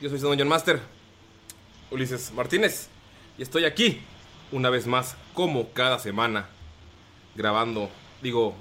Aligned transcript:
Yo 0.00 0.08
soy 0.08 0.20
John 0.20 0.48
Master, 0.48 0.80
Ulises 1.90 2.32
Martínez, 2.32 2.88
y 3.36 3.42
estoy 3.42 3.64
aquí, 3.64 4.00
una 4.52 4.70
vez 4.70 4.86
más, 4.86 5.16
como 5.34 5.70
cada 5.72 5.98
semana, 5.98 6.48
grabando. 7.34 7.90
Digo, 8.22 8.54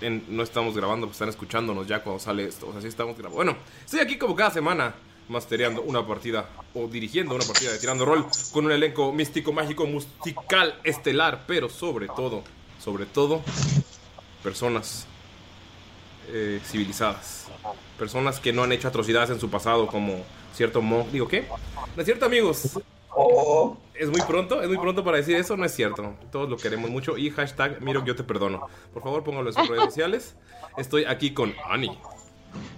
en- 0.00 0.24
no 0.28 0.42
estamos 0.42 0.76
grabando, 0.76 1.06
pues 1.06 1.14
están 1.16 1.28
escuchándonos 1.28 1.86
ya 1.86 2.02
cuando 2.02 2.20
sale 2.20 2.44
esto. 2.44 2.68
O 2.68 2.72
sea, 2.72 2.80
sí 2.82 2.88
estamos 2.88 3.14
grabando. 3.16 3.36
Bueno, 3.36 3.56
estoy 3.84 4.00
aquí 4.00 4.18
como 4.18 4.34
cada 4.36 4.50
semana, 4.50 4.94
mastereando 5.28 5.80
una 5.82 6.06
partida, 6.06 6.48
o 6.74 6.86
dirigiendo 6.88 7.34
una 7.34 7.44
partida 7.44 7.72
de 7.72 7.78
Tirando 7.78 8.04
Rol, 8.04 8.26
con 8.52 8.66
un 8.66 8.72
elenco 8.72 9.12
místico, 9.12 9.52
mágico, 9.52 9.86
musical, 9.86 10.78
estelar, 10.84 11.44
pero 11.46 11.68
sobre 11.70 12.08
todo, 12.08 12.42
sobre 12.82 13.06
todo, 13.06 13.40
personas 14.42 15.06
eh, 16.28 16.60
civilizadas. 16.66 17.46
Personas 17.98 18.40
que 18.40 18.52
no 18.52 18.62
han 18.62 18.72
hecho 18.72 18.88
atrocidades 18.88 19.30
en 19.30 19.40
su 19.40 19.48
pasado, 19.50 19.86
como 19.86 20.24
cierto 20.54 20.82
monk. 20.82 21.08
Digo, 21.08 21.28
¿qué? 21.28 21.46
No 21.96 22.02
es 22.02 22.04
cierto, 22.04 22.26
amigos. 22.26 22.78
Es 23.94 24.08
muy 24.08 24.20
pronto, 24.22 24.62
es 24.62 24.68
muy 24.68 24.78
pronto 24.78 25.04
para 25.04 25.18
decir 25.18 25.36
eso, 25.36 25.56
no 25.56 25.64
es 25.64 25.74
cierto. 25.74 26.14
Todos 26.30 26.48
lo 26.48 26.56
queremos 26.56 26.90
mucho. 26.90 27.18
Y 27.18 27.30
hashtag 27.30 27.80
Miro, 27.82 28.04
yo 28.04 28.16
te 28.16 28.24
perdono. 28.24 28.66
Por 28.92 29.02
favor, 29.02 29.22
póngalo 29.22 29.50
en 29.50 29.54
sus 29.54 29.68
redes 29.68 29.84
sociales. 29.84 30.36
Estoy 30.76 31.04
aquí 31.04 31.34
con 31.34 31.54
Ani. 31.68 31.98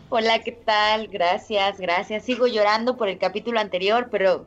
Hola, 0.08 0.42
¿qué 0.42 0.52
tal? 0.52 1.08
Gracias, 1.08 1.78
gracias. 1.78 2.24
Sigo 2.24 2.46
llorando 2.46 2.96
por 2.96 3.08
el 3.08 3.18
capítulo 3.18 3.60
anterior, 3.60 4.08
pero 4.10 4.46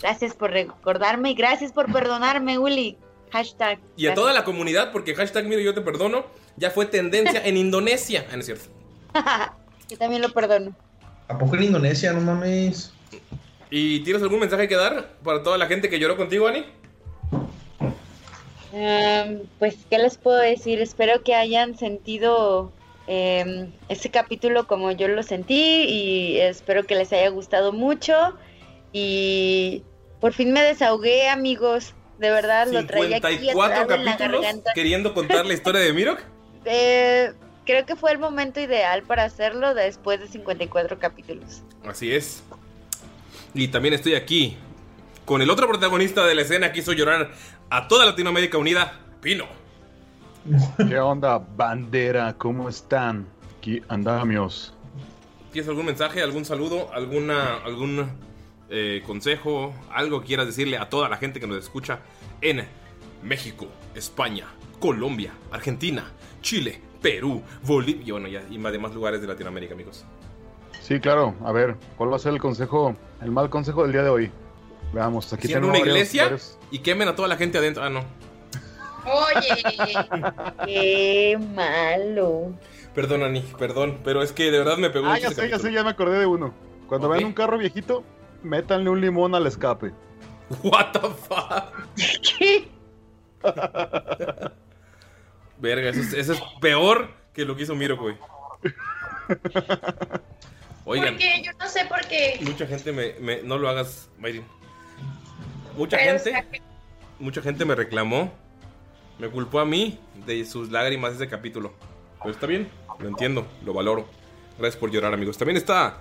gracias 0.00 0.34
por 0.34 0.50
recordarme 0.50 1.30
y 1.30 1.34
gracias 1.34 1.72
por 1.72 1.92
perdonarme, 1.92 2.58
Uli. 2.58 2.98
Hashtag. 3.30 3.78
Y 3.96 4.06
a 4.08 4.14
toda 4.14 4.32
la 4.32 4.44
comunidad, 4.44 4.90
porque 4.90 5.14
hashtag 5.14 5.46
Miro, 5.46 5.60
yo 5.60 5.74
te 5.74 5.82
perdono, 5.82 6.24
ya 6.56 6.70
fue 6.70 6.86
tendencia 6.86 7.44
en 7.44 7.56
Indonesia. 7.56 8.26
Ah, 8.28 8.32
no 8.32 8.40
es 8.40 8.46
cierto. 8.46 8.68
Yo 9.88 9.98
también 9.98 10.22
lo 10.22 10.32
perdono. 10.32 10.72
¿A 11.30 11.38
poco 11.38 11.54
en 11.54 11.62
Indonesia? 11.62 12.12
No 12.12 12.20
mames. 12.20 12.92
¿Y 13.70 14.00
tienes 14.00 14.20
algún 14.20 14.40
mensaje 14.40 14.66
que 14.66 14.74
dar 14.74 15.10
para 15.22 15.44
toda 15.44 15.56
la 15.58 15.66
gente 15.66 15.88
que 15.88 16.00
lloró 16.00 16.16
contigo, 16.16 16.48
Ani? 16.48 16.64
Em, 18.72 19.42
pues, 19.60 19.76
¿qué 19.88 19.98
les 19.98 20.18
puedo 20.18 20.38
decir? 20.38 20.80
Espero 20.80 21.22
que 21.22 21.36
hayan 21.36 21.78
sentido 21.78 22.72
em, 23.06 23.70
este 23.88 24.10
capítulo 24.10 24.66
como 24.66 24.90
yo 24.90 25.06
lo 25.06 25.22
sentí 25.22 25.84
y 25.84 26.38
espero 26.38 26.82
que 26.82 26.96
les 26.96 27.12
haya 27.12 27.28
gustado 27.28 27.72
mucho. 27.72 28.34
Y 28.92 29.84
por 30.20 30.32
fin 30.32 30.52
me 30.52 30.62
desahogué, 30.62 31.28
amigos. 31.28 31.94
De 32.18 32.30
verdad, 32.30 32.66
lo 32.66 32.84
traía 32.86 33.18
aquí 33.18 33.38
54 33.38 33.82
atrás 33.82 33.98
en 33.98 34.04
la 34.04 34.16
capítulos 34.16 34.46
queriendo 34.74 35.14
contar 35.14 35.46
la 35.46 35.54
historia 35.54 35.80
de 35.80 35.92
Mirok. 35.92 36.20
Eh, 36.64 37.32
creo 37.64 37.86
que 37.86 37.96
fue 37.96 38.12
el 38.12 38.18
momento 38.18 38.60
ideal 38.60 39.02
para 39.02 39.24
hacerlo 39.24 39.74
después 39.74 40.20
de 40.20 40.26
54 40.28 40.98
capítulos. 40.98 41.62
Así 41.84 42.12
es. 42.12 42.42
Y 43.54 43.68
también 43.68 43.94
estoy 43.94 44.14
aquí 44.14 44.56
con 45.24 45.42
el 45.42 45.50
otro 45.50 45.68
protagonista 45.68 46.26
de 46.26 46.34
la 46.34 46.42
escena 46.42 46.72
que 46.72 46.80
hizo 46.80 46.92
llorar 46.92 47.32
a 47.68 47.88
toda 47.88 48.06
Latinoamérica 48.06 48.58
unida, 48.58 49.00
Pino. 49.20 49.46
¿Qué 50.88 50.98
onda, 50.98 51.38
bandera? 51.38 52.34
¿Cómo 52.38 52.68
están? 52.68 53.26
Aquí 53.58 53.82
andamios. 53.88 54.74
¿Tienes 55.52 55.68
algún 55.68 55.86
mensaje, 55.86 56.22
algún 56.22 56.44
saludo, 56.44 56.92
alguna, 56.94 57.56
algún 57.64 58.08
eh, 58.70 59.02
consejo, 59.04 59.74
algo 59.92 60.20
que 60.20 60.28
quieras 60.28 60.46
decirle 60.46 60.78
a 60.78 60.88
toda 60.88 61.08
la 61.08 61.16
gente 61.16 61.40
que 61.40 61.46
nos 61.46 61.58
escucha 61.58 62.00
en 62.40 62.66
México, 63.22 63.66
España, 63.94 64.46
Colombia, 64.78 65.32
Argentina, 65.50 66.10
Chile, 66.40 66.80
Perú, 67.00 67.42
Bolivia 67.64 68.02
y 68.06 68.10
bueno, 68.10 68.28
ya, 68.28 68.42
y 68.50 68.58
más 68.58 68.72
demás 68.72 68.94
lugares 68.94 69.20
de 69.20 69.26
Latinoamérica, 69.26 69.74
amigos? 69.74 70.04
Sí, 70.80 70.98
claro. 71.00 71.34
A 71.44 71.52
ver, 71.52 71.76
¿cuál 71.96 72.12
va 72.12 72.16
a 72.16 72.18
ser 72.18 72.32
el 72.32 72.40
consejo, 72.40 72.96
el 73.22 73.30
mal 73.30 73.48
consejo 73.50 73.82
del 73.82 73.92
día 73.92 74.02
de 74.02 74.10
hoy? 74.10 74.30
Veamos, 74.92 75.32
aquí 75.32 75.46
tengo 75.48 75.68
una 75.68 75.78
varios- 75.78 75.88
iglesia 75.88 76.22
varios- 76.24 76.58
y 76.70 76.80
quemen 76.80 77.08
a 77.08 77.14
toda 77.14 77.28
la 77.28 77.36
gente 77.36 77.58
adentro. 77.58 77.82
Ah, 77.82 77.90
no. 77.90 78.00
Oye, 79.04 79.62
qué 80.66 81.38
malo. 81.54 82.52
Perdón, 82.94 83.22
Ani, 83.22 83.40
perdón, 83.58 83.98
pero 84.04 84.22
es 84.22 84.32
que 84.32 84.50
de 84.50 84.58
verdad 84.58 84.76
me 84.78 84.90
pegó 84.90 85.06
Ah, 85.06 85.18
ya 85.18 85.30
sé, 85.30 85.48
ya 85.48 85.58
sé, 85.58 85.72
ya 85.72 85.84
me 85.84 85.90
acordé 85.90 86.18
de 86.18 86.26
uno. 86.26 86.52
Cuando 86.88 87.06
Ok. 87.08 87.14
vean 87.14 87.24
un 87.26 87.32
carro 87.32 87.56
viejito, 87.56 88.02
métanle 88.42 88.90
un 88.90 89.00
limón 89.00 89.34
al 89.34 89.46
escape. 89.46 89.92
What 90.64 90.92
the 90.92 91.00
fuck? 91.00 91.72
¿Qué? 92.38 92.68
Verga, 95.60 95.90
eso 95.90 96.00
es, 96.00 96.12
eso 96.14 96.32
es 96.32 96.40
peor 96.60 97.10
que 97.34 97.44
lo 97.44 97.54
que 97.56 97.62
hizo 97.64 97.74
Miro, 97.74 97.96
güey. 97.96 98.16
Oigan, 100.84 101.14
Porque 101.14 101.42
yo 101.44 101.52
no 101.58 101.68
sé 101.68 101.84
por 101.86 102.00
qué. 102.08 102.40
mucha 102.42 102.66
gente 102.66 102.92
me, 102.92 103.12
me- 103.20 103.42
No 103.42 103.58
lo 103.58 103.68
hagas, 103.68 104.08
Mayrin. 104.18 104.44
Mucha 105.76 105.96
Pero, 105.98 106.12
gente 106.18 106.30
o 106.30 106.32
sea, 106.32 106.42
que- 106.50 106.62
mucha 107.18 107.42
gente 107.42 107.64
me 107.64 107.74
reclamó, 107.74 108.32
me 109.18 109.28
culpó 109.28 109.60
a 109.60 109.64
mí 109.64 110.00
de 110.26 110.44
sus 110.44 110.70
lágrimas 110.70 111.10
de 111.18 111.24
ese 111.24 111.30
capítulo. 111.30 111.72
Pero 112.20 112.30
está 112.34 112.46
bien, 112.46 112.68
lo 112.98 113.08
entiendo, 113.08 113.46
lo 113.64 113.72
valoro. 113.72 114.06
Gracias 114.58 114.78
por 114.80 114.90
llorar, 114.90 115.14
amigos. 115.14 115.38
También 115.38 115.56
está. 115.56 115.98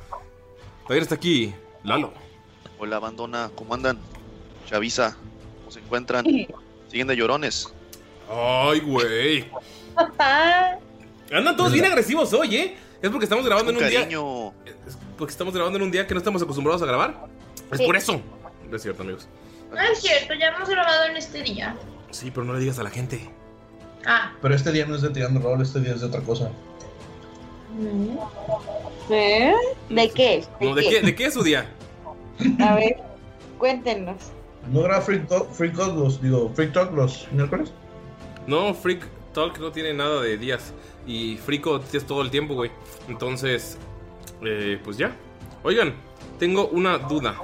También 0.87 1.03
está 1.03 1.15
aquí 1.15 1.53
Lalo. 1.83 2.13
Hola, 2.79 2.95
abandona, 2.97 3.51
¿cómo 3.55 3.73
andan? 3.73 3.99
Chavisa, 4.65 5.15
¿cómo 5.59 5.71
se 5.71 5.79
encuentran? 5.79 6.25
¿Siguen 6.89 7.07
de 7.07 7.15
llorones? 7.15 7.73
Ay, 8.29 8.79
güey. 8.81 9.49
Andan 11.31 11.55
todos 11.57 11.71
bien 11.73 11.85
agresivos 11.85 12.31
hoy, 12.33 12.55
¿eh? 12.55 12.77
Es 13.01 13.09
porque 13.09 13.25
estamos 13.25 13.45
grabando 13.45 13.71
en 13.71 13.77
un 13.77 13.89
día. 13.89 14.01
Es 14.85 14.97
porque 15.17 15.31
estamos 15.31 15.53
grabando 15.53 15.77
en 15.77 15.83
un 15.83 15.91
día 15.91 16.05
que 16.05 16.13
no 16.13 16.19
estamos 16.19 16.41
acostumbrados 16.41 16.81
a 16.81 16.85
grabar. 16.85 17.27
Es 17.71 17.77
Sí. 17.79 17.85
por 17.85 17.95
eso. 17.95 18.21
No 18.69 18.75
es 18.75 18.81
cierto, 18.81 19.03
amigos. 19.03 19.27
No 19.71 19.79
es 19.81 19.99
cierto, 20.01 20.33
ya 20.33 20.47
hemos 20.47 20.69
grabado 20.69 21.05
en 21.05 21.17
este 21.17 21.41
día. 21.43 21.75
Sí, 22.11 22.31
pero 22.31 22.45
no 22.45 22.53
le 22.53 22.59
digas 22.59 22.79
a 22.79 22.83
la 22.83 22.89
gente. 22.89 23.29
Ah. 24.05 24.31
Pero 24.41 24.55
este 24.55 24.71
día 24.71 24.85
no 24.85 24.95
es 24.95 25.01
de 25.01 25.09
tirando 25.09 25.39
rol, 25.39 25.61
este 25.61 25.79
día 25.79 25.93
es 25.93 26.01
de 26.01 26.07
otra 26.07 26.21
cosa. 26.21 26.51
¿Eh? 29.09 29.53
¿De 29.89 30.09
qué? 30.11 30.43
No, 30.59 30.75
¿de 30.75 30.83
qué, 30.83 31.01
¿De 31.01 31.15
qué 31.15 31.25
es 31.25 31.33
su 31.33 31.43
día? 31.43 31.69
A 32.59 32.75
ver, 32.75 32.97
cuéntenos. 33.57 34.17
¿No 34.71 34.85
era 34.85 35.01
Freak 35.01 35.27
Talk, 35.27 35.51
Freak 35.51 35.75
Talk 35.75 35.95
los, 35.95 36.21
digo, 36.21 36.51
Freak 36.55 36.73
Talk 36.73 36.91
los 36.93 37.27
miércoles? 37.31 37.71
No, 38.49 38.73
Freak 38.73 39.05
Talk 39.31 39.59
no 39.59 39.71
tiene 39.71 39.93
nada 39.93 40.21
de 40.23 40.35
días. 40.35 40.73
Y 41.05 41.37
Frico 41.37 41.79
es 41.93 42.03
todo 42.07 42.23
el 42.23 42.31
tiempo, 42.31 42.55
güey. 42.55 42.71
Entonces, 43.07 43.77
eh, 44.43 44.81
pues 44.83 44.97
ya. 44.97 45.15
Oigan, 45.61 45.93
tengo 46.39 46.67
una 46.69 46.97
duda. 46.97 47.35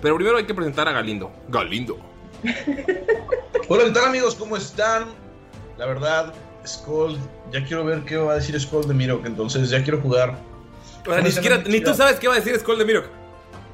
Pero 0.00 0.14
primero 0.14 0.36
hay 0.36 0.44
que 0.44 0.54
presentar 0.54 0.86
a 0.86 0.92
Galindo. 0.92 1.32
Galindo. 1.48 1.98
Hola, 3.68 3.84
¿qué 3.86 3.90
tal 3.90 4.04
amigos? 4.04 4.36
¿Cómo 4.36 4.56
están? 4.56 5.06
La 5.78 5.86
verdad, 5.86 6.32
Skull, 6.64 7.18
ya 7.50 7.64
quiero 7.64 7.84
ver 7.84 8.04
qué 8.04 8.16
va 8.16 8.32
a 8.32 8.34
decir 8.36 8.58
Skull 8.60 8.86
de 8.86 8.94
Mirok, 8.94 9.26
entonces 9.26 9.68
ya 9.68 9.82
quiero 9.82 10.00
jugar. 10.00 10.38
O 11.04 11.12
sea, 11.12 11.22
ni 11.22 11.32
siquiera, 11.32 11.58
ni 11.66 11.80
tú 11.80 11.92
sabes 11.92 12.20
qué 12.20 12.28
va 12.28 12.34
a 12.34 12.36
decir 12.38 12.56
Skull 12.56 12.78
de 12.78 12.84
Mirok. 12.84 13.21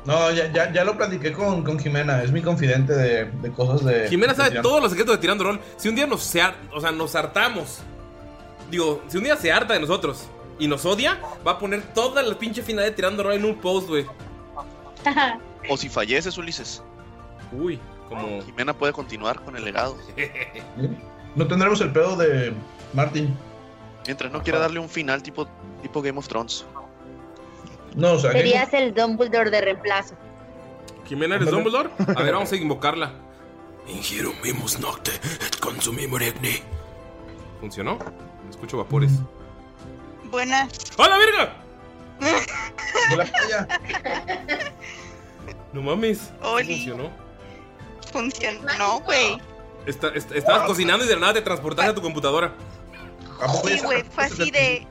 No, 0.09 0.31
ya, 0.31 0.51
ya, 0.51 0.73
ya 0.73 0.85
lo 0.85 0.97
platiqué 0.97 1.35
con, 1.35 1.63
con 1.63 1.79
Jimena, 1.79 2.23
es 2.23 2.33
mi 2.33 2.41
confidente 2.41 2.95
de, 2.95 3.27
de 3.27 3.53
cosas 3.53 3.85
de... 3.85 4.09
Jimena 4.09 4.35
sabe 4.35 4.63
todos 4.63 4.81
los 4.81 4.91
secretos 4.91 5.17
de 5.17 5.21
Tirando 5.21 5.45
Rol. 5.45 5.61
Si 5.77 5.87
un 5.87 5.95
día 5.95 6.07
nos, 6.07 6.23
se 6.23 6.41
o 6.73 6.81
sea, 6.81 6.93
nos 6.93 7.15
hartamos. 7.15 7.81
Digo, 8.71 9.03
si 9.09 9.19
un 9.19 9.25
día 9.25 9.37
se 9.37 9.53
harta 9.53 9.75
de 9.75 9.81
nosotros 9.81 10.25
y 10.59 10.67
nos 10.67 10.87
odia, 10.87 11.21
va 11.47 11.53
a 11.53 11.59
poner 11.59 11.83
toda 11.93 12.23
la 12.23 12.39
pinche 12.39 12.63
final 12.63 12.87
de 12.87 12.93
Tirando 12.93 13.23
Rol 13.23 13.35
en 13.35 13.45
un 13.45 13.57
post, 13.57 13.89
güey. 13.89 14.07
O 15.69 15.77
si 15.77 15.91
falleces, 15.91 16.39
Ulises. 16.39 16.83
Uy, 17.53 17.79
como... 18.09 18.41
Jimena 18.45 18.73
puede 18.73 18.95
continuar 18.95 19.43
con 19.43 19.57
el 19.57 19.65
legado. 19.65 19.95
No 21.37 21.47
tendremos 21.47 21.81
el 21.83 21.93
pedo 21.93 22.17
de 22.17 22.53
Martin. 22.95 23.37
Mientras 24.07 24.33
no 24.33 24.43
quiera 24.43 24.59
darle 24.59 24.81
un 24.81 24.89
final 24.89 25.23
tipo, 25.23 25.47
tipo 25.83 26.01
Game 26.01 26.19
of 26.19 26.27
Thrones. 26.27 26.65
No, 27.94 28.12
o 28.12 28.19
sea, 28.19 28.31
que- 28.32 28.38
Serías 28.38 28.73
el 28.75 28.94
Dumbledore 28.94 29.50
de 29.50 29.61
reemplazo. 29.61 30.14
Jimena, 31.06 31.37
¿eres 31.37 31.50
Dumbledore? 31.50 31.90
A 32.17 32.23
ver, 32.23 32.35
vamos 32.35 32.52
a 32.52 32.56
invocarla. 32.56 33.12
Ingiero 33.88 34.32
mimus 34.44 34.79
nocte 34.79 35.12
et 35.14 35.56
consumimur. 35.61 36.23
¿Funcionó? 37.61 37.99
Escucho 38.50 38.76
vapores. 38.76 39.12
Buenas. 40.31 40.69
¡A 40.99 41.08
la 41.08 41.19
verga! 41.19 41.55
de 43.11 43.17
la 43.17 43.25
playa. 43.25 43.69
No 45.73 45.82
mames. 45.82 46.19
¿sí 46.19 46.32
Oli. 46.43 46.75
funcionó? 46.87 47.11
Funcionó, 48.12 49.00
güey. 49.00 49.40
Está- 49.87 50.08
estabas 50.14 50.67
cocinando 50.67 51.05
y 51.05 51.08
de 51.08 51.14
la 51.14 51.20
nada 51.20 51.32
te 51.35 51.43
transportaste 51.43 51.90
a 51.93 51.94
tu 51.94 52.02
computadora. 52.02 52.52
Sí, 53.64 53.79
güey, 53.82 54.02
fue 54.02 54.25
así 54.25 54.50
de... 54.50 54.87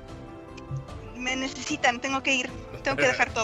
Me 1.16 1.36
necesitan, 1.36 2.00
tengo 2.00 2.24
que 2.24 2.34
ir. 2.34 2.50
Tengo 2.88 2.98
que 2.98 3.08
dejar 3.08 3.34
todo. 3.34 3.44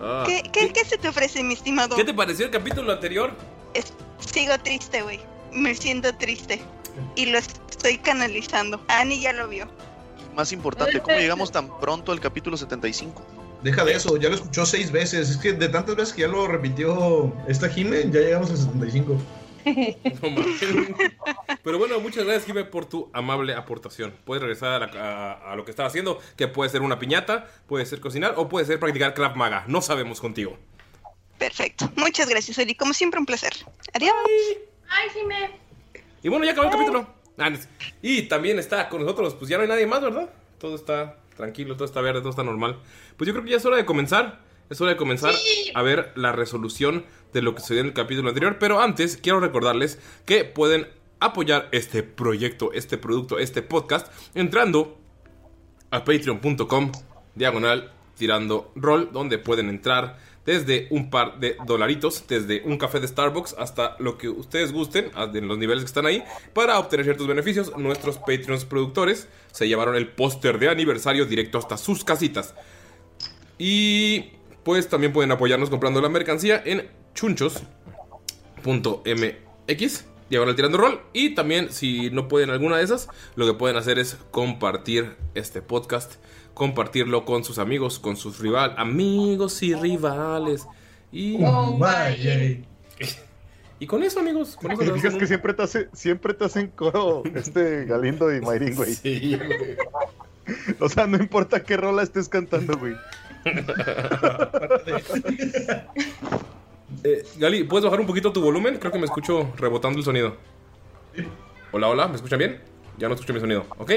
Ah. 0.00 0.24
¿Qué, 0.26 0.42
qué, 0.52 0.72
qué 0.72 0.84
se 0.84 0.98
te 0.98 1.08
ofrece, 1.08 1.42
mi 1.42 1.54
estimado? 1.54 1.96
¿Qué 1.96 2.04
te 2.04 2.14
pareció 2.14 2.46
el 2.46 2.50
capítulo 2.50 2.92
anterior? 2.92 3.32
Es- 3.74 3.92
sigo 4.18 4.58
triste, 4.58 5.02
güey. 5.02 5.20
Me 5.52 5.74
siento 5.74 6.14
triste. 6.16 6.60
Y 7.14 7.26
lo 7.26 7.38
estoy 7.38 7.98
canalizando. 7.98 8.84
Annie 8.88 9.20
ya 9.20 9.32
lo 9.32 9.48
vio. 9.48 9.68
Más 10.34 10.52
importante, 10.52 11.00
¿cómo 11.00 11.16
llegamos 11.18 11.50
tan 11.52 11.78
pronto 11.80 12.12
al 12.12 12.20
capítulo 12.20 12.56
75? 12.56 13.24
Deja 13.62 13.84
de 13.84 13.92
eso, 13.94 14.16
ya 14.16 14.28
lo 14.28 14.36
escuchó 14.36 14.66
seis 14.66 14.92
veces. 14.92 15.30
Es 15.30 15.36
que 15.36 15.52
de 15.52 15.68
tantas 15.68 15.96
veces 15.96 16.14
que 16.14 16.22
ya 16.22 16.28
lo 16.28 16.46
repitió 16.46 17.32
esta 17.48 17.68
Jime, 17.68 18.02
ya 18.10 18.20
llegamos 18.20 18.50
al 18.50 18.56
75. 18.58 19.16
No 20.22 20.30
mames. 20.30 20.60
Pero 21.62 21.78
bueno, 21.78 22.00
muchas 22.00 22.24
gracias, 22.24 22.46
Jime, 22.46 22.64
por 22.64 22.86
tu 22.86 23.10
amable 23.12 23.54
aportación. 23.54 24.14
Puedes 24.24 24.42
regresar 24.42 24.82
a, 24.82 24.86
la- 24.86 25.32
a- 25.32 25.52
a 25.52 25.56
lo 25.56 25.64
que 25.64 25.70
estaba 25.70 25.86
haciendo, 25.88 26.20
que 26.36 26.48
puede 26.48 26.70
ser 26.70 26.82
una 26.82 26.98
piñata, 26.98 27.46
puede 27.66 27.86
ser 27.86 28.00
cocinar 28.00 28.34
o 28.36 28.48
puede 28.48 28.66
ser 28.66 28.78
practicar 28.80 29.14
Krav 29.14 29.36
Maga. 29.36 29.64
No 29.66 29.82
sabemos 29.82 30.20
contigo. 30.20 30.56
Perfecto. 31.38 31.90
Muchas 31.96 32.28
gracias, 32.28 32.58
Oli. 32.58 32.74
Como 32.74 32.92
siempre, 32.92 33.20
un 33.20 33.26
placer. 33.26 33.52
Adiós. 33.94 34.12
Ay, 34.88 35.08
Jime. 35.14 35.50
Y 36.22 36.28
bueno, 36.28 36.44
ya 36.44 36.52
acabó 36.52 36.66
el 36.66 36.72
capítulo. 36.72 37.06
Ah, 37.38 37.50
no 37.50 37.56
es- 37.56 37.68
Y 38.02 38.22
también 38.22 38.58
está 38.58 38.88
con 38.88 39.00
nosotros, 39.02 39.34
pues 39.34 39.48
ya 39.48 39.56
no 39.56 39.62
hay 39.62 39.68
nadie 39.68 39.86
más, 39.86 40.00
¿verdad? 40.02 40.30
Todo 40.58 40.74
está 40.74 41.16
tranquilo, 41.36 41.74
todo 41.76 41.84
está 41.84 42.00
verde, 42.00 42.20
todo 42.20 42.30
está 42.30 42.42
normal. 42.42 42.80
Pues 43.16 43.28
yo 43.28 43.32
creo 43.34 43.44
que 43.44 43.50
ya 43.52 43.58
es 43.58 43.64
hora 43.64 43.76
de 43.76 43.84
comenzar. 43.84 44.40
Es 44.70 44.80
hora 44.82 44.90
de 44.90 44.96
comenzar 44.98 45.32
a 45.74 45.82
ver 45.82 46.12
la 46.14 46.32
resolución 46.32 47.06
de 47.32 47.42
lo 47.42 47.54
que 47.54 47.60
sucedió 47.60 47.80
en 47.80 47.88
el 47.88 47.92
capítulo 47.92 48.28
anterior. 48.28 48.58
Pero 48.58 48.80
antes, 48.80 49.16
quiero 49.16 49.40
recordarles 49.40 49.98
que 50.24 50.44
pueden 50.44 50.88
apoyar 51.20 51.68
este 51.72 52.02
proyecto, 52.02 52.72
este 52.72 52.98
producto, 52.98 53.38
este 53.38 53.62
podcast, 53.62 54.12
entrando 54.34 54.98
a 55.90 56.04
patreon.com 56.04 56.92
diagonal 57.34 57.92
tirando 58.16 58.72
roll, 58.74 59.10
donde 59.12 59.38
pueden 59.38 59.68
entrar 59.68 60.18
desde 60.44 60.88
un 60.90 61.10
par 61.10 61.38
de 61.38 61.56
dolaritos, 61.66 62.26
desde 62.26 62.62
un 62.64 62.78
café 62.78 63.00
de 63.00 63.08
Starbucks 63.08 63.54
hasta 63.58 63.96
lo 63.98 64.18
que 64.18 64.28
ustedes 64.28 64.72
gusten, 64.72 65.10
en 65.14 65.46
los 65.46 65.58
niveles 65.58 65.84
que 65.84 65.88
están 65.88 66.06
ahí, 66.06 66.24
para 66.54 66.78
obtener 66.78 67.04
ciertos 67.04 67.26
beneficios. 67.26 67.76
Nuestros 67.76 68.18
Patreons 68.18 68.64
productores 68.64 69.28
se 69.52 69.68
llevaron 69.68 69.94
el 69.94 70.08
póster 70.08 70.58
de 70.58 70.68
aniversario 70.68 71.26
directo 71.26 71.58
hasta 71.58 71.76
sus 71.76 72.02
casitas. 72.02 72.54
Y 73.58 74.37
pues 74.64 74.88
también 74.88 75.12
pueden 75.12 75.32
apoyarnos 75.32 75.70
comprando 75.70 76.00
la 76.00 76.08
mercancía 76.08 76.62
en 76.64 76.88
chunchos.mx 77.14 77.64
diagonal 80.30 80.56
tirando 80.56 80.78
rol 80.78 81.00
y 81.12 81.34
también 81.34 81.72
si 81.72 82.10
no 82.10 82.28
pueden 82.28 82.50
alguna 82.50 82.76
de 82.76 82.84
esas 82.84 83.08
lo 83.34 83.46
que 83.46 83.54
pueden 83.54 83.76
hacer 83.76 83.98
es 83.98 84.18
compartir 84.30 85.16
este 85.34 85.62
podcast 85.62 86.16
compartirlo 86.54 87.24
con 87.24 87.44
sus 87.44 87.58
amigos 87.58 87.98
con 87.98 88.16
sus 88.16 88.38
rival 88.38 88.74
amigos 88.76 89.62
y 89.62 89.74
rivales 89.74 90.66
y 91.10 91.38
Oh, 91.42 91.78
my, 91.78 92.64
y 93.80 93.86
con 93.86 94.02
eso 94.02 94.20
amigos 94.20 94.56
con 94.56 94.72
eso 94.72 94.80
¿Te 94.80 94.86
nos 94.86 94.96
fijas 94.96 95.08
hacen 95.08 95.20
que 95.20 95.26
siempre 95.26 95.54
te, 95.54 95.62
hace, 95.62 95.88
siempre 95.92 96.34
te 96.34 96.44
hacen 96.44 96.68
coro 96.68 97.22
este 97.34 97.84
Galindo 97.84 98.34
y 98.34 98.40
Mayrin, 98.40 98.74
güey? 98.74 98.94
Sí, 98.94 99.36
güey. 99.36 99.76
O 100.80 100.88
sea, 100.88 101.06
no 101.06 101.18
importa 101.18 101.62
qué 101.62 101.76
rola 101.76 102.02
estés 102.02 102.28
cantando, 102.28 102.78
güey. 102.78 102.94
Eh, 107.04 107.24
Gali, 107.36 107.64
¿puedes 107.64 107.84
bajar 107.84 108.00
un 108.00 108.06
poquito 108.06 108.32
tu 108.32 108.40
volumen? 108.42 108.78
Creo 108.78 108.90
que 108.92 108.98
me 108.98 109.04
escucho 109.04 109.52
rebotando 109.56 109.98
el 109.98 110.04
sonido. 110.04 110.36
Hola, 111.72 111.88
hola, 111.88 112.08
¿me 112.08 112.16
escuchan 112.16 112.38
bien? 112.38 112.60
Ya 112.98 113.08
no 113.08 113.14
escucho 113.14 113.32
mi 113.34 113.40
sonido, 113.40 113.64
¿ok? 113.78 113.92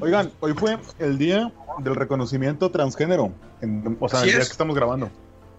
Oigan, 0.00 0.32
hoy 0.40 0.52
fue 0.54 0.78
el 0.98 1.16
día 1.16 1.52
del 1.78 1.94
reconocimiento 1.94 2.70
transgénero. 2.70 3.32
en- 3.60 3.96
o 4.00 4.08
sea, 4.08 4.20
el 4.22 4.26
día 4.26 4.38
es. 4.38 4.48
que 4.48 4.52
estamos 4.52 4.74
grabando. 4.76 5.08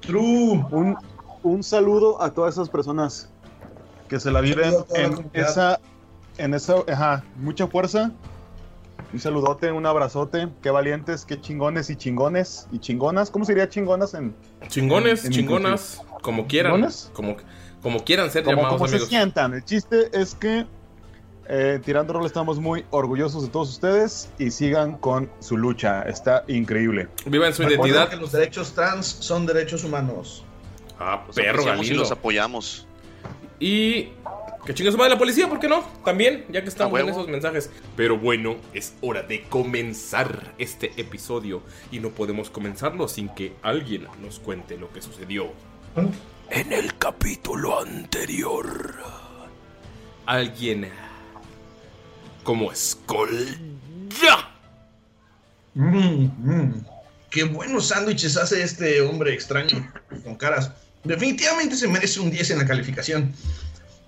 True. 0.01 0.65
Un, 0.69 0.97
un 1.43 1.63
saludo 1.63 2.21
a 2.21 2.31
todas 2.31 2.55
esas 2.55 2.69
personas 2.69 3.29
que 4.09 4.19
se 4.19 4.29
la 4.31 4.41
viven 4.41 4.73
en 4.95 5.29
esa, 5.33 5.79
en 6.37 6.53
esa, 6.53 6.75
ajá, 6.91 7.23
mucha 7.37 7.67
fuerza. 7.67 8.11
Un 9.13 9.19
saludote, 9.19 9.71
un 9.71 9.85
abrazote. 9.85 10.49
Qué 10.61 10.69
valientes, 10.69 11.23
qué 11.25 11.39
chingones 11.39 11.89
y 11.89 11.95
chingones 11.95 12.67
y 12.71 12.79
chingonas. 12.79 13.31
¿Cómo 13.31 13.45
sería 13.45 13.69
chingonas 13.69 14.13
en 14.13 14.35
Chingones, 14.67 15.21
en- 15.21 15.27
en 15.27 15.31
chingonas, 15.33 16.01
como 16.21 16.45
quieran. 16.47 16.73
¿Chingones? 16.73 17.11
Como, 17.13 17.37
como 17.81 18.03
quieran 18.03 18.29
ser 18.31 18.43
como, 18.43 18.57
llamados 18.57 18.77
como 18.77 18.87
se 18.87 18.95
amigos. 18.95 19.09
sientan. 19.09 19.53
El 19.53 19.63
chiste 19.63 20.09
es 20.11 20.35
que 20.35 20.65
eh, 21.49 21.79
Tirando 21.85 22.11
Rol 22.11 22.25
estamos 22.25 22.59
muy 22.59 22.83
orgullosos 22.89 23.43
de 23.43 23.47
todos 23.49 23.69
ustedes 23.69 24.29
y 24.37 24.51
sigan 24.51 24.97
con 24.97 25.31
su 25.39 25.55
lucha. 25.55 26.01
Está 26.01 26.43
increíble. 26.49 27.07
Vivan 27.25 27.53
su 27.53 27.61
Recuerden 27.63 27.85
identidad. 27.85 28.09
que 28.09 28.17
los 28.17 28.33
derechos 28.33 28.73
trans 28.73 29.05
son 29.07 29.45
derechos 29.45 29.85
humanos. 29.85 30.43
Ah, 30.99 31.23
Los 31.25 31.35
perro 31.37 31.81
y 31.81 31.89
los 31.91 32.11
apoyamos. 32.11 32.85
Y 33.59 34.09
que 34.67 34.73
chingue 34.73 34.91
su 34.91 34.97
madre 34.97 35.11
la 35.11 35.17
policía, 35.17 35.47
¿por 35.47 35.61
qué 35.61 35.69
no? 35.69 35.81
También, 36.03 36.43
ya 36.49 36.61
que 36.61 36.67
estamos 36.67 36.99
A 36.99 37.01
en 37.01 37.07
esos 37.07 37.29
mensajes. 37.29 37.69
Pero 37.95 38.17
bueno, 38.17 38.57
es 38.73 38.95
hora 38.99 39.23
de 39.23 39.43
comenzar 39.43 40.53
este 40.57 40.91
episodio. 40.97 41.63
Y 41.89 42.01
no 42.01 42.09
podemos 42.09 42.49
comenzarlo 42.49 43.07
sin 43.07 43.29
que 43.29 43.53
alguien 43.61 44.07
nos 44.21 44.39
cuente 44.39 44.77
lo 44.77 44.91
que 44.91 45.01
sucedió 45.01 45.53
En 46.49 46.73
el 46.73 46.97
capítulo 46.97 47.79
anterior. 47.79 48.93
Alguien 50.25 50.89
como. 52.43 52.73
¡Ya! 54.21 54.53
Mm, 55.75 56.25
mm. 56.43 56.85
Qué 57.29 57.45
buenos 57.45 57.87
sándwiches 57.87 58.35
hace 58.35 58.61
este 58.61 58.99
hombre 58.99 59.33
extraño 59.33 59.89
con 60.25 60.35
caras. 60.35 60.71
Definitivamente 61.05 61.77
se 61.77 61.87
merece 61.87 62.19
un 62.19 62.31
10 62.31 62.51
en 62.51 62.57
la 62.57 62.65
calificación. 62.65 63.33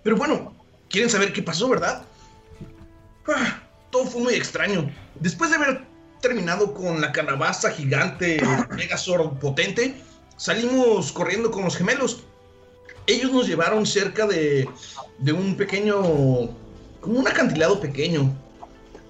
Pero 0.04 0.16
bueno, 0.16 0.54
quieren 0.90 1.10
saber 1.10 1.34
qué 1.34 1.42
pasó, 1.42 1.70
¿verdad? 1.70 2.04
Ah, 3.28 3.62
todo 3.92 4.06
fue 4.06 4.22
muy 4.22 4.34
extraño. 4.34 4.90
Después 5.20 5.50
de 5.50 5.58
haber 5.58 5.82
terminado 6.22 6.74
con 6.74 7.00
la 7.02 7.12
calabaza 7.12 7.72
gigante 7.72 8.42
Megazord 8.76 9.40
potente, 9.40 9.96
salimos 10.38 11.12
corriendo 11.12 11.52
con 11.52 11.64
los 11.64 11.78
gemelos. 11.78 12.24
Ellos 13.08 13.32
nos 13.32 13.48
llevaron 13.48 13.86
cerca 13.86 14.28
de, 14.28 14.70
de 15.20 15.34
un 15.34 15.56
pequeño, 15.56 16.02
como 17.02 17.20
un 17.20 17.28
acantilado 17.28 17.80
pequeño. 17.80 18.32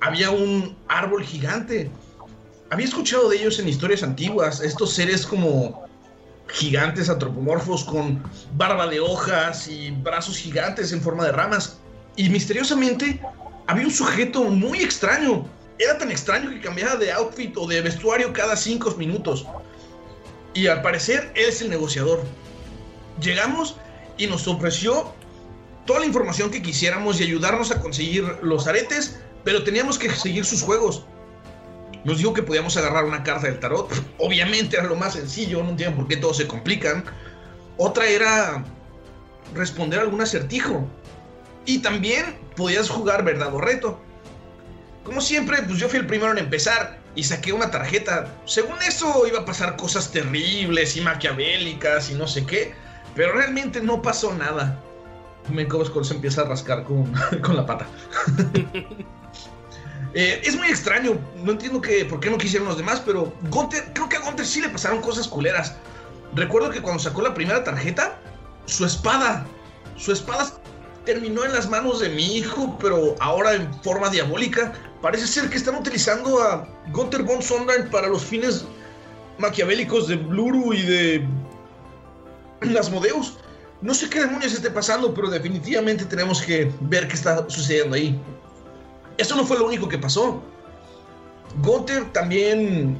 Había 0.01 0.31
un 0.31 0.77
árbol 0.87 1.23
gigante. 1.23 1.89
Había 2.69 2.85
escuchado 2.85 3.29
de 3.29 3.37
ellos 3.37 3.59
en 3.59 3.67
historias 3.67 4.03
antiguas, 4.03 4.61
estos 4.61 4.93
seres 4.93 5.25
como 5.25 5.88
gigantes 6.51 7.09
antropomorfos 7.09 7.83
con 7.83 8.21
barba 8.55 8.87
de 8.87 8.99
hojas 8.99 9.67
y 9.67 9.91
brazos 9.91 10.37
gigantes 10.37 10.91
en 10.91 11.01
forma 11.01 11.25
de 11.25 11.31
ramas. 11.31 11.79
Y 12.15 12.29
misteriosamente 12.29 13.21
había 13.67 13.85
un 13.85 13.93
sujeto 13.93 14.43
muy 14.43 14.81
extraño. 14.81 15.45
Era 15.77 15.97
tan 15.97 16.11
extraño 16.11 16.49
que 16.49 16.59
cambiaba 16.59 16.95
de 16.95 17.11
outfit 17.11 17.55
o 17.55 17.67
de 17.67 17.81
vestuario 17.81 18.33
cada 18.33 18.55
cinco 18.55 18.91
minutos. 18.97 19.45
Y 20.53 20.67
al 20.67 20.81
parecer 20.81 21.31
él 21.35 21.49
es 21.49 21.61
el 21.61 21.69
negociador. 21.69 22.23
Llegamos 23.21 23.77
y 24.17 24.27
nos 24.27 24.47
ofreció 24.47 25.13
toda 25.85 26.01
la 26.01 26.05
información 26.05 26.51
que 26.51 26.61
quisiéramos 26.61 27.19
y 27.19 27.23
ayudarnos 27.23 27.71
a 27.71 27.81
conseguir 27.81 28.23
los 28.41 28.67
aretes, 28.67 29.19
pero 29.43 29.63
teníamos 29.63 29.97
que 29.97 30.09
seguir 30.09 30.45
sus 30.45 30.61
juegos. 30.61 31.03
Nos 32.03 32.17
dijo 32.17 32.33
que 32.33 32.43
podíamos 32.43 32.77
agarrar 32.77 33.03
una 33.05 33.23
carta 33.23 33.47
del 33.47 33.59
tarot. 33.59 33.91
Obviamente 34.17 34.77
era 34.77 34.87
lo 34.87 34.95
más 34.95 35.13
sencillo, 35.13 35.63
no 35.63 35.69
entiendo 35.69 35.97
por 35.97 36.07
qué 36.07 36.17
todos 36.17 36.37
se 36.37 36.47
complican. 36.47 37.03
Otra 37.77 38.07
era 38.07 38.63
responder 39.53 39.99
algún 39.99 40.21
acertijo. 40.21 40.87
Y 41.65 41.79
también 41.79 42.37
podías 42.55 42.89
jugar 42.89 43.23
verdad 43.23 43.53
o 43.53 43.59
reto. 43.59 43.99
Como 45.03 45.21
siempre, 45.21 45.61
pues 45.63 45.77
yo 45.79 45.89
fui 45.89 45.99
el 45.99 46.07
primero 46.07 46.31
en 46.31 46.37
empezar 46.37 46.99
y 47.15 47.23
saqué 47.23 47.51
una 47.51 47.69
tarjeta. 47.69 48.33
Según 48.45 48.81
eso 48.87 49.27
iba 49.27 49.39
a 49.39 49.45
pasar 49.45 49.75
cosas 49.75 50.11
terribles 50.11 50.95
y 50.95 51.01
maquiavélicas 51.01 52.09
y 52.11 52.13
no 52.13 52.27
sé 52.27 52.45
qué. 52.45 52.73
Pero 53.15 53.33
realmente 53.33 53.81
no 53.81 54.01
pasó 54.01 54.33
nada. 54.33 54.81
Me 55.49 55.67
se 56.03 56.13
empieza 56.13 56.41
a 56.41 56.45
rascar 56.45 56.83
con, 56.83 57.11
con 57.41 57.55
la 57.57 57.65
pata. 57.65 57.87
Eh, 60.13 60.41
es 60.43 60.55
muy 60.55 60.67
extraño, 60.67 61.19
no 61.43 61.51
entiendo 61.51 61.81
que, 61.81 62.03
por 62.05 62.19
qué 62.19 62.29
no 62.29 62.37
quisieron 62.37 62.67
los 62.67 62.77
demás, 62.77 63.01
pero 63.05 63.31
Gunter, 63.49 63.91
creo 63.93 64.09
que 64.09 64.17
a 64.17 64.21
Gunter 64.21 64.45
sí 64.45 64.61
le 64.61 64.69
pasaron 64.69 65.01
cosas 65.01 65.27
culeras. 65.27 65.75
Recuerdo 66.33 66.71
que 66.71 66.81
cuando 66.81 67.01
sacó 67.01 67.21
la 67.21 67.33
primera 67.33 67.63
tarjeta, 67.63 68.19
su 68.65 68.85
espada, 68.85 69.45
su 69.97 70.11
espada 70.11 70.51
terminó 71.05 71.43
en 71.43 71.53
las 71.53 71.69
manos 71.69 71.99
de 71.99 72.09
mi 72.09 72.37
hijo, 72.37 72.77
pero 72.79 73.15
ahora 73.19 73.53
en 73.55 73.73
forma 73.83 74.09
diabólica. 74.09 74.73
Parece 75.01 75.27
ser 75.27 75.49
que 75.49 75.57
están 75.57 75.75
utilizando 75.75 76.41
a 76.41 76.67
Gunter 76.91 77.23
von 77.23 77.41
Sondheim 77.41 77.89
para 77.89 78.07
los 78.07 78.23
fines 78.23 78.65
maquiavélicos 79.37 80.07
de 80.07 80.17
Bluru 80.17 80.73
y 80.73 80.81
de 80.83 81.27
Asmodeus. 82.77 83.37
No 83.81 83.93
sé 83.93 84.09
qué 84.09 84.19
demonios 84.19 84.53
esté 84.53 84.69
pasando, 84.69 85.13
pero 85.13 85.29
definitivamente 85.29 86.03
tenemos 86.05 86.41
que 86.41 86.71
ver 86.81 87.07
qué 87.07 87.15
está 87.15 87.49
sucediendo 87.49 87.95
ahí. 87.95 88.19
Eso 89.19 89.35
no 89.35 89.45
fue 89.45 89.59
lo 89.59 89.65
único 89.65 89.89
que 89.89 89.97
pasó. 89.97 90.41
Gunther 91.61 92.05
también 92.13 92.97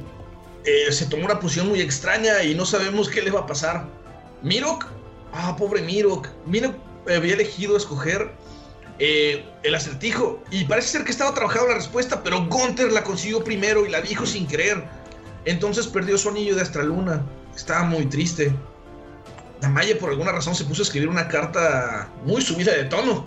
eh, 0.66 0.92
se 0.92 1.06
tomó 1.06 1.24
una 1.24 1.40
posición 1.40 1.68
muy 1.68 1.80
extraña 1.80 2.42
y 2.42 2.54
no 2.54 2.66
sabemos 2.66 3.08
qué 3.08 3.22
le 3.22 3.30
va 3.30 3.40
a 3.40 3.46
pasar. 3.46 3.86
Mirok, 4.42 4.84
ah, 5.32 5.56
pobre 5.56 5.80
Mirok. 5.80 6.28
Mirok 6.44 6.74
había 7.08 7.32
elegido 7.32 7.74
escoger 7.74 8.30
eh, 8.98 9.46
el 9.62 9.74
acertijo 9.74 10.42
y 10.50 10.64
parece 10.64 10.88
ser 10.88 11.04
que 11.04 11.10
estaba 11.10 11.32
trabajando 11.32 11.68
la 11.68 11.76
respuesta, 11.76 12.22
pero 12.22 12.44
Gunther 12.44 12.92
la 12.92 13.02
consiguió 13.02 13.42
primero 13.42 13.86
y 13.86 13.88
la 13.88 14.02
dijo 14.02 14.26
sin 14.26 14.46
querer. 14.46 14.84
Entonces 15.46 15.86
perdió 15.86 16.18
su 16.18 16.28
anillo 16.28 16.54
de 16.54 16.60
Astraluna. 16.60 17.24
Estaba 17.56 17.84
muy 17.84 18.04
triste. 18.04 18.54
Damaya 19.62 19.98
por 19.98 20.10
alguna 20.10 20.32
razón 20.32 20.54
se 20.54 20.64
puso 20.64 20.82
a 20.82 20.84
escribir 20.84 21.08
una 21.08 21.28
carta 21.28 22.10
muy 22.26 22.42
subida 22.42 22.74
de 22.74 22.84
tono 22.84 23.24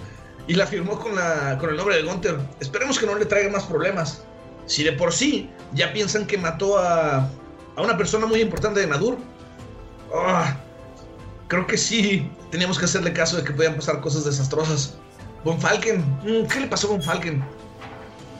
y 0.48 0.56
la 0.56 0.68
firmó 0.68 1.00
con, 1.00 1.16
la, 1.16 1.58
con 1.60 1.70
el 1.70 1.78
nombre 1.78 1.96
de 1.96 2.04
Gunther. 2.04 2.38
Esperemos 2.60 3.00
que 3.00 3.06
no 3.06 3.16
le 3.16 3.26
traiga 3.26 3.50
más 3.50 3.64
problemas. 3.64 4.24
Si 4.66 4.84
de 4.84 4.94
por 4.94 5.14
sí 5.14 5.50
ya 5.74 5.94
piensan 5.94 6.26
que 6.26 6.38
mató 6.38 6.78
a, 6.78 7.30
a 7.76 7.82
una 7.82 7.98
persona 7.98 8.26
muy 8.26 8.42
importante 8.42 8.80
de 8.80 8.88
Nadur, 8.88 9.18
ah, 10.16 10.58
creo 11.48 11.68
que 11.68 11.78
sí 11.78 12.30
teníamos 12.52 12.78
que 12.78 12.86
hacerle 12.86 13.14
caso 13.14 13.38
de 13.38 13.44
que 13.44 13.54
podían 13.54 13.76
pasar 13.76 14.02
cosas 14.02 14.26
desastrosas. 14.26 14.96
Von 15.44 15.58
mm, 15.58 16.48
¿qué 16.48 16.60
le 16.62 16.68
pasó 16.68 16.88
a 16.88 16.98
Von? 16.98 17.44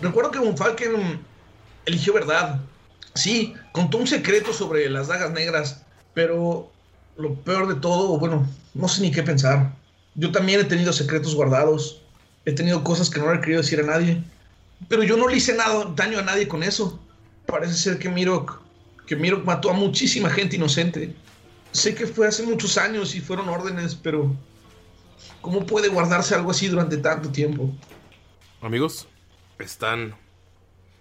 Recuerdo 0.02 0.32
que 0.32 0.40
Von 0.40 0.58
Falken 0.58 1.20
eligió 1.86 2.14
verdad. 2.14 2.60
Sí, 3.16 3.54
contó 3.72 3.98
un 3.98 4.08
secreto 4.08 4.54
sobre 4.54 4.90
las 4.90 5.08
dagas 5.08 5.32
negras, 5.32 5.84
pero 6.14 6.72
lo 7.18 7.36
peor 7.36 7.68
de 7.68 7.76
todo, 7.76 8.18
bueno, 8.18 8.48
no 8.74 8.88
sé 8.88 9.02
ni 9.02 9.12
qué 9.12 9.24
pensar. 9.24 9.74
Yo 10.16 10.32
también 10.32 10.60
he 10.60 10.66
tenido 10.66 10.94
secretos 10.94 11.36
guardados. 11.36 12.02
He 12.46 12.52
tenido 12.52 12.84
cosas 12.84 13.10
que 13.10 13.20
no 13.20 13.32
le 13.32 13.38
he 13.38 13.42
querido 13.42 13.62
decir 13.62 13.80
a 13.80 13.84
nadie. 13.84 14.22
Pero 14.88 15.04
yo 15.04 15.18
no 15.18 15.28
le 15.28 15.38
hice 15.38 15.54
nada, 15.54 15.92
daño 15.96 16.20
a 16.20 16.24
nadie 16.24 16.48
con 16.48 16.64
eso. 16.64 17.00
Parece 17.46 17.74
ser 17.74 18.00
que 18.00 18.10
Mirok, 18.10 18.62
que 19.08 19.16
Mirok 19.16 19.46
mató 19.46 19.70
a 19.70 19.74
muchísima 19.74 20.30
gente 20.30 20.56
inocente. 20.56 21.16
Sé 21.72 21.96
que 21.96 22.06
fue 22.06 22.28
hace 22.28 22.44
muchos 22.44 22.78
años 22.78 23.16
y 23.16 23.22
fueron 23.22 23.50
órdenes, 23.50 23.96
pero 23.96 24.36
¿cómo 25.42 25.66
puede 25.66 25.88
guardarse 25.88 26.36
algo 26.36 26.52
así 26.52 26.68
durante 26.68 26.98
tanto 26.98 27.30
tiempo? 27.30 27.74
Amigos, 28.62 29.08
están... 29.60 30.16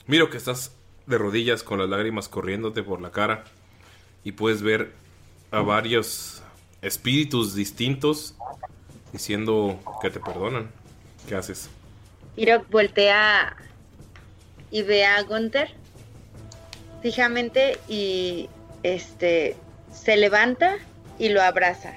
Miro 0.07 0.31
que 0.31 0.37
estás 0.37 0.73
de 1.07 1.19
rodillas 1.19 1.63
con 1.63 1.79
las 1.79 1.89
lágrimas 1.89 2.29
corriéndote 2.29 2.83
por 2.83 3.01
la 3.01 3.11
cara 3.11 3.45
y 4.25 4.33
puedes 4.33 4.63
ver 4.63 4.93
a 5.51 5.61
varios 5.61 6.43
espíritus 6.81 7.55
distintos 7.55 8.35
diciendo 9.13 9.79
que 10.01 10.11
te 10.11 10.21
perdonan. 10.21 10.71
¿Qué 11.29 11.35
haces? 11.35 11.71
Mirok 12.37 12.69
voltea 12.71 13.57
y 14.71 14.83
ve 14.83 15.05
a 15.05 15.23
Gunther 15.23 15.69
fijamente 17.03 17.79
y 17.89 18.49
este 18.83 19.57
se 19.93 20.17
levanta 20.17 20.77
y 21.19 21.29
lo 21.29 21.43
abraza. 21.43 21.93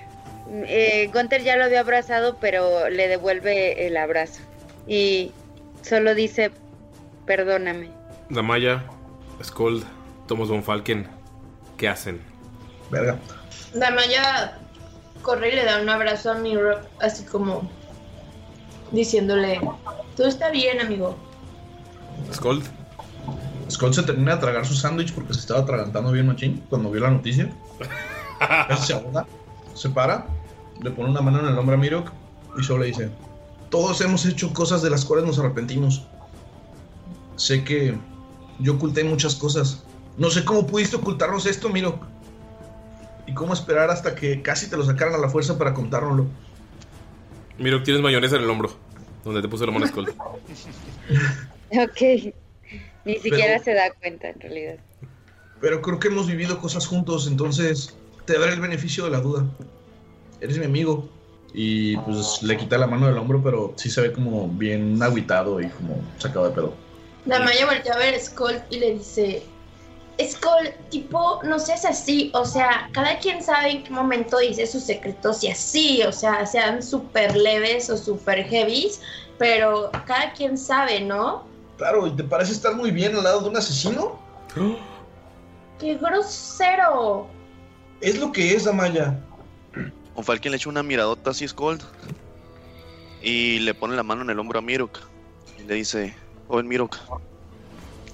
Eh, 0.68 1.10
Gunther 1.14 1.42
ya 1.44 1.56
lo 1.56 1.64
había 1.64 1.80
abrazado, 1.80 2.38
pero 2.40 2.90
le 2.90 3.08
devuelve 3.08 3.88
el 3.88 3.98
abrazo 3.98 4.42
y 4.88 5.32
solo 5.82 6.14
dice 6.14 6.52
perdóname. 7.26 7.90
Damaya, 8.30 8.84
Skold, 9.44 9.84
Thomas 10.28 10.50
von 10.50 10.64
Falken, 10.64 11.08
¿qué 11.78 11.88
hacen? 11.88 12.22
Verga. 12.92 13.18
Damaya 13.74 14.60
corre 15.26 15.52
y 15.52 15.56
le 15.56 15.66
da 15.66 15.82
un 15.82 15.90
abrazo 15.90 16.32
a 16.32 16.36
Mirok, 16.36 16.82
así 17.02 17.26
como 17.26 17.68
diciéndole, 18.92 19.60
todo 20.16 20.28
está 20.28 20.52
bien, 20.52 20.80
amigo. 20.80 21.18
Skold. 22.32 22.64
Skull 23.70 23.94
se 23.96 24.04
termina 24.04 24.36
de 24.36 24.42
tragar 24.42 24.66
su 24.66 24.76
sándwich 24.76 25.14
porque 25.14 25.34
se 25.34 25.40
estaba 25.40 25.62
atragantando 25.62 26.12
bien 26.12 26.28
machín 26.28 26.64
cuando 26.70 26.92
vio 26.92 27.02
la 27.02 27.10
noticia. 27.10 27.52
se 28.86 28.94
ahoga, 28.94 29.26
se 29.74 29.90
para, 29.90 30.28
le 30.82 30.92
pone 30.92 31.10
una 31.10 31.22
mano 31.22 31.40
en 31.40 31.48
el 31.48 31.58
hombro 31.58 31.74
a 31.74 31.80
Mirok 31.80 32.12
y 32.60 32.64
solo 32.64 32.82
le 32.82 32.88
dice, 32.88 33.10
todos 33.72 34.00
hemos 34.02 34.26
hecho 34.28 34.54
cosas 34.54 34.84
de 34.84 34.92
las 34.92 35.04
cuales 35.04 35.26
nos 35.26 35.40
arrepentimos. 35.40 36.06
Sé 37.36 37.64
que 37.64 37.98
yo 38.60 38.76
oculté 38.76 39.04
muchas 39.04 39.34
cosas. 39.34 39.84
No 40.18 40.30
sé 40.30 40.46
cómo 40.46 40.68
pudiste 40.68 40.98
ocultarnos 40.98 41.48
esto, 41.48 41.70
Mirok. 41.70 42.15
Y 43.28 43.34
cómo 43.34 43.54
esperar 43.54 43.90
hasta 43.90 44.16
que 44.16 44.42
casi 44.42 44.70
te 44.70 44.78
lo 44.78 44.86
sacaran 44.86 45.16
a 45.16 45.18
la 45.18 45.30
fuerza 45.30 45.58
para 45.58 45.74
contárnoslo. 45.74 46.28
Miro, 47.58 47.84
tienes 47.84 48.02
mayonesa 48.02 48.36
en 48.36 48.44
el 48.44 48.50
hombro, 48.50 48.72
donde 49.24 49.42
te 49.42 49.48
puse 49.48 49.66
la 49.66 49.72
mano 49.72 49.88
Skull. 49.88 50.14
Ok. 51.72 52.34
Ni 53.06 53.18
siquiera 53.18 53.60
se 53.60 53.74
da 53.74 53.92
cuenta 54.00 54.30
en 54.30 54.40
realidad. 54.40 54.76
Pero 55.60 55.82
creo 55.82 56.00
que 56.00 56.10
hemos 56.10 56.28
vivido 56.28 56.60
cosas 56.60 56.86
juntos, 56.86 57.28
entonces 57.28 57.98
te 58.26 58.38
daré 58.38 58.54
el 58.54 58.62
beneficio 58.62 59.06
de 59.06 59.12
la 59.12 59.20
duda. 59.20 59.46
Eres 60.42 60.58
mi 60.58 60.66
amigo. 60.66 61.10
Y 61.54 61.96
pues 61.98 62.44
le 62.44 62.58
quita 62.58 62.78
la 62.78 62.88
mano 62.88 63.08
del 63.08 63.18
hombro, 63.18 63.42
pero 63.42 63.74
sí 63.78 63.90
se 63.90 64.02
ve 64.02 64.12
como 64.12 64.50
bien 64.50 65.02
aguitado 65.02 65.62
y 65.62 65.70
como 65.70 66.02
sacado 66.18 66.50
de 66.50 66.56
pedo. 66.56 66.74
Damaya 67.26 67.66
voltea 67.66 67.94
a 67.94 67.98
ver 67.98 68.14
a 68.14 68.20
Skull 68.20 68.60
y 68.70 68.80
le 68.80 68.94
dice, 68.96 69.42
Skull, 70.20 70.70
tipo, 70.90 71.42
no 71.44 71.60
seas 71.60 71.84
así, 71.84 72.32
o 72.34 72.46
sea, 72.46 72.90
cada 72.94 73.20
quien 73.20 73.44
sabe 73.44 73.72
en 73.72 73.84
qué 73.84 73.90
momento 73.92 74.38
dice 74.38 74.66
sus 74.66 74.84
secretos 74.84 75.44
y 75.44 75.50
así, 75.50 76.04
o 76.04 76.12
sea, 76.12 76.46
sean 76.46 76.82
súper 76.82 77.36
leves 77.36 77.90
o 77.90 77.98
súper 77.98 78.46
heavies, 78.46 79.02
pero 79.38 79.92
cada 80.06 80.32
quien 80.34 80.58
sabe, 80.58 81.02
¿no? 81.02 81.44
Claro, 81.78 82.08
¿y 82.08 82.12
te 82.12 82.24
parece 82.24 82.54
estar 82.54 82.76
muy 82.76 82.92
bien 82.92 83.16
al 83.16 83.24
lado 83.24 83.42
de 83.42 83.50
un 83.50 83.58
asesino? 83.58 84.18
¡Qué 85.80 85.96
grosero! 85.96 87.28
Es 88.00 88.18
lo 88.18 88.32
que 88.32 88.56
es, 88.56 88.68
Amaya. 88.68 89.20
Von 90.16 90.24
Falken 90.24 90.52
le 90.52 90.58
echa 90.58 90.70
una 90.70 90.84
miradota 90.84 91.32
así 91.32 91.44
a 91.44 91.50
Skold 91.50 91.84
y 93.22 93.60
le 93.60 93.74
pone 93.74 93.98
la 93.98 94.04
mano 94.04 94.22
en 94.22 94.30
el 94.30 94.40
hombro 94.40 94.60
a 94.60 94.62
Mirok 94.62 95.00
y 95.60 95.64
le 95.64 95.76
dice, 95.76 96.16
joven 96.48 96.70
Mirok, 96.70 96.98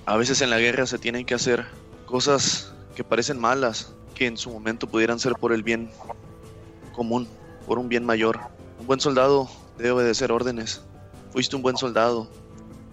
a 0.08 0.18
veces 0.18 0.42
en 0.42 0.50
la 0.50 0.58
guerra 0.58 0.88
se 0.88 0.98
tienen 0.98 1.26
que 1.26 1.36
hacer 1.36 1.66
cosas 2.12 2.74
que 2.96 3.04
parecen 3.04 3.40
malas, 3.40 3.94
que 4.14 4.28
en 4.28 4.38
su 4.38 4.52
momento 4.52 4.88
pudieran 4.88 5.18
ser 5.18 5.34
por 5.34 5.54
el 5.54 5.64
bien 5.64 5.90
común, 6.94 7.28
por 7.66 7.80
un 7.80 7.88
bien 7.90 8.06
mayor. 8.06 8.40
Un 8.80 8.86
buen 8.86 9.00
soldado 9.00 9.50
debe 9.78 9.92
obedecer 9.92 10.32
órdenes. 10.32 10.84
Fuiste 11.32 11.56
un 11.56 11.62
buen 11.62 11.78
soldado, 11.78 12.28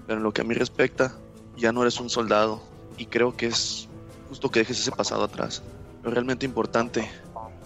pero 0.06 0.18
en 0.18 0.22
lo 0.22 0.32
que 0.32 0.42
a 0.42 0.44
mí 0.44 0.54
respecta, 0.54 1.14
ya 1.56 1.72
no 1.72 1.82
eres 1.82 1.98
un 2.00 2.08
soldado 2.08 2.62
y 2.96 3.06
creo 3.06 3.36
que 3.36 3.46
es 3.46 3.88
justo 4.28 4.50
que 4.50 4.60
dejes 4.60 4.78
ese 4.78 4.92
pasado 4.92 5.24
atrás. 5.24 5.62
Lo 6.04 6.10
realmente 6.10 6.46
importante 6.46 7.10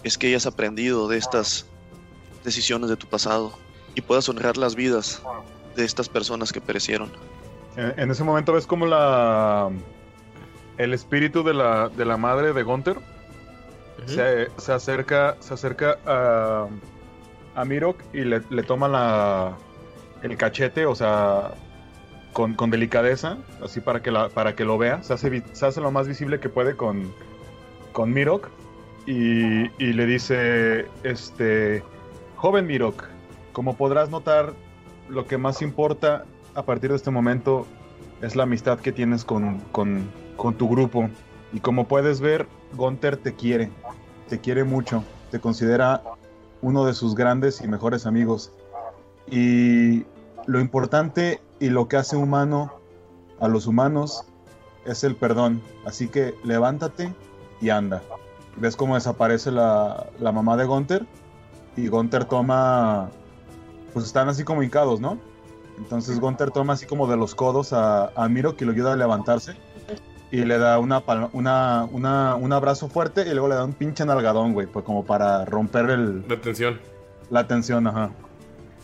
es 0.03 0.17
que 0.17 0.29
hayas 0.29 0.47
aprendido 0.47 1.07
de 1.07 1.19
estas 1.19 1.67
decisiones 2.45 2.89
de 2.89 2.97
tu 2.97 3.07
pasado 3.07 3.53
y 3.95 4.01
puedas 4.01 4.29
honrar 4.29 4.57
las 4.57 4.75
vidas 4.75 5.23
de 5.77 5.85
estas 5.85 6.09
personas 6.09 6.53
que 6.53 6.61
perecieron. 6.61 7.11
En, 7.77 8.11
ese 8.11 8.25
momento 8.25 8.53
ves 8.53 8.67
como 8.67 8.87
la 8.87 9.71
el 10.83 10.95
espíritu 10.95 11.43
de 11.43 11.55
la, 11.55 11.89
de 11.89 12.05
la 12.05 12.17
madre 12.17 12.53
de 12.53 12.63
Gunther 12.63 12.97
se, 14.07 14.49
se 14.57 14.73
acerca 14.73 15.37
se 15.41 15.55
acerca 15.55 15.99
a, 16.07 16.67
a 17.55 17.65
Mirok 17.65 18.01
y 18.13 18.23
le, 18.23 18.43
le 18.51 18.63
toma 18.63 18.89
la 18.89 19.57
el 20.23 20.37
cachete, 20.37 20.87
o 20.87 20.95
sea, 20.95 21.51
con, 22.33 22.55
con 22.55 22.71
delicadeza, 22.71 23.39
así 23.63 23.81
para 23.81 24.03
que 24.03 24.11
la, 24.11 24.29
para 24.29 24.55
que 24.55 24.65
lo 24.65 24.79
vea, 24.79 25.03
se 25.03 25.13
hace, 25.13 25.43
se 25.53 25.67
hace 25.67 25.81
lo 25.81 25.91
más 25.91 26.09
visible 26.09 26.41
que 26.41 26.49
puede 26.49 26.77
con, 26.77 27.13
con 27.93 28.13
Mirok 28.13 28.49
y, 29.07 29.65
y 29.83 29.93
le 29.93 30.07
dice, 30.07 30.87
este, 31.03 31.83
joven 32.37 32.67
Mirok, 32.67 33.05
como 33.53 33.77
podrás 33.77 34.11
notar, 34.11 34.53
lo 35.09 35.27
que 35.27 35.37
más 35.39 35.61
importa 35.61 36.25
a 36.55 36.63
partir 36.63 36.91
de 36.91 36.97
este 36.97 37.11
momento 37.11 37.67
es 38.23 38.37
la 38.37 38.45
amistad 38.45 38.79
que 38.79 38.93
tienes 38.93 39.25
con, 39.25 39.59
con, 39.73 40.09
con 40.43 40.55
tu 40.55 40.69
grupo. 40.69 41.09
Y 41.53 41.61
como 41.61 41.87
puedes 41.87 42.21
ver, 42.21 42.49
Gunther 42.75 43.17
te 43.17 43.33
quiere, 43.37 43.71
te 44.29 44.41
quiere 44.41 44.65
mucho, 44.65 45.05
te 45.31 45.39
considera 45.39 46.03
uno 46.63 46.85
de 46.85 46.95
sus 46.95 47.15
grandes 47.15 47.61
y 47.61 47.69
mejores 47.69 48.07
amigos. 48.07 48.51
Y 49.31 50.05
lo 50.47 50.59
importante 50.59 51.41
y 51.61 51.69
lo 51.69 51.87
que 51.87 51.97
hace 51.97 52.17
humano 52.17 52.73
a 53.39 53.47
los 53.47 53.69
humanos 53.69 54.25
es 54.85 55.05
el 55.05 55.15
perdón. 55.15 55.63
Así 55.87 56.09
que 56.09 56.35
levántate 56.43 57.15
y 57.61 57.71
anda. 57.71 58.03
¿Ves 58.57 58.75
cómo 58.75 58.97
desaparece 58.97 59.53
la, 59.53 60.09
la 60.19 60.33
mamá 60.33 60.57
de 60.57 60.65
Gunther? 60.65 61.07
Y 61.77 61.87
Gunther 61.87 62.25
toma... 62.25 63.11
Pues 63.93 64.07
están 64.07 64.29
así 64.29 64.43
como 64.43 64.65
hincados, 64.65 65.01
¿no? 65.01 65.19
Entonces 65.79 66.19
Gunther 66.19 66.51
toma 66.51 66.73
así 66.73 66.85
como 66.85 67.07
de 67.07 67.17
los 67.17 67.37
codos 67.37 67.73
a, 67.73 68.09
a 68.21 68.29
Miro 68.29 68.57
que 68.57 68.65
lo 68.65 68.73
ayuda 68.73 68.95
a 68.95 68.97
levantarse. 68.97 69.55
Y 70.33 70.45
le 70.45 70.59
da 70.59 70.79
una, 70.81 71.03
una, 71.33 71.87
una, 71.93 72.35
un 72.37 72.53
abrazo 72.53 72.89
fuerte 72.89 73.21
y 73.23 73.31
luego 73.31 73.49
le 73.49 73.55
da 73.55 73.65
un 73.65 73.75
pinche 73.75 74.05
nalgadón, 74.05 74.55
güey. 74.55 74.67
Pues 74.67 74.85
como 74.85 75.05
para 75.05 75.45
romper 75.45 75.91
el... 75.91 76.25
La 76.27 76.41
tensión. 76.41 76.81
La 77.31 77.47
tensión, 77.47 77.87
ajá. 77.87 78.11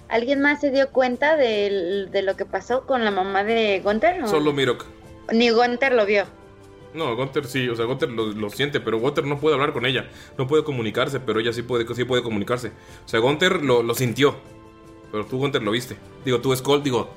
¿Alguien 0.08 0.40
más 0.40 0.60
se 0.60 0.70
dio 0.70 0.90
cuenta 0.90 1.36
del- 1.36 2.10
de 2.12 2.22
lo 2.22 2.36
que 2.36 2.44
pasó 2.44 2.86
con 2.86 3.04
la 3.04 3.10
mamá 3.10 3.44
de 3.44 3.80
Gunther? 3.82 4.22
o- 4.24 4.28
Solo 4.28 4.52
Mirok. 4.52 4.84
Ni 5.32 5.50
Gunther 5.50 5.92
lo 5.94 6.06
vio. 6.06 6.24
No, 6.94 7.14
Gunter 7.16 7.44
sí, 7.46 7.68
o 7.68 7.76
sea, 7.76 7.84
Gunter 7.84 8.10
lo, 8.10 8.26
lo 8.26 8.48
siente, 8.50 8.80
pero 8.80 8.98
Gunter 8.98 9.24
no 9.24 9.38
puede 9.38 9.54
hablar 9.54 9.72
con 9.74 9.84
ella. 9.84 10.08
No 10.38 10.46
puede 10.46 10.64
comunicarse, 10.64 11.20
pero 11.20 11.40
ella 11.40 11.52
sí 11.52 11.62
puede, 11.62 11.86
sí 11.94 12.04
puede 12.04 12.22
comunicarse. 12.22 12.68
O 13.04 13.08
sea, 13.08 13.20
Gunter 13.20 13.62
lo, 13.62 13.82
lo 13.82 13.94
sintió. 13.94 14.36
Pero 15.12 15.24
tú, 15.26 15.36
Gunter, 15.38 15.62
lo 15.62 15.70
viste. 15.70 15.96
Digo, 16.24 16.40
tú, 16.40 16.54
Skull, 16.56 16.82
digo. 16.82 17.08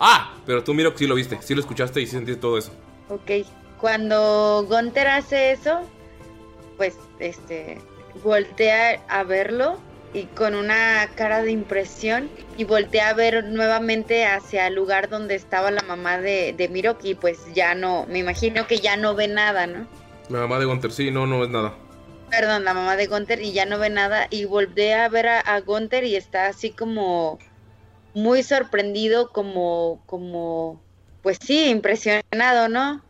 ¡Ah! 0.00 0.34
Pero 0.46 0.62
tú, 0.64 0.74
Mirok, 0.74 0.96
sí 0.96 1.06
lo 1.06 1.14
viste. 1.14 1.38
Sí 1.42 1.54
lo 1.54 1.60
escuchaste 1.60 2.00
y 2.00 2.06
sí 2.06 2.12
sentiste 2.12 2.40
todo 2.40 2.58
eso. 2.58 2.72
Ok. 3.08 3.44
Cuando 3.82 4.64
Gunther 4.68 5.08
hace 5.08 5.50
eso, 5.50 5.80
pues 6.76 6.94
este 7.18 7.80
voltea 8.22 9.02
a 9.08 9.24
verlo 9.24 9.76
y 10.14 10.26
con 10.26 10.54
una 10.54 11.10
cara 11.16 11.42
de 11.42 11.50
impresión 11.50 12.30
y 12.56 12.62
voltea 12.62 13.08
a 13.08 13.14
ver 13.14 13.42
nuevamente 13.42 14.24
hacia 14.24 14.68
el 14.68 14.76
lugar 14.76 15.08
donde 15.08 15.34
estaba 15.34 15.72
la 15.72 15.82
mamá 15.82 16.18
de, 16.18 16.54
de 16.56 16.68
Mirok 16.68 17.04
y 17.04 17.16
pues 17.16 17.40
ya 17.54 17.74
no, 17.74 18.06
me 18.06 18.20
imagino 18.20 18.68
que 18.68 18.78
ya 18.78 18.96
no 18.96 19.16
ve 19.16 19.26
nada, 19.26 19.66
¿no? 19.66 19.88
La 20.28 20.38
mamá 20.38 20.60
de 20.60 20.66
Gunter, 20.66 20.92
sí, 20.92 21.10
no, 21.10 21.26
no 21.26 21.42
es 21.42 21.50
nada. 21.50 21.74
Perdón, 22.30 22.62
la 22.62 22.74
mamá 22.74 22.94
de 22.94 23.08
Gunther 23.08 23.42
y 23.42 23.50
ya 23.50 23.66
no 23.66 23.80
ve 23.80 23.90
nada 23.90 24.28
y 24.30 24.44
voltea 24.44 25.06
a 25.06 25.08
ver 25.08 25.26
a, 25.26 25.40
a 25.40 25.60
Gunther 25.60 26.04
y 26.04 26.14
está 26.14 26.46
así 26.46 26.70
como 26.70 27.40
muy 28.14 28.44
sorprendido, 28.44 29.32
como, 29.32 30.04
como, 30.06 30.80
pues 31.20 31.38
sí, 31.44 31.68
impresionado, 31.68 32.68
¿no? 32.68 33.02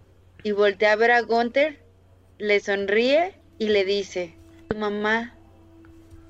Y 0.43 0.53
voltea 0.53 0.93
a 0.93 0.97
ver 0.97 1.11
a 1.13 1.21
Gunther, 1.23 1.81
le 2.39 2.61
sonríe 2.61 3.35
y 3.59 3.69
le 3.69 3.85
dice, 3.85 4.35
tu 4.69 4.77
mamá 4.77 5.37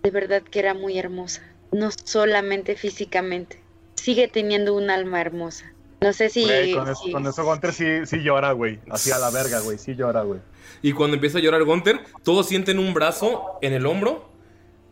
de 0.02 0.10
verdad 0.10 0.42
que 0.42 0.58
era 0.58 0.74
muy 0.74 0.98
hermosa, 0.98 1.42
no 1.70 1.90
solamente 2.04 2.74
físicamente, 2.76 3.62
sigue 3.94 4.28
teniendo 4.28 4.74
un 4.74 4.90
alma 4.90 5.20
hermosa. 5.20 5.72
No 6.00 6.12
sé 6.12 6.28
si... 6.28 6.44
Güey, 6.44 6.74
con, 6.74 6.88
eso, 6.88 7.02
si- 7.04 7.12
con 7.12 7.26
eso 7.26 7.44
Gunter 7.44 7.72
sí, 7.72 7.86
sí 8.06 8.18
llora, 8.24 8.50
güey. 8.52 8.80
Así 8.90 9.12
a 9.12 9.18
la 9.18 9.30
verga, 9.30 9.60
güey. 9.60 9.78
Sí 9.78 9.94
llora, 9.94 10.22
güey. 10.22 10.40
Y 10.82 10.92
cuando 10.92 11.14
empieza 11.14 11.38
a 11.38 11.40
llorar 11.40 11.62
Gunter, 11.62 12.00
todos 12.24 12.48
sienten 12.48 12.80
un 12.80 12.92
brazo 12.92 13.58
en 13.62 13.72
el 13.72 13.86
hombro 13.86 14.28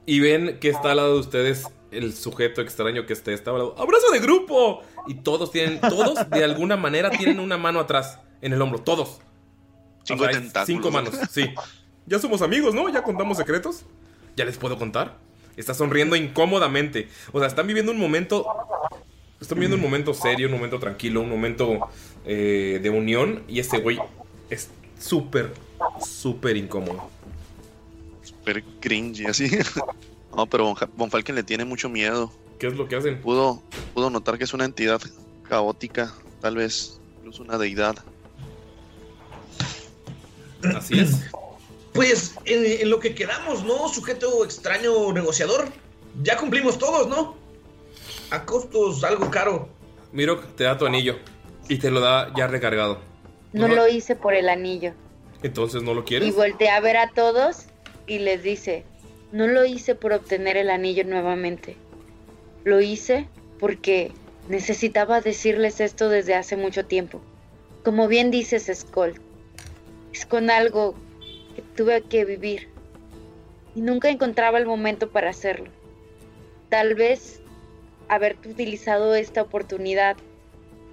y 0.07 0.21
ven 0.21 0.59
que 0.61 0.69
está 0.69 0.93
al 0.93 0.99
lado 0.99 1.15
de 1.15 1.21
ustedes 1.21 1.65
el 1.91 2.15
sujeto 2.15 2.61
extraño 2.61 3.07
que 3.07 3.13
lado. 3.59 3.75
¡Abrazo 3.77 4.13
de 4.13 4.21
grupo! 4.21 4.83
Y 5.09 5.15
todos 5.15 5.51
tienen, 5.51 5.81
todos 5.81 6.31
de 6.31 6.45
alguna 6.45 6.77
manera 6.77 7.11
tienen 7.11 7.41
una 7.41 7.59
mano 7.59 7.81
atrás 7.81 8.21
en 8.43 8.53
el 8.53 8.63
hombro, 8.63 8.81
todos. 8.81 9.21
Cinco 10.05 10.29
tentáculos. 10.29 10.67
Cinco 10.67 10.91
manos, 10.91 11.15
sí. 11.31 11.55
Ya 12.07 12.19
somos 12.19 12.43
amigos, 12.43 12.75
¿no? 12.75 12.89
Ya 12.89 13.03
contamos 13.03 13.37
secretos. 13.37 13.85
¿Ya 14.37 14.45
les 14.45 14.57
puedo 14.57 14.79
contar? 14.79 15.19
Está 15.57 15.75
sonriendo 15.75 16.17
incómodamente. 16.17 17.09
O 17.33 17.39
sea, 17.39 17.49
están 17.49 17.67
viviendo 17.67 17.93
un 17.93 17.99
momento. 17.99 18.47
Están 19.41 19.57
viviendo 19.57 19.77
un 19.77 19.83
momento 19.83 20.15
serio, 20.15 20.49
un 20.49 20.55
momento 20.55 20.79
tranquilo, 20.79 21.21
un 21.21 21.31
momento 21.31 21.89
eh, 22.25 22.81
de 22.83 22.91
unión. 22.91 23.43
Y 23.49 23.61
este 23.61 23.79
güey 23.79 23.99
es 24.49 24.69
súper, 24.99 25.53
súper 26.05 26.57
incómodo. 26.57 27.09
Super 28.23 28.63
cringe 28.81 29.21
y 29.21 29.27
así. 29.27 29.51
No, 30.37 30.47
pero 30.47 30.75
Von 30.97 31.11
Falken 31.11 31.35
le 31.35 31.43
tiene 31.43 31.65
mucho 31.65 31.89
miedo. 31.89 32.33
¿Qué 32.61 32.69
es 32.69 32.77
lo 32.77 32.87
que 32.87 32.95
hacen? 32.95 33.21
Pudo, 33.21 33.63
pudo 33.95 34.11
notar 34.11 34.39
que 34.39 34.45
es 34.45 34.55
una 34.55 34.65
entidad 34.65 35.01
caótica, 35.49 36.15
tal 36.41 36.55
vez 36.55 37.01
incluso 37.19 37.43
una 37.43 37.59
deidad. 37.59 37.97
Así 40.77 40.99
es. 41.01 41.17
Pues 41.93 42.37
en, 42.45 42.65
en 42.83 42.91
lo 42.91 43.01
que 43.01 43.15
quedamos, 43.15 43.65
¿no? 43.65 43.89
Sujeto 43.89 44.45
extraño 44.45 45.13
negociador. 45.13 45.69
Ya 46.23 46.37
cumplimos 46.37 46.79
todos, 46.79 47.09
¿no? 47.09 47.37
A 48.31 48.45
costos 48.45 49.03
algo 49.05 49.31
caro. 49.31 49.69
Mirok 50.13 50.55
te 50.57 50.65
da 50.65 50.77
tu 50.79 50.87
anillo 50.87 51.19
y 51.69 51.79
te 51.79 51.91
lo 51.91 52.01
da 52.01 52.33
ya 52.37 52.47
recargado. 52.47 52.99
No 53.53 53.67
lo 53.69 53.89
hice 53.89 54.15
por 54.17 54.35
el 54.35 54.49
anillo. 54.49 54.93
Entonces 55.43 55.83
no 55.83 55.95
lo 55.95 56.03
Y 56.03 56.05
quieres. 56.05 56.35
voltea 56.37 56.77
a 56.77 56.81
ver 56.81 56.97
a 56.97 57.11
todos 57.11 57.65
y 58.07 58.19
les 58.19 58.43
dice, 58.43 58.85
no 59.33 59.47
lo 59.47 59.65
hice 59.65 59.95
por 59.95 60.13
obtener 60.13 60.57
el 60.57 60.71
anillo 60.71 61.05
nuevamente. 61.05 61.77
Lo 62.65 62.81
hice 62.81 63.29
porque 63.59 64.13
necesitaba 64.49 65.21
decirles 65.21 65.81
esto 65.81 66.09
desde 66.09 66.35
hace 66.35 66.57
mucho 66.57 66.85
tiempo. 66.87 67.21
Como 67.85 68.07
bien 68.09 68.31
dices, 68.31 68.71
Skull, 68.73 69.15
es 70.13 70.27
con 70.27 70.51
algo 70.51 70.95
que 71.55 71.63
tuve 71.77 72.03
que 72.03 72.25
vivir 72.25 72.69
y 73.75 73.81
nunca 73.81 74.09
encontraba 74.11 74.59
el 74.59 74.67
momento 74.67 75.11
para 75.11 75.31
hacerlo. 75.31 75.71
Tal 76.69 76.95
vez 76.95 77.41
haberte 78.09 78.49
utilizado 78.49 79.15
esta 79.15 79.43
oportunidad 79.43 80.17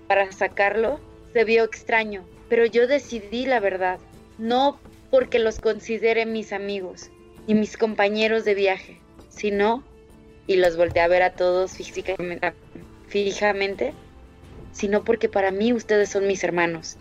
para 0.08 0.32
sacarlo 0.32 1.00
se 1.34 1.44
vio 1.44 1.64
extraño, 1.64 2.24
pero 2.50 2.66
yo 2.66 2.88
decidí 2.88 3.46
la 3.46 3.60
verdad, 3.60 4.00
no 4.38 4.80
porque 5.12 5.40
los 5.40 5.60
considere 5.60 6.26
mis 6.26 6.54
amigos 6.54 7.12
y 7.46 7.54
mis 7.54 7.78
compañeros 7.78 8.46
de 8.46 8.56
viaje, 8.56 9.00
sino, 9.30 9.84
y 10.48 10.56
los 10.58 10.78
volteé 10.78 11.02
a 11.02 11.08
ver 11.08 11.24
a 11.24 11.34
todos 11.34 11.78
fijamente, 13.08 13.94
sino 14.72 15.04
porque 15.04 15.30
para 15.30 15.52
mí 15.52 15.74
ustedes 15.74 16.10
son 16.10 16.28
mis 16.28 16.44
hermanos. 16.44 16.98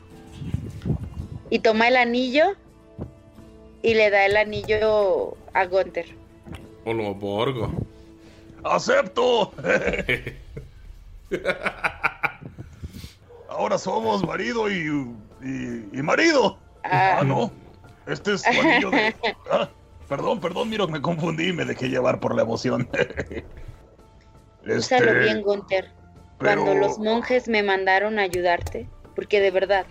Y 1.51 1.59
toma 1.61 1.89
el 1.89 1.97
anillo 1.97 2.55
y 3.83 3.95
le 3.95 4.11
da 4.11 4.27
el 4.27 4.37
anillo 4.37 5.37
a 5.55 5.65
Gunther. 5.67 6.07
O 6.85 6.93
lo 6.93 7.15
borgo. 7.15 7.71
¡Acepto! 8.65 9.53
Ahora 13.49 13.79
somos 13.79 14.25
marido 14.27 14.71
y, 14.71 14.75
y, 15.43 15.89
y 15.99 16.03
marido. 16.03 16.59
Ah. 16.85 17.19
Ah, 17.21 17.25
no. 17.25 17.51
Este 18.07 18.35
es 18.35 18.43
tu 18.43 18.51
anillo 18.61 18.91
de. 18.91 19.15
Ah, 19.51 19.69
perdón, 20.09 20.41
perdón, 20.41 20.69
Miro, 20.69 20.87
me 20.89 21.01
confundí, 21.01 21.53
me 21.53 21.65
dejé 21.65 21.89
llevar 21.89 22.21
por 22.21 22.35
la 22.35 22.43
emoción. 22.43 22.89
Úsalo 24.67 25.11
Este, 25.11 25.15
bien, 25.21 25.43
Gunther. 25.43 25.91
pero- 26.39 26.65
Cuando 26.65 26.87
los 26.87 26.99
monjes 26.99 27.49
me 27.49 27.63
mandaron 27.63 28.19
a 28.19 28.23
ayudarte, 28.23 28.89
porque 29.15 29.41
de 29.41 29.51
verdad, 29.53 29.87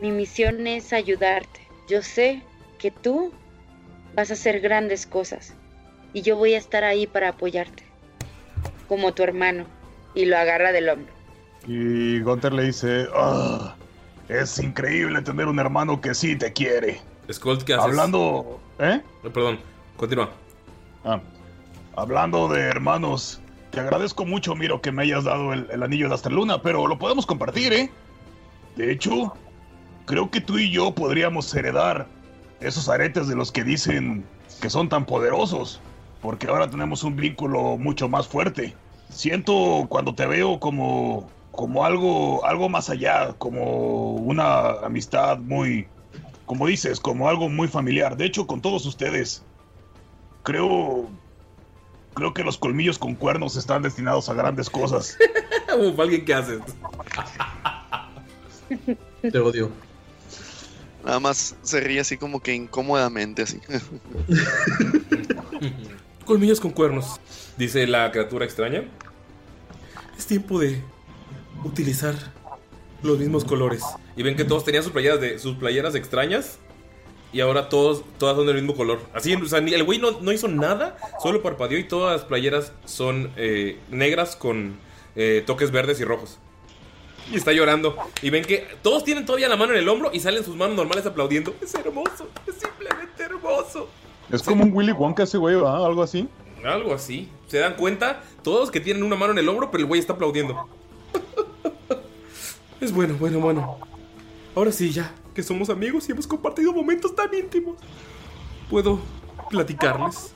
mi 0.00 0.10
misión 0.10 0.66
es 0.66 0.92
ayudarte. 0.92 1.60
Yo 1.88 2.02
sé 2.02 2.42
que 2.78 2.90
tú 2.90 3.32
vas 4.14 4.30
a 4.30 4.34
hacer 4.34 4.60
grandes 4.60 5.06
cosas 5.06 5.54
y 6.12 6.22
yo 6.22 6.36
voy 6.36 6.54
a 6.54 6.58
estar 6.58 6.84
ahí 6.84 7.06
para 7.06 7.30
apoyarte, 7.30 7.82
como 8.88 9.12
tu 9.12 9.22
hermano. 9.22 9.66
Y 10.14 10.26
lo 10.26 10.36
agarra 10.38 10.70
del 10.70 10.88
hombro. 10.88 11.12
Y 11.66 12.20
Gunter 12.20 12.52
le 12.52 12.64
dice, 12.64 13.06
"Ah, 13.16 13.74
es 14.28 14.58
increíble 14.60 15.20
tener 15.22 15.46
un 15.48 15.58
hermano 15.58 16.00
que 16.00 16.14
sí 16.14 16.36
te 16.36 16.52
quiere. 16.52 17.00
Skull, 17.32 17.64
¿qué 17.64 17.74
haces? 17.74 17.84
Hablando, 17.86 18.60
¿eh? 18.78 19.00
Eh, 19.24 19.30
Perdón, 19.30 19.58
continúa. 19.96 20.30
Ah, 21.04 21.20
hablando 21.96 22.48
de 22.48 22.60
hermanos, 22.60 23.40
te 23.70 23.80
agradezco 23.80 24.24
mucho, 24.24 24.54
Miro, 24.54 24.80
que 24.80 24.92
me 24.92 25.02
hayas 25.02 25.24
dado 25.24 25.52
el, 25.52 25.66
el 25.70 25.82
anillo 25.82 26.08
de 26.08 26.14
Astraluna, 26.14 26.62
pero 26.62 26.86
lo 26.86 26.96
podemos 26.98 27.26
compartir, 27.26 27.72
¿eh? 27.72 27.90
De 28.76 28.92
hecho, 28.92 29.34
creo 30.06 30.30
que 30.30 30.40
tú 30.40 30.58
y 30.58 30.70
yo 30.70 30.94
podríamos 30.94 31.52
heredar 31.54 32.06
esos 32.60 32.88
aretes 32.88 33.28
de 33.28 33.36
los 33.36 33.52
que 33.52 33.64
dicen 33.64 34.24
que 34.60 34.70
son 34.70 34.88
tan 34.88 35.04
poderosos, 35.04 35.80
porque 36.22 36.46
ahora 36.46 36.68
tenemos 36.68 37.02
un 37.02 37.16
vínculo 37.16 37.76
mucho 37.76 38.08
más 38.08 38.26
fuerte. 38.26 38.74
Siento 39.10 39.86
cuando 39.88 40.14
te 40.14 40.26
veo 40.26 40.58
como 40.58 41.28
como 41.50 41.84
algo 41.84 42.44
algo 42.44 42.68
más 42.68 42.90
allá, 42.90 43.34
como 43.38 44.14
una 44.14 44.70
amistad 44.84 45.38
muy 45.38 45.86
como 46.46 46.66
dices, 46.66 47.00
como 47.00 47.28
algo 47.28 47.48
muy 47.48 47.68
familiar. 47.68 48.16
De 48.16 48.26
hecho, 48.26 48.46
con 48.46 48.60
todos 48.60 48.86
ustedes 48.86 49.42
creo 50.42 51.08
creo 52.14 52.32
que 52.32 52.44
los 52.44 52.56
colmillos 52.58 52.98
con 52.98 53.14
cuernos 53.14 53.56
están 53.56 53.82
destinados 53.82 54.28
a 54.28 54.34
grandes 54.34 54.70
cosas. 54.70 55.16
Uf, 55.78 55.98
alguien 55.98 56.24
que 56.24 56.34
hace. 56.34 56.58
Te 59.20 59.38
odio. 59.38 59.70
Nada 61.04 61.20
más 61.20 61.54
se 61.62 61.80
ríe 61.80 62.00
así 62.00 62.16
como 62.16 62.40
que 62.40 62.54
incómodamente, 62.54 63.42
así. 63.42 63.60
Colmillos 66.24 66.60
con 66.60 66.70
cuernos, 66.70 67.20
dice 67.58 67.86
la 67.86 68.10
criatura 68.10 68.46
extraña. 68.46 68.84
Es 70.16 70.26
tiempo 70.26 70.58
de 70.58 70.82
utilizar 71.64 72.14
los 73.02 73.18
mismos 73.18 73.44
colores. 73.44 73.82
Y 74.16 74.22
ven 74.22 74.36
que 74.36 74.44
todos 74.44 74.64
tenían 74.64 74.82
sus 74.82 74.92
playeras, 74.92 75.20
de, 75.20 75.38
sus 75.38 75.56
playeras 75.56 75.94
extrañas. 75.94 76.58
Y 77.32 77.40
ahora 77.40 77.68
todos, 77.68 78.04
todas 78.16 78.36
son 78.36 78.46
del 78.46 78.56
mismo 78.56 78.74
color. 78.74 79.00
Así, 79.12 79.32
el 79.32 79.84
güey 79.84 79.98
no, 79.98 80.20
no 80.20 80.32
hizo 80.32 80.48
nada, 80.48 80.96
solo 81.20 81.42
parpadeó 81.42 81.78
y 81.78 81.84
todas 81.84 82.20
las 82.20 82.24
playeras 82.24 82.72
son 82.84 83.32
eh, 83.36 83.78
negras 83.90 84.36
con 84.36 84.76
eh, 85.16 85.42
toques 85.44 85.72
verdes 85.72 86.00
y 86.00 86.04
rojos. 86.04 86.38
Y 87.30 87.36
está 87.36 87.52
llorando. 87.52 87.96
Y 88.22 88.30
ven 88.30 88.44
que 88.44 88.66
todos 88.82 89.04
tienen 89.04 89.24
todavía 89.24 89.48
la 89.48 89.56
mano 89.56 89.72
en 89.72 89.78
el 89.78 89.88
hombro 89.88 90.10
y 90.12 90.20
salen 90.20 90.44
sus 90.44 90.56
manos 90.56 90.76
normales 90.76 91.06
aplaudiendo. 91.06 91.54
Es 91.60 91.74
hermoso, 91.74 92.28
es 92.46 92.56
simplemente 92.56 93.22
hermoso. 93.22 93.88
Es 94.30 94.42
como 94.42 94.64
un 94.64 94.72
Willy 94.72 94.92
Wonka 94.92 95.22
ese 95.22 95.38
güey, 95.38 95.56
¿verdad? 95.56 95.84
Algo 95.84 96.02
así. 96.02 96.28
Algo 96.64 96.94
así. 96.94 97.28
¿Se 97.46 97.58
dan 97.58 97.74
cuenta? 97.74 98.22
Todos 98.42 98.70
que 98.70 98.80
tienen 98.80 99.02
una 99.02 99.16
mano 99.16 99.32
en 99.32 99.38
el 99.38 99.48
hombro, 99.48 99.70
pero 99.70 99.82
el 99.82 99.86
güey 99.86 100.00
está 100.00 100.14
aplaudiendo. 100.14 100.68
es 102.80 102.92
bueno, 102.92 103.14
bueno, 103.18 103.40
bueno. 103.40 103.78
Ahora 104.54 104.72
sí, 104.72 104.90
ya 104.90 105.14
que 105.34 105.42
somos 105.42 105.68
amigos 105.68 106.08
y 106.08 106.12
hemos 106.12 106.26
compartido 106.26 106.72
momentos 106.72 107.14
tan 107.14 107.34
íntimos. 107.34 107.76
Puedo 108.70 109.00
platicarles. 109.50 110.32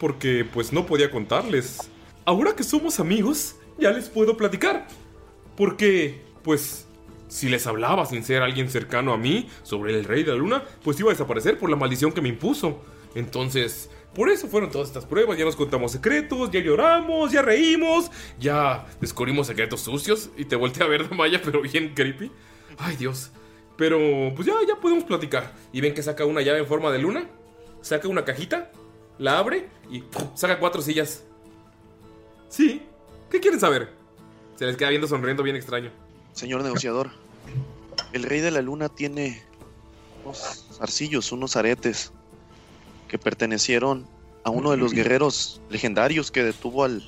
Porque 0.00 0.44
pues 0.44 0.72
no 0.72 0.86
podía 0.86 1.10
contarles. 1.10 1.90
Ahora 2.24 2.56
que 2.56 2.64
somos 2.64 2.98
amigos, 2.98 3.56
ya 3.78 3.90
les 3.90 4.08
puedo 4.08 4.36
platicar. 4.36 4.88
Porque, 5.56 6.22
pues, 6.42 6.86
si 7.28 7.48
les 7.48 7.66
hablaba 7.66 8.06
sin 8.06 8.22
ser 8.22 8.42
alguien 8.42 8.70
cercano 8.70 9.12
a 9.12 9.16
mí 9.16 9.48
sobre 9.62 9.94
el 9.94 10.04
rey 10.04 10.22
de 10.22 10.32
la 10.32 10.38
luna, 10.38 10.64
pues 10.82 10.98
iba 11.00 11.10
a 11.10 11.14
desaparecer 11.14 11.58
por 11.58 11.70
la 11.70 11.76
maldición 11.76 12.12
que 12.12 12.20
me 12.20 12.28
impuso. 12.28 12.82
Entonces, 13.14 13.90
por 14.14 14.28
eso 14.28 14.46
fueron 14.46 14.70
todas 14.70 14.88
estas 14.88 15.06
pruebas. 15.06 15.36
Ya 15.38 15.44
nos 15.44 15.56
contamos 15.56 15.92
secretos, 15.92 16.50
ya 16.50 16.60
lloramos, 16.60 17.32
ya 17.32 17.42
reímos, 17.42 18.10
ya 18.38 18.86
descubrimos 19.00 19.46
secretos 19.46 19.80
sucios. 19.80 20.30
Y 20.36 20.44
te 20.44 20.56
volteé 20.56 20.84
a 20.84 20.86
ver, 20.86 21.10
Maya, 21.14 21.40
pero 21.44 21.62
bien 21.62 21.94
creepy. 21.94 22.30
Ay, 22.78 22.96
Dios. 22.96 23.30
Pero, 23.76 23.98
pues 24.34 24.46
ya, 24.46 24.54
ya 24.66 24.76
podemos 24.76 25.04
platicar. 25.04 25.54
Y 25.72 25.80
ven 25.80 25.94
que 25.94 26.02
saca 26.02 26.24
una 26.24 26.40
llave 26.40 26.60
en 26.60 26.66
forma 26.66 26.90
de 26.90 26.98
luna, 26.98 27.28
saca 27.82 28.08
una 28.08 28.24
cajita, 28.24 28.70
la 29.18 29.38
abre 29.38 29.68
y 29.90 30.02
saca 30.34 30.58
cuatro 30.58 30.80
sillas. 30.80 31.24
Sí, 32.48 32.82
¿qué 33.30 33.40
quieren 33.40 33.60
saber? 33.60 33.90
Se 34.56 34.64
les 34.66 34.76
queda 34.76 34.90
viendo 34.90 35.06
sonriendo 35.08 35.42
bien 35.42 35.56
extraño. 35.56 35.90
Señor 36.32 36.62
negociador, 36.62 37.10
el 38.12 38.22
rey 38.22 38.40
de 38.40 38.50
la 38.50 38.62
luna 38.62 38.88
tiene 38.88 39.42
unos 40.24 40.66
arcillos, 40.80 41.32
unos 41.32 41.56
aretes 41.56 42.12
que 43.08 43.18
pertenecieron 43.18 44.06
a 44.44 44.50
uno 44.50 44.70
de 44.70 44.76
los 44.76 44.92
guerreros 44.92 45.60
legendarios 45.70 46.30
que 46.30 46.42
detuvo 46.42 46.84
al, 46.84 47.02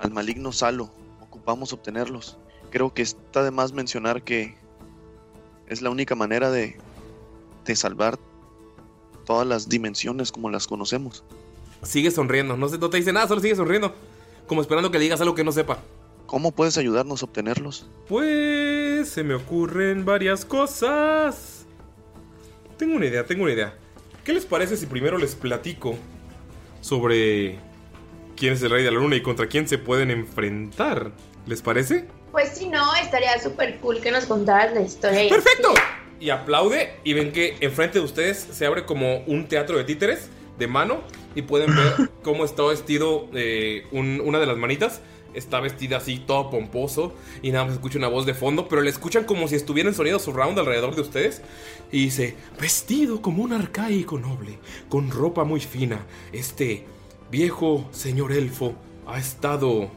al 0.00 0.10
maligno 0.10 0.52
Salo. 0.52 0.90
Ocupamos 1.20 1.72
obtenerlos. 1.72 2.36
Creo 2.70 2.92
que 2.92 3.02
está 3.02 3.42
de 3.42 3.50
más 3.50 3.72
mencionar 3.72 4.22
que 4.22 4.56
es 5.68 5.80
la 5.82 5.90
única 5.90 6.14
manera 6.14 6.50
de, 6.50 6.76
de 7.64 7.76
salvar 7.76 8.18
todas 9.24 9.46
las 9.46 9.68
dimensiones 9.68 10.32
como 10.32 10.50
las 10.50 10.66
conocemos. 10.66 11.24
Sigue 11.82 12.10
sonriendo, 12.10 12.56
no, 12.56 12.68
se- 12.68 12.78
no 12.78 12.90
te 12.90 12.96
dice 12.96 13.12
nada, 13.12 13.28
solo 13.28 13.40
sigue 13.40 13.56
sonriendo. 13.56 13.94
Como 14.46 14.60
esperando 14.60 14.90
que 14.90 14.98
le 14.98 15.04
digas 15.04 15.20
algo 15.20 15.34
que 15.34 15.44
no 15.44 15.52
sepa. 15.52 15.78
¿Cómo 16.34 16.50
puedes 16.50 16.76
ayudarnos 16.78 17.22
a 17.22 17.26
obtenerlos? 17.26 17.86
Pues 18.08 19.08
se 19.08 19.22
me 19.22 19.34
ocurren 19.34 20.04
varias 20.04 20.44
cosas. 20.44 21.64
Tengo 22.76 22.96
una 22.96 23.06
idea, 23.06 23.24
tengo 23.24 23.44
una 23.44 23.52
idea. 23.52 23.78
¿Qué 24.24 24.32
les 24.32 24.44
parece 24.44 24.76
si 24.76 24.86
primero 24.86 25.16
les 25.16 25.36
platico 25.36 25.94
sobre 26.80 27.60
quién 28.36 28.54
es 28.54 28.62
el 28.64 28.70
rey 28.70 28.82
de 28.82 28.90
la 28.90 28.98
luna 28.98 29.14
y 29.14 29.22
contra 29.22 29.46
quién 29.46 29.68
se 29.68 29.78
pueden 29.78 30.10
enfrentar? 30.10 31.12
¿Les 31.46 31.62
parece? 31.62 32.08
Pues 32.32 32.48
si 32.48 32.66
no, 32.68 32.82
estaría 32.96 33.40
súper 33.40 33.78
cool 33.78 34.00
que 34.00 34.10
nos 34.10 34.24
contaras 34.24 34.74
la 34.74 34.80
historia. 34.80 35.28
¡Perfecto! 35.28 35.72
Y 36.18 36.30
aplaude 36.30 36.94
y 37.04 37.12
ven 37.12 37.30
que 37.30 37.56
enfrente 37.60 38.00
de 38.00 38.04
ustedes 38.04 38.38
se 38.40 38.66
abre 38.66 38.84
como 38.86 39.18
un 39.28 39.46
teatro 39.46 39.78
de 39.78 39.84
títeres 39.84 40.30
de 40.58 40.66
mano 40.66 41.00
y 41.36 41.42
pueden 41.42 41.76
ver 41.76 42.10
cómo 42.24 42.44
está 42.44 42.64
vestido 42.64 43.28
eh, 43.34 43.86
un- 43.92 44.20
una 44.20 44.40
de 44.40 44.46
las 44.46 44.56
manitas. 44.56 45.00
Está 45.34 45.60
vestida 45.60 45.96
así, 45.96 46.18
todo 46.18 46.50
pomposo 46.50 47.12
y 47.42 47.50
nada 47.50 47.64
más 47.64 47.74
escucha 47.74 47.98
una 47.98 48.08
voz 48.08 48.24
de 48.24 48.34
fondo, 48.34 48.68
pero 48.68 48.82
le 48.82 48.90
escuchan 48.90 49.24
como 49.24 49.48
si 49.48 49.56
estuviera 49.56 49.88
en 49.88 49.94
sonido 49.94 50.18
surround 50.18 50.58
alrededor 50.58 50.94
de 50.94 51.02
ustedes. 51.02 51.42
Y 51.90 52.04
dice, 52.04 52.36
vestido 52.60 53.20
como 53.20 53.42
un 53.42 53.52
arcaico 53.52 54.18
noble, 54.18 54.58
con 54.88 55.10
ropa 55.10 55.44
muy 55.44 55.60
fina, 55.60 56.06
este 56.32 56.86
viejo 57.30 57.88
señor 57.90 58.32
elfo 58.32 58.74
ha 59.06 59.18
estado 59.18 59.90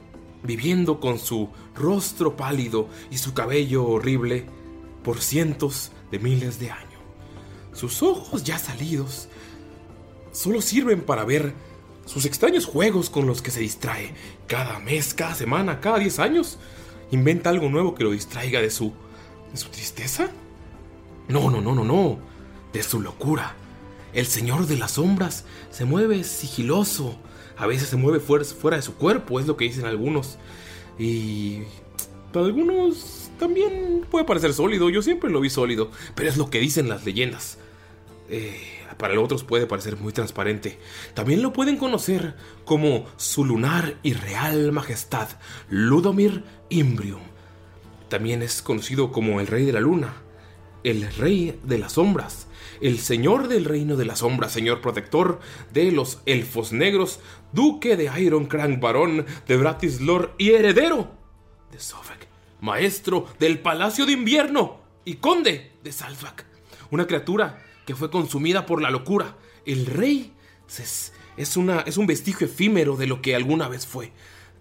viviendo 0.43 1.00
con 1.00 1.19
su 1.19 1.50
rostro 1.76 2.36
pálido 2.36 2.89
y 3.12 3.17
su 3.17 3.34
cabello 3.34 3.86
horrible 3.86 4.45
por 5.04 5.21
cientos 5.21 5.91
de 6.12 6.19
miles 6.19 6.60
de 6.60 6.71
años. 6.71 6.88
Sus 7.73 8.02
ojos 8.02 8.43
ya 8.43 8.58
salidos 8.58 9.28
solo 10.32 10.62
sirven 10.62 11.02
para 11.02 11.26
ver 11.26 11.54
sus 12.06 12.26
extraños 12.26 12.65
juegos 12.65 13.10
con 13.10 13.28
los 13.28 13.41
que 13.41 13.52
se 13.52 13.60
distrae 13.60 14.13
cada 14.48 14.80
mes, 14.80 15.14
cada 15.14 15.36
semana, 15.36 15.80
cada 15.80 16.00
10 16.00 16.20
años. 16.20 16.58
¿Inventa 17.12 17.50
algo 17.50 17.70
nuevo 17.70 17.96
que 17.96 18.04
lo 18.04 18.12
distraiga 18.12 18.62
de 18.62 18.70
su 18.70 18.94
de 19.52 19.58
su 19.58 19.70
tristeza? 19.70 20.30
No, 21.28 21.50
no, 21.50 21.62
no, 21.62 21.76
no, 21.76 21.84
no, 21.84 22.20
de 22.74 22.84
su 22.84 23.02
locura. 23.02 23.56
El 24.14 24.26
señor 24.26 24.66
de 24.68 24.78
las 24.78 24.92
sombras 24.92 25.46
se 25.70 25.86
mueve 25.86 26.24
sigiloso, 26.24 27.18
a 27.58 27.68
veces 27.68 27.90
se 27.90 27.98
mueve 27.98 28.20
fuera, 28.20 28.78
de 28.78 28.82
su 28.82 28.96
cuerpo, 28.96 29.40
es 29.40 29.48
lo 29.48 29.58
que 29.58 29.66
dicen 29.66 29.86
algunos. 29.86 30.38
Y 30.98 31.60
para 32.32 32.46
algunos 32.46 33.30
también 33.38 34.06
puede 34.10 34.26
parecer 34.26 34.54
sólido, 34.54 34.90
yo 34.90 35.02
siempre 35.02 35.30
lo 35.30 35.42
vi 35.42 35.50
sólido, 35.50 35.92
pero 36.16 36.30
es 36.30 36.38
lo 36.38 36.50
que 36.50 36.60
dicen 36.60 36.90
las 36.90 37.06
leyendas. 37.06 37.58
Eh, 38.30 38.77
para 38.98 39.20
otros 39.20 39.44
puede 39.44 39.68
parecer 39.68 39.98
muy 39.98 40.14
transparente. 40.14 40.80
También 41.14 41.42
lo 41.42 41.54
pueden 41.54 41.78
conocer 41.78 42.36
como 42.66 43.06
su 43.18 43.46
lunar 43.46 43.98
y 44.04 44.14
real 44.14 44.72
majestad, 44.72 45.30
Ludomir 45.70 46.44
Imbrium. 46.70 47.22
También 48.10 48.42
es 48.42 48.62
conocido 48.62 49.12
como 49.12 49.40
el 49.40 49.48
rey 49.48 49.66
de 49.66 49.74
la 49.74 49.80
luna, 49.80 50.14
el 50.84 51.12
rey 51.16 51.60
de 51.64 51.78
las 51.78 51.94
sombras, 51.94 52.48
el 52.82 53.00
señor 53.00 53.48
del 53.48 53.66
reino 53.66 53.96
de 53.96 54.06
las 54.06 54.20
sombras, 54.20 54.52
señor 54.52 54.82
protector 54.82 55.40
de 55.74 55.92
los 55.92 56.22
elfos 56.26 56.72
negros, 56.72 57.20
duque 57.52 57.98
de 57.98 58.10
Ironcrank, 58.20 58.80
varón 58.80 59.26
de 59.48 59.58
Bratislor 59.58 60.34
y 60.38 60.52
heredero 60.52 61.12
de 61.72 61.80
Sovek, 61.80 62.28
maestro 62.62 63.28
del 63.40 63.60
palacio 63.60 64.06
de 64.06 64.14
invierno 64.14 64.80
y 65.06 65.16
conde 65.16 65.74
de 65.84 65.92
Salzvak, 65.92 66.46
una 66.92 67.08
criatura 67.08 67.64
que 67.88 67.95
fue 67.95 68.12
consumida 68.12 68.65
por 68.65 68.82
la 68.82 68.91
locura. 68.91 69.38
El 69.65 69.86
rey 69.86 70.34
es, 70.67 71.13
es 71.38 71.58
una, 71.58 71.80
es 71.80 71.97
un 71.97 72.06
vestigio 72.06 72.45
efímero 72.45 72.97
de 72.97 73.08
lo 73.08 73.21
que 73.21 73.34
alguna 73.34 73.69
vez 73.69 73.88
fue. 73.88 74.12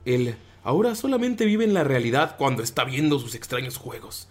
Él 0.04 0.36
ahora 0.62 0.94
solamente 0.94 1.44
vive 1.44 1.64
en 1.64 1.74
la 1.74 1.82
realidad 1.82 2.36
cuando 2.38 2.62
está 2.62 2.84
viendo 2.84 3.18
sus 3.18 3.34
extraños 3.34 3.78
juegos. 3.78 4.28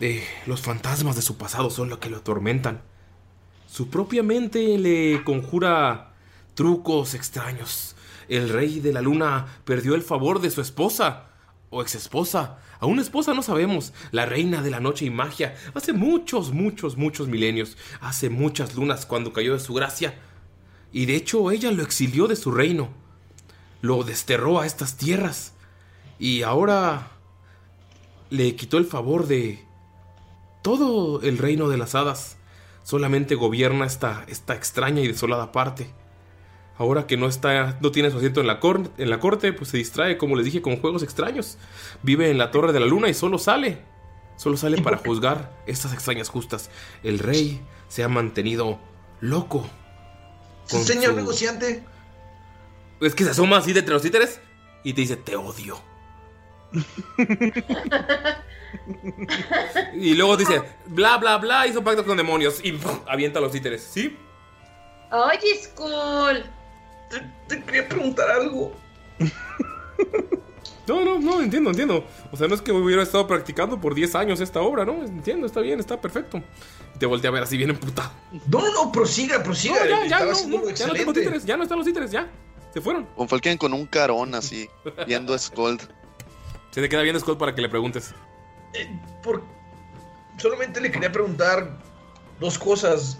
Eh, 0.00 0.22
los 0.46 0.60
fantasmas 0.60 1.16
de 1.16 1.22
su 1.22 1.38
pasado 1.38 1.70
son 1.70 1.88
lo 1.88 1.98
que 1.98 2.10
lo 2.10 2.18
atormentan. 2.18 2.82
Su 3.66 3.88
propia 3.88 4.22
mente 4.22 4.76
le 4.76 5.24
conjura 5.24 6.12
trucos 6.54 7.14
extraños. 7.14 7.96
El 8.28 8.50
rey 8.50 8.80
de 8.80 8.92
la 8.92 9.00
luna 9.00 9.46
perdió 9.64 9.94
el 9.94 10.02
favor 10.02 10.42
de 10.42 10.50
su 10.50 10.60
esposa 10.60 11.30
o 11.70 11.82
exesposa. 11.82 12.58
A 12.80 12.86
una 12.86 13.02
esposa 13.02 13.34
no 13.34 13.42
sabemos. 13.42 13.92
La 14.10 14.26
reina 14.26 14.62
de 14.62 14.70
la 14.70 14.80
noche 14.80 15.04
y 15.04 15.10
magia. 15.10 15.56
Hace 15.74 15.92
muchos, 15.92 16.52
muchos, 16.52 16.96
muchos 16.96 17.28
milenios. 17.28 17.76
Hace 18.00 18.30
muchas 18.30 18.74
lunas 18.74 19.06
cuando 19.06 19.32
cayó 19.32 19.54
de 19.54 19.60
su 19.60 19.74
gracia. 19.74 20.14
Y 20.92 21.06
de 21.06 21.16
hecho 21.16 21.50
ella 21.50 21.70
lo 21.70 21.82
exilió 21.82 22.26
de 22.26 22.36
su 22.36 22.50
reino. 22.50 22.88
Lo 23.80 24.04
desterró 24.04 24.60
a 24.60 24.66
estas 24.66 24.96
tierras. 24.96 25.54
Y 26.18 26.42
ahora 26.42 27.10
le 28.30 28.56
quitó 28.56 28.78
el 28.78 28.86
favor 28.86 29.26
de 29.26 29.64
todo 30.62 31.20
el 31.22 31.38
reino 31.38 31.68
de 31.68 31.78
las 31.78 31.94
hadas. 31.94 32.36
Solamente 32.82 33.34
gobierna 33.34 33.84
esta, 33.84 34.24
esta 34.28 34.54
extraña 34.54 35.02
y 35.02 35.08
desolada 35.08 35.52
parte. 35.52 35.90
Ahora 36.78 37.06
que 37.06 37.16
no 37.16 37.26
está, 37.26 37.78
no 37.80 37.90
tiene 37.90 38.10
su 38.10 38.18
asiento 38.18 38.40
en 38.40 38.46
la, 38.46 38.60
cor- 38.60 38.90
en 38.98 39.08
la 39.10 39.18
corte, 39.18 39.52
pues 39.52 39.70
se 39.70 39.78
distrae, 39.78 40.18
como 40.18 40.36
les 40.36 40.44
dije, 40.44 40.60
con 40.60 40.76
juegos 40.78 41.02
extraños. 41.02 41.56
Vive 42.02 42.30
en 42.30 42.36
la 42.38 42.50
torre 42.50 42.72
de 42.72 42.80
la 42.80 42.86
luna 42.86 43.08
y 43.08 43.14
solo 43.14 43.38
sale. 43.38 43.78
Solo 44.36 44.58
sale 44.58 44.82
para 44.82 44.98
juzgar 44.98 45.56
estas 45.66 45.94
extrañas 45.94 46.28
justas. 46.28 46.68
El 47.02 47.18
rey 47.18 47.62
se 47.88 48.04
ha 48.04 48.08
mantenido 48.08 48.78
loco. 49.20 49.66
con 50.70 50.84
Señor 50.84 51.12
su- 51.12 51.16
negociante. 51.16 51.82
Es 53.00 53.14
que 53.14 53.24
se 53.24 53.30
asoma 53.30 53.56
así 53.58 53.72
de 53.72 53.80
entre 53.80 53.94
los 53.94 54.02
títeres 54.02 54.40
y 54.84 54.92
te 54.92 55.00
dice, 55.00 55.16
te 55.16 55.36
odio. 55.36 55.78
y 59.94 60.14
luego 60.14 60.36
dice, 60.36 60.62
bla, 60.86 61.16
bla, 61.18 61.38
bla, 61.38 61.66
hizo 61.66 61.82
pacto 61.82 62.04
con 62.04 62.16
demonios 62.16 62.60
y 62.62 62.72
¡pum! 62.72 63.00
avienta 63.06 63.38
a 63.38 63.42
los 63.42 63.52
títeres, 63.52 63.82
¿sí? 63.82 64.16
Oye, 65.10 65.62
Skull. 65.62 66.44
Te 67.48 67.62
quería 67.62 67.88
preguntar 67.88 68.30
algo. 68.30 68.72
No, 70.86 71.04
no, 71.04 71.18
no, 71.18 71.42
entiendo, 71.42 71.70
entiendo. 71.70 72.06
O 72.30 72.36
sea, 72.36 72.46
no 72.46 72.54
es 72.54 72.62
que 72.62 72.70
hubiera 72.70 73.02
estado 73.02 73.26
practicando 73.26 73.80
por 73.80 73.94
10 73.94 74.14
años 74.14 74.40
esta 74.40 74.60
obra, 74.60 74.84
¿no? 74.84 75.02
Entiendo, 75.02 75.46
está 75.46 75.60
bien, 75.60 75.80
está 75.80 76.00
perfecto. 76.00 76.40
Y 76.94 76.98
te 76.98 77.06
volteé 77.06 77.26
a 77.28 77.32
ver 77.32 77.42
así 77.42 77.56
bien 77.56 77.70
emputado. 77.70 78.12
No, 78.46 78.60
no, 78.60 78.72
no, 78.72 78.92
prosiga, 78.92 79.42
prosiga. 79.42 79.74
No, 79.80 79.84
ya, 79.84 80.06
ya, 80.06 80.18
Estaba 80.30 80.48
no, 80.48 80.64
no, 80.64 80.70
ya 80.70 80.86
no 80.86 80.92
tengo 80.94 81.12
títeres, 81.12 81.44
ya 81.44 81.56
no 81.56 81.64
están 81.64 81.78
los 81.78 81.86
títeres, 81.86 82.12
ya. 82.12 82.30
Se 82.72 82.80
fueron. 82.80 83.04
Con 83.16 83.28
Falken 83.28 83.58
con 83.58 83.72
un 83.72 83.86
carón 83.86 84.34
así, 84.36 84.68
viendo 85.06 85.34
a 85.34 85.38
Scold. 85.38 85.82
Se 86.70 86.80
te 86.80 86.88
queda 86.88 87.02
bien 87.02 87.18
Scott 87.18 87.38
para 87.38 87.54
que 87.54 87.62
le 87.62 87.68
preguntes. 87.68 88.14
Por... 89.22 89.42
Solamente 90.36 90.80
le 90.80 90.90
quería 90.92 91.10
preguntar 91.10 91.78
dos 92.38 92.58
cosas. 92.58 93.18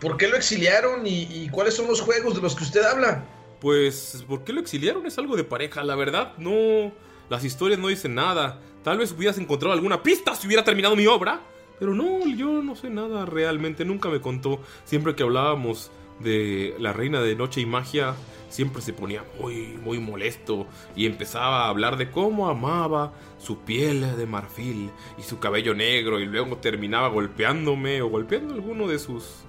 ¿Por 0.00 0.16
qué 0.16 0.28
lo 0.28 0.36
exiliaron 0.36 1.02
y, 1.04 1.48
cuáles 1.50 1.74
son 1.74 1.86
los 1.88 2.00
juegos 2.00 2.34
de 2.34 2.40
los 2.40 2.54
que 2.54 2.64
usted 2.64 2.82
habla? 2.82 3.24
Pues, 3.60 4.24
¿por 4.28 4.44
qué 4.44 4.52
lo 4.52 4.60
exiliaron? 4.60 5.06
Es 5.06 5.18
algo 5.18 5.36
de 5.36 5.44
pareja, 5.44 5.82
la 5.82 5.96
verdad, 5.96 6.34
no. 6.38 6.92
Las 7.28 7.44
historias 7.44 7.80
no 7.80 7.88
dicen 7.88 8.14
nada. 8.14 8.60
Tal 8.84 8.98
vez 8.98 9.12
hubieras 9.12 9.38
encontrado 9.38 9.74
alguna 9.74 10.02
pista 10.02 10.34
si 10.34 10.46
hubiera 10.46 10.64
terminado 10.64 10.94
mi 10.94 11.06
obra. 11.06 11.40
Pero 11.80 11.94
no, 11.94 12.26
yo 12.26 12.62
no 12.62 12.74
sé 12.74 12.90
nada 12.90 13.24
realmente, 13.26 13.84
nunca 13.84 14.08
me 14.08 14.20
contó. 14.20 14.60
Siempre 14.84 15.14
que 15.14 15.22
hablábamos 15.22 15.90
de 16.20 16.74
la 16.78 16.92
reina 16.92 17.20
de 17.20 17.36
noche 17.36 17.60
y 17.60 17.66
magia, 17.66 18.14
siempre 18.48 18.82
se 18.82 18.92
ponía 18.92 19.24
muy, 19.40 19.78
muy 19.82 19.98
molesto 19.98 20.66
y 20.96 21.06
empezaba 21.06 21.64
a 21.64 21.68
hablar 21.68 21.96
de 21.96 22.10
cómo 22.10 22.48
amaba 22.48 23.12
su 23.38 23.60
piel 23.60 24.16
de 24.16 24.26
marfil 24.26 24.90
y 25.18 25.22
su 25.22 25.38
cabello 25.38 25.74
negro 25.74 26.18
y 26.18 26.26
luego 26.26 26.56
terminaba 26.56 27.08
golpeándome 27.08 28.02
o 28.02 28.08
golpeando 28.08 28.54
alguno 28.54 28.88
de 28.88 28.98
sus 28.98 29.44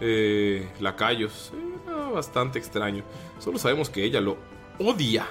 eh, 0.00 0.68
lacayos. 0.80 1.52
Era 1.86 1.96
bastante 2.08 2.58
extraño. 2.58 3.04
Solo 3.38 3.58
sabemos 3.58 3.90
que 3.90 4.04
ella 4.04 4.20
lo 4.20 4.36
odia. 4.78 5.26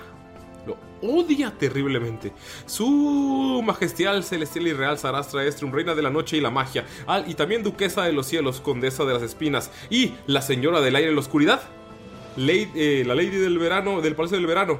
Lo 0.65 0.77
odia 1.01 1.53
terriblemente. 1.57 2.33
Su 2.65 3.61
majestad 3.63 4.21
celestial 4.21 4.67
y 4.67 4.73
real 4.73 4.97
Sarastra 4.97 5.45
Estrum, 5.45 5.71
reina 5.71 5.95
de 5.95 6.01
la 6.01 6.09
noche 6.09 6.37
y 6.37 6.41
la 6.41 6.51
magia, 6.51 6.85
y 7.25 7.35
también 7.35 7.63
duquesa 7.63 8.03
de 8.03 8.11
los 8.11 8.27
cielos, 8.27 8.59
condesa 8.59 9.05
de 9.05 9.13
las 9.13 9.23
espinas, 9.23 9.71
y 9.89 10.13
la 10.25 10.41
señora 10.41 10.81
del 10.81 10.95
aire 10.95 11.11
y 11.11 11.13
la 11.13 11.21
oscuridad, 11.21 11.61
eh, 12.37 13.03
la 13.05 13.15
lady 13.15 13.37
del 13.37 13.57
verano, 13.57 14.01
del 14.01 14.15
palacio 14.15 14.37
del 14.37 14.45
verano, 14.45 14.79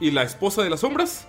y 0.00 0.10
la 0.10 0.22
esposa 0.22 0.64
de 0.64 0.70
las 0.70 0.80
sombras, 0.80 1.28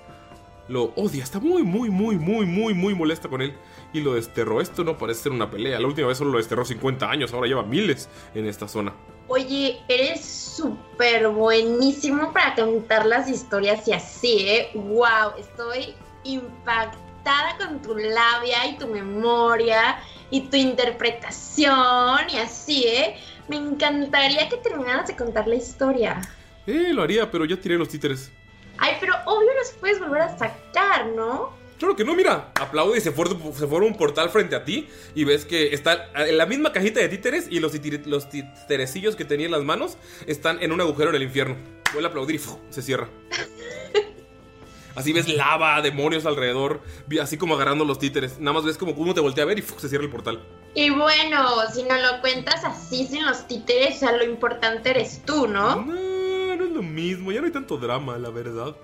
lo 0.68 0.94
odia. 0.96 1.24
Está 1.24 1.40
muy, 1.40 1.62
muy, 1.62 1.90
muy, 1.90 2.18
muy, 2.18 2.46
muy, 2.46 2.74
muy 2.74 2.96
molesta 2.96 3.30
con 3.30 3.42
él. 3.42 3.54
Y 3.93 4.01
lo 4.01 4.13
desterró. 4.13 4.62
Esto 4.62 4.84
no 4.84 4.97
parece 4.97 5.23
ser 5.23 5.32
una 5.32 5.49
pelea. 5.49 5.80
La 5.80 5.88
última 5.88 6.08
vez 6.08 6.17
solo 6.17 6.32
lo 6.32 6.38
desterró 6.38 6.63
50 6.63 7.10
años. 7.10 7.34
Ahora 7.34 7.47
lleva 7.47 7.63
miles 7.63 8.10
en 8.34 8.45
esta 8.45 8.67
zona. 8.67 8.93
Oye, 9.27 9.80
eres 9.88 10.25
súper 10.25 11.30
buenísimo 11.30 12.34
para 12.34 12.56
contar 12.56 13.06
las 13.06 13.30
historias 13.30 13.88
y 13.88 13.93
así, 13.93 14.47
¿eh? 14.47 14.71
¡Wow! 14.73 15.38
Estoy 15.39 15.93
impactada 16.23 17.58
con 17.58 17.82
tu 17.82 17.95
labia 17.95 18.65
y 18.67 18.77
tu 18.77 18.88
memoria 18.88 19.99
y 20.30 20.41
tu 20.41 20.58
interpretación 20.58 22.30
y 22.30 22.38
así, 22.38 22.84
¿eh? 22.88 23.15
Me 23.47 23.56
encantaría 23.58 24.49
que 24.49 24.58
terminaras 24.58 25.08
de 25.08 25.15
contar 25.15 25.47
la 25.47 25.56
historia. 25.56 26.21
Eh, 26.67 26.91
lo 26.93 27.04
haría, 27.04 27.30
pero 27.30 27.45
ya 27.45 27.58
tiré 27.58 27.77
los 27.77 27.89
títeres. 27.89 28.32
Ay, 28.77 28.97
pero 28.99 29.13
obvio 29.25 29.49
los 29.60 29.71
puedes 29.73 29.99
volver 29.99 30.21
a 30.21 30.38
sacar, 30.38 31.08
¿no? 31.08 31.54
Claro 31.82 31.96
que 31.96 32.06
no, 32.06 32.13
mira. 32.13 32.52
Aplaude 32.60 33.00
y 33.00 33.02
se 33.02 33.12
forma, 33.12 33.39
se 33.54 33.65
forma 33.65 33.88
un 33.88 33.98
portal 33.98 34.30
frente 34.30 34.56
a 34.56 34.63
ti. 34.63 34.88
Y 35.15 35.24
ves 35.24 35.46
que 35.46 35.74
está 35.74 36.12
en 36.13 36.38
la 36.38 36.46
misma 36.46 36.72
cajita 36.72 37.00
de 37.00 37.10
títeres. 37.10 37.48
Y 37.50 37.60
los, 37.60 37.74
los 38.06 38.30
títerecillos 38.30 39.15
que 39.15 39.26
tenía 39.26 39.48
en 39.48 39.52
las 39.52 39.63
manos 39.63 39.98
están 40.28 40.62
en 40.62 40.74
un 40.74 40.80
agujero 40.80 41.10
en 41.10 41.15
el 41.15 41.24
infierno. 41.24 41.56
Vuelve 41.91 42.08
a 42.08 42.10
aplaudir 42.10 42.36
y 42.36 42.41
se 42.72 42.84
cierra. 42.84 43.10
Así 44.96 45.12
ves 45.12 45.28
lava, 45.28 45.82
demonios 45.82 46.28
alrededor. 46.28 46.82
Así 47.20 47.38
como 47.38 47.56
agarrando 47.56 47.84
los 47.84 47.98
títeres. 47.98 48.38
Nada 48.38 48.54
más 48.54 48.63
ves 48.63 48.78
como 48.78 48.91
uno 48.91 49.15
te 49.15 49.22
voltea 49.22 49.44
a 49.44 49.48
ver 49.48 49.58
y 49.58 49.63
¡fu! 49.63 49.80
se 49.80 49.89
cierra 49.89 50.04
el 50.04 50.12
portal. 50.12 50.39
Y 50.76 50.91
bueno, 50.91 51.48
si 51.74 51.82
no 51.82 51.96
lo 51.96 52.22
cuentas 52.22 52.63
así 52.63 53.08
sin 53.08 53.26
los 53.26 53.48
títeres, 53.48 53.96
o 53.96 54.00
sea, 54.02 54.12
lo 54.12 54.24
importante 54.24 54.91
eres 54.91 55.24
tú, 55.26 55.48
¿no? 55.48 55.78
No, 55.78 56.56
no 56.56 56.63
es 56.63 56.72
lo 56.72 56.84
mismo. 56.84 57.32
Ya 57.32 57.39
no 57.39 57.48
hay 57.48 57.52
tanto 57.52 57.78
drama, 57.78 58.20
la 58.20 58.30
verdad. 58.30 58.76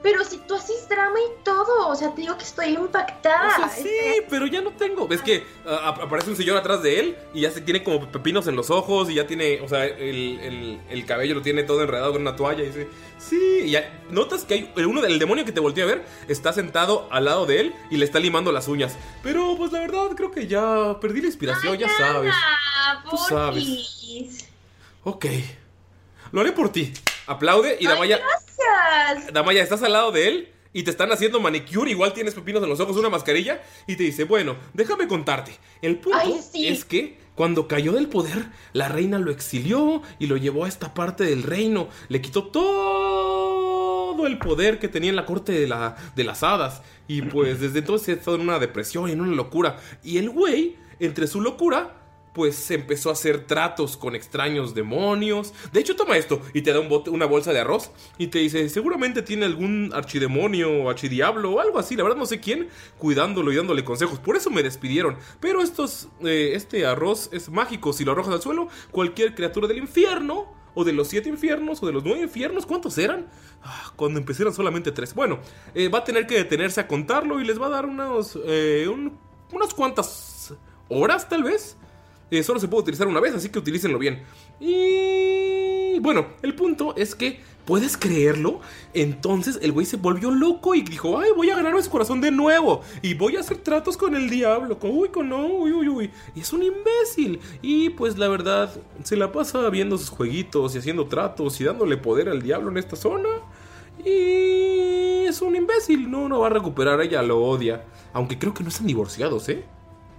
Pero 0.00 0.24
si 0.24 0.38
tú 0.38 0.54
haces 0.54 0.88
drama 0.88 1.18
y 1.18 1.42
todo, 1.44 1.88
o 1.88 1.94
sea, 1.96 2.14
te 2.14 2.20
digo 2.20 2.36
que 2.38 2.44
estoy 2.44 2.66
impactada. 2.68 3.48
O 3.48 3.56
sea, 3.56 3.68
sí, 3.68 3.88
pero 4.30 4.46
ya 4.46 4.60
no 4.60 4.70
tengo. 4.70 5.08
Ves 5.08 5.22
que 5.22 5.44
ah, 5.66 5.88
ap- 5.88 6.02
aparece 6.02 6.30
un 6.30 6.36
señor 6.36 6.56
atrás 6.56 6.82
de 6.84 7.00
él 7.00 7.16
y 7.34 7.40
ya 7.40 7.50
se 7.50 7.60
tiene 7.62 7.82
como 7.82 8.08
pepinos 8.10 8.46
en 8.46 8.54
los 8.54 8.70
ojos 8.70 9.10
y 9.10 9.14
ya 9.14 9.26
tiene, 9.26 9.60
o 9.60 9.68
sea, 9.68 9.84
el, 9.86 10.38
el- 10.40 10.80
el 10.88 11.04
cabello 11.04 11.34
lo 11.34 11.42
tiene 11.42 11.64
todo 11.64 11.82
enredado 11.82 12.12
con 12.12 12.22
una 12.22 12.36
toalla 12.36 12.62
y 12.62 12.66
dice, 12.66 12.86
sí, 13.18 13.62
y 13.64 13.70
ya 13.72 14.02
notas 14.10 14.44
que 14.44 14.54
hay 14.54 14.72
el 14.76 14.86
uno 14.86 15.00
del 15.02 15.18
demonio 15.18 15.44
que 15.44 15.50
te 15.52 15.58
volteó 15.60 15.82
a 15.84 15.88
ver 15.88 16.04
está 16.28 16.52
sentado 16.52 17.08
al 17.10 17.24
lado 17.24 17.44
de 17.46 17.60
él 17.60 17.74
y 17.90 17.96
le 17.96 18.04
está 18.04 18.20
limando 18.20 18.52
las 18.52 18.68
uñas. 18.68 18.96
Pero 19.24 19.56
pues 19.56 19.72
la 19.72 19.80
verdad 19.80 20.10
creo 20.16 20.30
que 20.30 20.46
ya 20.46 20.98
perdí 21.00 21.20
la 21.22 21.26
inspiración, 21.26 21.76
ya 21.76 21.88
sabes. 21.88 22.32
Tú 23.10 23.16
sabes. 23.16 24.46
Ok. 25.02 25.26
Lo 26.30 26.40
haré 26.40 26.52
por 26.52 26.70
ti. 26.70 26.92
Aplaude 27.26 27.76
y 27.80 27.86
Damaya, 27.86 28.20
Gracias. 29.12 29.32
Damaya, 29.32 29.62
estás 29.62 29.82
al 29.82 29.92
lado 29.92 30.12
de 30.12 30.28
él 30.28 30.48
y 30.72 30.82
te 30.82 30.90
están 30.90 31.10
haciendo 31.10 31.40
manicure, 31.40 31.90
igual 31.90 32.12
tienes 32.12 32.34
pepinos 32.34 32.62
en 32.62 32.68
los 32.68 32.80
ojos, 32.80 32.96
una 32.96 33.08
mascarilla, 33.08 33.62
y 33.86 33.96
te 33.96 34.02
dice, 34.04 34.24
bueno, 34.24 34.56
déjame 34.74 35.08
contarte. 35.08 35.52
El 35.82 35.96
punto 35.98 36.18
Ay, 36.20 36.40
sí. 36.52 36.68
es 36.68 36.84
que 36.84 37.18
cuando 37.34 37.68
cayó 37.68 37.92
del 37.92 38.08
poder, 38.08 38.46
la 38.72 38.88
reina 38.88 39.18
lo 39.18 39.30
exilió 39.30 40.02
y 40.18 40.26
lo 40.26 40.36
llevó 40.36 40.64
a 40.64 40.68
esta 40.68 40.92
parte 40.94 41.24
del 41.24 41.42
reino, 41.42 41.88
le 42.08 42.20
quitó 42.20 42.48
todo 42.48 44.26
el 44.26 44.38
poder 44.38 44.78
que 44.78 44.88
tenía 44.88 45.10
en 45.10 45.16
la 45.16 45.24
corte 45.24 45.52
de, 45.52 45.66
la, 45.66 45.96
de 46.14 46.24
las 46.24 46.42
hadas, 46.42 46.82
y 47.06 47.22
pues 47.22 47.60
desde 47.60 47.78
entonces 47.78 48.08
ha 48.08 48.18
estado 48.18 48.36
en 48.36 48.42
una 48.42 48.58
depresión 48.58 49.08
y 49.08 49.12
en 49.12 49.20
una 49.20 49.34
locura. 49.34 49.78
Y 50.04 50.18
el 50.18 50.30
güey, 50.30 50.76
entre 51.00 51.26
su 51.26 51.40
locura, 51.40 51.94
pues 52.38 52.70
empezó 52.70 53.08
a 53.10 53.14
hacer 53.14 53.46
tratos 53.48 53.96
con 53.96 54.14
extraños 54.14 54.72
demonios. 54.72 55.52
De 55.72 55.80
hecho, 55.80 55.96
toma 55.96 56.16
esto 56.16 56.40
y 56.54 56.62
te 56.62 56.72
da 56.72 56.78
una 56.78 57.26
bolsa 57.26 57.52
de 57.52 57.58
arroz 57.58 57.90
y 58.16 58.28
te 58.28 58.38
dice, 58.38 58.68
seguramente 58.68 59.22
tiene 59.22 59.44
algún 59.44 59.90
archidemonio 59.92 60.70
o 60.84 60.88
archidiablo 60.88 61.50
o 61.54 61.58
algo 61.60 61.80
así, 61.80 61.96
la 61.96 62.04
verdad 62.04 62.16
no 62.16 62.26
sé 62.26 62.38
quién, 62.38 62.68
cuidándolo 62.96 63.50
y 63.50 63.56
dándole 63.56 63.82
consejos. 63.82 64.20
Por 64.20 64.36
eso 64.36 64.50
me 64.50 64.62
despidieron. 64.62 65.16
Pero 65.40 65.62
estos, 65.62 66.06
eh, 66.20 66.52
este 66.54 66.86
arroz 66.86 67.28
es 67.32 67.48
mágico. 67.50 67.92
Si 67.92 68.04
lo 68.04 68.12
arrojas 68.12 68.34
al 68.34 68.40
suelo, 68.40 68.68
cualquier 68.92 69.34
criatura 69.34 69.66
del 69.66 69.78
infierno 69.78 70.46
o 70.76 70.84
de 70.84 70.92
los 70.92 71.08
siete 71.08 71.28
infiernos, 71.28 71.82
o 71.82 71.86
de 71.86 71.92
los 71.92 72.04
nueve 72.04 72.20
infiernos, 72.20 72.66
¿cuántos 72.66 72.96
eran? 72.98 73.26
Ah, 73.64 73.92
cuando 73.96 74.20
empecé 74.20 74.42
eran 74.44 74.54
solamente 74.54 74.92
tres. 74.92 75.12
Bueno, 75.12 75.40
eh, 75.74 75.88
va 75.88 75.98
a 75.98 76.04
tener 76.04 76.28
que 76.28 76.36
detenerse 76.36 76.80
a 76.80 76.86
contarlo 76.86 77.40
y 77.40 77.44
les 77.44 77.60
va 77.60 77.66
a 77.66 77.70
dar 77.70 77.84
unos, 77.86 78.38
eh, 78.46 78.86
un- 78.88 79.18
unas 79.50 79.74
cuantas 79.74 80.54
horas, 80.88 81.28
tal 81.28 81.42
vez. 81.42 81.76
Eh, 82.30 82.42
solo 82.42 82.60
se 82.60 82.68
puede 82.68 82.82
utilizar 82.82 83.06
una 83.06 83.20
vez, 83.20 83.34
así 83.34 83.48
que 83.48 83.58
utilícenlo 83.58 83.98
bien. 83.98 84.22
Y 84.60 85.98
bueno, 86.00 86.26
el 86.42 86.54
punto 86.54 86.94
es 86.96 87.14
que, 87.14 87.40
¿puedes 87.64 87.96
creerlo? 87.96 88.60
Entonces 88.94 89.58
el 89.62 89.72
güey 89.72 89.86
se 89.86 89.96
volvió 89.96 90.30
loco 90.30 90.74
y 90.74 90.82
dijo, 90.82 91.18
ay, 91.18 91.30
voy 91.34 91.50
a 91.50 91.56
ganarme 91.56 91.82
su 91.82 91.90
corazón 91.90 92.20
de 92.20 92.30
nuevo. 92.30 92.82
Y 93.02 93.14
voy 93.14 93.36
a 93.36 93.40
hacer 93.40 93.58
tratos 93.58 93.96
con 93.96 94.14
el 94.14 94.28
diablo. 94.28 94.78
Con, 94.78 94.90
uy, 94.90 95.08
con 95.08 95.28
no, 95.28 95.46
uy, 95.46 95.72
uy, 95.72 95.88
uy. 95.88 96.10
Y 96.34 96.40
es 96.40 96.52
un 96.52 96.62
imbécil. 96.62 97.40
Y 97.62 97.90
pues 97.90 98.18
la 98.18 98.28
verdad, 98.28 98.72
se 99.04 99.16
la 99.16 99.32
pasa 99.32 99.68
viendo 99.70 99.96
sus 99.98 100.10
jueguitos 100.10 100.74
y 100.74 100.78
haciendo 100.78 101.06
tratos 101.06 101.60
y 101.60 101.64
dándole 101.64 101.96
poder 101.96 102.28
al 102.28 102.42
diablo 102.42 102.70
en 102.70 102.76
esta 102.76 102.96
zona. 102.96 103.28
Y 104.04 105.24
es 105.26 105.42
un 105.42 105.56
imbécil, 105.56 106.10
no, 106.10 106.28
no 106.28 106.40
va 106.40 106.46
a 106.46 106.50
recuperar, 106.50 107.00
ella 107.00 107.22
lo 107.22 107.42
odia. 107.42 107.84
Aunque 108.12 108.38
creo 108.38 108.54
que 108.54 108.62
no 108.62 108.68
están 108.68 108.86
divorciados, 108.86 109.48
¿eh? 109.48 109.64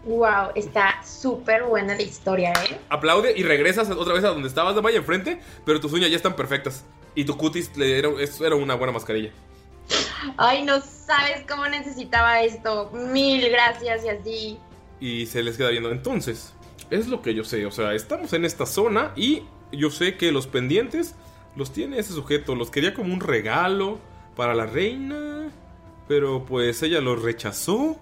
Wow, 0.05 0.51
está 0.55 1.03
súper 1.03 1.63
buena 1.63 1.95
la 1.95 2.01
historia, 2.01 2.53
¿eh? 2.53 2.79
Aplaude 2.89 3.33
y 3.35 3.43
regresas 3.43 3.89
otra 3.89 4.13
vez 4.13 4.23
a 4.23 4.29
donde 4.29 4.47
estabas 4.47 4.73
de 4.75 4.81
vaya 4.81 4.97
enfrente, 4.97 5.41
pero 5.65 5.79
tus 5.79 5.91
uñas 5.93 6.09
ya 6.09 6.15
están 6.15 6.35
perfectas. 6.35 6.85
Y 7.15 7.25
tu 7.25 7.35
cutis 7.35 7.75
le 7.75 7.99
era 7.99 8.55
una 8.55 8.75
buena 8.75 8.93
mascarilla. 8.93 9.31
Ay, 10.38 10.63
no 10.63 10.79
sabes 10.81 11.43
cómo 11.49 11.67
necesitaba 11.67 12.41
esto. 12.41 12.91
Mil 12.93 13.49
gracias 13.49 14.05
y 14.05 14.09
así. 14.09 14.59
Y 14.99 15.25
se 15.25 15.43
les 15.43 15.57
queda 15.57 15.69
viendo. 15.69 15.91
Entonces, 15.91 16.53
es 16.89 17.07
lo 17.07 17.21
que 17.21 17.33
yo 17.33 17.43
sé. 17.43 17.65
O 17.65 17.71
sea, 17.71 17.93
estamos 17.93 18.33
en 18.33 18.45
esta 18.45 18.65
zona 18.65 19.12
y 19.15 19.43
yo 19.71 19.91
sé 19.91 20.15
que 20.17 20.31
los 20.31 20.47
pendientes 20.47 21.15
los 21.55 21.73
tiene 21.73 21.99
ese 21.99 22.13
sujeto. 22.13 22.55
Los 22.55 22.69
quería 22.69 22.93
como 22.93 23.13
un 23.13 23.19
regalo 23.19 23.99
para 24.35 24.53
la 24.53 24.65
reina. 24.65 25.49
Pero 26.07 26.45
pues 26.45 26.81
ella 26.83 27.01
los 27.01 27.21
rechazó. 27.21 27.97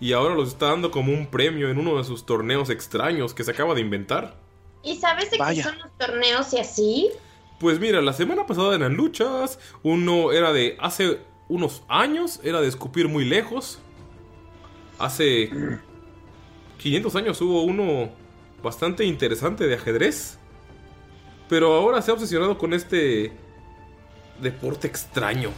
Y 0.00 0.12
ahora 0.12 0.34
los 0.34 0.48
está 0.48 0.66
dando 0.66 0.90
como 0.90 1.12
un 1.12 1.26
premio 1.26 1.68
en 1.70 1.78
uno 1.78 1.98
de 1.98 2.04
sus 2.04 2.24
torneos 2.24 2.70
extraños 2.70 3.34
que 3.34 3.44
se 3.44 3.50
acaba 3.50 3.74
de 3.74 3.80
inventar. 3.80 4.36
¿Y 4.82 4.96
sabes 4.96 5.30
de 5.30 5.38
Vaya. 5.38 5.62
qué 5.62 5.68
son 5.68 5.78
los 5.78 5.98
torneos 5.98 6.52
y 6.52 6.58
así? 6.58 7.10
Pues 7.58 7.80
mira, 7.80 8.00
la 8.00 8.12
semana 8.12 8.46
pasada 8.46 8.74
eran 8.76 8.94
luchas. 8.94 9.58
Uno 9.82 10.30
era 10.32 10.52
de 10.52 10.76
hace 10.80 11.18
unos 11.48 11.82
años, 11.88 12.40
era 12.44 12.60
de 12.60 12.68
escupir 12.68 13.08
muy 13.08 13.24
lejos. 13.24 13.80
Hace 14.98 15.50
500 16.78 17.16
años 17.16 17.40
hubo 17.40 17.62
uno 17.62 18.10
bastante 18.62 19.04
interesante 19.04 19.66
de 19.66 19.74
ajedrez. 19.74 20.38
Pero 21.48 21.74
ahora 21.74 22.00
se 22.02 22.10
ha 22.10 22.14
obsesionado 22.14 22.56
con 22.56 22.72
este 22.72 23.32
deporte 24.40 24.86
extraño. 24.86 25.50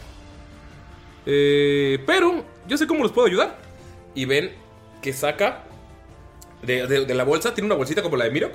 Eh, 1.27 2.03
pero 2.07 2.43
yo 2.67 2.77
sé 2.77 2.87
cómo 2.87 3.03
los 3.03 3.11
puedo 3.11 3.27
ayudar. 3.27 3.60
Y 4.15 4.25
ven 4.25 4.51
que 5.01 5.13
saca 5.13 5.63
de, 6.61 7.15
la 7.15 7.23
bolsa, 7.23 7.53
tiene 7.53 7.65
una 7.65 7.75
bolsita 7.75 8.01
como 8.01 8.17
la 8.17 8.25
de 8.25 8.31
Mirok. 8.31 8.53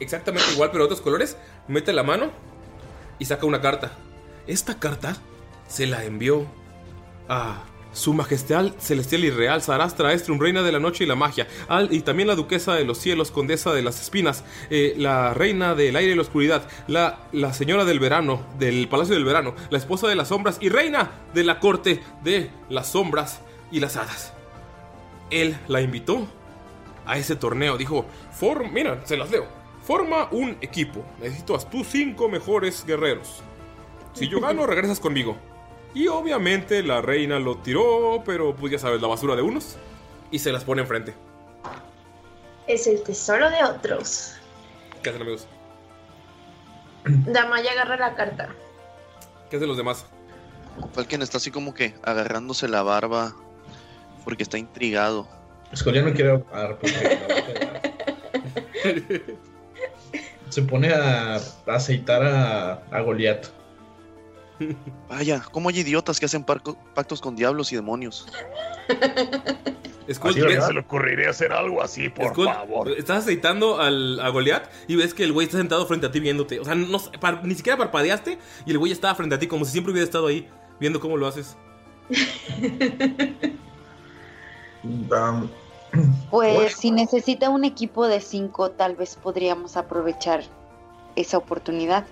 Exactamente 0.00 0.52
igual, 0.52 0.70
pero 0.70 0.84
de 0.84 0.86
otros 0.86 1.00
colores. 1.00 1.36
Mete 1.66 1.92
la 1.92 2.02
mano 2.02 2.30
y 3.18 3.24
saca 3.24 3.46
una 3.46 3.60
carta. 3.60 3.92
Esta 4.46 4.78
carta 4.78 5.16
se 5.66 5.86
la 5.86 6.04
envió 6.04 6.46
a 7.28 7.62
su 7.92 8.14
majestad 8.14 8.72
celestial 8.78 9.24
y 9.24 9.30
real 9.30 9.62
Sarastra 9.62 10.12
Estrum, 10.12 10.38
reina 10.38 10.62
de 10.62 10.72
la 10.72 10.78
noche 10.78 11.04
y 11.04 11.06
la 11.06 11.16
magia, 11.16 11.48
y 11.90 12.00
también 12.00 12.28
la 12.28 12.34
duquesa 12.34 12.74
de 12.74 12.84
los 12.84 12.98
cielos, 12.98 13.30
condesa 13.30 13.72
de 13.72 13.82
las 13.82 14.00
espinas, 14.00 14.44
eh, 14.70 14.94
la 14.96 15.34
reina 15.34 15.74
del 15.74 15.96
aire 15.96 16.12
y 16.12 16.14
la 16.14 16.22
oscuridad, 16.22 16.68
la 16.86 17.52
señora 17.54 17.84
del 17.84 17.98
verano, 17.98 18.46
del 18.58 18.88
palacio 18.88 19.14
del 19.14 19.24
verano, 19.24 19.54
la 19.70 19.78
esposa 19.78 20.06
de 20.06 20.14
las 20.14 20.28
sombras 20.28 20.58
y 20.60 20.68
reina 20.68 21.10
de 21.34 21.44
la 21.44 21.60
corte 21.60 22.00
de 22.22 22.50
las 22.68 22.92
sombras 22.92 23.40
y 23.72 23.80
las 23.80 23.96
hadas. 23.96 24.37
Él 25.30 25.58
la 25.68 25.80
invitó 25.80 26.26
a 27.06 27.18
ese 27.18 27.36
torneo. 27.36 27.76
Dijo, 27.76 28.04
Form, 28.32 28.72
mira, 28.72 29.00
se 29.04 29.16
las 29.16 29.30
leo. 29.30 29.46
Forma 29.82 30.28
un 30.30 30.58
equipo. 30.60 31.04
Necesito 31.20 31.54
a 31.54 31.58
tus 31.58 31.86
cinco 31.86 32.28
mejores 32.28 32.84
guerreros. 32.84 33.42
Si 34.12 34.28
yo 34.28 34.40
gano, 34.40 34.66
regresas 34.66 35.00
conmigo. 35.00 35.36
Y 35.94 36.08
obviamente 36.08 36.82
la 36.82 37.00
reina 37.00 37.38
lo 37.38 37.58
tiró, 37.58 38.22
pero 38.24 38.54
pues 38.54 38.72
ya 38.72 38.78
sabes, 38.78 39.00
la 39.00 39.08
basura 39.08 39.34
de 39.34 39.42
unos. 39.42 39.76
Y 40.30 40.38
se 40.38 40.52
las 40.52 40.64
pone 40.64 40.82
enfrente. 40.82 41.14
Es 42.66 42.86
el 42.86 43.02
tesoro 43.02 43.48
de 43.48 43.64
otros. 43.64 44.34
¿Qué 45.02 45.08
hacen 45.08 45.22
amigos? 45.22 45.46
Damaya 47.04 47.72
agarra 47.72 47.96
la 47.96 48.14
carta. 48.14 48.54
¿Qué 49.48 49.56
hacen 49.56 49.68
los 49.68 49.78
demás? 49.78 50.04
Falken 50.92 51.22
está 51.22 51.38
así 51.38 51.50
como 51.50 51.72
que 51.72 51.94
agarrándose 52.02 52.68
la 52.68 52.82
barba 52.82 53.34
porque 54.24 54.42
está 54.42 54.58
intrigado. 54.58 55.26
Escorial 55.72 56.04
no 56.06 56.12
quiere 56.12 56.30
hablar 56.30 56.78
porque- 56.80 56.98
Se 60.48 60.62
pone 60.62 60.92
a 60.92 61.38
aceitar 61.66 62.22
a, 62.22 62.72
a 62.90 63.00
Goliat. 63.02 63.46
Vaya, 65.08 65.42
¿cómo 65.52 65.68
hay 65.68 65.78
idiotas 65.80 66.18
que 66.18 66.26
hacen 66.26 66.44
parco- 66.44 66.76
pactos 66.94 67.20
con 67.20 67.36
diablos 67.36 67.70
y 67.72 67.76
demonios? 67.76 68.26
Skull, 70.10 70.30
Así 70.30 70.40
¿ves? 70.40 70.64
se 70.64 70.72
le 70.72 70.80
ocurriría 70.80 71.28
hacer 71.30 71.52
algo 71.52 71.82
así, 71.82 72.08
por 72.08 72.28
Skull, 72.30 72.46
favor. 72.46 72.90
Estás 72.92 73.18
aceitando 73.24 73.78
al, 73.78 74.18
a 74.20 74.30
Goliath 74.30 74.68
y 74.88 74.96
ves 74.96 75.12
que 75.12 75.22
el 75.22 75.32
güey 75.32 75.46
está 75.46 75.58
sentado 75.58 75.86
frente 75.86 76.06
a 76.06 76.10
ti 76.10 76.18
viéndote. 76.18 76.58
O 76.60 76.64
sea, 76.64 76.74
no, 76.74 76.98
par- 77.20 77.44
ni 77.44 77.54
siquiera 77.54 77.76
parpadeaste 77.76 78.38
y 78.64 78.70
el 78.70 78.78
güey 78.78 78.90
estaba 78.90 79.14
frente 79.14 79.34
a 79.34 79.38
ti 79.38 79.46
como 79.46 79.66
si 79.66 79.72
siempre 79.72 79.92
hubiera 79.92 80.06
estado 80.06 80.26
ahí 80.28 80.48
viendo 80.80 80.98
cómo 80.98 81.18
lo 81.18 81.26
haces. 81.26 81.56
Um, 84.84 85.48
Pues 86.30 86.74
si 86.74 86.90
necesita 86.90 87.48
un 87.48 87.64
equipo 87.64 88.06
de 88.08 88.20
cinco, 88.20 88.70
tal 88.70 88.96
vez 88.96 89.16
podríamos 89.16 89.76
aprovechar 89.76 90.44
esa 91.16 91.38
oportunidad. 91.38 92.06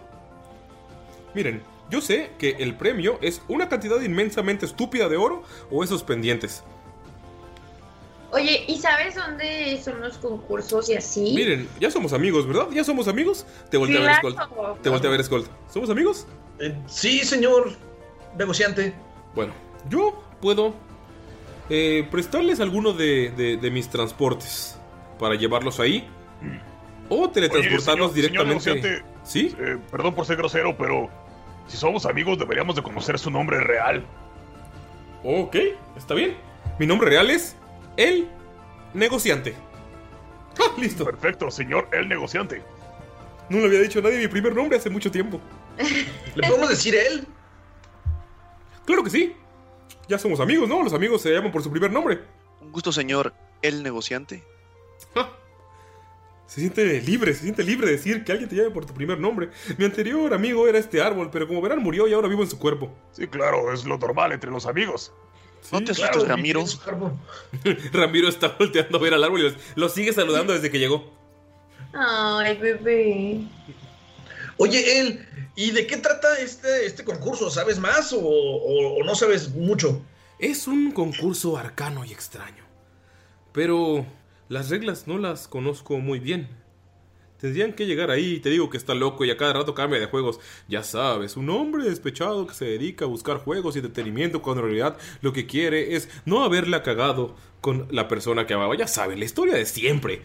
Miren, 1.35 1.63
yo 1.91 2.01
sé 2.01 2.31
que 2.39 2.57
el 2.59 2.75
premio 2.75 3.19
es 3.21 3.43
una 3.49 3.69
cantidad 3.69 4.01
inmensamente 4.01 4.67
estúpida 4.67 5.09
de 5.09 5.17
oro 5.17 5.43
o 5.71 5.85
esos 5.85 6.03
pendientes. 6.03 6.65
Oye, 8.33 8.65
¿y 8.67 8.79
sabes 8.79 9.15
dónde 9.15 9.81
son 9.83 10.01
los 10.01 10.19
concursos 10.19 10.91
y 10.91 10.97
así? 10.97 11.33
Miren, 11.35 11.69
ya 11.79 11.91
somos 11.91 12.13
amigos, 12.13 12.47
¿verdad? 12.47 12.69
¿Ya 12.73 12.83
somos 12.83 13.07
amigos? 13.07 13.47
Te 13.71 13.77
volteé 13.77 13.99
a 13.99 14.01
ver, 14.01 14.17
Skull. 14.17 14.37
Te 14.83 14.89
volteé 14.89 15.09
a 15.09 15.11
ver, 15.13 15.25
Skull. 15.25 15.47
¿Somos 15.73 15.91
amigos? 15.91 16.27
Eh, 16.59 16.77
sí, 16.87 17.21
señor 17.21 17.73
negociante. 18.37 18.95
Bueno, 19.35 19.53
yo 19.89 20.23
puedo 20.41 20.75
eh, 21.71 22.07
prestarles 22.11 22.61
alguno 22.61 22.93
de, 22.93 23.31
de- 23.37 23.57
de 23.57 23.71
mis 23.71 23.89
transportes 23.89 24.79
para 25.19 25.35
llevarlos 25.35 25.81
ahí. 25.81 26.09
O 27.09 27.31
teletransportarlos 27.31 28.13
Oye, 28.13 28.23
señor- 28.23 28.47
señor 28.47 28.47
directamente. 28.59 28.75
negociante, 28.75 29.05
¿Sí? 29.25 29.55
eh, 29.59 29.79
perdón 29.91 30.15
por 30.15 30.27
ser 30.27 30.37
grosero, 30.37 30.77
pero 30.77 31.09
si 31.69 31.77
somos 31.77 32.05
amigos 32.07 32.39
deberíamos 32.39 32.75
de 32.77 32.83
conocer 32.83 33.19
su 33.19 33.31
nombre 33.31 33.61
real. 33.61 34.05
Ok, 35.25 35.57
está 35.97 36.15
bien. 36.15 36.37
Mi 36.79 36.87
nombre 36.87 37.09
real 37.11 37.31
es 37.31 37.57
El 37.97 38.29
Negociante. 38.95 39.55
¡Ah, 40.59 40.73
listo! 40.81 41.05
Perfecto, 41.05 41.51
señor 41.51 41.89
el 41.93 42.09
negociante. 42.09 42.63
No 43.49 43.59
le 43.59 43.67
había 43.67 43.81
dicho 43.81 43.99
a 43.99 44.03
nadie 44.03 44.19
mi 44.19 44.29
primer 44.29 44.55
nombre 44.55 44.77
hace 44.79 44.91
mucho 44.91 45.11
tiempo. 45.11 45.41
¿Le 46.35 46.47
podemos 46.49 46.69
decir 46.71 46.95
él? 46.95 47.27
Claro 48.85 49.03
que 49.05 49.11
sí. 49.11 49.37
Ya 50.09 50.19
somos 50.19 50.41
amigos, 50.41 50.69
¿no? 50.69 50.83
Los 50.83 50.93
amigos 50.93 51.23
se 51.23 51.33
llaman 51.33 51.53
por 51.53 51.63
su 51.63 51.71
primer 51.71 51.91
nombre. 51.93 52.21
Un 52.61 52.73
gusto, 52.73 52.93
señor 52.93 53.33
el 53.63 53.83
negociante. 53.83 54.45
Se 56.47 56.61
siente 56.61 57.01
libre, 57.03 57.35
se 57.35 57.43
siente 57.43 57.65
libre 57.65 57.87
de 57.87 57.93
decir 57.95 58.23
que 58.23 58.31
alguien 58.31 58.49
te 58.49 58.55
llame 58.55 58.71
por 58.71 58.87
tu 58.87 58.95
primer 58.95 59.19
nombre. 59.19 59.51
Mi 59.79 59.85
anterior 59.85 60.33
amigo 60.33 60.69
era 60.69 60.79
este 60.79 61.03
árbol, 61.03 61.29
pero 61.33 61.49
como 61.49 61.61
verán 61.61 61.81
murió 61.81 62.07
y 62.07 62.13
ahora 62.13 62.29
vivo 62.29 62.43
en 62.45 62.49
su 62.51 62.59
cuerpo. 62.59 62.89
Sí, 63.11 63.27
claro, 63.27 63.73
es 63.73 63.85
lo 63.85 63.99
normal 63.99 64.31
entre 64.31 64.51
los 64.53 64.65
amigos. 64.67 65.13
No 65.73 65.83
te 65.83 65.93
Claro, 65.93 66.11
asustes, 66.13 66.29
Ramiro. 66.29 66.65
Ramiro 67.93 68.29
está 68.29 68.55
volteando 68.57 68.99
a 68.99 69.01
ver 69.01 69.15
al 69.15 69.25
árbol 69.25 69.41
y 69.41 69.57
lo 69.75 69.89
sigue 69.89 70.13
saludando 70.13 70.53
desde 70.53 70.71
que 70.71 70.79
llegó. 70.79 71.13
Ay, 71.93 72.57
bebé. 72.59 73.41
Oye, 74.59 75.01
él, 75.01 75.27
¿y 75.55 75.71
de 75.73 75.87
qué 75.87 75.99
trata 75.99 76.39
este, 76.39 76.87
este 76.87 77.05
concurso? 77.05 77.51
¿Sabes 77.51 77.79
más 77.79 78.15
o, 78.17 78.99
no 79.05 79.15
sabes 79.15 79.51
mucho? 79.51 80.03
Es 80.39 80.67
un 80.67 80.93
concurso 80.93 81.57
arcano 81.57 82.05
y 82.05 82.13
extraño. 82.13 82.65
Pero 83.53 84.07
Las 84.49 84.71
reglas 84.71 85.09
no 85.09 85.19
las 85.19 85.49
conozco 85.49 85.99
muy 85.99 86.21
bien. 86.21 86.49
Tendrían 87.39 87.75
que 87.75 87.85
llegar 87.87 88.11
ahí, 88.11 88.41
te 88.41 88.49
digo 88.49 88.71
que 88.71 88.79
está 88.79 88.95
loco 88.95 89.25
y 89.25 89.31
a 89.31 89.37
cada 89.37 89.53
rato 89.55 89.75
cambia 89.75 89.99
de 90.01 90.07
juegos. 90.07 90.41
Ya 90.69 90.83
sabes, 90.85 91.37
un 91.37 91.51
hombre 91.51 91.85
despechado 91.85 92.47
que 92.47 92.55
se 92.55 92.65
dedica 92.65 93.05
a 93.05 93.09
buscar 93.09 93.39
juegos 93.39 93.75
y 93.77 93.81
entretenimiento 93.81 94.41
cuando 94.41 94.63
en 94.63 94.69
realidad 94.69 94.99
lo 95.21 95.33
que 95.33 95.47
quiere 95.47 95.97
es 95.97 96.09
no 96.25 96.45
haberla 96.45 96.83
cagado 96.83 97.37
con 97.61 97.89
la 97.91 98.09
persona 98.09 98.47
que 98.47 98.55
amaba. 98.55 98.77
Ya 98.77 98.87
sabes, 98.87 99.19
la 99.19 99.25
historia 99.25 99.55
de 99.55 99.67
siempre. 99.67 100.23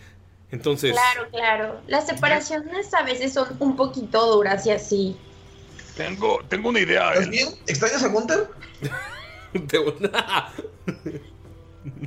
Entonces... 0.52 0.92
Claro, 0.92 1.30
claro. 1.32 1.82
Las 1.88 2.08
separaciones 2.08 2.94
a 2.94 3.04
veces 3.04 3.34
son 3.34 3.48
un 3.60 3.76
poquito 3.76 4.26
duras 4.36 4.66
y 4.66 4.72
así. 4.72 5.18
Tengo, 5.96 6.40
tengo 6.50 6.70
una 6.70 6.80
idea. 6.80 7.12
¿Estás 7.14 7.30
bien? 7.30 7.50
¿Extrañas 7.68 8.04
a 8.04 8.08
Gunter? 8.10 8.48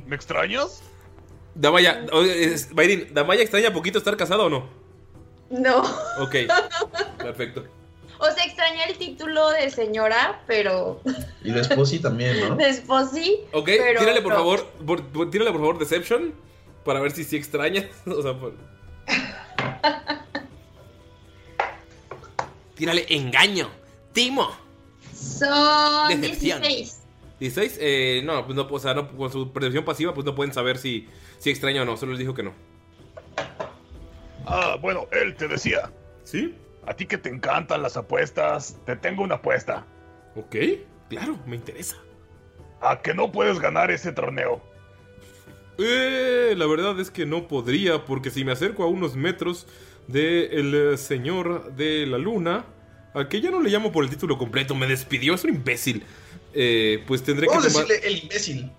¿Me 0.05 0.15
extrañas? 0.15 0.81
Damaya, 1.53 2.05
oye, 2.11 2.53
es- 2.53 2.73
Mayrin, 2.73 3.13
¿Damaya 3.13 3.41
extraña 3.41 3.71
poquito 3.73 3.97
estar 3.97 4.15
casada 4.17 4.43
o 4.43 4.49
no? 4.49 4.67
No. 5.49 5.81
Ok, 6.19 6.35
perfecto. 7.17 7.65
O 8.17 8.31
sea, 8.31 8.45
extraña 8.45 8.85
el 8.85 8.97
título 8.97 9.49
de 9.51 9.69
señora, 9.69 10.41
pero 10.47 11.01
Y 11.43 11.51
de 11.51 11.61
Esposi 11.61 11.99
también, 11.99 12.39
¿no? 12.49 12.55
de 12.57 12.69
esposi. 12.69 13.39
Ok, 13.53 13.65
pero 13.77 13.99
tírale 13.99 14.21
por 14.21 14.31
no. 14.33 14.37
favor, 14.39 14.65
por- 14.85 15.29
tírale 15.31 15.51
por 15.51 15.59
favor 15.61 15.77
Deception 15.77 16.33
para 16.85 16.99
ver 17.01 17.11
si 17.11 17.23
sí 17.25 17.35
extrañas. 17.35 17.85
O 18.05 18.21
sea, 18.21 18.33
por- 18.39 18.53
Tírale 22.75 23.05
engaño, 23.09 23.69
timo. 24.13 24.49
Son 25.13 26.09
Decepción. 26.09 26.61
16. 26.61 27.01
16, 27.39 27.77
eh, 27.81 28.21
no, 28.25 28.45
pues 28.45 28.55
no, 28.55 28.67
o 28.69 28.79
sea, 28.79 28.93
no, 28.93 29.09
con 29.15 29.31
su 29.31 29.51
percepción 29.51 29.83
pasiva, 29.85 30.13
pues 30.13 30.25
no 30.25 30.35
pueden 30.35 30.53
saber 30.53 30.77
si, 30.77 31.07
si 31.37 31.49
extraña 31.49 31.81
o 31.81 31.85
no, 31.85 31.97
solo 31.97 32.11
les 32.13 32.19
dijo 32.19 32.33
que 32.33 32.43
no. 32.43 32.53
Ah, 34.45 34.77
bueno, 34.81 35.07
él 35.11 35.35
te 35.35 35.47
decía. 35.47 35.91
¿Sí? 36.23 36.55
A 36.85 36.93
ti 36.93 37.05
que 37.05 37.17
te 37.17 37.29
encantan 37.29 37.81
las 37.81 37.97
apuestas, 37.97 38.77
te 38.85 38.95
tengo 38.95 39.23
una 39.23 39.35
apuesta. 39.35 39.85
Ok, 40.35 40.55
claro, 41.09 41.37
me 41.45 41.55
interesa. 41.55 41.97
A 42.81 43.01
que 43.01 43.13
no 43.13 43.31
puedes 43.31 43.59
ganar 43.59 43.89
ese 43.91 44.11
torneo. 44.11 44.61
Eh, 45.77 46.53
la 46.57 46.65
verdad 46.67 46.99
es 46.99 47.11
que 47.11 47.25
no 47.25 47.47
podría, 47.47 48.05
porque 48.05 48.31
si 48.31 48.45
me 48.45 48.51
acerco 48.51 48.83
a 48.83 48.87
unos 48.87 49.15
metros 49.15 49.67
del 50.07 50.97
señor 50.97 51.73
de 51.75 52.05
la 52.05 52.17
luna, 52.17 52.65
al 53.13 53.27
que 53.27 53.41
ya 53.41 53.51
no 53.51 53.61
le 53.61 53.69
llamo 53.69 53.91
por 53.91 54.03
el 54.03 54.09
título 54.09 54.37
completo, 54.37 54.75
me 54.75 54.87
despidió, 54.87 55.33
es 55.33 55.43
un 55.43 55.51
imbécil. 55.51 56.03
Eh, 56.53 57.03
pues 57.07 57.23
tendré 57.23 57.47
Vamos 57.47 57.65
a 57.65 57.67
que 57.67 57.73
tomar... 57.73 57.87
decirle 57.87 58.07
el 58.07 58.23
imbécil. 58.23 58.71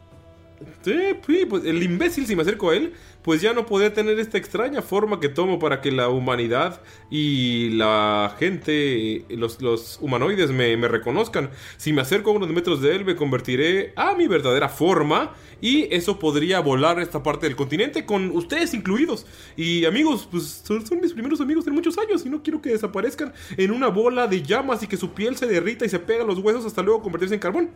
Sí, 0.82 1.14
pues 1.48 1.64
el 1.64 1.82
imbécil, 1.82 2.26
si 2.26 2.34
me 2.34 2.42
acerco 2.42 2.70
a 2.70 2.76
él, 2.76 2.94
pues 3.22 3.42
ya 3.42 3.52
no 3.52 3.66
podré 3.66 3.90
tener 3.90 4.18
esta 4.18 4.38
extraña 4.38 4.80
forma 4.80 5.20
que 5.20 5.28
tomo 5.28 5.58
para 5.58 5.80
que 5.80 5.90
la 5.90 6.08
humanidad 6.08 6.80
y 7.10 7.70
la 7.70 8.34
gente, 8.38 9.24
los, 9.28 9.98
humanoides 10.00 10.52
me, 10.52 10.76
me 10.76 10.88
reconozcan. 10.88 11.50
Si 11.76 11.92
me 11.92 12.02
acerco 12.02 12.30
a 12.30 12.34
unos 12.34 12.48
metros 12.50 12.80
de 12.80 12.94
él, 12.94 13.04
me 13.04 13.16
convertiré 13.16 13.92
a 13.96 14.14
mi 14.14 14.28
verdadera 14.28 14.68
forma 14.68 15.34
y 15.60 15.92
eso 15.94 16.18
podría 16.18 16.60
volar 16.60 17.00
esta 17.00 17.22
parte 17.22 17.46
del 17.46 17.56
continente 17.56 18.06
con 18.06 18.30
ustedes 18.30 18.72
incluidos. 18.72 19.26
Y 19.56 19.84
amigos, 19.84 20.28
pues 20.30 20.62
son, 20.64 20.86
son 20.86 21.00
mis 21.00 21.12
primeros 21.12 21.40
amigos 21.40 21.66
en 21.66 21.74
muchos 21.74 21.98
años 21.98 22.24
y 22.24 22.30
no 22.30 22.42
quiero 22.42 22.62
que 22.62 22.70
desaparezcan 22.70 23.34
en 23.56 23.72
una 23.72 23.88
bola 23.88 24.26
de 24.26 24.42
llamas 24.42 24.82
y 24.82 24.86
que 24.86 24.96
su 24.96 25.12
piel 25.12 25.36
se 25.36 25.46
derrita 25.46 25.84
y 25.84 25.88
se 25.88 25.98
pega 25.98 26.22
a 26.22 26.26
los 26.26 26.38
huesos 26.38 26.64
hasta 26.64 26.82
luego 26.82 27.02
convertirse 27.02 27.34
en 27.34 27.40
carbón. 27.40 27.70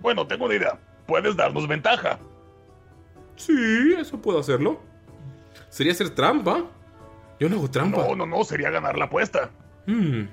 Bueno, 0.00 0.26
tengo 0.26 0.46
una 0.46 0.54
idea. 0.54 0.78
Puedes 1.06 1.36
darnos 1.36 1.66
ventaja. 1.68 2.18
Sí, 3.36 3.94
eso 3.98 4.18
puedo 4.20 4.38
hacerlo. 4.38 4.80
Sería 5.68 5.92
hacer 5.92 6.10
trampa. 6.10 6.64
Yo 7.40 7.48
no 7.48 7.56
hago 7.56 7.70
trampa. 7.70 7.98
No, 8.08 8.14
no, 8.14 8.26
no, 8.26 8.44
sería 8.44 8.70
ganar 8.70 8.96
la 8.96 9.06
apuesta. 9.06 9.50
Hmm. 9.86 10.24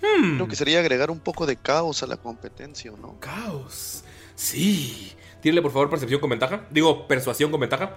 Creo 0.00 0.46
que 0.48 0.54
sería 0.56 0.78
agregar 0.80 1.10
un 1.10 1.18
poco 1.18 1.46
de 1.46 1.56
caos 1.56 2.02
a 2.02 2.06
la 2.06 2.16
competencia, 2.16 2.92
¿no? 3.00 3.18
Caos. 3.20 4.04
Sí. 4.34 5.12
Tírale 5.40 5.62
por 5.62 5.72
favor 5.72 5.90
percepción 5.90 6.20
con 6.20 6.30
ventaja. 6.30 6.62
Digo, 6.70 7.06
persuasión 7.08 7.50
con 7.50 7.60
ventaja. 7.60 7.96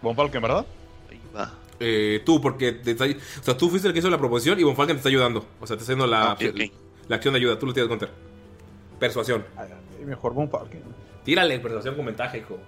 Von 0.00 0.14
Falken, 0.16 0.40
¿verdad? 0.42 0.64
Ahí 1.10 1.20
va. 1.34 1.52
Eh, 1.80 2.22
tú, 2.24 2.40
porque 2.40 2.72
te 2.72 2.92
está- 2.92 3.04
o 3.06 3.42
sea, 3.42 3.56
tú 3.56 3.68
fuiste 3.68 3.88
el 3.88 3.92
que 3.94 3.98
hizo 4.00 4.08
la 4.10 4.18
proposición 4.18 4.58
y 4.60 4.62
Von 4.62 4.76
Falken 4.76 4.96
te 4.96 4.98
está 5.00 5.08
ayudando. 5.08 5.44
O 5.60 5.66
sea, 5.66 5.76
te 5.76 5.82
está 5.82 5.92
haciendo 5.92 6.06
la, 6.06 6.32
Ok, 6.34 6.42
ok. 6.50 6.72
la 7.08 7.16
acción 7.16 7.34
de 7.34 7.40
ayuda. 7.40 7.58
Tú 7.58 7.66
lo 7.66 7.72
tienes 7.74 7.88
que 7.88 7.98
contar. 7.98 8.10
Persuasión. 8.98 9.44
Mejor 10.06 10.32
Von 10.34 10.48
Falken. 10.50 10.82
Tírale 11.24 11.58
persuasión 11.60 11.94
con 11.94 12.06
ventaja, 12.06 12.36
hijo. 12.36 12.58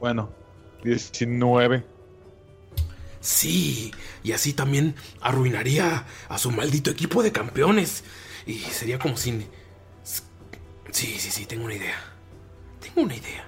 Bueno, 0.00 0.30
19. 0.84 1.84
Sí, 3.20 3.92
y 4.22 4.32
así 4.32 4.52
también 4.52 4.94
arruinaría 5.20 6.04
a 6.28 6.38
su 6.38 6.50
maldito 6.50 6.90
equipo 6.90 7.22
de 7.22 7.32
campeones. 7.32 8.04
Y 8.46 8.58
sería 8.58 8.98
como 8.98 9.16
si... 9.16 9.46
Sí, 10.90 11.16
sí, 11.18 11.30
sí, 11.30 11.46
tengo 11.46 11.64
una 11.64 11.74
idea. 11.74 11.96
Tengo 12.80 13.02
una 13.02 13.16
idea. 13.16 13.46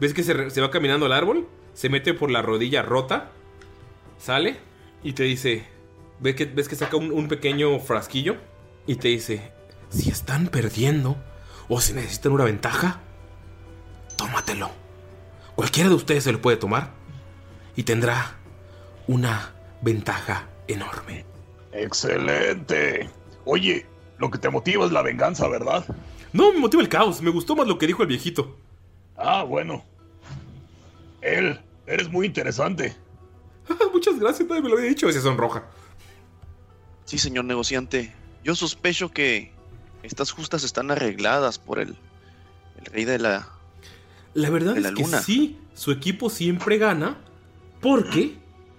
¿Ves 0.00 0.12
que 0.12 0.24
se, 0.24 0.60
va 0.60 0.70
caminando 0.70 1.06
al 1.06 1.12
árbol? 1.12 1.48
Se 1.72 1.88
mete 1.88 2.12
por 2.14 2.30
la 2.30 2.42
rodilla 2.42 2.82
rota. 2.82 3.30
Sale 4.18 4.58
y 5.02 5.12
te 5.12 5.22
dice. 5.22 5.64
¿Ves 6.18 6.34
que, 6.34 6.44
ves 6.44 6.68
que 6.68 6.76
saca 6.76 6.96
un, 6.96 7.12
un 7.12 7.28
pequeño 7.28 7.78
frasquillo? 7.78 8.36
Y 8.86 8.96
te 8.96 9.08
dice: 9.08 9.52
Si 9.88 10.10
están 10.10 10.48
perdiendo 10.48 11.16
o 11.68 11.80
si 11.80 11.92
necesitan 11.92 12.32
una 12.32 12.44
ventaja, 12.44 13.00
tómatelo. 14.22 14.70
Cualquiera 15.56 15.88
de 15.88 15.96
ustedes 15.96 16.24
se 16.24 16.32
lo 16.32 16.40
puede 16.40 16.56
tomar 16.56 16.90
y 17.74 17.82
tendrá 17.82 18.36
una 19.08 19.52
ventaja 19.80 20.48
enorme. 20.68 21.24
Excelente. 21.72 23.10
Oye, 23.44 23.84
lo 24.18 24.30
que 24.30 24.38
te 24.38 24.48
motiva 24.48 24.84
es 24.86 24.92
la 24.92 25.02
venganza, 25.02 25.48
¿verdad? 25.48 25.84
No, 26.32 26.52
me 26.52 26.60
motiva 26.60 26.82
el 26.82 26.88
caos. 26.88 27.20
Me 27.20 27.30
gustó 27.30 27.56
más 27.56 27.66
lo 27.66 27.78
que 27.78 27.88
dijo 27.88 28.02
el 28.02 28.08
viejito. 28.08 28.56
Ah, 29.16 29.42
bueno. 29.42 29.84
Él, 31.20 31.60
eres 31.86 32.08
muy 32.08 32.26
interesante. 32.26 32.96
Muchas 33.92 34.18
gracias, 34.20 34.48
nadie 34.48 34.62
me 34.62 34.68
lo 34.68 34.76
había 34.76 34.88
dicho. 34.88 35.10
Se 35.10 35.20
sonroja. 35.20 35.64
Sí, 37.06 37.18
señor 37.18 37.44
negociante. 37.44 38.14
Yo 38.44 38.54
sospecho 38.54 39.10
que 39.10 39.52
estas 40.04 40.30
justas 40.30 40.62
están 40.62 40.92
arregladas 40.92 41.58
por 41.58 41.80
el, 41.80 41.96
el 42.78 42.84
rey 42.86 43.04
de 43.04 43.18
la... 43.18 43.48
La 44.34 44.50
verdad 44.50 44.76
la 44.76 44.88
es 44.88 44.94
que 44.94 45.02
luna. 45.02 45.20
sí, 45.20 45.58
su 45.74 45.90
equipo 45.92 46.30
siempre 46.30 46.78
gana. 46.78 47.18
Porque 47.80 48.36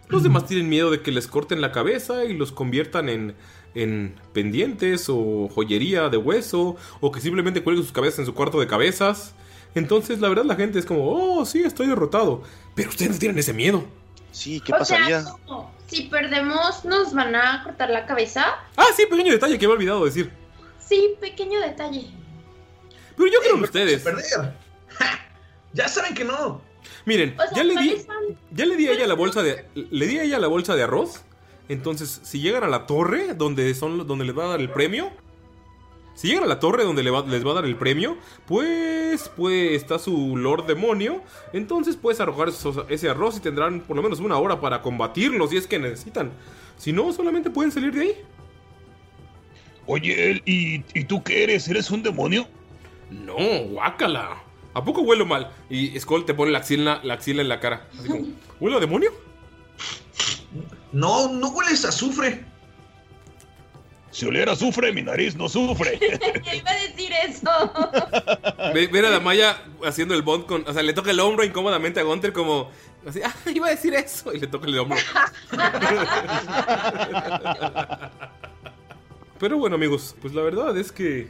los 0.08 0.24
demás 0.24 0.46
tienen 0.46 0.70
miedo 0.70 0.90
de 0.90 1.02
que 1.02 1.12
les 1.12 1.28
corten 1.28 1.60
la 1.62 1.72
cabeza 1.72 2.24
y 2.26 2.34
los 2.38 2.52
conviertan 2.52 3.10
en, 3.10 3.36
en 3.76 4.16
pendientes 4.32 5.08
o 5.10 5.50
joyería 5.54 6.10
de 6.10 6.18
hueso. 6.18 6.78
O 7.02 7.12
que 7.12 7.20
simplemente 7.20 7.62
cuelguen 7.64 7.84
sus 7.84 7.94
cabezas 7.94 8.20
en 8.20 8.26
su 8.26 8.34
cuarto 8.34 8.60
de 8.60 8.68
cabezas. 8.68 9.34
Entonces, 9.76 10.20
la 10.20 10.30
verdad, 10.30 10.46
la 10.46 10.56
gente 10.56 10.80
es 10.80 10.86
como, 10.86 11.10
oh, 11.10 11.46
sí, 11.46 11.64
estoy 11.64 11.88
derrotado. 11.88 12.44
Pero 12.76 12.90
ustedes 12.90 13.12
no 13.12 13.18
tienen 13.18 13.40
ese 13.40 13.54
miedo. 13.54 13.84
Sí, 14.32 14.62
¿qué 14.62 14.74
o 14.74 14.86
sea, 14.86 15.24
¿cómo? 15.46 15.72
si 15.88 16.04
perdemos, 16.04 16.86
¿nos 16.86 17.14
van 17.14 17.36
a 17.36 17.64
cortar 17.64 17.90
la 17.90 18.06
cabeza? 18.06 18.46
Ah, 18.76 18.86
sí, 18.96 19.06
pequeño 19.08 19.32
detalle 19.32 19.60
que 19.60 19.68
me 19.68 19.74
he 19.74 19.76
olvidado 19.76 20.06
decir. 20.06 20.32
Sí, 20.80 21.16
pequeño 21.22 21.60
detalle. 21.60 22.06
Pero 23.16 23.32
yo 23.32 23.40
creo 23.42 23.58
en 23.58 23.64
ustedes. 23.64 24.02
Perder. 24.02 24.54
Ya 25.74 25.88
saben 25.88 26.14
que 26.14 26.24
no. 26.24 26.62
Miren, 27.06 27.36
O 27.38 27.42
sea, 27.44 27.52
ya 27.56 27.64
le 27.64 27.76
di, 27.82 27.96
ya 28.52 28.66
le 28.66 28.76
di 28.76 28.88
a 28.88 28.92
ella 28.92 29.08
la 29.08 29.14
bolsa 29.16 29.42
de, 29.44 29.66
le 29.76 30.08
di 30.08 30.20
a 30.20 30.24
ella 30.24 30.40
la 30.40 30.48
bolsa 30.48 30.76
de 30.76 30.84
arroz. 30.84 31.24
Entonces, 31.70 32.20
si 32.24 32.40
llegan 32.42 32.64
a 32.64 32.68
la 32.68 32.86
torre 32.86 33.34
donde 33.36 33.74
son, 33.74 34.06
donde 34.06 34.26
les 34.26 34.38
va 34.38 34.46
a 34.46 34.48
dar 34.50 34.60
el 34.60 34.70
premio, 34.70 35.12
si 36.14 36.28
llegan 36.28 36.44
a 36.44 36.48
la 36.48 36.60
torre 36.60 36.84
donde 36.84 37.10
va- 37.10 37.26
les 37.26 37.46
va 37.46 37.52
a 37.52 37.54
dar 37.56 37.66
el 37.66 37.76
premio, 37.78 38.18
pues, 38.46 39.30
pues 39.36 39.72
está 39.72 39.98
su 39.98 40.36
Lord 40.38 40.68
Demonio. 40.68 41.24
Entonces 41.54 41.96
puedes 41.96 42.20
arrojar 42.20 42.50
esos- 42.50 42.86
ese 42.90 43.10
arroz 43.10 43.38
y 43.38 43.40
tendrán 43.40 43.80
por 43.82 43.96
lo 43.96 44.04
menos 44.04 44.20
una 44.20 44.38
hora 44.38 44.60
para 44.62 44.82
combatirlo 44.82 45.48
si 45.48 45.58
es 45.58 45.66
que 45.66 45.80
necesitan. 45.80 46.32
Si 46.78 46.92
no, 46.92 47.12
solamente 47.14 47.50
pueden 47.50 47.72
salir 47.72 47.94
de 47.94 48.02
ahí. 48.02 48.14
Oye, 49.86 50.32
él, 50.32 50.44
¿y, 50.46 50.84
¿y 50.94 51.04
tú 51.06 51.24
qué 51.24 51.44
eres? 51.46 51.68
¿Eres 51.68 51.90
un 51.92 52.04
demonio? 52.04 52.48
No, 53.10 53.36
guácala. 53.70 54.43
¿A 54.74 54.84
poco 54.84 55.02
huelo 55.02 55.26
mal? 55.26 55.52
Y 55.70 56.00
Skull 56.00 56.26
te 56.26 56.34
pone 56.34 56.52
la 56.52 56.60
axila, 56.60 57.00
la 57.04 57.14
axila 57.16 57.42
en 57.42 57.50
la 57.50 57.60
cara. 57.60 57.88
Así 58.00 58.08
como, 58.10 58.26
¿huelo 58.60 58.78
a 58.78 58.80
demonio? 58.80 59.12
No, 60.92 61.32
no 61.32 61.50
hueles 61.50 61.86
a 61.86 61.90
azufre. 61.90 62.46
Si 64.12 64.26
oliera 64.28 64.52
azufre, 64.52 64.92
mi 64.94 65.02
nariz 65.02 65.36
no 65.36 65.50
sufre. 65.50 65.98
Iba 66.54 66.70
a 66.70 66.76
decir 66.76 67.12
eso. 67.28 67.50
Ve- 68.74 68.86
Ver 68.88 69.06
a 69.06 69.10
la 69.10 69.20
Maya 69.20 69.58
haciendo 69.84 70.14
el 70.14 70.22
bond 70.22 70.46
con. 70.46 70.64
O 70.68 70.74
sea, 70.74 70.84
le 70.84 70.94
toca 70.94 71.10
el 71.12 71.20
hombro 71.20 71.44
incómodamente 71.44 72.00
a 72.00 72.04
Gunter 72.04 72.32
como. 72.32 72.70
Así, 73.08 73.22
ah, 73.24 73.34
iba 73.54 73.68
a 73.68 73.72
decir 73.72 73.94
eso. 73.96 74.32
Y 74.34 74.40
le 74.40 74.46
toca 74.48 74.68
el 74.68 74.78
hombro. 74.78 74.98
Pero 79.40 79.58
bueno, 79.58 79.76
amigos, 79.76 80.16
pues 80.22 80.34
la 80.34 80.42
verdad 80.42 80.78
es 80.78 80.92
que. 80.92 81.30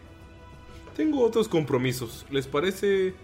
Tengo 0.95 1.23
otros 1.23 1.47
compromisos. 1.47 2.23
¿Les 2.29 2.45
parece 2.45 3.15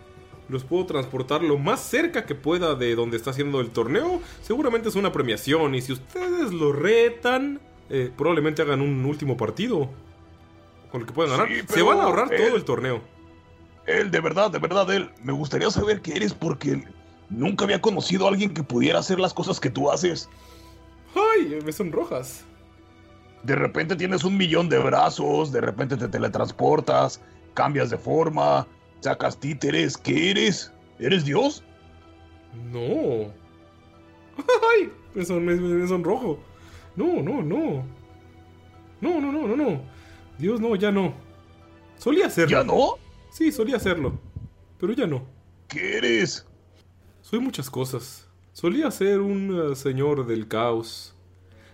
los 0.49 0.63
puedo 0.63 0.85
transportar 0.85 1.43
lo 1.43 1.57
más 1.57 1.79
cerca 1.79 2.25
que 2.25 2.35
pueda 2.35 2.75
de 2.75 2.95
donde 2.95 3.17
está 3.17 3.29
haciendo 3.31 3.61
el 3.61 3.69
torneo. 3.69 4.19
Seguramente 4.41 4.89
es 4.89 4.95
una 4.95 5.11
premiación 5.11 5.75
y 5.75 5.81
si 5.81 5.93
ustedes 5.93 6.51
lo 6.51 6.73
retan, 6.73 7.59
eh, 7.89 8.11
probablemente 8.17 8.61
hagan 8.61 8.81
un 8.81 9.05
último 9.05 9.37
partido 9.37 9.89
con 10.91 11.01
el 11.01 11.07
que 11.07 11.13
puedan 11.13 11.37
ganar. 11.37 11.47
Sí, 11.55 11.61
Se 11.67 11.81
van 11.83 11.99
a 11.99 12.03
ahorrar 12.03 12.33
él- 12.33 12.45
todo 12.47 12.55
el 12.57 12.63
torneo. 12.65 13.01
Él, 13.85 14.11
de 14.11 14.19
verdad, 14.19 14.51
de 14.51 14.59
verdad, 14.59 14.91
él. 14.91 15.09
Me 15.23 15.33
gustaría 15.33 15.69
saber 15.71 16.01
qué 16.01 16.15
eres 16.15 16.33
porque 16.33 16.83
nunca 17.29 17.65
había 17.65 17.81
conocido 17.81 18.25
a 18.25 18.29
alguien 18.29 18.53
que 18.53 18.63
pudiera 18.63 18.99
hacer 18.99 19.19
las 19.19 19.33
cosas 19.33 19.59
que 19.59 19.69
tú 19.69 19.89
haces. 19.91 20.29
Ay, 21.15 21.59
me 21.65 21.71
sonrojas. 21.71 22.43
De 23.43 23.55
repente 23.55 23.95
tienes 23.95 24.23
un 24.23 24.35
millón 24.37 24.67
de 24.69 24.77
brazos, 24.79 25.51
de 25.51 25.61
repente 25.61 25.95
te 25.95 26.07
teletransportas, 26.07 27.21
cambias 27.53 27.89
de 27.89 27.97
forma, 27.97 28.67
sacas 29.01 29.39
títeres. 29.39 29.97
¿Qué 29.97 30.31
eres? 30.31 30.71
¿Eres 30.99 31.25
Dios? 31.25 31.63
No. 32.71 32.79
Ay, 34.37 34.91
me, 35.13 35.25
son- 35.25 35.45
me- 35.45 35.55
me 35.55 35.87
sonrojo. 35.87 36.39
No, 36.95 37.21
no, 37.21 37.41
no. 37.41 37.83
No, 39.01 39.21
no, 39.21 39.31
no, 39.31 39.47
no, 39.47 39.55
no. 39.55 39.81
Dios, 40.37 40.59
no, 40.59 40.75
ya 40.75 40.91
no. 40.91 41.13
Solía 41.97 42.27
hacerlo. 42.27 42.57
¿Ya 42.57 42.63
no? 42.63 42.95
Sí, 43.31 43.51
solía 43.51 43.77
hacerlo. 43.77 44.19
Pero 44.79 44.93
ya 44.93 45.05
no. 45.07 45.23
¿Qué 45.67 45.97
eres? 45.97 46.45
Soy 47.21 47.39
muchas 47.39 47.69
cosas. 47.69 48.27
Solía 48.53 48.89
ser 48.91 49.19
un 49.21 49.71
eh, 49.71 49.75
señor 49.75 50.25
del 50.25 50.47
caos. 50.47 51.15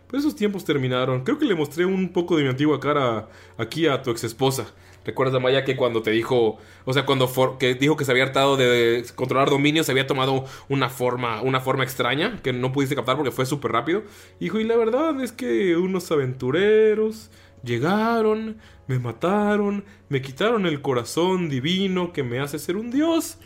Pero 0.07 0.19
esos 0.19 0.35
tiempos 0.35 0.65
terminaron. 0.65 1.23
Creo 1.23 1.39
que 1.39 1.45
le 1.45 1.55
mostré 1.55 1.85
un 1.85 2.09
poco 2.11 2.37
de 2.37 2.43
mi 2.43 2.49
antigua 2.49 2.79
cara 2.79 3.27
aquí 3.57 3.87
a 3.87 4.01
tu 4.01 4.11
ex 4.11 4.23
esposa. 4.23 4.65
¿Recuerdas, 5.05 5.39
Maya, 5.41 5.63
que 5.63 5.75
cuando 5.75 6.01
te 6.01 6.11
dijo, 6.11 6.57
o 6.83 6.93
sea, 6.93 7.05
cuando 7.05 7.27
for- 7.27 7.57
que 7.59 7.75
dijo 7.75 7.95
que 7.95 8.05
se 8.05 8.11
había 8.11 8.23
hartado 8.23 8.57
de 8.57 9.05
controlar 9.15 9.49
dominios, 9.51 9.85
se 9.85 9.91
había 9.91 10.07
tomado 10.07 10.45
una 10.67 10.89
forma, 10.89 11.41
una 11.41 11.61
forma 11.61 11.83
extraña 11.83 12.39
que 12.41 12.51
no 12.53 12.71
pudiste 12.71 12.95
captar 12.95 13.15
porque 13.15 13.31
fue 13.31 13.45
súper 13.45 13.71
rápido? 13.71 14.03
Dijo, 14.39 14.59
y 14.59 14.63
la 14.63 14.75
verdad 14.75 15.21
es 15.21 15.31
que 15.31 15.77
unos 15.77 16.11
aventureros 16.11 17.29
llegaron, 17.63 18.57
me 18.87 18.97
mataron, 18.99 19.85
me 20.09 20.21
quitaron 20.21 20.65
el 20.65 20.81
corazón 20.81 21.49
divino 21.49 22.11
que 22.11 22.23
me 22.23 22.39
hace 22.39 22.57
ser 22.57 22.75
un 22.75 22.89
dios. 22.89 23.37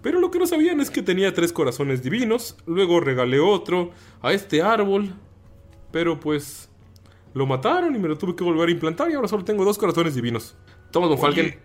Pero 0.00 0.20
lo 0.20 0.30
que 0.30 0.38
no 0.38 0.46
sabían 0.46 0.80
es 0.80 0.90
que 0.90 1.02
tenía 1.02 1.34
tres 1.34 1.52
corazones 1.52 2.02
divinos. 2.04 2.56
Luego 2.66 3.00
regalé 3.00 3.40
otro 3.40 3.90
a 4.22 4.32
este 4.32 4.62
árbol. 4.62 5.12
Pero 5.90 6.20
pues 6.20 6.68
lo 7.34 7.46
mataron 7.46 7.94
y 7.96 7.98
me 7.98 8.08
lo 8.08 8.16
tuve 8.18 8.36
que 8.36 8.44
volver 8.44 8.68
a 8.68 8.72
implantar 8.72 9.10
y 9.10 9.14
ahora 9.14 9.26
solo 9.28 9.44
tengo 9.44 9.64
dos 9.64 9.78
corazones 9.78 10.14
divinos. 10.14 10.56
Thomas 10.90 11.10
von 11.10 11.18
Falken, 11.18 11.58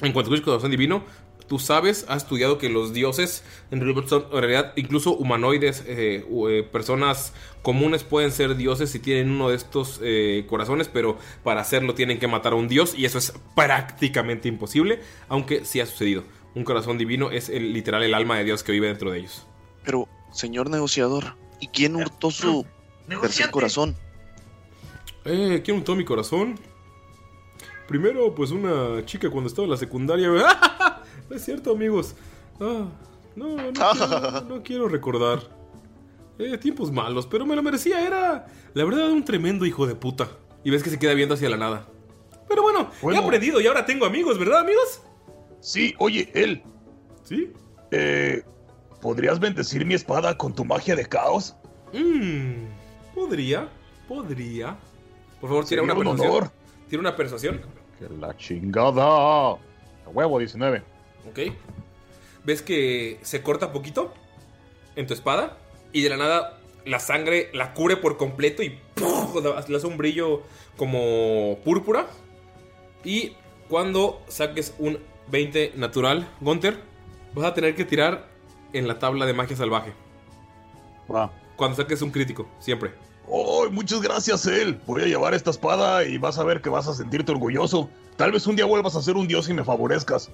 en 0.00 0.12
cuanto 0.12 0.34
escuches 0.34 0.44
corazón 0.44 0.70
divino, 0.70 1.04
tú 1.46 1.58
sabes, 1.58 2.06
has 2.08 2.22
estudiado 2.24 2.58
que 2.58 2.68
los 2.68 2.92
dioses 2.92 3.44
en 3.70 3.80
realidad 3.80 4.06
son 4.06 4.24
en 4.32 4.40
realidad 4.40 4.72
incluso 4.76 5.14
humanoides, 5.14 5.84
eh, 5.86 6.24
eh, 6.48 6.68
personas 6.70 7.32
comunes 7.62 8.04
pueden 8.04 8.32
ser 8.32 8.56
dioses 8.56 8.90
si 8.90 8.98
tienen 8.98 9.30
uno 9.30 9.50
de 9.50 9.56
estos 9.56 10.00
eh, 10.02 10.46
corazones, 10.48 10.88
pero 10.88 11.18
para 11.42 11.60
hacerlo 11.60 11.94
tienen 11.94 12.18
que 12.18 12.28
matar 12.28 12.52
a 12.52 12.56
un 12.56 12.68
dios 12.68 12.94
y 12.96 13.04
eso 13.04 13.18
es 13.18 13.34
prácticamente 13.54 14.48
imposible, 14.48 15.00
aunque 15.28 15.64
sí 15.64 15.80
ha 15.80 15.86
sucedido. 15.86 16.24
Un 16.54 16.64
corazón 16.64 16.98
divino 16.98 17.30
es 17.30 17.48
el, 17.48 17.72
literal 17.72 18.02
el 18.02 18.14
alma 18.14 18.38
de 18.38 18.44
Dios 18.44 18.62
que 18.62 18.72
vive 18.72 18.86
dentro 18.86 19.10
de 19.10 19.18
ellos. 19.18 19.46
Pero, 19.84 20.08
señor 20.32 20.70
negociador, 20.70 21.36
¿y 21.60 21.68
quién 21.68 21.96
hurtó 21.96 22.30
su 22.30 22.64
tercer 23.20 23.50
corazón? 23.50 23.96
Eh, 25.24 25.62
¿quién 25.64 25.78
untó 25.78 25.96
mi 25.96 26.04
corazón? 26.04 26.58
Primero, 27.86 28.34
pues 28.34 28.50
una 28.50 29.04
chica 29.04 29.30
cuando 29.30 29.48
estaba 29.48 29.64
en 29.64 29.70
la 29.72 29.76
secundaria. 29.76 30.28
No 30.28 31.36
es 31.36 31.44
cierto, 31.44 31.72
amigos. 31.72 32.14
Ah, 32.60 32.86
no, 33.36 33.56
no, 33.56 33.72
quiero, 33.72 34.40
no 34.42 34.62
quiero 34.62 34.88
recordar. 34.88 35.40
Eh, 36.38 36.58
tiempos 36.58 36.90
malos, 36.90 37.26
pero 37.26 37.46
me 37.46 37.54
lo 37.54 37.62
merecía. 37.62 38.06
Era, 38.06 38.46
la 38.72 38.84
verdad, 38.84 39.10
un 39.10 39.24
tremendo 39.24 39.66
hijo 39.66 39.86
de 39.86 39.94
puta. 39.94 40.28
Y 40.64 40.70
ves 40.70 40.82
que 40.82 40.90
se 40.90 40.98
queda 40.98 41.14
viendo 41.14 41.34
hacia 41.34 41.48
la 41.50 41.56
nada. 41.56 41.86
Pero 42.48 42.62
bueno, 42.62 42.90
Bueno. 43.02 43.20
he 43.20 43.24
aprendido 43.24 43.60
y 43.60 43.66
ahora 43.66 43.84
tengo 43.86 44.04
amigos, 44.06 44.38
¿verdad, 44.38 44.60
amigos? 44.60 45.02
Sí, 45.60 45.94
oye, 45.98 46.30
él. 46.34 46.62
¿Sí? 47.22 47.52
Eh, 47.90 48.42
¿Podrías 49.00 49.38
bendecir 49.38 49.84
mi 49.84 49.94
espada 49.94 50.36
con 50.36 50.54
tu 50.54 50.64
magia 50.64 50.96
de 50.96 51.06
caos? 51.06 51.54
Mmm, 51.92 52.64
podría, 53.14 53.68
podría. 54.08 54.76
Por 55.40 55.50
favor, 55.50 55.64
tira 55.64 55.82
Sería 55.82 55.94
una 55.94 55.94
un 56.10 56.20
honor. 56.20 56.50
Tira 56.94 57.00
una 57.00 57.16
persuasión. 57.16 57.60
Que 57.98 58.08
la 58.20 58.36
chingada. 58.36 59.02
A 59.04 59.58
huevo, 60.12 60.38
19. 60.38 60.80
¿Ok? 61.28 61.52
¿Ves 62.44 62.62
que 62.62 63.18
se 63.22 63.42
corta 63.42 63.72
poquito 63.72 64.14
en 64.94 65.08
tu 65.08 65.12
espada? 65.12 65.56
Y 65.92 66.02
de 66.02 66.10
la 66.10 66.16
nada 66.18 66.60
la 66.84 67.00
sangre 67.00 67.50
la 67.52 67.74
cubre 67.74 67.96
por 67.96 68.16
completo 68.16 68.62
y 68.62 68.78
le 69.68 69.76
hace 69.76 69.86
un 69.88 69.96
brillo 69.96 70.42
como 70.76 71.58
púrpura. 71.64 72.06
Y 73.02 73.32
cuando 73.68 74.22
saques 74.28 74.76
un 74.78 75.00
20 75.32 75.72
natural, 75.74 76.28
Gunter, 76.40 76.78
vas 77.34 77.46
a 77.46 77.54
tener 77.54 77.74
que 77.74 77.84
tirar 77.84 78.28
en 78.72 78.86
la 78.86 79.00
tabla 79.00 79.26
de 79.26 79.32
magia 79.32 79.56
salvaje. 79.56 79.92
Va. 81.12 81.32
Cuando 81.56 81.76
saques 81.76 82.02
un 82.02 82.12
crítico, 82.12 82.46
siempre. 82.60 82.92
Oh, 83.26 83.68
muchas 83.70 84.00
gracias, 84.02 84.46
él. 84.46 84.78
Voy 84.86 85.02
a 85.02 85.06
llevar 85.06 85.34
esta 85.34 85.50
espada 85.50 86.04
y 86.04 86.18
vas 86.18 86.38
a 86.38 86.44
ver 86.44 86.60
que 86.60 86.68
vas 86.68 86.86
a 86.88 86.94
sentirte 86.94 87.32
orgulloso. 87.32 87.88
Tal 88.16 88.32
vez 88.32 88.46
un 88.46 88.54
día 88.56 88.64
vuelvas 88.66 88.96
a 88.96 89.02
ser 89.02 89.16
un 89.16 89.26
dios 89.26 89.48
y 89.48 89.54
me 89.54 89.64
favorezcas. 89.64 90.30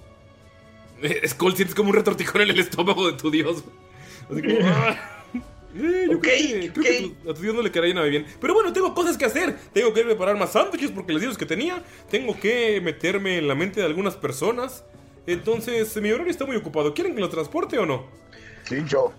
Skull, 1.26 1.54
sientes 1.56 1.74
como 1.74 1.90
un 1.90 1.96
retortijón 1.96 2.42
en 2.42 2.50
el 2.50 2.60
estómago 2.60 3.10
de 3.10 3.16
tu 3.16 3.30
dios. 3.30 3.62
Así 4.30 4.42
como, 4.42 4.58
ah. 4.64 5.16
Eh, 5.72 6.08
yo 6.10 6.18
creo 6.18 6.20
que, 6.20 6.72
creo 6.72 6.84
que 6.84 7.14
tu- 7.22 7.30
a 7.30 7.34
tu 7.34 7.42
dios 7.42 7.54
no 7.54 7.62
le 7.62 7.70
quedaría 7.70 7.94
nada 7.94 8.06
bien. 8.08 8.26
Pero 8.40 8.54
bueno, 8.54 8.72
tengo 8.72 8.92
cosas 8.92 9.16
que 9.16 9.24
hacer. 9.24 9.56
Tengo 9.72 9.94
que 9.94 10.02
preparar 10.02 10.36
más 10.36 10.50
sándwiches 10.52 10.90
porque 10.90 11.12
les 11.12 11.22
digo 11.22 11.34
que 11.36 11.46
tenía. 11.46 11.84
Tengo 12.10 12.38
que 12.38 12.80
meterme 12.80 13.38
en 13.38 13.46
la 13.46 13.54
mente 13.54 13.78
de 13.80 13.86
algunas 13.86 14.16
personas. 14.16 14.84
Entonces, 15.28 15.96
mi 16.02 16.10
horario 16.10 16.30
está 16.32 16.44
muy 16.44 16.56
ocupado. 16.56 16.92
¿Quieren 16.92 17.14
que 17.14 17.20
lo 17.20 17.28
transporte 17.28 17.78
o 17.78 17.86
no? 17.86 18.04
Chincho. 18.68 19.12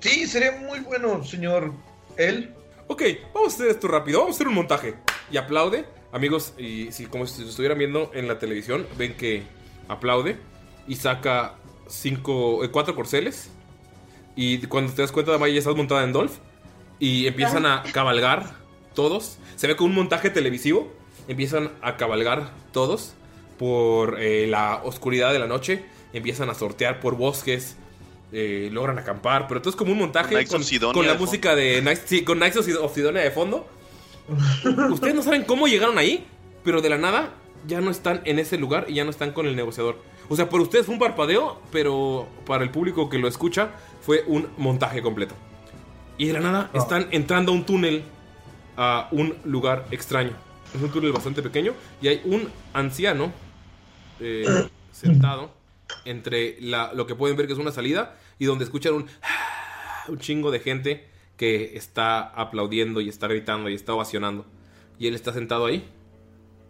Sí, 0.00 0.26
sería 0.26 0.52
muy 0.52 0.80
bueno, 0.80 1.24
señor. 1.24 1.72
Él. 2.18 2.52
Ok, 2.86 3.02
vamos 3.32 3.52
a 3.52 3.56
hacer 3.56 3.68
esto 3.68 3.88
rápido. 3.88 4.20
Vamos 4.20 4.34
a 4.34 4.36
hacer 4.36 4.48
un 4.48 4.54
montaje. 4.54 4.94
Y 5.30 5.38
aplaude. 5.38 5.86
Amigos, 6.12 6.52
y 6.58 6.92
si 6.92 7.06
como 7.06 7.26
si 7.26 7.42
estuvieran 7.42 7.78
viendo 7.78 8.10
en 8.14 8.28
la 8.28 8.38
televisión, 8.38 8.86
ven 8.96 9.16
que 9.16 9.42
aplaude 9.88 10.38
y 10.86 10.96
saca 10.96 11.56
cinco, 11.88 12.62
eh, 12.62 12.70
cuatro 12.70 12.94
corceles. 12.94 13.50
Y 14.36 14.58
cuando 14.66 14.92
te 14.92 15.02
das 15.02 15.12
cuenta, 15.12 15.36
Maya 15.38 15.54
ya 15.54 15.58
estás 15.60 15.74
montada 15.74 16.04
en 16.04 16.12
Dolph. 16.12 16.34
Y 17.00 17.26
empiezan 17.26 17.66
a 17.66 17.82
cabalgar 17.92 18.54
todos. 18.94 19.38
Se 19.56 19.66
ve 19.66 19.76
como 19.76 19.90
un 19.90 19.96
montaje 19.96 20.30
televisivo. 20.30 20.92
Empiezan 21.26 21.72
a 21.80 21.96
cabalgar 21.96 22.52
todos 22.72 23.14
por 23.58 24.20
eh, 24.20 24.46
la 24.46 24.82
oscuridad 24.84 25.32
de 25.32 25.38
la 25.38 25.46
noche. 25.46 25.84
Empiezan 26.12 26.50
a 26.50 26.54
sortear 26.54 27.00
por 27.00 27.16
bosques. 27.16 27.76
Eh, 28.34 28.68
logran 28.72 28.98
acampar. 28.98 29.46
Pero 29.48 29.60
todo 29.62 29.70
es 29.70 29.76
como 29.76 29.92
un 29.92 29.98
montaje 29.98 30.34
con, 30.92 31.06
la 31.06 31.14
música 31.14 31.54
de 31.54 31.80
Knights, 31.80 32.02
sí, 32.06 32.24
con 32.24 32.38
Knights 32.38 32.56
of 32.58 32.66
Sid- 32.66 32.76
of 32.82 32.94
Sidonia 32.94 33.22
de 33.22 33.30
fondo. 33.30 33.66
Ustedes 34.90 35.14
no 35.14 35.22
saben 35.22 35.44
cómo 35.44 35.66
llegaron 35.68 35.98
ahí, 35.98 36.26
pero 36.64 36.80
de 36.82 36.88
la 36.90 36.98
nada 36.98 37.30
ya 37.66 37.80
no 37.80 37.90
están 37.90 38.20
en 38.24 38.38
ese 38.38 38.58
lugar 38.58 38.86
y 38.88 38.94
ya 38.94 39.04
no 39.04 39.10
están 39.10 39.32
con 39.32 39.46
el 39.46 39.56
negociador. 39.56 39.98
O 40.28 40.36
sea, 40.36 40.48
por 40.48 40.60
ustedes 40.60 40.86
fue 40.86 40.94
un 40.94 40.98
parpadeo, 40.98 41.60
pero 41.70 42.26
para 42.46 42.64
el 42.64 42.70
público 42.70 43.08
que 43.10 43.18
lo 43.18 43.28
escucha 43.28 43.70
fue 44.00 44.24
un 44.26 44.48
montaje 44.56 45.02
completo. 45.02 45.34
Y 46.16 46.26
de 46.26 46.32
la 46.34 46.40
nada 46.40 46.70
están 46.74 47.08
entrando 47.10 47.52
a 47.52 47.54
un 47.54 47.64
túnel 47.66 48.02
a 48.76 49.08
un 49.12 49.34
lugar 49.44 49.86
extraño. 49.90 50.32
Es 50.74 50.80
un 50.82 50.90
túnel 50.90 51.12
bastante 51.12 51.42
pequeño 51.42 51.74
y 52.02 52.08
hay 52.08 52.20
un 52.24 52.48
anciano 52.72 53.32
eh, 54.20 54.44
sentado 54.92 55.50
entre 56.04 56.56
la- 56.60 56.92
lo 56.94 57.06
que 57.06 57.14
pueden 57.14 57.36
ver 57.36 57.46
que 57.46 57.52
es 57.52 57.58
una 57.58 57.70
salida 57.72 58.16
y 58.38 58.46
donde 58.46 58.64
escuchan 58.64 58.94
un, 58.94 59.06
un 60.08 60.18
chingo 60.18 60.50
de 60.50 60.60
gente 60.60 61.08
que 61.36 61.76
está 61.76 62.20
aplaudiendo 62.20 63.00
y 63.00 63.08
está 63.08 63.26
gritando 63.26 63.68
y 63.68 63.74
está 63.74 63.94
ovacionando. 63.94 64.46
Y 64.98 65.08
él 65.08 65.14
está 65.14 65.32
sentado 65.32 65.66
ahí 65.66 65.84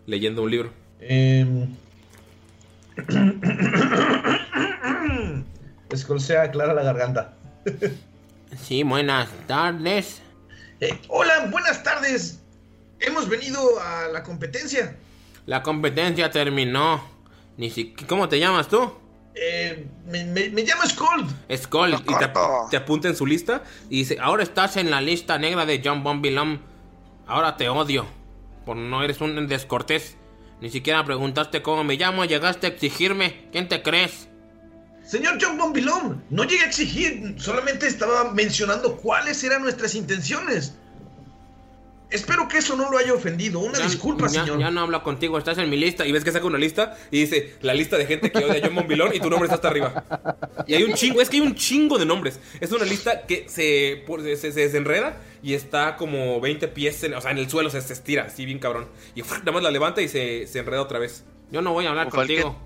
leyendo 0.06 0.42
un 0.42 0.50
libro. 0.50 0.70
Eh... 1.06 1.68
Escolsea 5.90 6.42
aclara 6.42 6.72
la 6.74 6.82
garganta. 6.82 7.34
Sí, 8.62 8.84
buenas 8.84 9.28
tardes. 9.48 10.22
Eh, 10.80 10.96
hola, 11.08 11.48
buenas 11.50 11.82
tardes. 11.82 12.40
Hemos 13.00 13.28
venido 13.28 13.80
a 13.80 14.06
la 14.08 14.22
competencia. 14.22 14.96
La 15.46 15.62
competencia 15.62 16.30
terminó. 16.30 17.02
Ni 17.56 17.70
si... 17.70 17.94
¿Cómo 18.08 18.28
te 18.28 18.38
llamas 18.38 18.68
tú? 18.68 18.92
Eh, 19.34 19.86
me, 20.06 20.24
me- 20.24 20.50
me 20.50 20.62
llamo 20.62 20.82
Scold. 20.88 21.28
Skull. 21.56 21.94
Y 21.94 22.02
te, 22.18 22.30
te 22.70 22.76
apunta 22.76 23.08
en 23.08 23.16
su 23.16 23.26
lista 23.26 23.62
y 23.90 23.98
dice, 23.98 24.18
ahora 24.20 24.42
estás 24.42 24.76
en 24.76 24.90
la 24.90 25.00
lista 25.00 25.38
negra 25.38 25.66
de 25.66 25.80
John 25.84 26.02
Bombilom. 26.04 26.58
Ahora 27.26 27.56
te 27.56 27.68
odio. 27.68 28.06
Por 28.64 28.76
no 28.76 29.02
eres 29.02 29.20
un 29.20 29.46
descortés. 29.48 30.16
Ni 30.60 30.70
siquiera 30.70 31.04
preguntaste 31.04 31.62
cómo 31.62 31.84
me 31.84 31.96
llamo. 31.96 32.24
Llegaste 32.24 32.66
a 32.66 32.70
exigirme. 32.70 33.48
¿Quién 33.52 33.68
te 33.68 33.82
crees? 33.82 34.28
Señor 35.04 35.36
John 35.38 35.58
Bombilón, 35.58 36.24
no 36.30 36.44
llegué 36.44 36.62
a 36.62 36.66
exigir, 36.66 37.34
solamente 37.36 37.86
estaba 37.86 38.32
mencionando 38.32 38.96
cuáles 38.96 39.44
eran 39.44 39.60
nuestras 39.60 39.94
intenciones. 39.94 40.78
Espero 42.10 42.46
que 42.46 42.58
eso 42.58 42.76
no 42.76 42.90
lo 42.90 42.98
haya 42.98 43.12
ofendido. 43.12 43.58
Una 43.60 43.78
Ya- 43.78 43.86
disculpa, 43.86 44.26
ya, 44.28 44.42
señor. 44.44 44.58
Ya 44.60 44.70
no 44.70 44.82
hablo 44.82 45.02
contigo, 45.02 45.36
estás 45.38 45.58
en 45.58 45.68
mi 45.68 45.76
lista. 45.76 46.06
Y 46.06 46.12
ves 46.12 46.22
que 46.22 46.30
saca 46.30 46.46
una 46.46 46.58
lista 46.58 46.96
y 47.10 47.20
dice 47.20 47.54
la 47.62 47.74
lista 47.74 47.96
de 47.98 48.06
gente 48.06 48.30
que 48.30 48.38
odia 48.44 48.54
a 48.62 48.66
John 48.66 48.74
Bombilón 48.74 49.14
y 49.14 49.20
tu 49.20 49.28
nombre 49.30 49.46
está 49.46 49.56
hasta 49.56 49.68
arriba. 49.68 50.04
Y 50.66 50.74
hay 50.74 50.84
un 50.84 50.94
chingo, 50.94 51.20
es 51.20 51.28
que 51.28 51.36
hay 51.38 51.42
un 51.42 51.54
chingo 51.56 51.98
de 51.98 52.06
nombres. 52.06 52.38
Es 52.60 52.70
una 52.72 52.84
lista 52.84 53.22
que 53.26 53.46
se, 53.48 54.02
por- 54.06 54.22
se, 54.22 54.36
se 54.36 54.52
desenreda 54.52 55.20
y 55.42 55.54
está 55.54 55.96
como 55.96 56.40
20 56.40 56.68
pies, 56.68 57.02
en, 57.04 57.14
o 57.14 57.20
sea, 57.20 57.32
en 57.32 57.38
el 57.38 57.50
suelo 57.50 57.68
se, 57.70 57.80
se 57.80 57.92
estira, 57.94 58.24
así 58.24 58.44
bien 58.44 58.58
cabrón. 58.60 58.86
Y 59.14 59.22
¡fua! 59.22 59.38
nada 59.38 59.52
más 59.52 59.62
la 59.62 59.70
levanta 59.72 60.00
y 60.00 60.08
se, 60.08 60.46
se 60.46 60.60
enreda 60.60 60.82
otra 60.82 60.98
vez. 60.98 61.24
Yo 61.50 61.62
no 61.62 61.72
voy 61.72 61.86
a 61.86 61.90
hablar 61.90 62.08
contigo. 62.10 62.56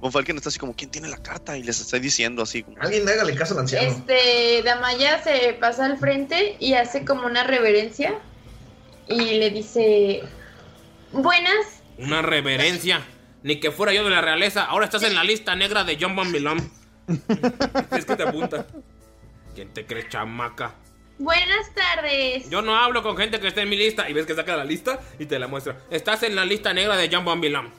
Von 0.00 0.12
Falken 0.12 0.36
está 0.36 0.48
así 0.48 0.58
como, 0.58 0.74
¿quién 0.74 0.90
tiene 0.90 1.08
la 1.08 1.16
carta? 1.18 1.56
Y 1.56 1.62
les 1.62 1.80
está 1.80 1.98
diciendo 1.98 2.42
así. 2.42 2.62
como- 2.62 2.76
Alguien 2.80 3.08
hágale 3.08 3.34
caso 3.34 3.54
al 3.54 3.60
anciano. 3.60 3.86
Este, 3.88 4.62
Damaya 4.62 5.22
se 5.22 5.54
pasa 5.60 5.86
al 5.86 5.98
frente 5.98 6.56
y 6.58 6.74
hace 6.74 7.04
como 7.04 7.26
una 7.26 7.44
reverencia 7.44 8.18
y 9.08 9.38
le 9.38 9.50
dice, 9.50 10.22
buenas, 11.12 11.82
Una 11.98 12.22
reverencia. 12.22 13.02
Ni 13.42 13.60
que 13.60 13.70
fuera 13.70 13.92
yo 13.92 14.04
de 14.04 14.10
la 14.10 14.22
realeza. 14.22 14.64
Ahora 14.64 14.86
estás 14.86 15.02
en 15.02 15.14
la 15.14 15.22
lista 15.22 15.54
negra 15.54 15.84
de 15.84 15.98
John 16.00 16.16
Bombilón. 16.16 16.72
es 17.90 18.06
que 18.06 18.16
te 18.16 18.22
apunta. 18.22 18.66
¿Quién 19.54 19.72
te 19.72 19.84
crees, 19.84 20.08
chamaca? 20.08 20.74
buenas 21.18 21.72
tardes. 21.74 22.50
Yo 22.50 22.60
no 22.62 22.74
hablo 22.76 23.02
con 23.02 23.16
gente 23.16 23.38
que 23.40 23.48
esté 23.48 23.60
en 23.60 23.68
mi 23.68 23.76
lista. 23.76 24.08
Y 24.08 24.14
ves 24.14 24.26
que 24.26 24.34
saca 24.34 24.56
la 24.56 24.64
lista 24.64 24.98
y 25.18 25.26
te 25.26 25.38
la 25.38 25.46
muestra. 25.46 25.78
Estás 25.90 26.22
en 26.22 26.34
la 26.34 26.44
lista 26.44 26.72
negra 26.72 26.96
de 26.96 27.08
John 27.12 27.24
Bombilón. 27.24 27.70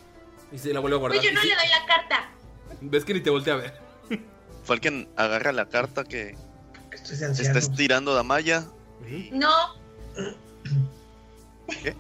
Y 0.52 0.60
se 0.60 0.72
la 0.72 0.80
vuelve 0.80 0.98
a 0.98 1.00
guardar. 1.00 1.20
Pues 1.20 1.28
yo 1.28 1.34
no 1.34 1.42
sí, 1.42 1.48
le 1.48 1.56
doy 1.56 1.68
la 1.68 1.86
carta. 1.88 2.30
Ves 2.82 3.04
que 3.04 3.14
ni 3.16 3.22
te 3.22 3.32
voltea 3.32 3.56
a 3.56 3.58
ver. 3.58 3.74
Falken 4.64 5.10
agarra 5.16 5.52
la 5.52 5.68
carta 5.68 6.04
que 6.04 6.36
Esto 6.92 7.14
es 7.14 7.20
de 7.20 7.44
está 7.44 7.60
estirando 7.60 8.14
Damaya. 8.14 8.66
No. 9.32 9.76
¿Qué? 11.68 11.96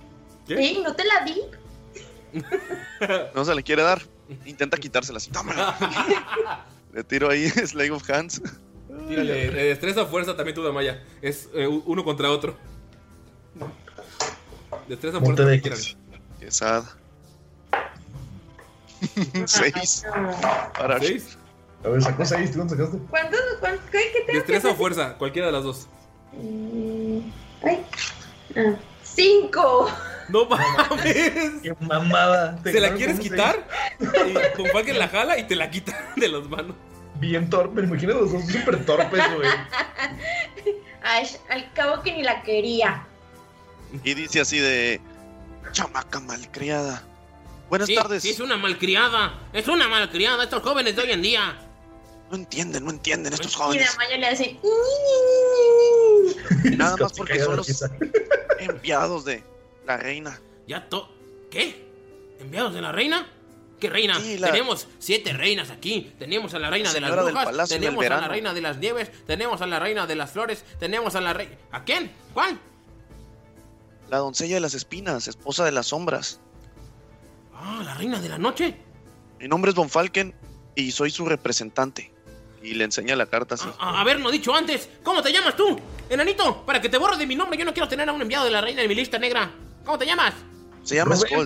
Ey, 0.48 0.82
¿no 0.84 0.96
te 0.96 1.04
la 1.06 1.22
di? 1.26 1.42
No 3.34 3.46
se 3.46 3.56
le 3.56 3.64
quiere 3.64 3.82
dar. 3.84 4.02
Intenta 4.46 4.78
quitársela 4.78 5.18
así. 5.18 5.32
¡Tómala! 5.32 5.76
Le 6.94 7.04
tiro 7.04 7.30
ahí 7.30 7.48
Slave 7.66 7.92
of 7.92 8.10
Hands. 8.10 8.42
Tírale. 9.08 9.46
eh, 9.48 9.66
destreza 9.70 10.04
o 10.04 10.08
fuerza 10.08 10.36
también 10.36 10.56
tú, 10.56 10.64
Damaya. 10.64 11.04
Es 11.22 11.50
eh, 11.54 11.68
uno 11.68 12.04
contra 12.04 12.30
otro. 12.32 12.56
Destreza 14.88 15.18
o 15.18 15.22
fuerza. 15.22 15.46
de 15.46 15.62
quieran. 15.62 15.80
Qué 16.40 16.52
sad. 16.52 16.84
Seis. 19.46 20.04
Para 20.78 21.00
¿Seis? 21.00 21.38
A 21.84 21.90
ver, 21.90 22.02
sacó 22.02 22.26
seis, 22.26 22.52
¿tú 22.52 22.58
cuánto 22.58 22.76
sacaste? 22.76 22.98
Qué, 23.92 24.00
qué 24.12 24.20
tengo 24.22 24.26
que 24.26 24.34
Destreza 24.34 24.70
o 24.70 24.76
fuerza. 24.76 25.18
Cualquiera 25.18 25.48
de 25.48 25.54
las 25.54 25.64
dos. 25.64 25.88
Mm, 26.34 27.20
Ay. 27.64 27.86
Ah, 28.56 28.76
cinco. 29.16 29.90
No 30.30 30.46
mames. 30.46 31.62
¡Qué 31.62 31.74
mamada! 31.82 32.58
Te 32.64 32.72
¿Se 32.74 32.80
la 32.80 32.94
quieres 32.96 33.20
quitar? 33.20 33.68
Y 34.00 34.56
con 34.58 34.66
Falken 34.72 34.98
la 34.98 35.08
jala 35.08 35.38
y 35.38 35.44
te 35.44 35.56
la 35.56 35.70
quita 35.70 36.12
de 36.16 36.28
las 36.28 36.50
manos. 36.50 36.76
Bien 37.20 37.50
torpe, 37.50 37.82
me 37.82 37.88
imagino 37.88 38.14
los 38.14 38.32
dos 38.32 38.44
súper 38.46 38.84
torpes, 38.86 39.24
güey. 39.36 39.50
Ay, 41.04 41.28
al 41.50 41.72
cabo 41.74 42.02
que 42.02 42.12
ni 42.12 42.24
la 42.24 42.42
quería. 42.42 43.06
Y 44.04 44.14
dice 44.16 44.42
así 44.42 44.60
de. 44.60 45.00
Chamaca 45.72 46.20
malcriada. 46.20 47.04
Buenas 47.70 47.88
Sí, 47.88 47.96
tardes. 47.96 48.22
sí, 48.24 48.32
es 48.32 48.40
una 48.40 48.58
malcriada. 48.58 49.40
Es 49.54 49.68
una 49.68 49.88
malcriada. 49.88 50.44
Estos 50.44 50.62
jóvenes 50.64 50.96
de 50.96 51.04
hoy 51.04 51.12
en 51.12 51.22
día. 51.22 51.56
No 52.32 52.36
entienden, 52.38 52.84
no 52.84 52.90
entienden 52.92 53.34
estos 53.34 53.54
Y 53.54 53.56
jóvenes. 53.56 53.92
Damaya 53.92 54.18
le 54.18 54.28
hace. 54.28 54.60
Nada 56.78 56.98
más 56.98 57.14
porque 57.14 57.40
son 57.40 57.58
los 57.58 57.84
enviados 58.60 59.26
de 59.26 59.44
la 59.86 59.98
reina. 59.98 60.40
Ya 60.68 60.88
to. 60.90 61.10
¿Qué? 61.52 61.86
¿Enviados 62.40 62.74
de 62.74 62.82
la 62.82 62.92
reina? 62.92 63.28
¿Qué 63.80 63.90
reina? 63.90 64.20
Sí, 64.20 64.38
la- 64.38 64.52
Tenemos 64.52 64.88
siete 65.00 65.34
reinas 65.34 65.70
aquí. 65.70 66.14
Tenemos 66.18 66.54
a 66.54 66.60
la 66.60 66.70
reina 66.70 66.92
de 66.94 67.02
las 67.02 67.12
brujas. 67.12 67.70
Tenemos 67.70 68.06
a 68.06 68.10
la 68.10 68.28
reina 68.28 68.54
de 68.54 68.62
las 68.62 68.78
nieves. 68.78 69.12
Tenemos 69.26 69.62
a 69.62 69.68
la 69.68 69.80
reina 69.80 70.08
de 70.08 70.16
las 70.16 70.32
flores. 70.32 70.64
Tenemos 70.80 71.16
a 71.16 71.22
la 71.22 71.34
reina. 71.34 71.56
¿A 71.72 71.84
quién? 71.84 72.12
¿Cuál? 72.34 72.60
La 74.10 74.20
doncella 74.20 74.56
de 74.56 74.62
las 74.62 74.74
espinas, 74.76 75.28
esposa 75.28 75.66
de 75.66 75.72
las 75.72 75.88
sombras. 75.88 76.40
Ah, 77.54 77.82
la 77.84 77.96
reina 77.96 78.20
de 78.22 78.30
la 78.30 78.38
noche. 78.38 78.76
Mi 79.40 79.48
nombre 79.48 79.70
es 79.70 79.76
Von 79.76 79.90
Falken 79.90 80.34
y 80.76 80.92
soy 80.92 81.10
su 81.12 81.26
representante. 81.26 82.12
Y 82.62 82.74
le 82.74 82.84
enseña 82.84 83.16
la 83.16 83.26
carta 83.28 83.56
así. 83.56 83.68
A, 83.80 84.02
haberlo 84.02 84.32
dicho 84.32 84.54
antes. 84.56 84.90
¿Cómo 85.04 85.22
te 85.22 85.32
llamas 85.32 85.56
tú? 85.56 85.80
Enanito, 86.10 86.66
para 86.66 86.80
que 86.82 86.90
te 86.90 86.98
borres 86.98 87.18
de 87.18 87.26
mi 87.26 87.36
nombre. 87.36 87.58
Yo 87.58 87.66
no 87.66 87.74
quiero 87.74 87.88
tener 87.88 88.08
a 88.08 88.14
un 88.14 88.22
enviado 88.22 88.46
de 88.46 88.52
la 88.52 88.62
reina 88.62 88.82
en 88.82 88.88
mi 88.88 88.96
lista 88.96 89.18
negra. 89.18 89.52
¿Cómo 89.84 89.98
te 89.98 90.06
llamas? 90.06 90.34
Se 90.84 90.96
llama 90.96 91.16
Skull. 91.16 91.46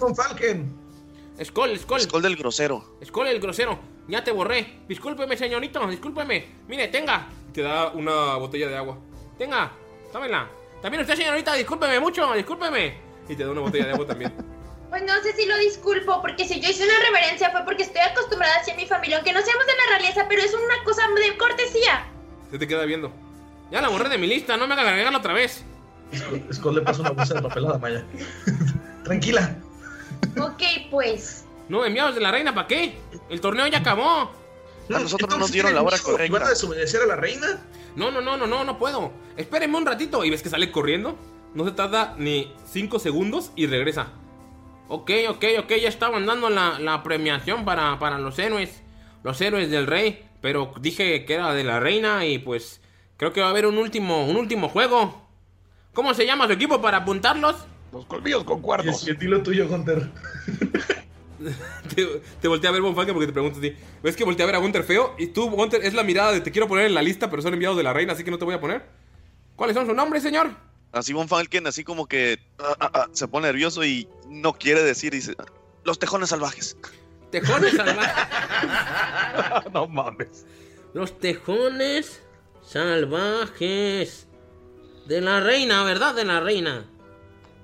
Skull, 1.43 1.80
Skull. 1.80 2.01
Skull 2.01 2.22
del 2.22 2.36
grosero. 2.36 2.97
Skull 3.05 3.28
el 3.28 3.39
grosero. 3.39 3.80
Ya 4.07 4.24
te 4.24 4.32
borré. 4.32 4.82
Discúlpeme, 4.88 5.38
señorito. 5.38 5.86
Discúlpeme. 5.88 6.45
Mire, 6.68 6.89
tenga. 6.89 7.28
Te 7.53 7.62
da 7.62 7.89
una 7.89 8.36
botella 8.36 8.68
de 8.68 8.78
agua. 8.78 8.97
Tenga. 9.38 9.72
Tómela. 10.12 10.49
También 10.82 11.01
usted, 11.01 11.16
señorita. 11.16 11.53
Discúlpeme 11.53 11.99
mucho. 11.99 12.34
Discúlpeme. 12.34 12.97
Y 13.30 13.36
te 13.36 13.45
da 13.45 13.51
una 13.51 13.62
botella 13.62 13.86
de 13.86 13.93
agua 13.93 14.07
también. 14.07 14.34
Pues 14.89 15.03
no 15.03 15.14
sé 15.22 15.34
si 15.34 15.45
lo 15.45 15.55
disculpo, 15.60 16.20
porque 16.20 16.47
si 16.47 16.60
yo 16.60 16.68
hice 16.68 16.84
una 16.84 16.97
reverencia 17.05 17.51
fue 17.51 17.64
porque 17.64 17.84
estoy 17.84 18.01
acostumbrada 18.01 18.55
hacia 18.55 18.76
mi 18.76 18.88
familia, 18.88 19.18
aunque 19.18 19.32
no 19.32 19.39
seamos 19.39 19.68
de 19.68 19.74
la 19.76 19.97
realeza, 19.99 20.26
pero 20.28 20.41
es 20.41 20.51
una 20.51 20.84
cosa 20.84 21.03
de 21.07 21.38
cortesía. 21.38 22.07
Se 22.49 22.57
te 22.57 22.68
queda 22.68 22.86
viendo. 22.86 23.14
Ya 23.72 23.82
la 23.82 23.89
borré 23.89 24.09
de 24.09 24.17
mi 24.17 24.28
lista. 24.28 24.57
No 24.57 24.67
me 24.67 24.74
haga 24.74 24.89
agregarla 24.89 25.20
otra 25.20 25.34
vez. 25.34 25.63
Skull 26.51 26.76
le 26.76 26.82
pasa 26.82 27.01
una 27.01 27.11
bolsa 27.11 27.36
de 27.36 27.41
papel 27.41 27.65
a 27.65 27.72
Damaya. 27.74 28.05
Tranquila. 29.03 29.55
Ok, 30.39 30.61
pues. 30.89 31.45
No, 31.67 31.86
enviados 31.86 32.15
de 32.15 32.22
la 32.22 32.32
reina, 32.32 32.53
¿para 32.55 32.67
qué? 32.67 32.97
El 33.30 33.41
torneo 33.41 33.67
ya 33.67 33.80
acabó. 33.80 34.32
A 34.91 34.99
nosotros 34.99 35.30
no 35.30 35.38
nos 35.38 35.51
dieron 35.51 35.76
la 35.76 35.84
hora 35.84 35.97
¿qué 35.97 35.97
dijo? 35.97 36.11
¿Iban 36.13 36.26
a 36.26 36.30
correcta. 36.30 36.49
desobedecer 36.49 37.01
a 37.03 37.05
la 37.05 37.15
reina? 37.15 37.61
No, 37.95 38.09
no, 38.09 38.22
no, 38.22 38.38
no, 38.38 38.47
no, 38.47 38.63
no 38.63 38.80
puedo. 38.80 39.11
Espérenme 39.38 39.78
un 39.78 39.86
ratito. 39.86 40.26
Y 40.26 40.32
ves 40.32 40.41
que 40.41 40.49
sale 40.49 40.72
corriendo. 40.72 41.15
No 41.53 41.65
se 41.65 41.72
tarda 41.72 42.15
ni 42.17 42.51
5 42.72 42.97
segundos 42.97 43.51
y 43.55 43.67
regresa. 43.67 44.07
Ok, 44.88 45.11
ok, 45.30 45.45
ok. 45.59 45.74
Ya 45.80 45.89
estaban 45.89 46.26
dando 46.26 46.49
la, 46.49 46.80
la 46.80 47.03
premiación 47.03 47.65
para, 47.65 47.99
para 47.99 48.17
los 48.17 48.39
héroes. 48.39 48.82
Los 49.24 49.39
héroes 49.41 49.70
del 49.70 49.86
rey. 49.86 50.26
Pero 50.41 50.74
dije 50.82 51.26
que 51.26 51.34
era 51.36 51.53
de 51.53 51.63
la 51.63 51.80
reina 51.80 52.26
y 52.26 52.39
pues 52.39 52.82
creo 53.20 53.34
que 53.34 53.41
va 53.41 53.47
a 53.47 53.49
haber 53.51 53.67
un 53.67 53.78
último, 53.78 54.26
un 54.26 54.38
último 54.38 54.70
juego. 54.70 55.22
¿Cómo 55.93 56.13
se 56.15 56.26
llama 56.26 56.47
su 56.47 56.53
equipo 56.53 56.82
para 56.82 56.97
apuntarlos? 56.97 57.55
Los 57.91 58.05
colmillos 58.05 58.45
con 58.45 58.59
Y 58.59 58.61
cuernos. 58.61 59.03
el 59.03 59.13
estilo 59.13 59.43
tuyo, 59.43 59.67
Hunter. 59.70 60.09
Te, 61.95 62.05
te 62.41 62.47
volteé 62.49 62.70
a 62.70 62.74
ver, 62.74 62.82
Bonfalque, 62.82 63.13
porque 63.13 63.28
te 63.28 63.32
pregunto 63.32 63.59
a 63.59 63.61
ti. 63.61 63.74
¿Ves 64.03 64.17
que 64.17 64.26
volteé 64.26 64.43
a 64.43 64.45
ver 64.45 64.55
a 64.55 64.57
Gunter 64.57 64.84
feo? 64.84 65.15
Y 65.17 65.28
tú, 65.28 65.49
Gunter, 65.49 65.86
es 65.86 65.93
la 65.93 66.03
mirada 66.03 66.34
de 66.34 66.41
te 66.41 66.51
quiero 66.51 66.67
poner 66.67 66.86
en 66.86 66.93
la 66.93 67.01
lista, 67.01 67.30
pero 67.30 67.41
son 67.41 67.53
enviados 67.53 67.78
de 67.78 67.84
la 67.84 67.93
reina, 67.93 68.11
así 68.11 68.26
que 68.26 68.32
no 68.32 68.38
te 68.38 68.43
voy 68.43 68.55
a 68.55 68.59
poner. 68.59 68.86
¿Cuáles 69.55 69.74
son 69.74 69.86
sus 69.86 69.95
nombres, 69.95 70.22
señor? 70.22 70.49
Así 70.91 71.13
Von 71.13 71.30
Falken, 71.30 71.65
así 71.65 71.86
como 71.86 72.07
que 72.07 72.39
ah, 72.59 72.76
ah, 72.80 72.91
ah, 72.93 73.07
se 73.13 73.28
pone 73.30 73.47
nervioso 73.47 73.86
y 73.86 74.09
no 74.28 74.51
quiere 74.53 74.84
decir. 74.84 75.13
Dice: 75.13 75.36
Los 75.86 75.97
tejones 75.97 76.30
salvajes. 76.30 76.76
Tejones 77.32 77.74
salvajes. 77.74 78.26
no 79.74 79.88
mames. 79.88 80.45
Los 80.93 81.17
tejones 81.20 82.22
salvajes. 82.72 84.28
De 85.07 85.22
la 85.22 85.39
reina, 85.39 85.84
¿verdad? 85.84 86.13
De 86.15 86.24
la 86.26 86.39
reina. 86.39 86.86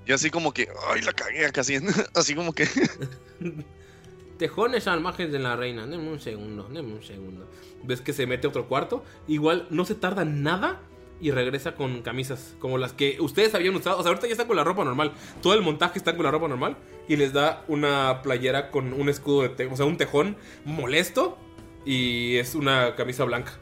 Y 0.04 0.12
así 0.12 0.30
como 0.30 0.52
que, 0.52 0.68
ay, 0.88 1.02
la 1.02 1.12
cagué 1.12 1.50
casi. 1.52 1.76
Así 2.14 2.34
como 2.34 2.52
que. 2.52 2.66
Tejones 4.38 4.84
salvajes 4.84 5.30
de 5.32 5.38
la 5.38 5.56
reina. 5.56 5.86
Deme 5.86 6.10
un 6.10 6.20
segundo, 6.20 6.68
deme 6.72 6.92
un 6.94 7.02
segundo. 7.02 7.48
¿Ves 7.84 8.00
que 8.00 8.12
se 8.12 8.26
mete 8.26 8.46
a 8.46 8.50
otro 8.50 8.68
cuarto? 8.68 9.04
Igual 9.28 9.66
no 9.70 9.84
se 9.84 9.94
tarda 9.94 10.24
nada 10.24 10.80
y 11.20 11.30
regresa 11.30 11.74
con 11.74 12.02
camisas 12.02 12.54
como 12.58 12.76
las 12.78 12.92
que 12.92 13.16
ustedes 13.20 13.54
habían 13.54 13.74
usado. 13.76 13.98
O 13.98 14.02
sea, 14.02 14.10
ahorita 14.10 14.26
ya 14.26 14.32
están 14.32 14.46
con 14.48 14.56
la 14.56 14.64
ropa 14.64 14.84
normal. 14.84 15.12
Todo 15.40 15.54
el 15.54 15.62
montaje 15.62 15.98
está 15.98 16.14
con 16.14 16.24
la 16.24 16.30
ropa 16.30 16.48
normal. 16.48 16.76
Y 17.08 17.16
les 17.16 17.32
da 17.32 17.64
una 17.68 18.20
playera 18.22 18.70
con 18.70 18.92
un 18.92 19.08
escudo 19.08 19.42
de 19.42 19.48
te- 19.50 19.66
o 19.66 19.76
sea, 19.76 19.86
un 19.86 19.96
tejón 19.96 20.36
molesto. 20.64 21.38
Y 21.84 22.36
es 22.36 22.54
una 22.54 22.94
camisa 22.96 23.24
blanca. 23.24 23.58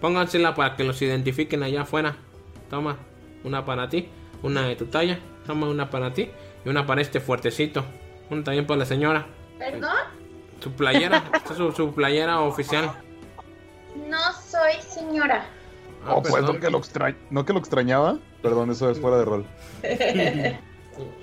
Póngansela 0.00 0.54
para 0.54 0.76
que 0.76 0.84
los 0.84 1.00
identifiquen 1.02 1.62
allá 1.62 1.82
afuera. 1.82 2.16
Toma, 2.68 2.96
una 3.44 3.64
para 3.64 3.88
ti, 3.88 4.08
una 4.42 4.62
de 4.66 4.76
tu 4.76 4.86
talla. 4.86 5.18
Toma 5.46 5.68
una 5.68 5.90
para 5.90 6.12
ti 6.12 6.30
y 6.64 6.68
una 6.68 6.86
para 6.86 7.00
este 7.02 7.20
fuertecito. 7.20 7.84
Una 8.30 8.44
también 8.44 8.66
para 8.66 8.78
la 8.80 8.86
señora. 8.86 9.26
¿Perdón? 9.58 9.90
Su 10.62 10.72
playera, 10.72 11.24
esta 11.34 11.52
es 11.52 11.56
su, 11.56 11.72
su 11.72 11.92
playera 11.94 12.40
oficial. 12.40 12.90
No 14.08 14.18
soy 14.32 14.80
señora. 14.88 15.44
Ah, 16.06 16.14
Oh, 16.14 16.22
pues 16.22 16.42
no 16.42 16.58
que, 16.58 16.70
lo 16.70 16.78
extra- 16.78 17.14
no 17.30 17.44
que 17.44 17.52
lo 17.52 17.58
extrañaba. 17.58 18.18
Perdón, 18.42 18.70
eso 18.70 18.88
es 18.90 18.98
fuera 19.00 19.18
de 19.18 19.24
rol. 19.24 19.44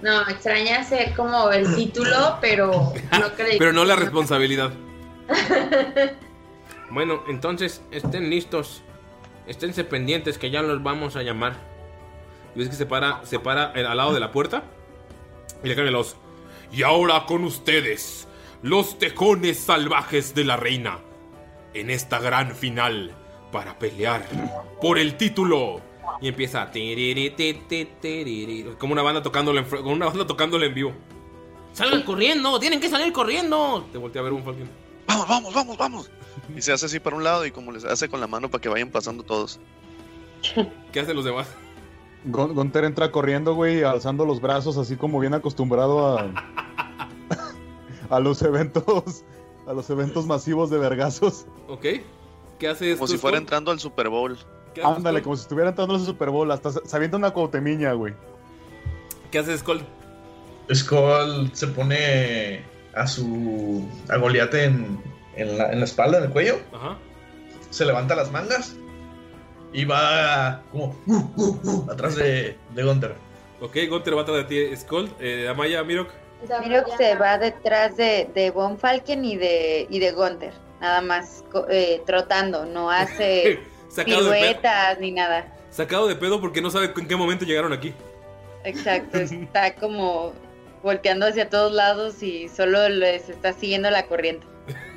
No, 0.01 0.21
extraña 0.27 0.83
ser 0.83 1.13
como 1.15 1.51
el 1.51 1.75
título, 1.75 2.37
pero 2.41 2.71
no 3.11 3.33
creí. 3.35 3.59
Pero 3.59 3.73
no 3.73 3.85
la 3.85 3.95
responsabilidad. 3.95 4.71
Bueno, 6.89 7.23
entonces 7.27 7.81
estén 7.91 8.29
listos. 8.29 8.81
Esténse 9.45 9.83
pendientes 9.83 10.37
que 10.37 10.51
ya 10.51 10.61
los 10.61 10.81
vamos 10.83 11.15
a 11.15 11.23
llamar. 11.23 11.55
Y 12.55 12.59
ves 12.59 12.69
que 12.69 12.75
se 12.75 12.85
para, 12.85 13.25
se 13.25 13.39
para 13.39 13.71
al 13.71 13.97
lado 13.97 14.13
de 14.13 14.19
la 14.19 14.31
puerta. 14.31 14.63
Y 15.63 15.67
le 15.67 15.75
cambia 15.75 15.95
voz. 15.95 16.17
Y 16.71 16.83
ahora 16.83 17.25
con 17.25 17.43
ustedes, 17.43 18.27
los 18.61 18.97
tejones 18.99 19.59
salvajes 19.59 20.35
de 20.35 20.43
la 20.43 20.57
reina. 20.57 20.99
En 21.73 21.89
esta 21.89 22.19
gran 22.19 22.55
final 22.55 23.15
para 23.51 23.77
pelear 23.77 24.25
por 24.81 24.97
el 24.97 25.15
título. 25.15 25.81
Y 26.21 26.27
empieza 26.29 26.71
como 28.77 28.93
una 28.93 29.01
banda 29.01 29.21
tocándole 29.21 29.59
en, 29.59 29.65
como 29.65 29.91
una 29.91 30.07
banda 30.07 30.25
tocándole 30.25 30.67
en 30.67 30.73
vivo. 30.73 30.93
Salgan 31.73 32.01
corriendo, 32.03 32.59
tienen 32.59 32.79
que 32.79 32.89
salir 32.89 33.13
corriendo. 33.13 33.87
Te 33.91 33.97
volteé 33.97 34.19
a 34.19 34.23
ver 34.23 34.33
un 34.33 34.43
Falcon. 34.43 34.69
Vamos, 35.07 35.27
vamos, 35.27 35.53
vamos, 35.53 35.77
vamos. 35.77 36.11
Y 36.55 36.61
se 36.61 36.71
hace 36.73 36.85
así 36.87 36.99
para 36.99 37.15
un 37.15 37.23
lado 37.23 37.45
y 37.45 37.51
como 37.51 37.71
les 37.71 37.83
hace 37.85 38.09
con 38.09 38.19
la 38.19 38.27
mano 38.27 38.49
para 38.49 38.61
que 38.61 38.69
vayan 38.69 38.89
pasando 38.89 39.23
todos. 39.23 39.59
¿Qué 40.91 40.99
hacen 40.99 41.15
los 41.15 41.25
demás? 41.25 41.47
Gon- 42.25 42.53
Gunter 42.53 42.83
entra 42.85 43.11
corriendo, 43.11 43.53
güey, 43.53 43.83
alzando 43.83 44.25
los 44.25 44.41
brazos, 44.41 44.77
así 44.77 44.95
como 44.95 45.19
bien 45.19 45.33
acostumbrado 45.33 46.17
a. 46.17 46.31
a 48.09 48.19
los 48.19 48.41
eventos. 48.41 49.23
A 49.67 49.73
los 49.73 49.89
eventos 49.89 50.25
masivos 50.25 50.69
de 50.69 50.77
vergazos. 50.77 51.45
¿Ok? 51.67 51.85
¿Qué 52.57 52.67
hace 52.69 52.95
Como 52.95 53.07
si 53.07 53.17
fuera 53.17 53.37
entrando 53.37 53.69
al 53.71 53.79
Super 53.79 54.07
Bowl. 54.09 54.37
Ándale, 54.83 55.21
como 55.21 55.35
si 55.35 55.41
estuviera 55.41 55.71
entrando 55.71 55.95
en 55.95 55.99
el 56.01 56.05
Super 56.05 56.29
Bowl. 56.29 56.49
Hasta 56.51 56.71
avienta 56.93 57.17
una 57.17 57.33
cautemiña, 57.33 57.91
güey. 57.93 58.13
¿Qué 59.31 59.39
hace 59.39 59.57
Skull? 59.57 59.81
Skull 60.73 61.49
se 61.53 61.67
pone 61.67 62.63
a 62.95 63.05
su. 63.07 63.85
a 64.09 64.15
Goliath 64.17 64.53
en, 64.53 65.01
en, 65.37 65.57
la, 65.57 65.71
en 65.71 65.79
la 65.79 65.85
espalda, 65.85 66.17
en 66.19 66.25
el 66.25 66.29
cuello. 66.31 66.59
Ajá. 66.73 66.97
Se 67.69 67.85
levanta 67.85 68.15
las 68.15 68.31
mangas. 68.31 68.75
Y 69.73 69.85
va 69.85 70.61
como. 70.71 70.95
uh, 71.05 71.15
uh, 71.35 71.59
uh, 71.63 71.91
atrás 71.91 72.15
de, 72.15 72.57
de 72.73 72.83
Gunter. 72.83 73.15
Ok, 73.61 73.75
Gunter 73.89 74.17
va 74.17 74.21
atrás 74.21 74.47
de 74.47 74.69
ti. 74.69 74.75
Skull, 74.77 75.11
eh, 75.19 75.47
Amaya, 75.49 75.83
Mirok. 75.83 76.09
Miro 76.63 76.83
que 76.85 76.95
se 76.97 77.15
va 77.15 77.37
detrás 77.37 77.97
de, 77.97 78.29
de 78.33 78.51
Von 78.51 78.77
Falken 78.77 79.25
y 79.25 79.35
de, 79.37 79.87
y 79.89 79.99
de 79.99 80.11
Gunther. 80.11 80.53
Nada 80.79 81.01
más 81.01 81.43
co- 81.51 81.65
eh, 81.67 82.01
trotando, 82.05 82.65
no 82.65 82.91
hace 82.91 83.59
piruetas 84.05 84.99
ni 84.99 85.11
nada. 85.11 85.47
sacado 85.71 86.07
de 86.07 86.15
pedo 86.15 86.39
porque 86.39 86.61
no 86.61 86.69
sabe 86.69 86.93
en 86.95 87.07
qué 87.07 87.15
momento 87.15 87.43
llegaron 87.45 87.73
aquí. 87.73 87.93
Exacto, 88.63 89.17
está 89.17 89.73
como 89.75 90.33
volteando 90.83 91.25
hacia 91.25 91.49
todos 91.49 91.71
lados 91.73 92.21
y 92.21 92.47
solo 92.49 92.87
les 92.89 93.27
está 93.29 93.53
siguiendo 93.53 93.89
la 93.89 94.05
corriente. 94.05 94.45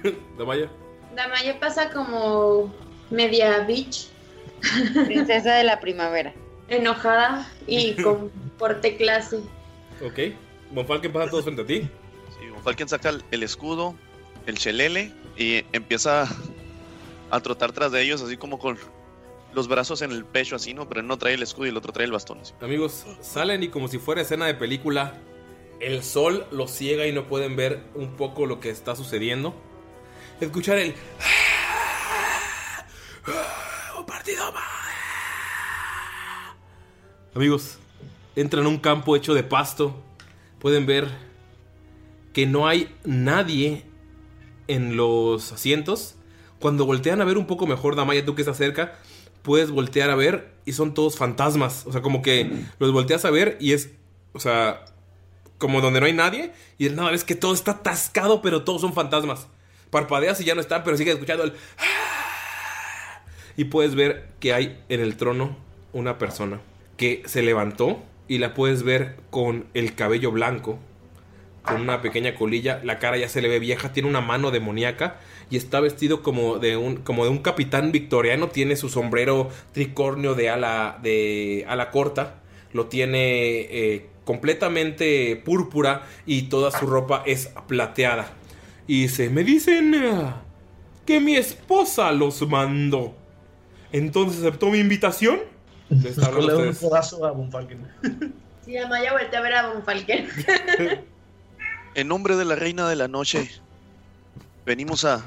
Amaya. 0.40 0.70
Damaya 1.14 1.58
pasa 1.58 1.90
como 1.90 2.72
media 3.10 3.60
bitch, 3.60 4.08
Princesa 5.06 5.54
de 5.54 5.64
la 5.64 5.80
primavera. 5.80 6.32
enojada 6.68 7.50
y 7.66 7.94
con 8.02 8.30
porte 8.58 8.96
clase. 8.96 9.40
Ok. 10.04 10.34
Bonfalken 10.72 11.12
pasa 11.12 11.30
todos 11.30 11.44
frente 11.44 11.62
a 11.62 11.66
ti. 11.66 11.80
Sí, 12.38 12.46
Von 12.48 12.62
Falken 12.62 12.88
saca 12.88 13.08
el, 13.08 13.24
el 13.32 13.42
escudo, 13.42 13.94
el 14.46 14.56
chelele 14.56 15.12
y 15.36 15.64
empieza 15.72 16.28
a 17.30 17.40
trotar 17.40 17.72
tras 17.72 17.90
de 17.92 18.02
ellos 18.02 18.22
así 18.22 18.36
como 18.36 18.58
con 18.58 18.78
los 19.52 19.66
brazos 19.66 20.00
en 20.02 20.12
el 20.12 20.24
pecho 20.24 20.54
así, 20.54 20.74
¿no? 20.74 20.88
Pero 20.88 21.00
él 21.00 21.08
no 21.08 21.16
trae 21.18 21.34
el 21.34 21.42
escudo 21.42 21.66
y 21.66 21.70
el 21.70 21.76
otro 21.76 21.92
trae 21.92 22.06
el 22.06 22.12
bastón. 22.12 22.38
así. 22.40 22.54
Amigos, 22.60 23.04
salen 23.20 23.62
y 23.64 23.68
como 23.68 23.88
si 23.88 23.98
fuera 23.98 24.20
escena 24.22 24.46
de 24.46 24.54
película, 24.54 25.14
el 25.80 26.04
sol 26.04 26.46
los 26.52 26.70
ciega 26.70 27.06
y 27.08 27.12
no 27.12 27.26
pueden 27.26 27.56
ver 27.56 27.82
un 27.94 28.14
poco 28.16 28.46
lo 28.46 28.60
que 28.60 28.70
está 28.70 28.94
sucediendo. 28.94 29.54
Escuchar 30.40 30.78
el... 30.78 30.94
Un 33.98 34.06
partido 34.06 34.50
más. 34.52 34.64
Amigos, 37.34 37.78
entran 38.34 38.64
a 38.64 38.68
un 38.68 38.78
campo 38.78 39.16
hecho 39.16 39.34
de 39.34 39.42
pasto. 39.42 40.02
Pueden 40.58 40.86
ver 40.86 41.08
que 42.32 42.46
no 42.46 42.66
hay 42.66 42.96
nadie 43.04 43.84
en 44.66 44.96
los 44.96 45.52
asientos. 45.52 46.16
Cuando 46.58 46.86
voltean 46.86 47.20
a 47.20 47.24
ver 47.24 47.36
un 47.36 47.46
poco 47.46 47.66
mejor, 47.66 47.94
Damaya, 47.94 48.24
tú 48.24 48.34
que 48.34 48.42
estás 48.42 48.56
cerca, 48.56 48.98
puedes 49.42 49.70
voltear 49.70 50.08
a 50.10 50.14
ver 50.14 50.54
y 50.64 50.72
son 50.72 50.94
todos 50.94 51.16
fantasmas. 51.16 51.86
O 51.86 51.92
sea, 51.92 52.00
como 52.00 52.22
que 52.22 52.64
los 52.78 52.92
volteas 52.92 53.26
a 53.26 53.30
ver 53.30 53.58
y 53.60 53.72
es, 53.72 53.90
o 54.32 54.40
sea, 54.40 54.86
como 55.58 55.82
donde 55.82 56.00
no 56.00 56.06
hay 56.06 56.14
nadie. 56.14 56.52
Y 56.78 56.88
de 56.88 56.96
nada, 56.96 57.10
ves 57.10 57.24
que 57.24 57.34
todo 57.34 57.52
está 57.52 57.72
atascado, 57.72 58.40
pero 58.40 58.64
todos 58.64 58.80
son 58.80 58.94
fantasmas. 58.94 59.46
Parpadeas 59.90 60.40
y 60.40 60.44
ya 60.44 60.54
no 60.54 60.60
están, 60.60 60.84
pero 60.84 60.96
sigues 60.96 61.14
escuchando 61.14 61.44
el... 61.44 61.52
Y 63.56 63.64
puedes 63.64 63.94
ver 63.94 64.28
que 64.38 64.54
hay 64.54 64.80
en 64.88 65.00
el 65.00 65.16
trono 65.16 65.56
una 65.92 66.18
persona 66.18 66.60
que 66.96 67.22
se 67.26 67.42
levantó 67.42 68.02
y 68.28 68.38
la 68.38 68.54
puedes 68.54 68.82
ver 68.84 69.16
con 69.30 69.66
el 69.74 69.94
cabello 69.94 70.30
blanco, 70.30 70.78
con 71.62 71.80
una 71.80 72.00
pequeña 72.00 72.34
colilla, 72.34 72.80
la 72.84 72.98
cara 72.98 73.16
ya 73.16 73.28
se 73.28 73.42
le 73.42 73.48
ve 73.48 73.58
vieja, 73.58 73.92
tiene 73.92 74.08
una 74.08 74.20
mano 74.20 74.50
demoníaca 74.50 75.18
y 75.50 75.56
está 75.56 75.80
vestido 75.80 76.22
como 76.22 76.58
de 76.58 76.76
un 76.76 76.96
como 76.96 77.24
de 77.24 77.30
un 77.30 77.38
capitán 77.38 77.92
victoriano, 77.92 78.48
tiene 78.48 78.76
su 78.76 78.88
sombrero 78.88 79.50
tricornio 79.72 80.34
de 80.34 80.48
ala 80.48 80.98
de 81.02 81.64
ala 81.68 81.90
corta, 81.90 82.36
lo 82.72 82.86
tiene 82.86 83.60
eh, 83.60 84.06
completamente 84.24 85.36
púrpura 85.44 86.06
y 86.24 86.42
toda 86.42 86.70
su 86.70 86.86
ropa 86.86 87.22
es 87.26 87.50
plateada. 87.66 88.32
Y 88.90 89.02
dice, 89.02 89.30
"Me 89.30 89.44
dicen 89.44 89.94
que 91.06 91.20
mi 91.20 91.36
esposa 91.36 92.10
los 92.10 92.42
mandó." 92.48 93.14
Entonces 93.92 94.40
aceptó 94.40 94.68
mi 94.68 94.80
invitación. 94.80 95.38
Les 95.90 96.18
hablo 96.24 96.58
un 96.58 97.24
a 97.24 97.30
Von 97.30 97.52
Falken. 97.52 97.86
Sí, 98.64 98.74
Damaya 98.74 99.12
voltea 99.12 99.38
a 99.38 99.42
ver 99.42 99.54
a 99.54 99.68
Von 99.68 99.84
Falken. 99.84 100.28
En 101.94 102.08
nombre 102.08 102.34
de 102.34 102.44
la 102.44 102.56
reina 102.56 102.88
de 102.88 102.96
la 102.96 103.06
noche, 103.06 103.48
venimos 104.66 105.04
a, 105.04 105.24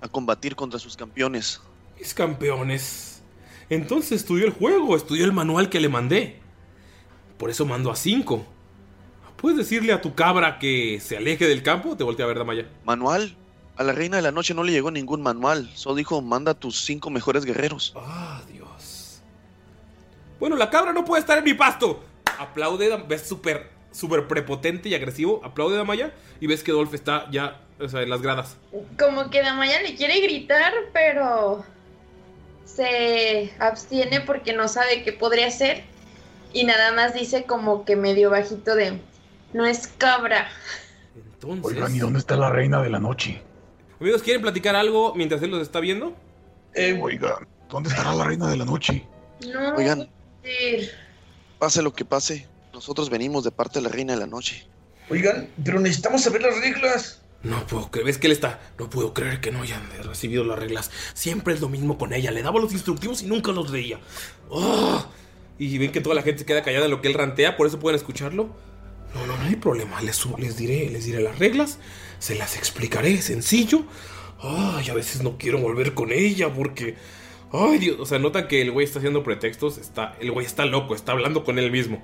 a 0.00 0.08
combatir 0.08 0.56
contra 0.56 0.78
sus 0.78 0.96
campeones. 0.96 1.60
Mis 1.98 2.14
campeones. 2.14 3.22
Entonces 3.68 4.12
estudió 4.12 4.46
el 4.46 4.52
juego, 4.52 4.96
estudió 4.96 5.26
el 5.26 5.32
manual 5.32 5.68
que 5.68 5.80
le 5.80 5.90
mandé. 5.90 6.40
Por 7.36 7.50
eso 7.50 7.66
mando 7.66 7.90
a 7.90 7.96
cinco. 7.96 8.46
¿Puedes 9.44 9.58
decirle 9.58 9.92
a 9.92 10.00
tu 10.00 10.14
cabra 10.14 10.58
que 10.58 11.00
se 11.00 11.18
aleje 11.18 11.46
del 11.46 11.62
campo? 11.62 11.98
Te 11.98 12.02
volteé 12.02 12.24
a 12.24 12.28
ver, 12.28 12.38
Damaya. 12.38 12.66
¿Manual? 12.82 13.36
A 13.76 13.82
la 13.82 13.92
reina 13.92 14.16
de 14.16 14.22
la 14.22 14.32
noche 14.32 14.54
no 14.54 14.64
le 14.64 14.72
llegó 14.72 14.90
ningún 14.90 15.20
manual. 15.20 15.68
Solo 15.74 15.96
dijo, 15.96 16.22
manda 16.22 16.52
a 16.52 16.54
tus 16.54 16.80
cinco 16.80 17.10
mejores 17.10 17.44
guerreros. 17.44 17.92
Ah, 17.94 18.40
Dios. 18.50 19.20
Bueno, 20.40 20.56
la 20.56 20.70
cabra 20.70 20.94
no 20.94 21.04
puede 21.04 21.20
estar 21.20 21.36
en 21.36 21.44
mi 21.44 21.52
pasto. 21.52 22.02
Aplaude, 22.38 22.88
ves 23.06 23.28
súper, 23.28 23.68
súper 23.92 24.26
prepotente 24.28 24.88
y 24.88 24.94
agresivo. 24.94 25.42
Aplaude, 25.44 25.76
Damaya. 25.76 26.14
Y 26.40 26.46
ves 26.46 26.62
que 26.62 26.72
Dolph 26.72 26.94
está 26.94 27.30
ya, 27.30 27.60
o 27.78 27.86
sea, 27.86 28.00
en 28.00 28.08
las 28.08 28.22
gradas. 28.22 28.56
Como 28.98 29.28
que 29.28 29.42
Damaya 29.42 29.82
le 29.82 29.94
quiere 29.94 30.20
gritar, 30.20 30.72
pero 30.94 31.66
se 32.64 33.52
abstiene 33.58 34.22
porque 34.22 34.54
no 34.54 34.68
sabe 34.68 35.02
qué 35.02 35.12
podría 35.12 35.48
hacer. 35.48 35.84
Y 36.54 36.64
nada 36.64 36.92
más 36.92 37.12
dice 37.12 37.44
como 37.44 37.84
que 37.84 37.94
medio 37.94 38.30
bajito 38.30 38.74
de, 38.74 39.00
no 39.54 39.64
es 39.64 39.86
cabra. 39.96 40.48
Entonces... 41.16 41.64
Oigan, 41.64 41.94
¿y 41.94 41.98
dónde 42.00 42.18
está 42.18 42.36
la 42.36 42.50
reina 42.50 42.82
de 42.82 42.90
la 42.90 42.98
noche? 42.98 43.40
Amigos, 43.98 44.22
¿quieren 44.22 44.42
platicar 44.42 44.76
algo 44.76 45.14
mientras 45.14 45.42
él 45.42 45.50
los 45.50 45.62
está 45.62 45.80
viendo? 45.80 46.14
Oigan, 47.00 47.46
¿dónde 47.70 47.88
estará 47.88 48.14
la 48.14 48.24
reina 48.24 48.50
de 48.50 48.56
la 48.56 48.64
noche? 48.64 49.06
No, 49.50 49.76
Oigan. 49.76 50.08
Pase 51.58 51.80
lo 51.80 51.94
que 51.94 52.04
pase, 52.04 52.46
nosotros 52.72 53.08
venimos 53.08 53.44
de 53.44 53.52
parte 53.52 53.78
de 53.78 53.84
la 53.84 53.88
reina 53.88 54.12
de 54.14 54.18
la 54.18 54.26
noche. 54.26 54.66
Oigan, 55.08 55.48
pero 55.64 55.78
necesitamos 55.80 56.22
saber 56.22 56.42
las 56.42 56.60
reglas. 56.60 57.22
No 57.44 57.64
puedo 57.66 57.90
creer, 57.90 58.06
ves 58.06 58.18
que 58.18 58.26
él 58.26 58.32
está. 58.32 58.58
No 58.78 58.90
puedo 58.90 59.14
creer 59.14 59.40
que 59.40 59.52
no 59.52 59.62
hayan 59.62 59.82
recibido 60.02 60.44
las 60.44 60.58
reglas. 60.58 60.90
Siempre 61.12 61.54
es 61.54 61.60
lo 61.60 61.68
mismo 61.68 61.98
con 61.98 62.12
ella. 62.12 62.30
Le 62.30 62.42
daba 62.42 62.58
los 62.58 62.72
instructivos 62.72 63.22
y 63.22 63.26
nunca 63.26 63.52
los 63.52 63.70
leía. 63.70 64.00
¡Oh! 64.48 65.06
Y 65.58 65.78
ven 65.78 65.92
que 65.92 66.00
toda 66.00 66.14
la 66.14 66.22
gente 66.22 66.40
se 66.40 66.46
queda 66.46 66.62
callada 66.62 66.86
en 66.86 66.90
lo 66.90 67.00
que 67.00 67.08
él 67.08 67.14
rantea, 67.14 67.56
por 67.56 67.66
eso 67.66 67.78
pueden 67.78 67.96
escucharlo. 67.96 68.48
No, 69.14 69.26
no, 69.26 69.36
no 69.36 69.44
hay 69.44 69.56
problema. 69.56 70.00
Les, 70.02 70.26
les 70.38 70.56
diré, 70.56 70.90
les 70.90 71.04
diré 71.06 71.22
las 71.22 71.38
reglas. 71.38 71.78
Se 72.18 72.34
las 72.34 72.56
explicaré, 72.56 73.20
sencillo. 73.22 73.84
Ay, 74.40 74.88
a 74.90 74.94
veces 74.94 75.22
no 75.22 75.38
quiero 75.38 75.58
volver 75.60 75.94
con 75.94 76.12
ella 76.12 76.52
porque. 76.52 76.96
Ay, 77.52 77.78
Dios. 77.78 77.96
O 78.00 78.06
sea, 78.06 78.18
notan 78.18 78.48
que 78.48 78.60
el 78.60 78.72
güey 78.72 78.84
está 78.84 78.98
haciendo 78.98 79.22
pretextos. 79.22 79.78
Está, 79.78 80.16
el 80.20 80.32
güey 80.32 80.44
está 80.44 80.66
loco, 80.66 80.94
está 80.94 81.12
hablando 81.12 81.44
con 81.44 81.58
él 81.58 81.70
mismo. 81.70 82.02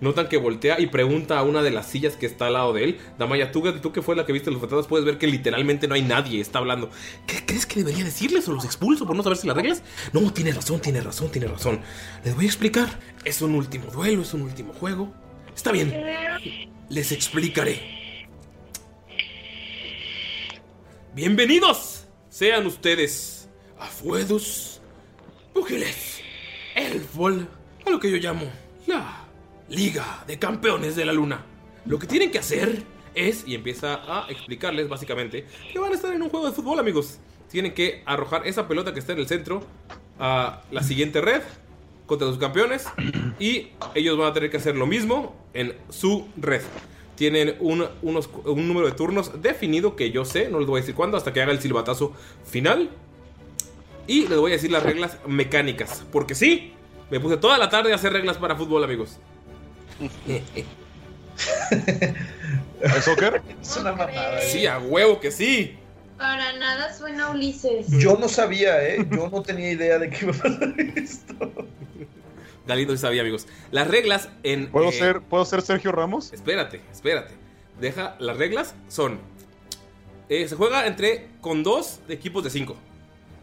Notan 0.00 0.28
que 0.28 0.36
voltea 0.36 0.80
y 0.80 0.88
pregunta 0.88 1.38
a 1.38 1.44
una 1.44 1.62
de 1.62 1.70
las 1.70 1.86
sillas 1.86 2.16
que 2.16 2.26
está 2.26 2.48
al 2.48 2.54
lado 2.54 2.72
de 2.72 2.82
él. 2.82 2.98
Damaya, 3.20 3.52
tú, 3.52 3.62
tú 3.80 3.92
que 3.92 4.02
fue 4.02 4.16
la 4.16 4.26
que 4.26 4.32
viste 4.32 4.50
los 4.50 4.58
fantasmas, 4.58 4.88
puedes 4.88 5.06
ver 5.06 5.16
que 5.16 5.28
literalmente 5.28 5.86
no 5.86 5.94
hay 5.94 6.02
nadie. 6.02 6.40
Está 6.40 6.58
hablando. 6.58 6.90
¿Qué 7.24 7.46
crees 7.46 7.66
que 7.66 7.84
debería 7.84 8.02
decirles 8.02 8.48
o 8.48 8.52
los 8.52 8.64
expulso 8.64 9.06
por 9.06 9.14
no 9.14 9.22
saberse 9.22 9.46
las 9.46 9.54
reglas? 9.54 9.84
No, 10.12 10.32
tiene 10.32 10.50
razón, 10.50 10.80
tiene 10.80 11.00
razón, 11.00 11.30
tiene 11.30 11.46
razón. 11.46 11.82
Les 12.24 12.34
voy 12.34 12.46
a 12.46 12.48
explicar. 12.48 12.98
Es 13.24 13.42
un 13.42 13.54
último 13.54 13.92
duelo, 13.92 14.22
es 14.22 14.34
un 14.34 14.42
último 14.42 14.72
juego. 14.72 15.14
Está 15.54 15.70
bien. 15.70 15.92
Les 16.88 17.12
explicaré. 17.12 18.26
Bienvenidos, 21.14 22.06
sean 22.30 22.66
ustedes 22.66 23.48
afuedos, 23.78 24.80
pugiles, 25.52 26.20
el 26.74 27.00
fútbol, 27.02 27.46
a 27.86 27.90
lo 27.90 28.00
que 28.00 28.10
yo 28.10 28.16
llamo 28.16 28.50
la 28.86 29.26
Liga 29.68 30.24
de 30.26 30.38
Campeones 30.38 30.96
de 30.96 31.04
la 31.04 31.12
Luna. 31.12 31.44
Lo 31.84 31.98
que 31.98 32.06
tienen 32.06 32.30
que 32.30 32.38
hacer 32.38 32.82
es, 33.14 33.44
y 33.46 33.54
empieza 33.54 34.00
a 34.06 34.30
explicarles 34.30 34.88
básicamente, 34.88 35.46
que 35.70 35.78
van 35.78 35.92
a 35.92 35.96
estar 35.96 36.14
en 36.14 36.22
un 36.22 36.30
juego 36.30 36.46
de 36.46 36.52
fútbol, 36.52 36.78
amigos. 36.78 37.18
Tienen 37.50 37.74
que 37.74 38.02
arrojar 38.06 38.46
esa 38.46 38.66
pelota 38.66 38.94
que 38.94 39.00
está 39.00 39.12
en 39.12 39.18
el 39.18 39.28
centro 39.28 39.66
a 40.18 40.62
la 40.70 40.82
siguiente 40.82 41.20
red 41.20 41.42
contra 42.12 42.28
sus 42.28 42.38
campeones 42.38 42.84
y 43.38 43.68
ellos 43.94 44.18
van 44.18 44.28
a 44.30 44.32
tener 44.34 44.50
que 44.50 44.58
hacer 44.58 44.76
lo 44.76 44.86
mismo 44.86 45.34
en 45.54 45.74
su 45.88 46.26
red. 46.36 46.60
Tienen 47.16 47.56
un, 47.60 47.86
unos- 48.02 48.28
un 48.44 48.68
número 48.68 48.86
de 48.86 48.92
turnos 48.92 49.40
definido 49.42 49.96
que 49.96 50.10
yo 50.10 50.24
sé, 50.24 50.48
no 50.48 50.58
les 50.58 50.68
voy 50.68 50.78
a 50.78 50.82
decir 50.82 50.94
cuándo, 50.94 51.16
hasta 51.16 51.32
que 51.32 51.40
haga 51.42 51.52
el 51.52 51.60
silbatazo 51.60 52.12
final. 52.44 52.90
Y 54.06 54.26
les 54.28 54.38
voy 54.38 54.50
a 54.52 54.54
decir 54.54 54.70
las 54.70 54.82
reglas 54.82 55.16
mecánicas, 55.26 56.04
porque 56.12 56.34
sí, 56.34 56.72
me 57.10 57.20
puse 57.20 57.36
toda 57.36 57.56
la 57.58 57.68
tarde 57.70 57.92
a 57.92 57.94
hacer 57.96 58.12
reglas 58.12 58.36
para 58.36 58.56
fútbol, 58.56 58.82
amigos. 58.84 59.18
¿Es 62.80 63.04
soccer? 63.04 63.40
Es 63.60 63.76
una 63.76 63.92
mamada. 63.92 64.40
Sí, 64.40 64.66
a 64.66 64.78
huevo 64.78 65.20
que 65.20 65.30
sí. 65.30 65.76
Para 66.22 66.52
nada 66.52 66.96
suena 66.96 67.30
Ulises. 67.30 67.88
Yo 67.98 68.16
no 68.16 68.28
sabía, 68.28 68.80
¿eh? 68.88 69.04
Yo 69.10 69.28
no 69.28 69.42
tenía 69.42 69.72
idea 69.72 69.98
de 69.98 70.08
que 70.08 70.24
iba 70.24 70.32
a 70.32 70.38
pasar 70.38 70.74
esto. 70.94 71.34
Galindo 72.64 72.94
sí 72.94 73.00
sabía, 73.00 73.22
amigos. 73.22 73.48
Las 73.72 73.88
reglas 73.88 74.28
en. 74.44 74.70
¿Puedo, 74.70 74.90
eh, 74.90 74.92
ser, 74.92 75.20
¿Puedo 75.22 75.44
ser 75.44 75.62
Sergio 75.62 75.90
Ramos? 75.90 76.32
Espérate, 76.32 76.80
espérate. 76.92 77.34
Deja, 77.80 78.14
las 78.20 78.36
reglas 78.36 78.76
son. 78.86 79.18
eh, 80.28 80.46
se 80.46 80.54
juega 80.54 80.86
entre. 80.86 81.26
con 81.40 81.64
dos 81.64 81.98
equipos 82.08 82.44
de 82.44 82.50
cinco. 82.50 82.76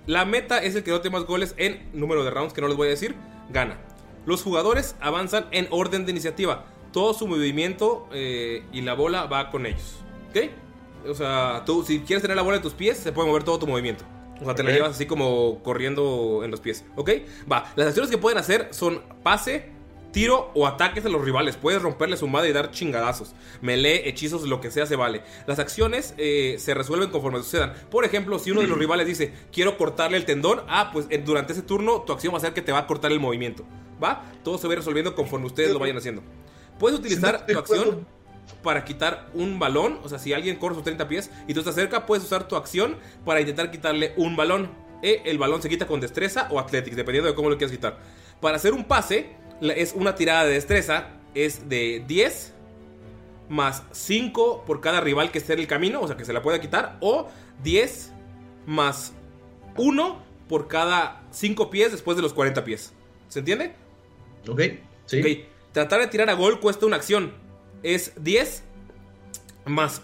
La 0.08 0.24
meta 0.24 0.60
es 0.60 0.74
el 0.74 0.84
que 0.84 0.92
note 0.92 1.10
más 1.10 1.26
goles 1.26 1.56
en 1.58 1.90
número 1.92 2.24
de 2.24 2.32
rounds, 2.32 2.54
que 2.54 2.62
no 2.62 2.70
les 2.70 2.78
voy 2.78 2.88
a 2.88 2.92
decir, 2.92 3.14
gana. 3.50 3.78
Los 4.26 4.42
jugadores 4.42 4.96
avanzan 5.02 5.48
en 5.52 5.68
orden 5.70 6.06
de 6.06 6.12
iniciativa. 6.12 6.64
Todo 6.94 7.14
su 7.14 7.28
movimiento 7.28 8.08
eh, 8.14 8.64
y 8.72 8.80
la 8.84 8.94
bola 8.94 9.26
va 9.26 9.52
con 9.52 9.66
ellos. 9.66 9.98
¿Ok? 10.30 10.50
O 11.08 11.14
sea, 11.14 11.64
tú, 11.66 11.84
si 11.84 12.00
quieres 12.00 12.22
tener 12.22 12.38
la 12.38 12.44
bola 12.44 12.58
en 12.58 12.64
tus 12.64 12.74
pies, 12.74 12.98
se 12.98 13.12
puede 13.12 13.28
mover 13.28 13.44
todo 13.44 13.60
tu 13.60 13.68
movimiento. 13.68 14.06
O 14.42 14.46
sea, 14.46 14.56
te 14.56 14.64
la 14.64 14.72
llevas 14.72 14.92
así 14.92 15.06
como 15.06 15.62
corriendo 15.64 16.42
en 16.44 16.52
los 16.52 16.62
pies. 16.62 16.86
¿Ok? 16.96 17.12
Va. 17.52 17.72
Las 17.76 17.88
acciones 17.88 18.10
que 18.10 18.18
pueden 18.18 18.38
hacer 18.38 18.70
son 18.72 19.02
pase, 19.22 19.70
tiro 20.12 20.52
o 20.54 20.66
ataques 20.66 21.06
a 21.06 21.10
los 21.10 21.24
rivales. 21.24 21.58
Puedes 21.58 21.82
romperle 21.82 22.16
su 22.16 22.28
madre 22.28 22.50
y 22.50 22.54
dar 22.54 22.72
chingadazos. 22.72 23.36
Melee, 23.62 24.08
hechizos, 24.08 24.44
lo 24.44 24.62
que 24.62 24.72
sea 24.72 24.86
se 24.86 24.96
vale. 24.96 25.24
Las 25.46 25.60
acciones 25.60 26.14
eh, 26.18 26.56
se 26.58 26.74
resuelven 26.74 27.10
conforme 27.10 27.40
sucedan. 27.40 27.74
Por 27.92 28.06
ejemplo, 28.06 28.40
si 28.40 28.52
uno 28.52 28.62
de 28.62 28.68
los 28.68 28.78
rivales 28.78 29.08
dice, 29.08 29.34
quiero 29.52 29.78
cortarle 29.78 30.18
el 30.18 30.26
tendón, 30.26 30.62
ah, 30.68 30.92
pues 30.94 31.08
durante 31.26 31.54
ese 31.54 31.62
turno 31.62 32.02
tu 32.02 32.14
acción 32.14 32.34
va 32.34 32.38
a 32.38 32.42
ser 32.42 32.54
que 32.54 32.62
te 32.62 32.72
va 32.72 32.80
a 32.80 32.88
cortar 32.88 33.12
el 33.12 33.20
movimiento. 33.20 33.66
¿Va? 34.02 34.24
Todo 34.44 34.58
se 34.58 34.68
va 34.68 34.76
resolviendo 34.76 35.16
conforme 35.16 35.48
ustedes 35.48 35.72
lo 35.72 35.80
vayan 35.80 35.98
haciendo. 35.98 36.24
Puedes 36.80 36.98
utilizar 36.98 37.46
tu 37.46 37.58
acción 37.58 38.08
para 38.64 38.86
quitar 38.86 39.30
un 39.34 39.60
balón. 39.60 40.00
O 40.04 40.10
sea, 40.10 40.20
si 40.20 40.34
alguien 40.34 40.58
corre 40.58 40.76
sus 40.76 40.84
30 40.84 41.08
pies 41.08 41.32
y 41.48 41.54
tú 41.54 41.60
estás 41.60 41.76
cerca, 41.76 42.06
puedes 42.06 42.24
usar 42.24 42.48
tu 42.48 42.56
acción 42.56 42.98
para 43.26 43.42
intentar 43.42 43.72
quitarle 43.72 44.14
un 44.18 44.36
balón. 44.36 44.72
Eh, 45.02 45.22
el 45.26 45.38
balón 45.38 45.62
se 45.62 45.70
quita 45.70 45.88
con 45.88 46.00
destreza 46.00 46.48
o 46.52 46.60
athletics, 46.60 46.96
dependiendo 46.96 47.30
de 47.30 47.36
cómo 47.36 47.50
lo 47.50 47.58
quieras 47.58 47.76
quitar. 47.76 48.00
Para 48.42 48.58
hacer 48.58 48.74
un 48.74 48.86
pase, 48.86 49.36
es 49.62 49.94
una 49.94 50.16
tirada 50.16 50.46
de 50.46 50.54
destreza. 50.54 51.10
Es 51.36 51.70
de 51.70 52.04
10 52.08 52.54
más 53.50 53.84
5 53.92 54.64
por 54.66 54.82
cada 54.82 55.02
rival 55.02 55.32
que 55.32 55.38
esté 55.40 55.54
en 55.54 55.60
el 55.60 55.68
camino, 55.68 56.02
o 56.02 56.08
sea, 56.08 56.18
que 56.18 56.26
se 56.26 56.34
la 56.34 56.42
pueda 56.42 56.60
quitar. 56.60 56.98
O 57.02 57.30
10 57.64 58.12
más 58.66 59.14
1 59.78 60.24
por 60.48 60.68
cada 60.68 61.24
5 61.32 61.70
pies 61.70 61.92
después 61.92 62.18
de 62.18 62.24
los 62.24 62.34
40 62.34 62.64
pies. 62.64 62.94
¿Se 63.28 63.40
entiende? 63.40 63.74
Ok, 64.48 64.62
sí. 65.06 65.20
Ok, 65.20 65.72
tratar 65.72 66.00
de 66.00 66.08
tirar 66.08 66.30
a 66.30 66.34
gol 66.34 66.60
cuesta 66.60 66.86
una 66.86 66.96
acción. 66.96 67.34
Es 67.84 68.14
10 68.22 68.64
más 69.66 70.02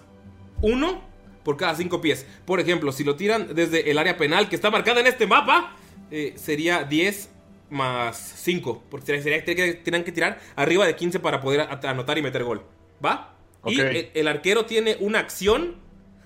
1 0.62 1.02
por 1.44 1.58
cada 1.58 1.76
5 1.76 2.02
pies. 2.02 2.26
Por 2.46 2.60
ejemplo, 2.60 2.92
si 2.92 3.04
lo 3.04 3.16
tiran 3.16 3.54
desde 3.54 3.92
el 3.92 3.98
área 3.98 4.18
penal 4.18 4.50
que 4.50 4.56
está 4.56 4.72
marcada 4.72 5.00
en 5.00 5.08
este 5.08 5.28
mapa, 5.28 5.76
eh, 6.12 6.34
sería 6.38 6.84
10 6.84 7.30
más 7.70 8.18
5. 8.38 8.84
Porque 8.90 9.22
sería, 9.22 9.44
que 9.44 9.74
tienen 9.76 10.04
que 10.04 10.12
tirar 10.12 10.40
arriba 10.56 10.86
de 10.86 10.96
15 10.96 11.20
para 11.20 11.42
poder 11.42 11.62
anotar 11.62 12.18
y 12.18 12.22
meter 12.22 12.44
gol. 12.44 12.64
¿Va? 13.04 13.36
Y 13.66 13.80
el, 13.80 14.12
el 14.14 14.28
arquero 14.28 14.66
tiene 14.66 14.98
una 15.00 15.20
acción. 15.20 15.78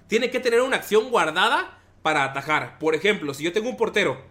Tiene 0.08 0.30
que 0.30 0.40
tener 0.40 0.62
una 0.62 0.78
acción 0.78 1.10
guardada 1.10 1.80
para 2.02 2.24
atajar. 2.24 2.80
Por 2.80 2.96
ejemplo, 2.96 3.34
si 3.34 3.44
yo 3.44 3.54
tengo 3.54 3.70
un 3.70 3.78
portero, 3.78 4.22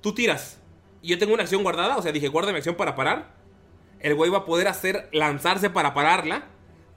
tú 0.00 0.14
tiras 0.14 0.60
y 1.02 1.08
yo 1.08 1.18
tengo 1.18 1.34
una 1.34 1.42
acción 1.42 1.62
guardada, 1.62 1.96
o 1.96 2.02
sea, 2.02 2.12
dije, 2.12 2.28
guarda 2.28 2.52
mi 2.52 2.58
acción 2.58 2.74
para 2.74 2.94
parar. 2.94 3.34
El 4.00 4.14
güey 4.14 4.30
va 4.30 4.38
a 4.38 4.44
poder 4.44 4.68
hacer 4.68 5.08
lanzarse 5.12 5.70
para 5.70 5.94
pararla, 5.94 6.46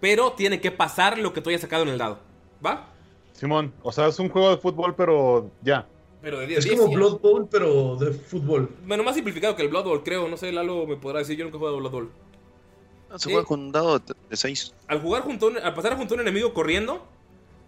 pero 0.04 0.34
tiene 0.34 0.60
que 0.60 0.70
pasar 0.70 1.18
lo 1.18 1.32
que 1.32 1.40
tú 1.40 1.50
hayas 1.50 1.62
sacado 1.62 1.84
en 1.84 1.88
el 1.90 1.98
dado. 1.98 2.20
¿Va? 2.64 2.90
Simón, 3.32 3.74
o 3.84 3.90
sea, 3.94 4.08
es 4.10 4.20
un 4.20 4.28
juego 4.28 4.50
de 4.50 4.58
fútbol, 4.58 4.96
pero 4.96 5.50
ya. 5.62 5.88
Pero 6.22 6.40
de 6.40 6.48
10 6.48 6.60
Es 6.60 6.66
10, 6.66 6.78
como. 6.82 6.94
Blood 6.94 7.20
Bowl, 7.22 7.48
pero 7.50 7.96
de 7.96 8.12
fútbol. 8.12 8.70
Bueno, 8.86 9.02
más 9.06 9.16
simplificado 9.16 9.56
que 9.56 9.62
el 9.62 9.70
Blood 9.70 9.86
Bowl, 9.86 10.04
creo. 10.04 10.28
No 10.28 10.36
sé, 10.36 10.52
Lalo 10.52 10.86
me 10.86 10.98
podrá 10.98 11.20
decir, 11.20 11.38
yo 11.38 11.46
nunca 11.46 11.56
he 11.56 11.60
jugado 11.60 11.78
Blood 11.78 11.92
Bowl. 11.92 12.12
Se 13.16 13.32
juega 13.32 13.46
con 13.46 13.62
un 13.62 13.72
dado 13.72 13.98
de 14.00 14.36
6. 14.36 14.74
Al 14.88 15.00
jugar 15.02 15.22
junto 15.24 15.46
a 15.46 15.50
un- 15.52 15.58
al 15.58 15.74
pasar 15.74 15.96
junto 15.96 16.16
a 16.16 16.16
un 16.16 16.22
enemigo 16.22 16.54
corriendo, 16.54 17.02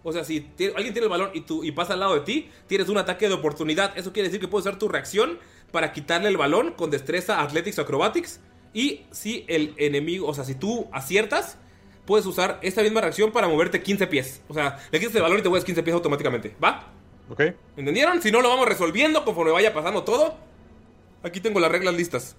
o 0.02 0.12
sea, 0.12 0.22
si 0.22 0.46
alguien 0.76 0.92
tiene 0.92 1.04
el 1.04 1.08
balón 1.08 1.30
y, 1.32 1.40
tú, 1.40 1.64
y 1.64 1.72
pasa 1.72 1.94
al 1.94 2.00
lado 2.00 2.14
de 2.16 2.20
ti, 2.20 2.50
tienes 2.66 2.90
un 2.90 2.98
ataque 2.98 3.28
de 3.28 3.34
oportunidad. 3.34 3.96
Eso 3.96 4.12
quiere 4.12 4.28
decir 4.28 4.40
que 4.42 4.48
puedes 4.48 4.66
usar 4.66 4.78
tu 4.78 4.88
reacción 4.88 5.38
para 5.72 5.94
quitarle 5.94 6.28
el 6.28 6.36
balón 6.36 6.72
con 6.72 6.90
destreza, 6.90 7.40
athletics 7.40 7.78
o 7.78 7.82
acrobatics. 7.82 8.40
Y 8.74 9.06
si 9.10 9.46
el 9.48 9.72
enemigo, 9.78 10.26
o 10.28 10.34
sea, 10.34 10.44
si 10.44 10.54
tú 10.54 10.86
aciertas, 10.92 11.58
puedes 12.06 12.24
usar 12.26 12.58
esta 12.62 12.82
misma 12.82 13.00
reacción 13.00 13.32
para 13.32 13.48
moverte 13.48 13.82
15 13.82 14.06
pies. 14.06 14.40
O 14.48 14.54
sea, 14.54 14.78
le 14.90 14.98
quitas 14.98 15.14
el 15.16 15.22
balón 15.22 15.38
y 15.38 15.42
te 15.42 15.48
mueves 15.48 15.64
15 15.64 15.82
pies 15.82 15.94
automáticamente. 15.94 16.54
¿Va? 16.62 16.92
Ok. 17.28 17.40
¿Entendieron? 17.76 18.22
Si 18.22 18.30
no, 18.30 18.40
lo 18.40 18.48
vamos 18.48 18.66
resolviendo 18.66 19.24
conforme 19.24 19.52
vaya 19.52 19.74
pasando 19.74 20.04
todo. 20.04 20.36
Aquí 21.22 21.40
tengo 21.40 21.60
las 21.60 21.70
reglas 21.70 21.94
listas. 21.94 22.36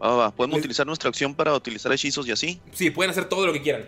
Va, 0.00 0.10
va, 0.10 0.16
va. 0.16 0.30
Podemos 0.30 0.60
utilizar 0.60 0.86
nuestra 0.86 1.08
acción 1.08 1.34
para 1.34 1.54
utilizar 1.54 1.92
hechizos 1.92 2.26
y 2.28 2.32
así. 2.32 2.60
Sí, 2.72 2.90
pueden 2.90 3.10
hacer 3.10 3.24
todo 3.24 3.46
lo 3.46 3.52
que 3.52 3.60
quieran. 3.60 3.84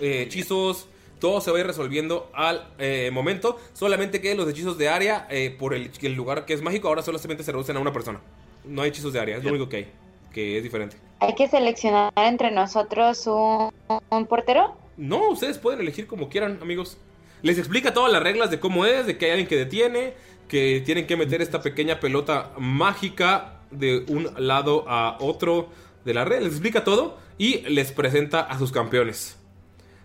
Eh, 0.00 0.22
hechizos, 0.22 0.86
todo 1.18 1.40
se 1.40 1.50
va 1.50 1.58
a 1.58 1.60
ir 1.60 1.66
resolviendo 1.66 2.30
al 2.32 2.68
eh, 2.78 3.10
momento. 3.12 3.58
Solamente 3.72 4.20
que 4.20 4.34
los 4.34 4.48
hechizos 4.48 4.78
de 4.78 4.88
área, 4.88 5.26
eh, 5.30 5.54
por 5.58 5.74
el, 5.74 5.90
el 6.00 6.14
lugar 6.14 6.46
que 6.46 6.54
es 6.54 6.62
mágico, 6.62 6.88
ahora 6.88 7.02
solamente 7.02 7.42
se 7.42 7.52
reducen 7.52 7.76
a 7.76 7.80
una 7.80 7.92
persona. 7.92 8.20
No 8.64 8.82
hay 8.82 8.90
hechizos 8.90 9.12
de 9.12 9.20
área, 9.20 9.36
es 9.36 9.44
lo 9.44 9.50
único 9.50 9.68
que 9.68 9.76
hay, 9.76 9.90
que 10.32 10.56
es 10.56 10.62
diferente. 10.62 10.96
Hay 11.22 11.36
que 11.36 11.46
seleccionar 11.46 12.12
entre 12.16 12.50
nosotros 12.50 13.28
un, 13.28 14.26
portero. 14.26 14.76
No, 14.96 15.28
ustedes 15.28 15.56
pueden 15.56 15.80
elegir 15.80 16.08
como 16.08 16.28
quieran, 16.28 16.58
amigos. 16.60 16.98
Les 17.42 17.58
explica 17.58 17.94
todas 17.94 18.12
las 18.12 18.20
reglas 18.20 18.50
de 18.50 18.58
cómo 18.58 18.86
es, 18.86 19.06
de 19.06 19.16
que 19.16 19.26
hay 19.26 19.30
alguien 19.30 19.46
que 19.46 19.56
detiene, 19.56 20.14
que 20.48 20.82
tienen 20.84 21.06
que 21.06 21.16
meter 21.16 21.40
esta 21.40 21.62
pequeña 21.62 22.00
pelota 22.00 22.50
mágica 22.58 23.60
de 23.70 24.04
un 24.08 24.30
lado 24.36 24.84
a 24.88 25.16
otro 25.20 25.68
de 26.04 26.12
la 26.12 26.24
red. 26.24 26.42
Les 26.42 26.54
explica 26.54 26.82
todo 26.82 27.18
y 27.38 27.58
les 27.68 27.92
presenta 27.92 28.40
a 28.40 28.58
sus 28.58 28.72
campeones. 28.72 29.38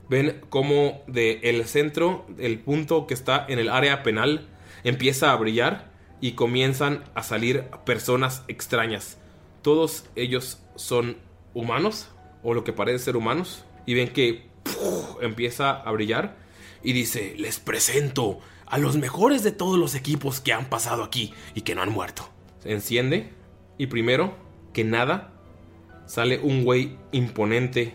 Ven 0.10 0.42
cómo 0.50 1.02
de 1.08 1.40
el 1.42 1.66
centro, 1.66 2.28
el 2.38 2.60
punto 2.60 3.08
que 3.08 3.16
está 3.16 3.44
en 3.50 3.58
el 3.58 3.70
área 3.70 4.04
penal, 4.04 4.48
empieza 4.84 5.32
a 5.32 5.36
brillar 5.36 5.90
y 6.22 6.34
comienzan 6.34 7.06
a 7.16 7.24
salir 7.24 7.64
personas 7.86 8.44
extrañas. 8.48 9.18
Todos 9.68 10.06
ellos 10.16 10.60
son 10.78 11.18
humanos, 11.54 12.08
o 12.42 12.54
lo 12.54 12.64
que 12.64 12.72
parece 12.72 13.00
ser 13.00 13.18
humanos, 13.18 13.66
y 13.86 13.96
ven 13.96 14.08
que 14.14 14.48
empieza 15.22 15.72
a 15.72 15.92
brillar 15.92 16.38
y 16.84 16.94
dice, 16.94 17.36
les 17.38 17.60
presento 17.60 18.40
a 18.66 18.78
los 18.78 18.96
mejores 18.96 19.44
de 19.44 19.52
todos 19.52 19.78
los 19.78 19.94
equipos 19.94 20.40
que 20.40 20.54
han 20.54 20.70
pasado 20.70 21.04
aquí 21.04 21.34
y 21.54 21.64
que 21.64 21.76
no 21.76 21.82
han 21.82 21.92
muerto. 21.92 22.30
Se 22.64 22.72
enciende 22.72 23.34
y 23.78 23.88
primero 23.88 24.38
que 24.72 24.86
nada 24.86 25.34
sale 26.06 26.40
un 26.40 26.64
güey 26.64 26.96
imponente, 27.12 27.94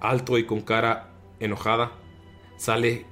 alto 0.00 0.36
y 0.36 0.44
con 0.44 0.60
cara 0.60 1.14
enojada. 1.40 1.92
Sale 2.58 3.06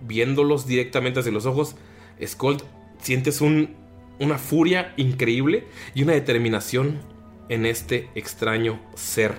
viéndolos 0.00 0.66
directamente 0.66 1.20
hacia 1.20 1.32
los 1.32 1.44
ojos. 1.44 1.76
Skold, 2.24 2.62
sientes 2.96 3.42
un, 3.42 3.76
una 4.18 4.38
furia 4.38 4.94
increíble 4.96 5.66
y 5.94 6.02
una 6.02 6.14
determinación 6.14 7.11
en 7.48 7.66
este 7.66 8.08
extraño 8.14 8.80
ser. 8.94 9.34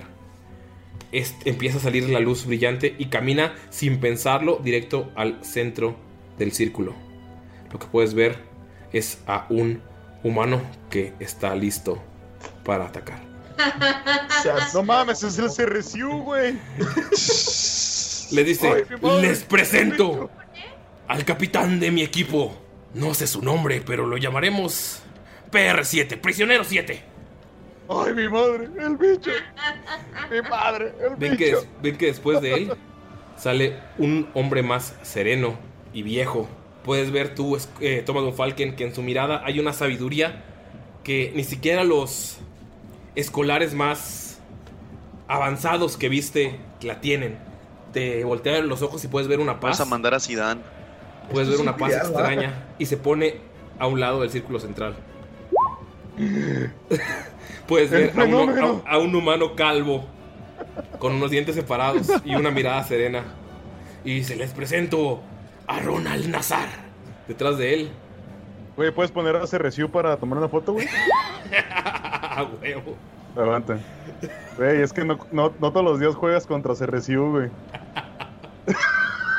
Este- 1.12 1.50
empieza 1.50 1.78
a 1.78 1.82
salir 1.82 2.10
la 2.10 2.20
luz 2.20 2.46
brillante 2.46 2.96
y 2.98 3.06
camina 3.06 3.56
sin 3.70 4.00
pensarlo 4.00 4.60
directo 4.64 5.12
al 5.16 5.44
centro 5.44 5.96
del 6.38 6.52
círculo. 6.52 6.96
Lo 7.72 7.80
que 7.80 7.88
puedes 7.88 8.14
ver 8.14 8.38
es 8.92 9.20
a 9.28 9.46
un 9.50 9.82
humano 10.24 10.62
que 10.90 11.14
está 11.20 11.56
listo 11.56 12.02
para 12.64 12.86
atacar. 12.86 13.20
No 14.74 14.84
mames, 14.84 15.24
es 15.24 15.38
el 15.38 15.48
CRSU, 15.50 16.10
güey. 16.24 16.58
Le 18.32 18.44
dice, 18.44 18.86
les 19.22 19.44
presento 19.44 20.30
al 21.08 21.24
capitán 21.24 21.80
de 21.80 21.92
mi 21.92 22.02
equipo, 22.02 22.60
No 22.94 23.14
sé 23.14 23.26
su 23.26 23.42
nombre, 23.42 23.82
pero 23.86 24.06
lo 24.06 24.18
llamaremos 24.18 25.00
PR7, 25.52 26.20
prisionero 26.20 26.64
7. 26.64 27.13
Ay, 27.90 28.14
mi 28.14 28.28
madre, 28.30 28.70
el 28.80 28.98
bicho. 28.98 29.32
Mi 30.32 30.42
madre, 30.50 30.94
el 31.02 31.16
Ven 31.18 31.38
que, 31.38 31.46
bicho. 31.48 31.66
ven 31.82 31.98
que 31.98 32.06
después 32.08 32.42
de 32.42 32.54
él 32.54 32.74
sale 33.38 33.78
un 33.98 34.30
hombre 34.34 34.64
más 34.64 34.96
sereno 35.02 35.56
y 35.94 36.04
viejo. 36.04 36.48
Puedes 36.84 37.12
ver 37.12 37.36
tú, 37.36 37.58
eh, 37.80 38.04
Thomas 38.06 38.24
von 38.24 38.34
Falken, 38.34 38.76
que 38.76 38.86
en 38.86 38.94
su 38.96 39.02
mirada 39.02 39.42
hay 39.46 39.60
una 39.60 39.74
sabiduría 39.74 40.44
que 41.04 41.32
ni 41.36 41.44
siquiera 41.44 41.84
los 41.84 42.38
escolares 43.16 43.74
más 43.74 44.40
avanzados 45.28 45.98
que 45.98 46.10
viste 46.10 46.60
la 46.82 47.02
tienen. 47.02 47.38
Te 47.92 48.24
voltean 48.24 48.68
los 48.68 48.82
ojos 48.82 49.04
y 49.04 49.08
puedes 49.08 49.28
ver 49.28 49.40
una 49.40 49.60
paz. 49.60 49.80
Vas 49.80 49.82
a 49.82 49.86
mandar 49.86 50.14
a 50.14 50.20
Zidane. 50.20 50.62
Puedes 51.32 51.50
ver 51.50 51.60
una 51.60 51.78
paz 51.78 51.94
un 51.94 52.00
extraña 52.00 52.66
y 52.80 52.86
se 52.86 52.98
pone 52.98 53.36
a 53.80 53.88
un 53.88 54.00
lado 54.00 54.22
del 54.22 54.30
círculo 54.30 54.60
central. 54.60 54.96
Puedes 57.68 57.90
ver 57.92 58.12
a, 58.12 58.24
uno- 58.26 58.40
fenómeno. 58.46 58.82
a- 58.86 58.94
a 58.94 58.98
un 58.98 59.16
humano 59.16 59.56
calvo 59.56 60.06
con 61.00 61.14
unos 61.16 61.32
dientes 61.32 61.56
separados 61.56 62.08
y 62.26 62.36
una 62.36 62.52
mirada 62.52 62.84
serena. 62.84 63.24
Y 64.06 64.24
se 64.24 64.36
les 64.36 64.52
presento 64.52 65.22
a 65.68 65.80
Ronald 65.80 66.28
Nazar. 66.28 66.68
Detrás 67.28 67.58
de 67.58 67.74
él. 67.74 67.90
Güey, 68.76 68.92
¿puedes 68.92 69.12
poner 69.12 69.36
a 69.36 69.46
CRSU 69.48 69.90
para 69.90 70.18
tomar 70.18 70.38
una 70.40 70.50
foto, 70.50 70.74
güey? 70.74 70.88
A 71.52 72.44
huevo. 72.62 72.96
Aguanta. 73.36 73.78
Güey, 74.58 74.82
es 74.82 74.92
que 74.92 75.06
no, 75.06 75.20
no, 75.32 75.54
no 75.60 75.72
todos 75.72 75.84
los 75.86 76.00
días 76.00 76.16
juegas 76.16 76.46
contra 76.48 76.74
CRSU, 76.74 77.32
güey. 77.32 77.50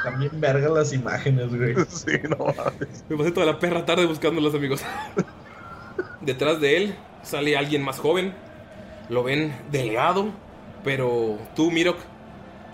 También 0.04 0.30
verga 0.34 0.68
las 0.68 0.92
imágenes, 0.92 1.54
güey. 1.54 1.74
Sí, 1.88 2.12
no 2.28 2.36
mames. 2.38 3.04
Me 3.08 3.16
pasé 3.16 3.32
toda 3.32 3.46
la 3.46 3.58
perra 3.58 3.84
tarde 3.84 4.06
buscándolos, 4.06 4.54
amigos. 4.54 4.82
Detrás 6.24 6.60
de 6.60 6.76
él 6.76 6.94
sale 7.22 7.56
alguien 7.56 7.82
más 7.82 7.98
joven. 7.98 8.32
Lo 9.08 9.22
ven 9.22 9.54
delgado, 9.70 10.30
pero 10.82 11.38
tú, 11.54 11.70
Mirok, 11.70 11.98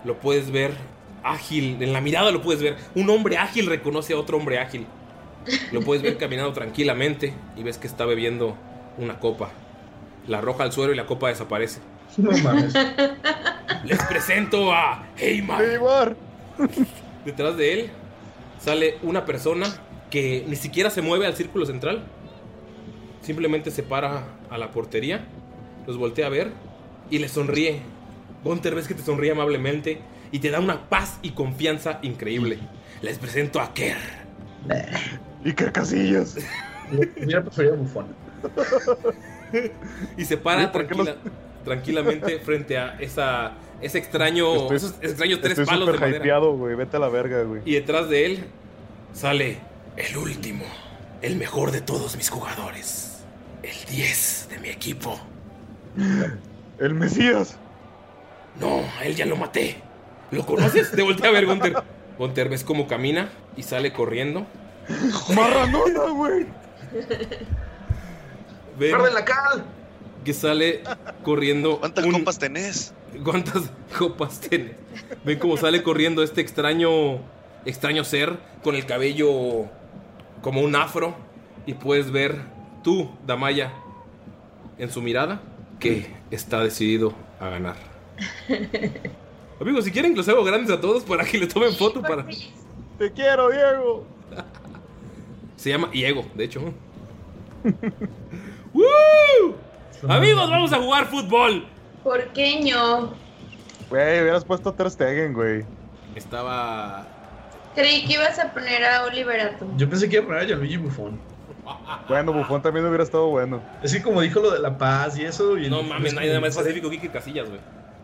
lo 0.04 0.18
puedes 0.18 0.50
ver 0.50 0.72
ágil. 1.22 1.82
En 1.82 1.92
la 1.92 2.00
mirada 2.00 2.30
lo 2.30 2.42
puedes 2.42 2.62
ver. 2.62 2.76
Un 2.94 3.10
hombre 3.10 3.36
ágil 3.36 3.66
reconoce 3.66 4.12
a 4.12 4.18
otro 4.18 4.36
hombre 4.36 4.58
ágil. 4.58 4.86
Lo 5.72 5.80
puedes 5.80 6.02
ver 6.02 6.16
caminando 6.18 6.52
tranquilamente 6.52 7.34
y 7.56 7.62
ves 7.62 7.78
que 7.78 7.86
está 7.86 8.04
bebiendo 8.04 8.56
una 8.98 9.18
copa. 9.18 9.50
La 10.26 10.38
arroja 10.38 10.64
al 10.64 10.72
suelo 10.72 10.92
y 10.92 10.96
la 10.96 11.06
copa 11.06 11.28
desaparece. 11.28 11.80
No 12.16 12.30
mames. 12.38 12.74
Les 13.84 14.02
presento 14.04 14.72
a 14.72 15.06
Heymar. 15.16 16.16
Detrás 17.24 17.56
de 17.56 17.72
él 17.72 17.90
sale 18.60 18.98
una 19.02 19.24
persona 19.24 19.66
que 20.10 20.44
ni 20.46 20.56
siquiera 20.56 20.90
se 20.90 21.02
mueve 21.02 21.26
al 21.26 21.34
círculo 21.34 21.66
central. 21.66 22.02
Simplemente 23.22 23.70
se 23.70 23.82
para 23.82 24.24
a 24.50 24.58
la 24.58 24.70
portería, 24.70 25.24
los 25.86 25.96
voltea 25.98 26.26
a 26.26 26.30
ver 26.30 26.52
y 27.10 27.18
le 27.18 27.28
sonríe. 27.28 27.80
Gunter 28.44 28.74
ves 28.74 28.88
que 28.88 28.94
te 28.94 29.02
sonríe 29.02 29.32
amablemente 29.32 30.00
y 30.32 30.38
te 30.38 30.50
da 30.50 30.60
una 30.60 30.88
paz 30.88 31.18
y 31.22 31.30
confianza 31.32 31.98
increíble. 32.02 32.58
Les 33.02 33.18
presento 33.18 33.60
a 33.60 33.74
Kerr. 33.74 33.98
¿Y 35.44 35.52
qué 35.52 35.70
casillas? 35.72 36.36
Hubiera 37.22 37.42
preferido 37.42 37.76
bufón. 37.76 38.06
Y 40.16 40.24
se 40.24 40.36
para 40.36 40.58
Oye, 40.60 40.68
¿por 40.68 40.86
qué 40.86 40.94
tranquila- 40.94 41.16
tranquilamente 41.64 42.38
frente 42.38 42.78
a 42.78 42.96
esa, 43.00 43.52
ese 43.80 43.98
extraño, 43.98 44.54
Estoy- 44.54 44.76
esos 44.76 44.94
extraños 45.02 45.40
tres 45.40 45.52
Estoy 45.58 45.66
palos 45.66 45.92
de 45.92 45.98
madera. 45.98 46.18
hypeado, 46.18 46.56
güey. 46.56 46.76
Vete 46.76 46.96
a 46.96 47.00
la 47.00 47.08
verga, 47.08 47.42
güey. 47.42 47.60
Y 47.64 47.72
detrás 47.74 48.08
de 48.08 48.26
él 48.26 48.44
sale 49.12 49.58
el 49.96 50.16
último, 50.16 50.64
el 51.20 51.34
mejor 51.36 51.72
de 51.72 51.80
todos 51.80 52.16
mis 52.16 52.30
jugadores, 52.30 53.09
el 53.62 53.84
10 53.90 54.48
de 54.50 54.58
mi 54.58 54.68
equipo. 54.68 55.18
El 56.78 56.94
Mesías. 56.94 57.56
No, 58.58 58.82
a 58.98 59.04
él 59.04 59.14
ya 59.16 59.26
lo 59.26 59.36
maté. 59.36 59.76
¿Lo 60.30 60.46
conoces? 60.46 60.90
Te 60.90 61.02
volteé 61.02 61.28
a 61.28 61.32
ver, 61.32 61.46
Gunter. 61.46 61.74
Gunter, 62.18 62.48
ves 62.48 62.64
cómo 62.64 62.86
camina 62.86 63.30
y 63.56 63.62
sale 63.62 63.92
corriendo. 63.92 64.46
Marranona, 65.34 66.10
güey. 66.10 66.46
¡Guarden 68.78 69.14
la 69.14 69.24
cal! 69.24 69.64
que 70.24 70.34
sale 70.34 70.82
corriendo. 71.22 71.78
¿Cuántas 71.80 72.06
copas 72.06 72.38
tenés? 72.38 72.94
¿Cuántas 73.24 73.70
copas 73.98 74.40
tienes? 74.40 74.76
Ven 75.24 75.38
cómo 75.38 75.56
sale 75.56 75.82
corriendo 75.82 76.22
este 76.22 76.40
extraño, 76.40 77.20
extraño 77.64 78.04
ser 78.04 78.38
con 78.62 78.74
el 78.74 78.86
cabello 78.86 79.66
como 80.42 80.60
un 80.60 80.76
afro 80.76 81.14
y 81.66 81.74
puedes 81.74 82.10
ver 82.10 82.42
tú, 82.82 83.10
Damaya, 83.26 83.72
en 84.78 84.90
su 84.90 85.02
mirada 85.02 85.40
que 85.78 86.14
está 86.30 86.62
decidido 86.62 87.14
a 87.38 87.48
ganar. 87.48 87.76
Amigos, 89.60 89.84
si 89.84 89.90
quieren 89.92 90.12
que 90.12 90.18
los 90.18 90.28
hago 90.28 90.44
grandes 90.44 90.70
a 90.70 90.80
todos 90.80 91.02
para 91.04 91.24
que 91.24 91.38
le 91.38 91.46
tomen 91.46 91.74
foto 91.74 92.00
para... 92.00 92.24
Te 92.98 93.12
quiero, 93.12 93.50
Diego. 93.50 94.06
Se 95.56 95.70
llama 95.70 95.88
Diego, 95.92 96.24
de 96.34 96.44
hecho. 96.44 96.60
¡Woo! 98.72 99.54
Amigos, 100.08 100.50
vamos 100.50 100.72
a 100.72 100.78
jugar 100.78 101.06
fútbol. 101.06 101.66
Porqueño. 102.02 103.14
Güey, 103.90 104.22
hubieras 104.22 104.44
puesto 104.44 104.72
Ter 104.72 104.90
Stegen, 104.90 105.34
güey. 105.34 105.64
Estaba 106.14 107.06
Creí 107.74 108.04
que 108.04 108.14
ibas 108.14 108.38
a 108.38 108.52
poner 108.52 108.84
a 108.84 109.04
Oliver 109.04 109.40
Atom. 109.40 109.76
Yo 109.76 109.88
pensé 109.88 110.08
que 110.08 110.16
iba 110.16 110.24
a 110.24 110.26
poner 110.26 110.42
a 110.42 110.46
Gianluigi 110.46 110.76
Buffon. 110.76 111.20
Bueno, 112.08 112.32
Bufón 112.32 112.62
también 112.62 112.86
hubiera 112.86 113.04
estado 113.04 113.28
bueno. 113.28 113.62
Es 113.82 113.92
que 113.92 114.02
como 114.02 114.20
dijo 114.20 114.40
lo 114.40 114.50
de 114.50 114.58
la 114.58 114.76
paz 114.76 115.18
y 115.18 115.24
eso. 115.24 115.56
Y 115.58 115.68
No 115.68 115.82
mames, 115.82 116.14
nada 116.14 116.40
más 116.40 116.56
pacífico 116.56 116.90
que 116.90 117.08
Casillas, 117.08 117.48
güey. 117.48 117.60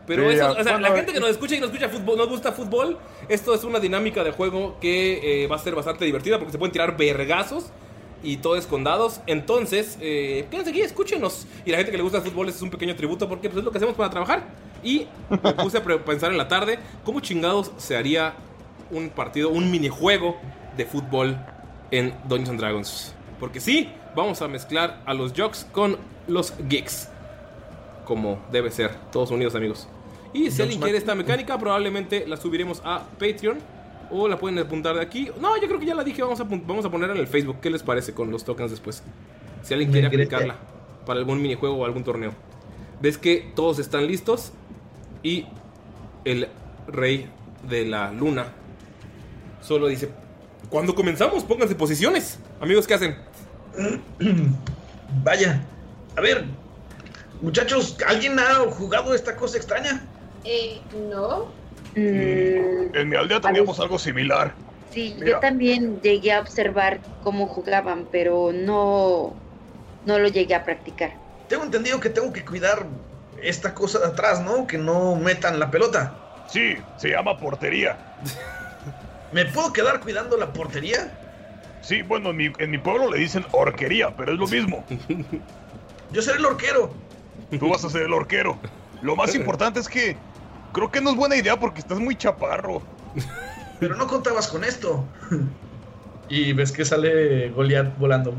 Pero 0.07 0.31
Sí, 0.31 0.37
eso, 0.37 0.53
o 0.53 0.55
sea, 0.55 0.63
bueno, 0.63 0.89
la 0.89 0.95
gente 0.95 1.13
que 1.13 1.21
nos 1.21 1.31
escucha 1.31 1.57
y 1.57 1.61
nos 1.61 1.71
escucha 1.71 1.89
fútbol, 1.89 2.17
nos 2.17 2.29
gusta 2.29 2.53
fútbol, 2.53 2.97
esto 3.29 3.53
es 3.55 3.65
una 3.65 3.81
dinámica 3.81 4.23
de 4.23 4.31
juego 4.31 4.79
que 4.81 5.43
eh, 5.43 5.47
va 5.49 5.57
a 5.57 5.59
ser 5.59 5.75
bastante 5.75 6.05
divertida 6.05 6.39
porque 6.39 6.53
se 6.53 6.59
pueden 6.59 6.73
tirar 6.73 6.97
vergazos 6.97 7.73
y 8.23 8.39
todo 8.39 8.57
es 8.57 8.67
con 8.67 8.85
dados. 8.85 9.21
Entonces, 9.27 9.99
eh, 10.01 10.47
quédense 10.51 10.71
aquí, 10.71 10.81
escúchenos. 10.81 11.47
Y 11.65 11.71
la 11.71 11.79
gente 11.79 11.91
que 11.91 11.97
le 11.97 12.03
gusta 12.03 12.19
el 12.19 12.25
fútbol 12.25 12.49
este 12.49 12.59
es 12.59 12.63
un 12.63 12.71
pequeño 12.71 12.95
tributo 12.95 13.29
porque 13.29 13.49
pues, 13.49 13.59
es 13.59 13.65
lo 13.65 13.71
que 13.71 13.79
hacemos 13.79 13.97
para 13.97 14.11
trabajar. 14.11 14.45
Y 14.83 15.07
me 15.31 15.55
puse 15.55 15.79
a 15.79 15.83
pensar 15.83 16.31
en 16.31 16.39
la 16.39 16.49
tarde 16.49 16.79
cómo 17.05 17.21
chingados 17.21 17.73
se 17.77 17.97
haría 17.97 18.35
un 18.91 19.09
partido, 19.11 19.51
un 19.51 19.71
minijuego 19.71 20.37
de 20.77 20.87
fútbol 20.87 21.37
en 21.91 22.15
Dungeons 22.29 22.51
and 22.51 22.61
Dragons. 22.61 23.16
Porque 23.39 23.61
sí, 23.61 23.89
vamos 24.15 24.43
a 24.43 24.49
mezclar 24.49 25.03
a 25.05 25.15
los 25.15 25.33
jocks 25.33 25.67
con 25.73 25.97
los 26.27 26.55
geeks 26.69 27.11
como 28.07 28.39
debe 28.51 28.71
ser, 28.71 28.93
todos 29.13 29.31
unidos 29.31 29.55
amigos. 29.55 29.87
Y 30.33 30.51
si 30.51 30.63
alguien 30.63 30.81
quiere 30.81 30.97
esta 30.97 31.15
mecánica, 31.15 31.59
probablemente 31.59 32.27
la 32.27 32.39
subiremos 32.39 32.81
a 32.85 33.03
Patreon 33.19 33.59
o 34.11 34.29
la 34.29 34.39
pueden 34.39 34.59
apuntar 34.59 34.95
de 34.95 35.03
aquí. 35.03 35.29
No, 35.41 35.61
yo 35.61 35.67
creo 35.67 35.79
que 35.79 35.87
ya 35.87 35.95
la 35.95 36.05
dije, 36.05 36.23
vamos 36.23 36.41
a, 36.41 36.45
vamos 36.45 36.85
a 36.87 36.91
ponerla 36.91 37.15
en 37.15 37.21
el 37.21 37.27
Facebook. 37.27 37.59
¿Qué 37.61 37.69
les 37.69 37.83
parece 37.83 38.15
con 38.15 38.31
los 38.31 38.45
tokens 38.45 38.71
después? 38.71 39.03
Si 39.63 39.75
alguien 39.75 39.91
quiere 39.91 40.07
aplicarla 40.07 40.57
para 41.05 41.19
algún 41.19 41.43
minijuego 41.43 41.77
o 41.77 41.85
algún 41.85 42.05
torneo. 42.05 42.33
Ves 43.01 43.19
que 43.19 43.53
todos 43.55 43.79
están 43.79 44.07
listos 44.07 44.53
y 45.23 45.47
el 46.25 46.49
rey 46.87 47.29
de 47.69 47.85
la 47.85 48.13
luna 48.13 48.47
solo 49.61 49.89
dice, 49.89 50.11
cuando 50.71 50.95
comenzamos, 50.95 51.45
pónganse 51.45 51.75
posiciones. 51.75 52.39
Amigos, 52.61 52.87
¿qué 52.87 52.95
hacen? 52.95 53.17
Vaya. 55.23 55.63
A 56.17 56.21
ver, 56.21 56.45
muchachos, 57.41 57.97
¿alguien 58.07 58.39
ha 58.39 58.55
jugado 58.71 59.15
esta 59.15 59.37
cosa 59.37 59.57
extraña? 59.57 60.05
Eh, 60.45 60.81
no. 61.11 61.49
En 61.95 63.09
mi 63.09 63.17
aldea 63.17 63.41
teníamos 63.41 63.81
algo 63.81 63.99
similar. 63.99 64.53
Sí, 64.91 65.15
Mira. 65.19 65.33
yo 65.33 65.39
también 65.41 66.01
llegué 66.01 66.33
a 66.33 66.41
observar 66.41 67.01
cómo 67.23 67.47
jugaban, 67.47 68.07
pero 68.11 68.51
no, 68.53 69.35
no 70.05 70.19
lo 70.19 70.29
llegué 70.29 70.55
a 70.55 70.65
practicar. 70.65 71.15
Tengo 71.49 71.65
entendido 71.65 72.01
que 72.01 72.11
tengo 72.11 72.33
que 72.33 72.45
cuidar 72.45 72.87
esta 73.43 73.75
cosa 73.75 73.99
de 73.99 74.07
atrás, 74.07 74.43
¿no? 74.43 74.67
Que 74.67 74.79
no 74.79 75.17
metan 75.17 75.59
la 75.59 75.71
pelota. 75.71 76.15
Sí, 76.49 76.77
se 76.97 77.11
llama 77.11 77.39
portería. 77.39 78.17
¿Me 79.37 79.45
puedo 79.45 79.71
quedar 79.71 80.01
cuidando 80.01 80.39
la 80.39 80.51
portería? 80.51 81.11
Sí, 81.83 82.01
bueno, 82.01 82.31
en 82.31 82.37
mi, 82.39 82.53
en 82.57 82.71
mi 82.71 82.79
pueblo 82.79 83.11
le 83.11 83.19
dicen 83.19 83.45
orquería, 83.53 84.17
pero 84.17 84.33
es 84.33 84.39
lo 84.39 84.47
mismo. 84.47 84.83
Yo 86.11 86.23
seré 86.23 86.39
el 86.39 86.47
orquero. 86.47 86.91
Tú 87.59 87.69
vas 87.69 87.85
a 87.85 87.91
ser 87.91 88.05
el 88.05 88.15
orquero. 88.15 88.59
Lo 89.03 89.15
más 89.15 89.35
importante 89.41 89.79
es 89.79 89.91
que 89.91 90.17
creo 90.73 90.91
que 90.91 91.03
no 91.03 91.11
es 91.11 91.17
buena 91.17 91.37
idea 91.37 91.61
porque 91.61 91.81
estás 91.81 91.99
muy 91.99 92.17
chaparro. 92.17 92.81
Pero 93.79 93.95
no 93.97 94.07
contabas 94.07 94.49
con 94.49 94.65
esto. 94.65 95.05
Y 96.29 96.55
ves 96.55 96.73
que 96.73 96.85
sale 96.85 97.51
Goliath 97.51 97.97
volando 97.99 98.35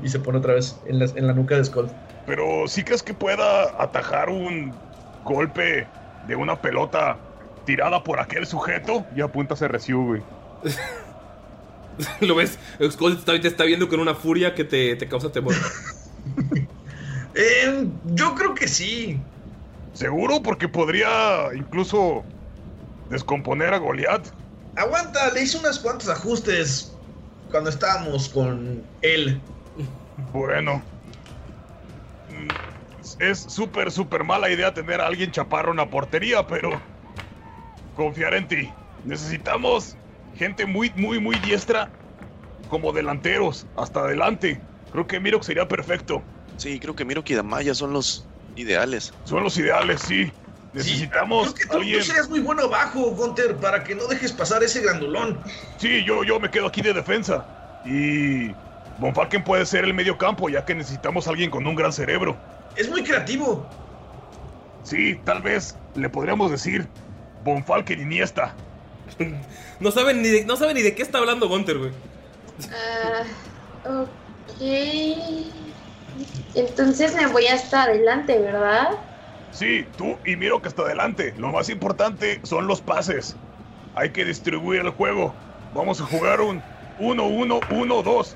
y 0.00 0.08
se 0.08 0.20
pone 0.20 0.38
otra 0.38 0.54
vez 0.54 0.78
en 0.86 1.00
la, 1.00 1.06
en 1.06 1.26
la 1.26 1.32
nuca 1.32 1.56
de 1.56 1.64
Skull. 1.64 1.88
Pero 2.24 2.68
¿sí 2.68 2.84
crees 2.84 3.02
que 3.02 3.14
pueda 3.14 3.82
atajar 3.82 4.28
un 4.28 4.72
golpe 5.24 5.88
de 6.28 6.36
una 6.36 6.54
pelota 6.54 7.18
tirada 7.66 8.02
por 8.02 8.18
aquel 8.20 8.46
sujeto? 8.46 9.04
Y 9.14 9.20
apunta 9.20 9.52
a 9.54 9.58
CRSU, 9.58 10.02
güey. 10.06 10.22
Lo 12.20 12.34
ves, 12.34 12.58
Skull 12.90 13.12
está- 13.18 13.38
te 13.40 13.48
está 13.48 13.64
viendo 13.64 13.88
con 13.88 14.00
una 14.00 14.14
furia 14.14 14.54
que 14.54 14.64
te, 14.64 14.96
te 14.96 15.06
causa 15.08 15.30
temor. 15.30 15.54
Eh, 17.38 17.86
yo 18.06 18.34
creo 18.34 18.54
que 18.54 18.66
sí. 18.66 19.20
¿Seguro? 19.92 20.42
Porque 20.42 20.68
podría 20.68 21.48
incluso 21.54 22.24
descomponer 23.10 23.74
a 23.74 23.78
Goliath. 23.78 24.28
Aguanta, 24.74 25.30
le 25.34 25.42
hice 25.42 25.58
unos 25.58 25.78
cuantos 25.78 26.08
ajustes 26.08 26.94
cuando 27.50 27.68
estábamos 27.68 28.30
con 28.30 28.82
él. 29.02 29.38
Bueno. 30.32 30.82
Mm, 32.30 33.22
Es 33.22 33.38
súper, 33.40 33.92
súper 33.92 34.24
mala 34.24 34.48
idea 34.50 34.72
tener 34.72 35.02
a 35.02 35.06
alguien 35.06 35.30
chaparro 35.30 35.72
en 35.72 35.76
la 35.76 35.90
portería, 35.90 36.46
pero 36.46 36.80
confiar 37.96 38.34
en 38.34 38.46
ti. 38.46 38.70
Necesitamos 39.04 39.96
gente 40.36 40.66
muy, 40.66 40.92
muy, 40.94 41.18
muy 41.18 41.36
diestra 41.38 41.90
como 42.68 42.92
delanteros, 42.92 43.66
hasta 43.76 44.00
adelante. 44.00 44.60
Creo 44.92 45.06
que 45.06 45.18
Mirok 45.18 45.42
sería 45.42 45.66
perfecto. 45.66 46.22
Sí, 46.56 46.78
creo 46.78 46.94
que 46.94 47.04
Mirok 47.04 47.28
y 47.30 47.34
Damaya 47.34 47.74
son 47.74 47.92
los 47.92 48.26
ideales. 48.54 49.12
Son 49.24 49.42
los 49.42 49.56
ideales, 49.58 50.00
sí. 50.02 50.32
Necesitamos 50.72 51.54
Creo 51.54 51.54
que 51.54 51.66
tú, 51.66 51.76
alguien. 51.78 51.98
tú 52.00 52.04
serías 52.04 52.28
muy 52.28 52.40
bueno 52.40 52.64
abajo, 52.64 53.10
Gunter, 53.12 53.56
para 53.56 53.82
que 53.82 53.94
no 53.94 54.06
dejes 54.06 54.32
pasar 54.32 54.62
ese 54.62 54.82
grandulón. 54.82 55.38
Sí, 55.78 56.04
yo, 56.04 56.22
yo 56.22 56.38
me 56.38 56.50
quedo 56.50 56.66
aquí 56.66 56.82
de 56.82 56.92
defensa. 56.92 57.46
Y 57.84 58.48
Von 58.98 59.14
Falken 59.14 59.42
puede 59.44 59.64
ser 59.64 59.84
el 59.84 59.94
medio 59.94 60.18
campo, 60.18 60.48
ya 60.48 60.64
que 60.64 60.74
necesitamos 60.74 61.26
a 61.26 61.30
alguien 61.30 61.50
con 61.50 61.66
un 61.66 61.74
gran 61.74 61.92
cerebro. 61.92 62.36
Es 62.76 62.90
muy 62.90 63.02
creativo. 63.02 63.66
Sí, 64.82 65.18
tal 65.24 65.40
vez 65.40 65.76
le 65.94 66.08
podríamos 66.10 66.50
decir 66.50 66.88
Von 67.46 67.64
Falken 67.64 68.00
Iniesta. 68.00 68.54
No 69.78 69.90
saben 69.90 70.22
ni 70.22 70.28
de, 70.28 70.44
no 70.46 70.56
saben 70.56 70.74
ni 70.74 70.82
de 70.82 70.94
qué 70.94 71.02
está 71.02 71.18
hablando 71.18 71.50
Gunter, 71.50 71.76
güey. 71.76 71.90
Ah, 72.72 73.24
ok. 73.84 74.62
Entonces 76.54 77.14
me 77.14 77.26
voy 77.26 77.46
hasta 77.46 77.82
adelante, 77.82 78.38
¿verdad? 78.38 78.92
Sí, 79.52 79.84
tú 79.98 80.16
y 80.24 80.34
miro 80.36 80.62
que 80.62 80.68
hasta 80.68 80.82
adelante. 80.82 81.34
Lo 81.36 81.52
más 81.52 81.68
importante 81.68 82.40
son 82.42 82.66
los 82.66 82.80
pases. 82.80 83.36
Hay 83.94 84.10
que 84.10 84.24
distribuir 84.24 84.80
el 84.80 84.90
juego. 84.90 85.34
Vamos 85.74 86.00
a 86.00 86.06
jugar 86.06 86.40
un 86.40 86.62
1-1-1-2. 86.98 88.34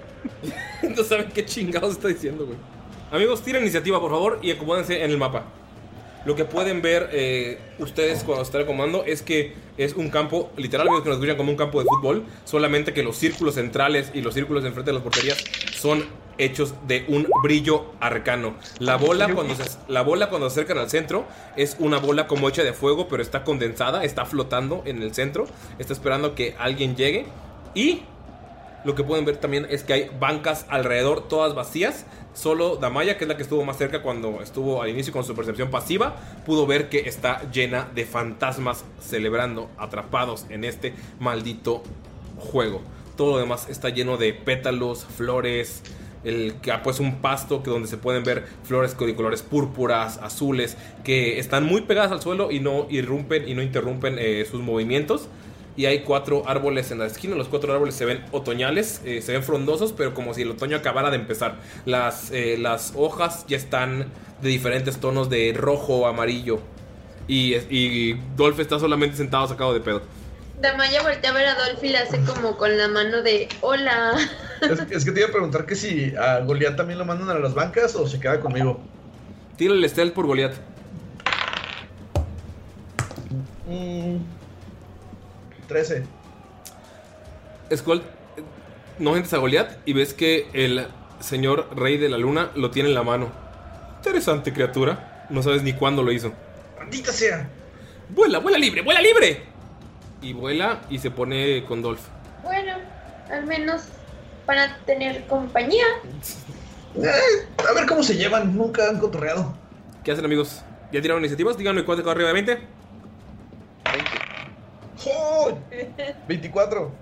no 0.95 1.03
saben 1.05 1.31
qué 1.33 1.47
chingados 1.47 1.93
está 1.93 2.09
diciendo, 2.09 2.45
güey. 2.45 2.59
Amigos, 3.11 3.43
tiren 3.43 3.63
iniciativa, 3.63 3.99
por 3.99 4.11
favor, 4.11 4.39
y 4.43 4.51
acomódense 4.51 5.03
en 5.03 5.11
el 5.11 5.17
mapa. 5.17 5.45
Lo 6.25 6.37
que 6.37 6.45
pueden 6.45 6.83
ver 6.83 7.09
eh, 7.13 7.59
ustedes 7.79 8.25
cuando 8.25 8.43
están 8.43 8.63
acomodando 8.63 9.05
es 9.05 9.23
que 9.23 9.55
es 9.79 9.95
un 9.95 10.11
campo, 10.11 10.51
literal, 10.57 10.87
que 11.03 11.09
nos 11.09 11.17
escuchan 11.17 11.37
como 11.37 11.51
un 11.51 11.57
campo 11.57 11.81
de 11.81 11.87
fútbol, 11.87 12.25
solamente 12.45 12.93
que 12.93 13.03
los 13.03 13.17
círculos 13.17 13.55
centrales 13.55 14.11
y 14.13 14.21
los 14.21 14.35
círculos 14.35 14.65
enfrente 14.65 14.91
de 14.91 14.95
las 14.95 15.03
porterías 15.03 15.43
son 15.73 16.05
hechos 16.37 16.75
de 16.87 17.05
un 17.09 17.27
brillo 17.43 17.87
arcano. 18.01 18.55
La 18.79 18.97
bola 18.97 19.33
cuando 19.33 19.55
se, 19.55 19.65
la 19.89 20.03
bola 20.03 20.29
cuando 20.29 20.51
se 20.51 20.61
acercan 20.61 20.79
al 20.79 20.91
centro 20.91 21.27
es 21.57 21.77
una 21.79 21.99
bola 21.99 22.27
como 22.27 22.49
hecha 22.49 22.63
de 22.63 22.73
fuego, 22.73 23.09
pero 23.09 23.23
está 23.23 23.45
condensada, 23.45 24.05
está 24.05 24.25
flotando 24.25 24.83
en 24.87 25.03
el 25.03 25.15
centro, 25.15 25.47
está 25.79 25.93
esperando 25.93 26.35
que 26.35 26.55
alguien 26.59 26.97
llegue 26.97 27.27
y 27.75 28.03
lo 28.85 28.95
que 28.95 29.05
pueden 29.05 29.25
ver 29.25 29.37
también 29.37 29.67
es 29.69 29.85
que 29.85 29.93
hay 29.93 30.11
bancas 30.19 30.65
alrededor, 30.69 31.29
todas 31.29 31.55
vacías. 31.55 32.07
Solo 32.35 32.77
Damaya, 32.77 33.19
que 33.19 33.25
es 33.25 33.29
la 33.29 33.37
que 33.37 33.43
estuvo 33.43 33.65
más 33.65 33.77
cerca 33.77 34.03
cuando 34.03 34.41
estuvo 34.41 34.83
al 34.83 34.89
inicio 34.89 35.13
con 35.13 35.25
su 35.25 35.35
percepción 35.35 35.71
pasiva, 35.71 36.17
pudo 36.47 36.67
ver 36.67 36.89
que 36.89 37.01
está 37.09 37.51
llena 37.51 37.89
de 37.95 38.05
fantasmas 38.05 38.85
celebrando, 39.01 39.69
atrapados 39.79 40.47
en 40.49 40.65
este 40.65 40.95
maldito 41.19 41.83
juego. 42.39 42.83
Todo 43.17 43.33
lo 43.33 43.39
demás 43.39 43.69
está 43.69 43.89
lleno 43.91 44.17
de 44.17 44.33
pétalos, 44.33 45.05
flores, 45.05 45.83
el 46.25 46.55
que 46.63 46.73
ha 46.73 46.83
pues 46.83 47.01
un 47.01 47.17
pasto 47.17 47.63
que 47.63 47.71
donde 47.71 47.89
se 47.89 47.97
pueden 47.97 48.25
ver 48.25 48.47
flores 48.65 48.97
de 48.99 49.15
colores 49.15 49.43
púrpuras, 49.43 50.19
azules, 50.19 50.77
que 51.05 51.39
están 51.39 51.65
muy 51.65 51.83
pegadas 51.83 52.13
al 52.13 52.23
suelo 52.23 52.51
y 52.51 52.61
no 52.61 52.87
irrumpen 52.91 53.49
y 53.49 53.55
no 53.55 53.63
interrumpen 53.63 54.17
eh, 54.19 54.47
sus 54.51 54.61
movimientos. 54.61 55.29
Y 55.77 55.87
hay 55.87 56.01
cuatro 56.01 56.43
árboles 56.47 56.91
en 56.91 56.99
la 56.99 57.07
esquina. 57.07 57.37
Los 57.37 57.49
cuatro 57.49 57.73
árboles 57.73 57.95
se 57.95 58.05
ven 58.05 58.25
otoñales, 58.33 59.01
eh, 59.05 59.23
se 59.23 59.33
ven 59.33 59.43
frondosos, 59.43 59.93
pero 59.93 60.15
como 60.15 60.35
si 60.35 60.43
el 60.43 60.51
otoño 60.51 60.77
acabara 60.77 61.11
de 61.11 61.17
empezar. 61.17 61.57
Las, 61.85 62.31
eh, 62.33 62.57
las 62.59 62.93
hojas 62.97 63.47
ya 63.47 63.57
están 63.57 64.07
de 64.43 64.49
diferentes 64.49 64.99
tonos 64.99 65.31
de 65.31 65.55
rojo, 65.57 66.07
amarillo. 66.07 66.61
Y, 67.29 67.55
y 67.55 68.21
Dolph 68.37 68.59
está 68.59 68.79
solamente 68.79 69.17
sentado 69.17 69.47
sacado 69.47 69.73
de 69.73 69.81
pedo. 69.81 70.03
Damaya 70.61 71.03
voltea 71.03 71.31
a 71.31 71.33
ver 71.33 71.47
a 71.47 71.55
Dolphy 71.55 71.87
y 71.87 71.91
le 71.91 71.99
hace 71.99 72.21
como 72.25 72.57
con 72.57 72.77
la 72.77 72.89
mano 72.89 73.23
de 73.23 73.49
hola. 73.63 74.15
Es, 74.61 74.79
es 74.91 75.05
que 75.05 75.13
te 75.13 75.21
iba 75.21 75.29
a 75.29 75.33
preguntar 75.33 75.65
que 75.65 75.75
si 75.75 76.15
a 76.17 76.41
Goliath 76.41 76.77
también 76.77 76.99
lo 76.99 77.07
mandan 77.07 77.31
a 77.31 77.39
las 77.39 77.55
bancas 77.55 77.95
o 77.97 78.07
se 78.07 78.21
queda 78.21 78.41
conmigo. 78.41 78.79
Tira 79.57 79.73
el 79.73 79.89
stealth 79.89 80.13
por 80.13 80.27
Goliath. 80.27 80.57
Mm, 83.67 84.17
13. 85.71 86.03
Skull, 87.77 88.03
no 88.99 89.15
entras 89.15 89.35
a 89.35 89.39
Goliath 89.39 89.79
y 89.87 89.93
ves 89.93 90.15
que 90.15 90.49
el 90.53 90.89
señor 91.21 91.69
rey 91.77 91.97
de 91.97 92.09
la 92.09 92.19
luna 92.19 92.51
lo 92.57 92.73
tiene 92.73 92.89
en 92.89 92.97
la 92.97 93.05
mano. 93.05 93.31
Interesante 93.99 94.53
criatura. 94.53 95.27
No 95.31 95.45
sabes 95.45 95.63
ni 95.63 95.73
cuándo 95.73 96.03
lo 96.03 96.11
hizo. 96.11 96.33
Maldita 96.77 97.13
sea. 97.13 97.49
Vuela, 98.09 98.41
vuela 98.41 98.59
libre, 98.59 98.83
vuela 98.83 99.01
libre. 99.01 99.45
Y 100.21 100.33
vuela 100.33 100.81
y 100.91 100.99
se 100.99 101.13
pone 101.13 101.65
con 101.65 101.83
Dolph. 101.83 102.03
Bueno, 102.43 102.73
al 103.31 103.47
menos 103.47 103.83
para 104.47 104.77
tener 104.79 105.27
compañía. 105.27 105.87
Eh, 106.97 107.47
a 107.69 107.73
ver 107.73 107.87
cómo 107.87 108.03
se 108.03 108.17
llevan. 108.17 108.57
Nunca 108.57 108.89
han 108.89 108.99
cotorreado. 108.99 109.55
¿Qué 110.03 110.11
hacen 110.11 110.25
amigos? 110.25 110.63
¿Ya 110.91 111.01
tiraron 111.01 111.23
iniciativas? 111.23 111.57
Díganme 111.57 111.85
cuánto 111.85 112.03
quedó 112.03 112.11
arriba 112.11 112.27
de 112.27 112.35
20. 112.35 112.59
¡Oh! 115.07 115.59
24. 116.29 116.93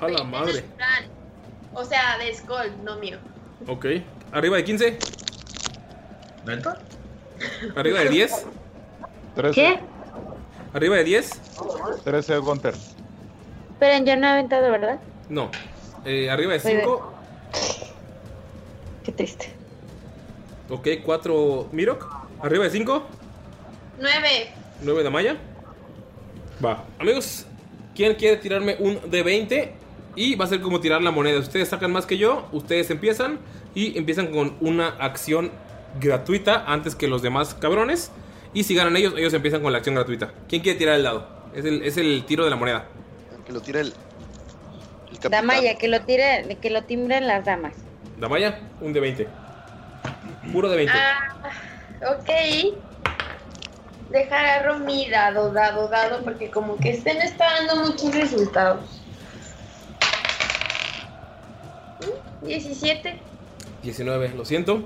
A 0.00 0.08
la 0.08 0.24
madre. 0.24 0.64
O 1.74 1.84
sea, 1.84 2.18
de 2.18 2.34
Skull, 2.34 2.84
no 2.84 2.96
mío. 2.96 3.18
Ok. 3.66 3.86
¿Arriba 4.32 4.56
de 4.56 4.64
15? 4.64 4.98
¿Neta? 6.46 6.78
¿Arriba 7.76 8.00
de 8.00 8.08
10? 8.10 8.46
13. 9.34 9.54
¿Qué? 9.54 9.80
¿Arriba 10.72 10.96
de 10.96 11.04
10? 11.04 11.30
13 12.04 12.38
Gunter. 12.38 12.74
Esperen, 13.72 14.06
yo 14.06 14.16
no 14.16 14.26
he 14.26 14.30
aventado, 14.30 14.70
¿verdad? 14.70 14.98
No. 15.28 15.50
Eh, 16.04 16.30
¿Arriba 16.30 16.54
de 16.54 16.60
Muy 16.60 16.72
bien. 16.72 16.80
5? 16.84 17.12
Qué 19.04 19.12
triste. 19.12 19.52
Ok, 20.70 20.88
4 21.04 21.68
Mirok. 21.72 22.06
¿Arriba 22.42 22.64
de 22.64 22.70
5? 22.70 23.02
Nueve. 23.98 24.52
9 24.82 25.02
de 25.02 25.10
Maya. 25.10 25.36
Va. 26.64 26.84
Amigos, 26.98 27.46
¿quién 27.94 28.14
quiere 28.14 28.36
tirarme 28.36 28.76
un 28.78 28.98
de 29.10 29.22
20? 29.22 29.74
Y 30.14 30.34
va 30.34 30.46
a 30.46 30.48
ser 30.48 30.60
como 30.60 30.80
tirar 30.80 31.02
la 31.02 31.10
moneda. 31.10 31.38
Ustedes 31.38 31.68
sacan 31.68 31.92
más 31.92 32.06
que 32.06 32.16
yo, 32.16 32.48
ustedes 32.52 32.90
empiezan 32.90 33.38
y 33.74 33.98
empiezan 33.98 34.28
con 34.28 34.56
una 34.60 34.88
acción 34.88 35.50
gratuita 36.00 36.64
antes 36.66 36.94
que 36.94 37.08
los 37.08 37.20
demás 37.20 37.54
cabrones. 37.54 38.10
Y 38.54 38.64
si 38.64 38.74
ganan 38.74 38.96
ellos, 38.96 39.12
ellos 39.16 39.34
empiezan 39.34 39.60
con 39.62 39.72
la 39.72 39.78
acción 39.78 39.94
gratuita. 39.94 40.32
¿Quién 40.48 40.62
quiere 40.62 40.78
tirar 40.78 40.94
el 40.94 41.02
dado? 41.02 41.28
Es 41.54 41.64
el, 41.64 41.82
es 41.82 41.98
el 41.98 42.24
tiro 42.24 42.44
de 42.44 42.50
la 42.50 42.56
moneda. 42.56 42.86
Que 43.44 43.52
lo 43.52 43.60
tire 43.60 43.80
el. 43.80 43.92
Damaya, 45.30 45.76
que 45.76 45.88
lo 45.88 46.00
tire, 46.02 46.56
que 46.60 46.70
lo 46.70 46.84
timbren 46.84 47.26
las 47.26 47.44
damas. 47.44 47.74
Damaya, 48.18 48.60
un 48.80 48.92
de 48.92 49.00
20. 49.00 49.28
Puro 50.52 50.70
de 50.70 50.76
20. 50.76 50.94
Ah, 50.94 51.52
ok. 52.12 52.85
Deja 54.10 54.38
agarro 54.38 54.78
mi 54.78 55.08
dado, 55.10 55.52
dado, 55.52 55.88
dado, 55.88 56.22
porque 56.22 56.50
como 56.50 56.76
que 56.76 56.90
este 56.90 57.14
no 57.14 57.20
está 57.20 57.46
dando 57.66 57.84
muchos 57.86 58.14
resultados. 58.14 59.02
Mm, 62.42 62.46
17. 62.46 63.18
19, 63.82 64.28
lo 64.36 64.44
siento. 64.44 64.82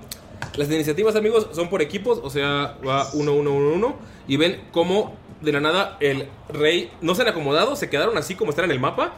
Las 0.56 0.68
iniciativas, 0.70 1.16
amigos, 1.16 1.48
son 1.52 1.68
por 1.68 1.82
equipos, 1.82 2.20
o 2.22 2.30
sea, 2.30 2.76
va 2.86 3.08
1, 3.12 3.32
1, 3.32 3.50
1, 3.52 3.74
1. 3.74 3.96
Y 4.26 4.36
ven 4.36 4.62
cómo 4.72 5.14
de 5.40 5.52
la 5.52 5.60
nada 5.60 5.96
el 6.00 6.28
rey 6.48 6.90
no 7.00 7.14
se 7.14 7.22
han 7.22 7.28
acomodado, 7.28 7.76
se 7.76 7.88
quedaron 7.90 8.16
así 8.18 8.34
como 8.34 8.50
están 8.50 8.66
en 8.66 8.70
el 8.72 8.80
mapa. 8.80 9.12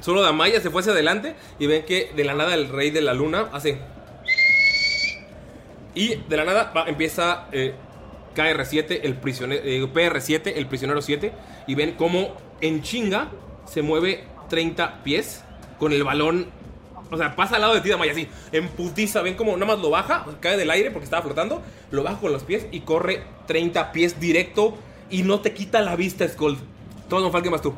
Solo 0.00 0.22
Damaya 0.22 0.60
se 0.60 0.70
fue 0.70 0.80
hacia 0.80 0.92
adelante 0.92 1.34
y 1.58 1.66
ven 1.66 1.84
que 1.84 2.12
de 2.14 2.24
la 2.24 2.34
nada 2.34 2.54
el 2.54 2.68
rey 2.68 2.90
de 2.90 3.00
la 3.00 3.14
luna 3.14 3.48
hace. 3.52 3.78
Y 5.94 6.16
de 6.16 6.36
la 6.36 6.44
nada 6.44 6.72
va- 6.76 6.84
empieza 6.88 7.46
eh, 7.52 7.74
KR7, 8.36 9.00
el 9.02 9.14
prisionero, 9.14 9.62
eh, 9.64 9.82
PR7, 9.82 10.52
el 10.54 10.66
prisionero 10.66 11.02
7. 11.02 11.32
Y 11.66 11.74
ven 11.74 11.92
cómo 11.92 12.36
en 12.60 12.82
chinga 12.82 13.30
se 13.66 13.82
mueve 13.82 14.24
30 14.48 15.02
pies 15.02 15.42
con 15.78 15.92
el 15.92 16.04
balón 16.04 16.46
o 17.10 17.16
sea, 17.16 17.36
pasa 17.36 17.56
al 17.56 17.60
lado 17.60 17.74
de 17.74 17.80
ti, 17.80 17.88
Damaya, 17.88 18.12
así, 18.12 18.28
en 18.52 18.68
putiza. 18.68 19.22
Ven 19.22 19.34
como 19.34 19.52
nada 19.56 19.66
más 19.66 19.78
lo 19.78 19.90
baja, 19.90 20.26
cae 20.40 20.56
del 20.56 20.70
aire 20.70 20.90
porque 20.90 21.04
estaba 21.04 21.22
flotando. 21.22 21.62
Lo 21.90 22.02
baja 22.02 22.18
con 22.18 22.32
los 22.32 22.42
pies 22.42 22.66
y 22.72 22.80
corre 22.80 23.22
30 23.46 23.92
pies 23.92 24.18
directo 24.18 24.76
y 25.08 25.22
no 25.22 25.40
te 25.40 25.52
quita 25.52 25.80
la 25.82 25.96
vista, 25.96 26.26
Skull. 26.26 26.58
Todo 27.08 27.20
no 27.20 27.30
falta 27.30 27.50
más 27.50 27.62
tú. 27.62 27.74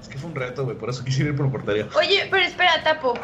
Es 0.00 0.08
que 0.08 0.18
fue 0.18 0.30
un 0.30 0.36
reto, 0.36 0.64
güey. 0.64 0.76
Por 0.76 0.88
eso 0.88 1.04
quise 1.04 1.24
ir 1.24 1.36
por 1.36 1.50
portería. 1.50 1.88
Oye, 1.96 2.26
pero 2.30 2.42
espera, 2.42 2.82
Tapo. 2.82 3.14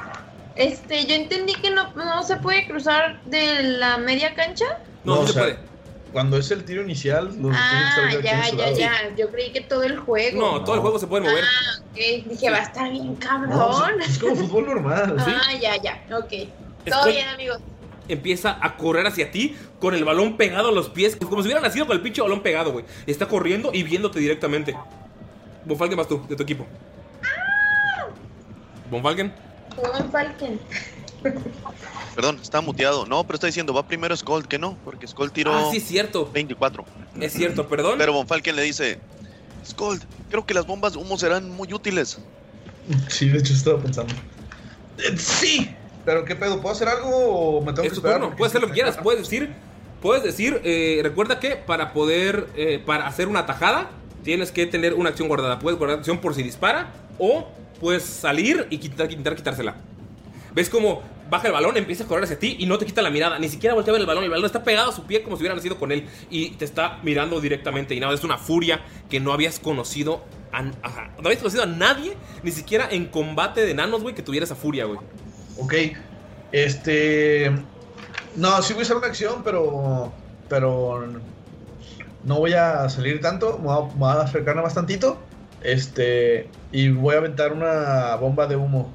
Este, 0.56 1.06
yo 1.06 1.14
entendí 1.14 1.54
que 1.54 1.70
no, 1.70 1.92
no 1.94 2.22
se 2.22 2.36
puede 2.36 2.66
cruzar 2.66 3.22
de 3.24 3.62
la 3.62 3.96
media 3.96 4.34
cancha. 4.34 4.78
No, 5.04 5.20
o 5.20 5.26
sea, 5.26 5.58
Cuando 6.12 6.36
es 6.38 6.50
el 6.50 6.64
tiro 6.64 6.82
inicial, 6.82 7.26
los 7.40 7.54
Ah, 7.56 7.92
tienen 7.94 8.22
que 8.22 8.28
estar 8.28 8.42
ya, 8.42 8.50
ya, 8.50 8.64
lado. 8.66 8.78
ya. 8.78 9.16
Yo 9.16 9.30
creí 9.30 9.52
que 9.52 9.60
todo 9.60 9.82
el 9.84 9.98
juego. 9.98 10.40
No, 10.40 10.64
todo 10.64 10.74
el 10.74 10.80
juego 10.80 10.98
se 10.98 11.06
puede 11.06 11.22
mover. 11.28 11.44
Ah, 11.44 11.80
ok. 11.90 12.28
Dije, 12.28 12.50
va 12.50 12.56
a 12.56 12.62
estar 12.62 12.90
bien 12.90 13.14
cabrón. 13.16 14.00
es, 14.00 14.10
es 14.10 14.18
como 14.18 14.34
fútbol 14.36 14.66
normal. 14.66 15.16
Ah, 15.20 15.52
ya, 15.60 15.76
ya. 15.80 16.02
Ok. 16.16 16.48
Todo 16.84 17.06
bien, 17.06 17.28
amigos. 17.28 17.58
Empieza 18.08 18.58
a 18.60 18.76
correr 18.76 19.06
hacia 19.06 19.30
ti 19.30 19.54
con 19.78 19.94
el 19.94 20.04
balón 20.04 20.36
pegado 20.36 20.70
a 20.70 20.72
los 20.72 20.88
pies, 20.88 21.14
como 21.16 21.42
si 21.42 21.46
hubiera 21.46 21.60
nacido 21.60 21.86
con 21.86 21.94
el 21.96 22.02
pinche 22.02 22.20
balón 22.20 22.42
pegado, 22.42 22.72
güey. 22.72 22.84
Está 23.06 23.26
corriendo 23.26 23.70
y 23.72 23.84
viéndote 23.84 24.18
directamente. 24.18 24.76
Bonfalken 25.64 25.96
vas 25.96 26.08
tú, 26.08 26.26
de 26.28 26.34
tu 26.34 26.42
equipo. 26.42 26.66
Bonfalken. 28.90 29.32
Juan 29.76 30.10
Falken. 30.10 30.58
Perdón, 32.14 32.38
está 32.42 32.60
muteado. 32.60 33.06
No, 33.06 33.24
pero 33.24 33.34
está 33.36 33.46
diciendo, 33.46 33.72
va 33.72 33.86
primero 33.86 34.16
Skull, 34.16 34.46
que 34.48 34.58
no, 34.58 34.76
porque 34.84 35.06
Skull 35.06 35.30
tiró 35.32 35.54
Ah, 35.54 35.68
sí, 35.70 35.80
cierto. 35.80 36.28
24. 36.32 36.84
Es 37.20 37.32
cierto, 37.32 37.68
perdón. 37.68 37.96
Pero 37.98 38.12
Von 38.12 38.26
Falken 38.26 38.56
le 38.56 38.62
dice, 38.62 38.98
Skull, 39.66 40.00
creo 40.30 40.44
que 40.46 40.54
las 40.54 40.66
bombas 40.66 40.92
de 40.94 40.98
humo 40.98 41.16
serán 41.18 41.50
muy 41.50 41.72
útiles. 41.72 42.18
Sí, 43.08 43.28
de 43.28 43.38
hecho 43.38 43.52
estaba 43.52 43.78
pensando. 43.80 44.12
Eh, 44.98 45.16
Sí, 45.16 45.70
pero 46.04 46.24
¿qué 46.24 46.34
pedo? 46.36 46.60
¿Puedo 46.60 46.74
hacer 46.74 46.88
algo 46.88 47.08
o 47.10 47.60
me 47.60 47.72
tengo 47.72 47.82
Es 47.82 47.90
que 47.90 47.96
esperar? 47.96 48.20
turno, 48.20 48.36
puedes 48.36 48.50
hacer 48.52 48.60
lo 48.62 48.68
que 48.68 48.74
quieras, 48.74 48.98
puedes 49.02 49.20
decir, 49.22 49.50
puedes 50.02 50.22
decir, 50.24 50.60
eh, 50.64 51.00
recuerda 51.02 51.38
que 51.40 51.56
para 51.56 51.92
poder, 51.92 52.48
eh, 52.56 52.82
para 52.84 53.06
hacer 53.06 53.28
una 53.28 53.46
tajada, 53.46 53.90
tienes 54.24 54.50
que 54.52 54.66
tener 54.66 54.94
una 54.94 55.10
acción 55.10 55.28
guardada. 55.28 55.58
Puedes 55.58 55.78
guardar 55.78 55.98
acción 55.98 56.18
por 56.18 56.34
si 56.34 56.42
dispara 56.42 56.92
o 57.18 57.48
puedes 57.80 58.02
salir 58.02 58.66
y 58.70 58.78
quitar, 58.78 59.06
intentar 59.06 59.36
quitársela. 59.36 59.76
¿Ves 60.54 60.68
cómo 60.68 61.02
baja 61.30 61.46
el 61.46 61.52
balón, 61.52 61.76
empieza 61.76 62.04
a 62.04 62.06
correr 62.06 62.24
hacia 62.24 62.38
ti 62.38 62.56
y 62.58 62.66
no 62.66 62.78
te 62.78 62.86
quita 62.86 63.02
la 63.02 63.10
mirada? 63.10 63.38
Ni 63.38 63.48
siquiera 63.48 63.74
voltea 63.74 63.92
a 63.92 63.94
ver 63.94 64.00
el 64.00 64.06
balón, 64.06 64.24
el 64.24 64.30
balón 64.30 64.46
está 64.46 64.64
pegado 64.64 64.90
a 64.90 64.92
su 64.94 65.04
pie 65.04 65.22
como 65.22 65.36
si 65.36 65.42
hubiera 65.42 65.54
nacido 65.54 65.78
con 65.78 65.92
él 65.92 66.08
y 66.28 66.50
te 66.50 66.64
está 66.64 66.98
mirando 67.02 67.40
directamente 67.40 67.94
y 67.94 68.00
nada, 68.00 68.14
es 68.14 68.24
una 68.24 68.38
furia 68.38 68.80
que 69.08 69.20
no 69.20 69.32
habías 69.32 69.58
conocido 69.58 70.24
no 70.52 71.26
habías 71.26 71.38
conocido 71.38 71.62
a 71.62 71.66
nadie, 71.66 72.16
ni 72.42 72.50
siquiera 72.50 72.88
en 72.90 73.06
combate 73.06 73.64
de 73.64 73.70
enanos, 73.70 74.02
güey, 74.02 74.14
que 74.14 74.22
tuviera 74.22 74.44
esa 74.44 74.56
furia, 74.56 74.84
güey. 74.84 74.98
Ok, 75.58 75.74
este... 76.52 77.50
No, 78.36 78.62
sí 78.62 78.72
voy 78.72 78.80
a 78.80 78.84
hacer 78.84 78.96
una 78.96 79.06
acción, 79.06 79.42
pero... 79.44 80.12
Pero... 80.48 81.06
No 82.24 82.38
voy 82.38 82.52
a 82.52 82.88
salir 82.88 83.20
tanto, 83.20 83.58
me 83.58 83.66
voy 83.66 83.76
a, 83.76 83.92
me 83.92 83.98
voy 83.98 84.08
a 84.10 84.20
acercar 84.22 84.56
más 84.56 84.74
tantito. 84.74 85.18
Este... 85.62 86.48
Y 86.72 86.88
voy 86.88 87.14
a 87.14 87.18
aventar 87.18 87.52
una 87.52 88.16
bomba 88.16 88.46
de 88.46 88.56
humo. 88.56 88.92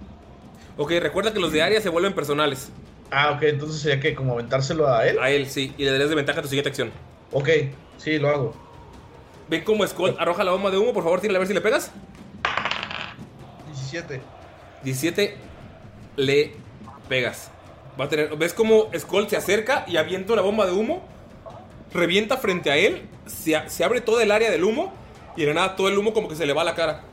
Ok, 0.77 0.91
recuerda 0.99 1.33
que 1.33 1.39
los 1.39 1.51
de 1.51 1.61
área 1.61 1.79
se 1.81 1.89
vuelven 1.89 2.13
personales. 2.13 2.69
Ah, 3.11 3.31
ok, 3.31 3.43
entonces 3.43 3.81
sería 3.81 3.99
que 3.99 4.13
como 4.13 4.33
aventárselo 4.33 4.87
a 4.87 5.07
él. 5.07 5.19
A 5.19 5.29
él, 5.29 5.47
sí. 5.47 5.73
Y 5.77 5.85
le 5.85 5.91
darías 5.91 6.09
de 6.09 6.15
ventaja 6.15 6.39
a 6.39 6.41
tu 6.41 6.49
siguiente 6.49 6.69
acción. 6.69 6.91
Ok, 7.31 7.49
sí, 7.97 8.17
lo 8.17 8.29
hago. 8.29 8.53
¿Ven 9.47 9.63
cómo 9.63 9.85
Skull 9.87 10.15
arroja 10.19 10.43
la 10.43 10.51
bomba 10.51 10.71
de 10.71 10.77
humo? 10.77 10.91
Por 10.91 11.03
favor, 11.03 11.21
tírale 11.21 11.37
a 11.37 11.39
ver 11.39 11.47
si 11.47 11.53
le 11.53 11.61
pegas. 11.61 11.91
17. 13.67 14.21
17 14.83 15.37
le 16.17 16.53
pegas. 17.07 17.51
Va 17.99 18.05
a 18.05 18.09
tener, 18.09 18.35
¿Ves 18.35 18.53
cómo 18.53 18.89
Skull 18.97 19.29
se 19.29 19.37
acerca 19.37 19.85
y 19.87 19.97
avienta 19.97 20.33
una 20.33 20.41
bomba 20.41 20.65
de 20.65 20.73
humo? 20.73 21.07
Revienta 21.93 22.37
frente 22.37 22.71
a 22.71 22.77
él. 22.77 23.03
Se, 23.27 23.57
se 23.69 23.83
abre 23.83 24.01
todo 24.01 24.19
el 24.19 24.31
área 24.31 24.51
del 24.51 24.63
humo. 24.63 24.93
Y 25.37 25.41
de 25.41 25.47
la 25.47 25.53
nada 25.53 25.75
todo 25.75 25.89
el 25.89 25.97
humo 25.97 26.13
como 26.13 26.27
que 26.27 26.35
se 26.35 26.45
le 26.45 26.53
va 26.53 26.63
a 26.63 26.65
la 26.65 26.75
cara. 26.75 27.03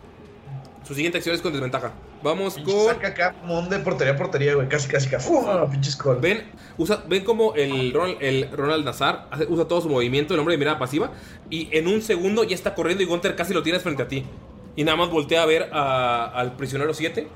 Su 0.86 0.94
siguiente 0.94 1.18
acción 1.18 1.34
es 1.34 1.40
con 1.40 1.52
desventaja. 1.52 1.92
Vamos 2.22 2.54
con. 2.54 2.86
Saca 2.86 3.08
acá, 3.08 3.34
mon 3.44 3.68
de 3.68 3.78
portería 3.78 4.14
a 4.14 4.16
portería, 4.16 4.54
güey. 4.54 4.68
Casi, 4.68 4.88
casi, 4.88 5.08
casi. 5.08 5.28
¡Fu! 5.28 5.44
Pinche 5.70 5.90
Skull. 5.92 6.16
Ven, 6.20 6.42
usa, 6.76 7.02
ven 7.08 7.24
como 7.24 7.54
el 7.54 7.92
Ronald, 7.92 8.18
el 8.20 8.50
Ronald 8.50 8.84
Nazar 8.84 9.28
hace- 9.30 9.46
usa 9.46 9.66
todo 9.66 9.80
su 9.80 9.88
movimiento, 9.88 10.34
el 10.34 10.40
hombre 10.40 10.54
de 10.54 10.58
mirada 10.58 10.78
pasiva, 10.78 11.12
y 11.50 11.68
en 11.76 11.86
un 11.86 12.02
segundo 12.02 12.42
ya 12.44 12.54
está 12.54 12.74
corriendo 12.74 13.02
y 13.02 13.06
Gunter 13.06 13.36
casi 13.36 13.54
lo 13.54 13.62
tienes 13.62 13.82
frente 13.82 14.02
a 14.02 14.08
ti. 14.08 14.24
Y 14.74 14.84
nada 14.84 14.96
más 14.96 15.08
voltea 15.10 15.42
a 15.42 15.46
ver 15.46 15.68
a- 15.72 16.24
al 16.26 16.56
prisionero 16.56 16.92
7. 16.94 17.28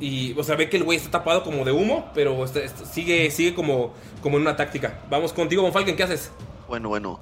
Y, 0.00 0.36
o 0.38 0.42
sea, 0.42 0.56
ve 0.56 0.68
que 0.68 0.76
el 0.76 0.84
güey 0.84 0.96
está 0.98 1.10
tapado 1.10 1.42
como 1.44 1.64
de 1.64 1.70
humo, 1.72 2.10
pero 2.14 2.44
está- 2.44 2.60
está- 2.60 2.84
sigue, 2.86 3.30
sigue 3.30 3.54
como, 3.54 3.92
como 4.22 4.36
en 4.36 4.42
una 4.42 4.56
táctica. 4.56 5.00
Vamos 5.10 5.32
contigo, 5.32 5.62
Von 5.62 5.72
Falken, 5.72 5.96
¿qué 5.96 6.02
haces? 6.02 6.30
Bueno, 6.66 6.88
bueno. 6.88 7.20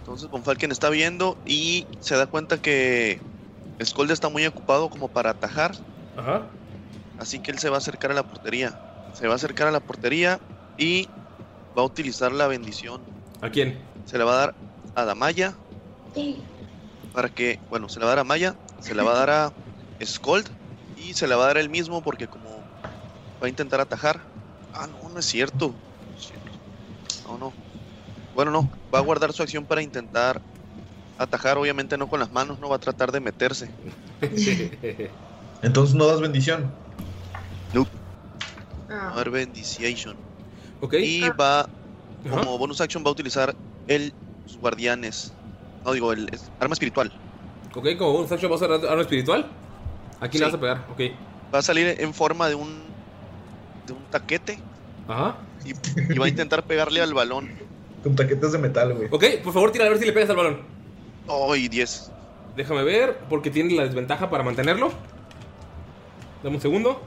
Entonces 0.00 0.30
Von 0.30 0.42
Falken 0.42 0.72
está 0.72 0.88
viendo 0.90 1.36
y 1.46 1.86
se 2.00 2.16
da 2.16 2.26
cuenta 2.26 2.60
que 2.62 3.20
Skull 3.84 4.10
está 4.10 4.28
muy 4.28 4.46
ocupado 4.46 4.88
como 4.88 5.08
para 5.08 5.30
atajar. 5.30 5.72
Ajá. 6.16 6.46
Así 7.18 7.40
que 7.40 7.50
él 7.50 7.58
se 7.58 7.68
va 7.68 7.76
a 7.76 7.78
acercar 7.78 8.10
a 8.10 8.14
la 8.14 8.22
portería. 8.22 8.78
Se 9.14 9.26
va 9.26 9.34
a 9.34 9.36
acercar 9.36 9.68
a 9.68 9.70
la 9.70 9.80
portería 9.80 10.40
y 10.76 11.08
va 11.76 11.82
a 11.82 11.84
utilizar 11.84 12.32
la 12.32 12.46
bendición. 12.46 13.00
¿A 13.40 13.50
quién? 13.50 13.78
Se 14.06 14.18
le 14.18 14.24
va 14.24 14.32
a 14.32 14.36
dar 14.36 14.54
a 14.94 15.04
Damaya 15.04 15.54
para 17.12 17.28
que, 17.28 17.58
bueno, 17.70 17.88
se 17.88 17.98
le 17.98 18.06
va 18.06 18.12
a 18.12 18.14
dar 18.14 18.20
a 18.20 18.24
Maya, 18.24 18.54
se 18.80 18.94
le 18.94 19.02
va 19.02 19.12
a 19.12 19.26
dar 19.26 19.30
a 19.30 19.52
Skold 20.04 20.48
y 20.96 21.14
se 21.14 21.26
le 21.26 21.34
va 21.34 21.44
a 21.44 21.46
dar 21.48 21.56
a 21.56 21.60
él 21.60 21.68
mismo 21.68 22.02
porque 22.02 22.26
como 22.26 22.48
va 23.42 23.46
a 23.46 23.48
intentar 23.48 23.80
atajar. 23.80 24.20
Ah, 24.74 24.86
no, 24.86 25.08
no 25.08 25.18
es 25.18 25.26
cierto. 25.26 25.74
No, 27.26 27.38
no. 27.38 27.52
Bueno, 28.34 28.50
no, 28.50 28.68
va 28.94 28.98
a 28.98 29.02
guardar 29.02 29.32
su 29.32 29.42
acción 29.42 29.64
para 29.64 29.82
intentar 29.82 30.40
atajar, 31.18 31.56
obviamente 31.58 31.96
no 31.98 32.08
con 32.08 32.20
las 32.20 32.30
manos, 32.32 32.58
no 32.60 32.68
va 32.68 32.76
a 32.76 32.78
tratar 32.78 33.12
de 33.12 33.20
meterse. 33.20 33.68
Entonces 35.62 35.94
no 35.94 36.06
das 36.06 36.20
bendición. 36.20 36.70
Nope. 37.72 37.90
Ah. 38.90 39.06
Va 39.08 39.12
a 39.12 39.16
dar 39.16 39.30
bendición. 39.30 40.16
Ok. 40.80 40.94
Y 40.94 41.20
va, 41.30 41.68
como 42.28 42.58
bonus 42.58 42.80
action, 42.80 43.04
va 43.04 43.08
a 43.08 43.12
utilizar 43.12 43.54
el, 43.88 44.12
sus 44.46 44.58
guardianes. 44.58 45.32
No 45.84 45.92
digo, 45.92 46.12
el 46.12 46.28
arma 46.60 46.74
espiritual. 46.74 47.12
Ok, 47.74 47.86
como 47.98 48.12
bonus 48.12 48.32
action 48.32 48.50
vas 48.50 48.62
a 48.62 48.66
usar 48.66 48.86
arma 48.90 49.02
espiritual. 49.02 49.46
Aquí 50.20 50.38
le 50.38 50.44
Sí. 50.46 50.50
vas 50.50 50.54
a 50.54 50.60
pegar, 50.60 50.86
ok. 50.90 51.00
Va 51.54 51.58
a 51.58 51.62
salir 51.62 51.96
en 52.00 52.12
forma 52.14 52.48
de 52.48 52.54
un 52.54 52.84
de 53.86 53.92
un 53.92 54.02
taquete 54.10 54.58
Ajá. 55.06 55.36
y, 55.64 55.70
y 56.12 56.18
va 56.18 56.26
a 56.26 56.28
intentar 56.28 56.64
pegarle 56.64 57.00
al 57.00 57.14
balón. 57.14 57.50
Con 58.02 58.16
taquetes 58.16 58.50
de 58.52 58.58
metal, 58.58 58.94
güey. 58.94 59.08
Ok, 59.12 59.42
por 59.44 59.52
favor, 59.52 59.70
tira 59.70 59.86
a 59.86 59.88
ver 59.88 59.98
si 59.98 60.06
le 60.06 60.12
pegas 60.12 60.30
al 60.30 60.36
balón. 60.36 60.60
¡Ay, 61.28 61.68
10! 61.68 62.10
Déjame 62.56 62.82
ver, 62.84 63.18
porque 63.28 63.50
tiene 63.50 63.74
la 63.74 63.84
desventaja 63.84 64.30
para 64.30 64.42
mantenerlo. 64.42 64.90
Dame 66.42 66.56
un 66.56 66.62
segundo. 66.62 67.02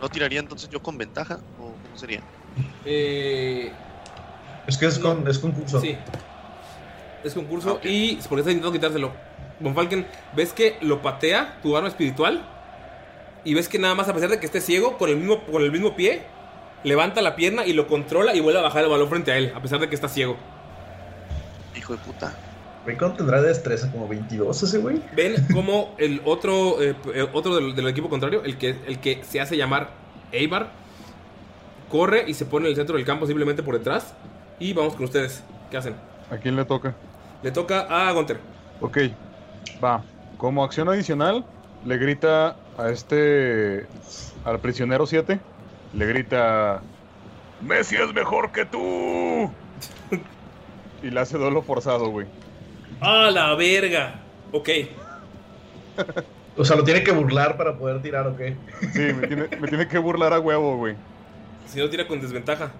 ¿No 0.00 0.08
tiraría 0.08 0.40
entonces 0.40 0.68
yo 0.68 0.82
con 0.82 0.98
ventaja? 0.98 1.38
¿O 1.58 1.72
cómo 1.82 1.96
sería? 1.96 2.20
Eh, 2.84 3.72
Es 4.66 4.76
que 4.76 4.86
es, 4.86 4.98
con, 4.98 5.26
es 5.28 5.38
concurso. 5.38 5.80
Sí. 5.80 5.96
Es 7.22 7.32
concurso 7.32 7.80
y 7.82 8.16
porque 8.28 8.40
está 8.40 8.50
intentando 8.50 8.72
quitárselo. 8.72 9.12
Von 9.60 9.74
Falken, 9.74 10.06
ves 10.34 10.52
que 10.52 10.76
lo 10.82 11.00
patea 11.00 11.58
tu 11.62 11.76
arma 11.76 11.88
espiritual 11.88 12.42
y 13.44 13.54
ves 13.54 13.68
que 13.68 13.78
nada 13.78 13.94
más 13.94 14.08
a 14.08 14.14
pesar 14.14 14.28
de 14.28 14.40
que 14.40 14.46
esté 14.46 14.60
ciego, 14.60 14.98
con 14.98 15.08
el 15.08 15.16
mismo, 15.16 15.42
con 15.44 15.62
el 15.62 15.72
mismo 15.72 15.94
pie, 15.96 16.22
levanta 16.82 17.22
la 17.22 17.34
pierna 17.36 17.64
y 17.64 17.72
lo 17.72 17.86
controla 17.86 18.34
y 18.34 18.40
vuelve 18.40 18.58
a 18.58 18.62
bajar 18.62 18.84
el 18.84 18.90
balón 18.90 19.08
frente 19.08 19.32
a 19.32 19.38
él, 19.38 19.52
a 19.54 19.62
pesar 19.62 19.80
de 19.80 19.88
que 19.88 19.94
está 19.94 20.08
ciego. 20.08 20.36
Hijo 21.76 21.94
de 21.94 21.98
puta. 22.00 22.34
¿Cuánto 22.84 23.18
tendrá 23.18 23.40
de 23.40 23.48
destreza? 23.48 23.90
¿Como 23.90 24.08
22 24.08 24.62
ese 24.62 24.78
güey? 24.78 25.00
Ven 25.16 25.34
como 25.52 25.94
el 25.98 26.20
otro, 26.24 26.82
eh, 26.82 26.94
otro 27.32 27.56
del, 27.56 27.74
del 27.74 27.88
equipo 27.88 28.08
contrario, 28.08 28.42
el 28.44 28.58
que, 28.58 28.76
el 28.86 29.00
que 29.00 29.22
se 29.24 29.40
hace 29.40 29.56
llamar 29.56 29.90
Eibar, 30.32 30.70
corre 31.90 32.24
y 32.26 32.34
se 32.34 32.44
pone 32.44 32.66
en 32.66 32.70
el 32.70 32.76
centro 32.76 32.96
del 32.96 33.06
campo 33.06 33.26
simplemente 33.26 33.62
por 33.62 33.78
detrás. 33.78 34.14
Y 34.58 34.72
vamos 34.72 34.94
con 34.94 35.04
ustedes. 35.04 35.42
¿Qué 35.70 35.76
hacen? 35.76 35.94
¿A 36.30 36.36
quién 36.36 36.56
le 36.56 36.64
toca? 36.64 36.94
Le 37.42 37.50
toca 37.50 37.80
a 37.80 38.12
Gunter. 38.12 38.38
Ok, 38.80 38.98
va. 39.82 40.02
Como 40.36 40.64
acción 40.64 40.88
adicional, 40.88 41.44
le 41.84 41.96
grita 41.96 42.56
a 42.76 42.90
este. 42.90 43.86
al 44.44 44.60
prisionero 44.60 45.06
7. 45.06 45.38
Le 45.92 46.06
grita. 46.06 46.82
Messi 47.60 47.96
es 47.96 48.12
mejor 48.14 48.52
que 48.52 48.64
tú. 48.64 49.50
Y 51.02 51.10
le 51.10 51.20
hace 51.20 51.36
duelo 51.36 51.60
forzado, 51.60 52.08
güey. 52.08 52.26
¡A 53.04 53.30
la 53.30 53.54
verga! 53.54 54.14
Ok. 54.52 54.68
O 56.56 56.64
sea, 56.64 56.76
lo 56.76 56.84
tiene 56.84 57.02
que 57.02 57.10
burlar 57.12 57.56
para 57.56 57.76
poder 57.76 58.00
tirar, 58.02 58.26
¿ok? 58.28 58.40
Sí, 58.92 59.00
me 59.12 59.26
tiene, 59.26 59.48
me 59.60 59.68
tiene 59.68 59.88
que 59.88 59.98
burlar 59.98 60.32
a 60.32 60.38
huevo, 60.40 60.76
güey. 60.76 60.94
Si 61.66 61.78
no 61.80 61.88
tira 61.90 62.06
con 62.06 62.20
desventaja. 62.20 62.70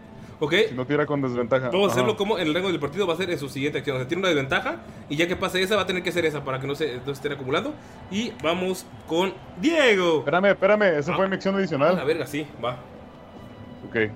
Ok. 0.41 0.55
Si 0.69 0.75
no 0.75 0.87
tira 0.87 1.07
con 1.07 1.21
desventaja. 1.23 1.71
Vamos 1.71 1.89
a 1.89 1.93
hacerlo 1.93 2.11
Ajá. 2.11 2.19
como 2.19 2.39
en 2.39 2.47
el 2.49 2.55
rango 2.55 2.69
del 2.69 2.79
partido 2.81 3.07
va 3.07 3.15
a 3.15 3.17
ser 3.17 3.31
en 3.31 3.39
su 3.39 3.49
siguiente 3.49 3.79
acción. 3.79 3.97
O 3.97 4.01
sea, 4.01 4.09
tiene 4.09 4.21
una 4.21 4.29
desventaja 4.29 4.77
y 5.09 5.17
ya 5.17 5.27
que 5.27 5.37
pase 5.37 5.63
esa 5.63 5.77
va 5.77 5.83
a 5.83 5.87
tener 5.87 6.03
que 6.03 6.11
hacer 6.11 6.25
esa 6.25 6.45
para 6.45 6.61
que 6.61 6.67
no 6.67 6.75
se, 6.75 6.97
no 6.99 7.05
se 7.07 7.13
estén 7.13 7.33
acumulando. 7.33 7.73
Y 8.11 8.33
vamos 8.43 8.87
con 9.09 9.33
Diego. 9.61 10.19
Espérame, 10.21 10.47
espérame, 10.47 10.83
esa 10.99 11.15
fue 11.15 11.29
mi 11.29 11.35
acción 11.35 11.55
A 11.55 11.59
adicional. 11.59 11.97
la 11.97 12.05
verga, 12.05 12.27
sí, 12.27 12.47
va. 12.65 12.77
Ok. 13.89 14.11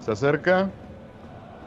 Se 0.00 0.10
acerca 0.12 0.70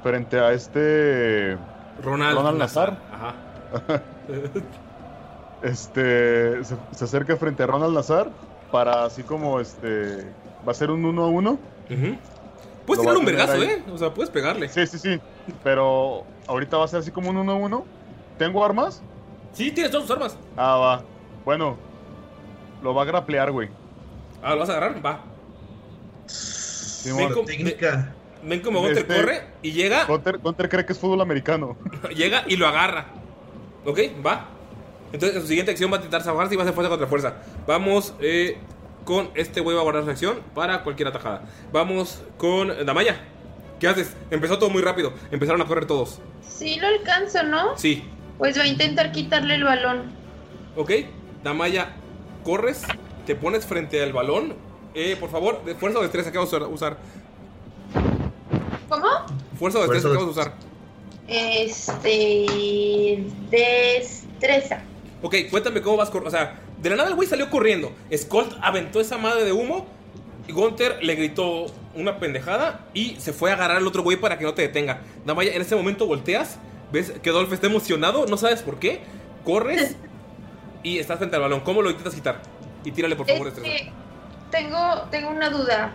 frente 0.04 0.40
a 0.40 0.52
este. 0.54 1.58
Ronald, 2.04 2.38
Ronald 2.38 2.58
Nazar. 2.58 2.98
Ajá. 3.14 3.34
este, 5.64 6.64
se, 6.64 6.76
se 6.92 7.04
acerca 7.04 7.36
frente 7.38 7.64
a 7.64 7.68
Ronald 7.68 7.94
Nazar 7.96 8.30
para 8.72 9.06
así 9.06 9.24
como 9.24 9.60
este, 9.60 10.26
va 10.68 10.72
a 10.72 10.76
ser 10.76 10.92
un 10.92 11.06
uno 11.06 11.24
a 11.24 11.28
uno. 11.28 11.60
Puedes 11.88 13.04
Lo 13.04 13.12
va 13.12 13.16
tirarle 13.16 13.16
a 13.16 13.20
un 13.20 13.26
vergazo. 13.26 13.64
¿eh? 13.64 13.84
O 13.94 13.98
sea, 13.98 14.14
puedes 14.14 14.30
pegarle. 14.30 14.70
Sí, 14.70 14.86
sí, 14.88 14.98
sí. 15.00 15.20
Pero 15.64 16.24
ahorita 16.48 16.78
va 16.78 16.86
a 16.86 16.88
ser 16.88 17.00
así 17.00 17.12
como 17.12 17.30
un 17.30 17.38
1 17.38 17.56
1. 17.56 17.86
¿Tengo 18.38 18.64
armas? 18.64 19.02
Sí, 19.54 19.72
tienes 19.72 19.92
todas 19.92 20.08
tus 20.08 20.16
armas. 20.16 20.38
Ah, 20.56 20.78
va. 20.78 21.04
Bueno, 21.44 21.78
lo 22.84 22.94
va 22.94 23.02
a 23.02 23.06
graplear, 23.06 23.52
güey. 23.52 23.70
Ah, 24.42 24.54
¿lo 24.54 24.60
vas 24.60 24.70
a 24.70 24.78
agarrar? 24.78 25.06
Va. 25.06 25.22
Simón. 26.28 27.20
ven, 27.20 27.34
como, 27.34 27.48
ven, 27.48 28.14
ven 28.44 28.62
como 28.62 28.80
Gunter 28.82 28.98
Este- 29.00 29.16
corre 29.16 29.44
y 29.62 29.72
llega, 29.72 30.06
Gunter, 30.06 30.38
Gunter 30.40 30.70
cree 30.70 30.86
que 30.86 30.94
es 30.94 31.00
fútbol 31.00 31.22
americano. 31.22 31.78
llega 32.16 32.44
y 32.48 32.58
lo 32.58 32.68
agarra. 32.68 33.08
¿Ok? 33.86 34.00
Va. 34.26 34.48
Entonces, 35.12 35.38
en 35.38 35.42
su 35.42 35.48
siguiente 35.48 35.72
acción 35.72 35.92
va 35.92 35.96
a 35.96 36.00
intentar 36.00 36.22
zafarse 36.22 36.54
y 36.54 36.58
va 36.58 36.64
a 36.64 36.66
hacer 36.66 36.76
fuerza 36.76 36.90
contra 36.90 37.08
fuerza. 37.08 37.34
Vamos 37.66 38.14
eh, 38.20 38.58
con 39.06 39.30
este 39.36 39.62
güey 39.62 39.76
va 39.76 39.82
a 39.82 39.84
guardar 39.84 40.04
su 40.04 40.10
acción 40.10 40.42
para 40.54 40.84
cualquier 40.84 41.08
atajada. 41.08 41.46
Vamos 41.72 42.22
con 42.38 42.86
Damaya. 42.86 43.22
¿Qué 43.80 43.88
haces? 43.88 44.16
Empezó 44.32 44.60
todo 44.60 44.70
muy 44.70 44.82
rápido. 44.82 45.14
Empezaron 45.32 45.62
a 45.62 45.66
correr 45.66 45.86
todos. 45.86 46.20
Sí 46.42 46.78
lo 46.80 46.88
alcanzo, 46.88 47.44
¿no? 47.44 47.78
Sí. 47.78 48.04
Pues 48.38 48.58
va 48.58 48.64
a 48.64 48.68
intentar 48.68 49.12
quitarle 49.12 49.56
el 49.56 49.64
balón. 49.64 50.12
¿Ok? 50.76 50.92
Damaya, 51.44 51.96
corres, 52.44 52.84
te 53.26 53.36
pones 53.36 53.66
frente 53.66 54.04
al 54.04 54.14
balón. 54.14 54.56
Eh, 54.94 55.16
por 55.20 55.30
favor, 55.30 55.64
de 55.64 55.76
fuerza 55.76 56.00
o 56.00 56.02
destreza 56.02 56.32
que 56.32 56.38
vamos 56.38 56.54
a 56.54 56.68
usar. 56.68 56.98
¿Cómo? 58.90 59.08
Fuerza 59.58 59.80
o 59.80 59.82
destreza 59.82 60.10
que 60.10 60.16
o 60.16 60.20
vamos 60.20 60.38
a 60.38 60.42
usar. 60.42 60.54
Este. 61.28 63.26
Destreza. 63.50 64.82
Ok, 65.22 65.36
cuéntame 65.50 65.82
cómo 65.82 65.98
vas 65.98 66.10
corriendo. 66.10 66.30
O 66.30 66.40
sea, 66.40 66.60
de 66.82 66.90
la 66.90 66.96
nada 66.96 67.10
el 67.10 67.16
güey 67.16 67.28
salió 67.28 67.50
corriendo. 67.50 67.92
Skolt 68.16 68.54
aventó 68.62 69.00
esa 69.00 69.18
madre 69.18 69.44
de 69.44 69.52
humo. 69.52 69.86
Y 70.48 70.54
Gunther 70.54 71.04
le 71.04 71.16
gritó 71.16 71.66
una 71.94 72.20
pendejada 72.20 72.86
y 72.94 73.18
se 73.20 73.34
fue 73.34 73.52
a 73.52 73.56
agarrar 73.56 73.78
al 73.78 73.88
otro 73.88 74.02
güey 74.02 74.16
para 74.16 74.38
que 74.38 74.46
no 74.46 74.54
te 74.54 74.62
detenga. 74.62 75.02
Damaya, 75.26 75.54
en 75.54 75.62
ese 75.62 75.76
momento 75.76 76.08
volteas, 76.08 76.58
ves 76.92 77.12
que 77.22 77.32
Dolph 77.32 77.52
está 77.52 77.68
emocionado, 77.68 78.28
no 78.28 78.38
sabes 78.38 78.62
por 78.62 78.80
qué. 78.80 79.02
Corres 79.44 79.98
y 80.84 81.00
estás 81.00 81.18
frente 81.18 81.36
al 81.36 81.42
balón. 81.42 81.60
¿Cómo 81.62 81.82
lo 81.82 81.90
intentas 81.90 82.16
quitar? 82.16 82.42
Y 82.86 82.92
tírale 82.92 83.18
por 83.18 83.28
favor 83.28 83.52
destreza. 83.52 83.92
Tengo, 84.52 85.08
tengo 85.12 85.30
una 85.30 85.50
duda. 85.50 85.94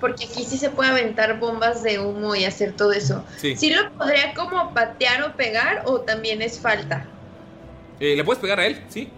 Porque 0.00 0.24
aquí 0.24 0.42
sí 0.44 0.58
se 0.58 0.70
puede 0.70 0.90
aventar 0.90 1.38
bombas 1.38 1.84
de 1.84 2.00
humo 2.00 2.34
y 2.34 2.44
hacer 2.44 2.72
todo 2.72 2.92
eso. 2.92 3.24
Sí. 3.36 3.70
lo 3.70 3.92
podría 3.92 4.34
como 4.34 4.74
patear 4.74 5.22
o 5.22 5.36
pegar 5.36 5.82
o 5.86 6.00
también 6.00 6.42
es 6.42 6.58
falta? 6.58 7.06
Eh, 8.00 8.16
¿Le 8.16 8.24
puedes 8.24 8.42
pegar 8.42 8.58
a 8.58 8.66
él? 8.66 8.82
¿Sí? 8.88 9.08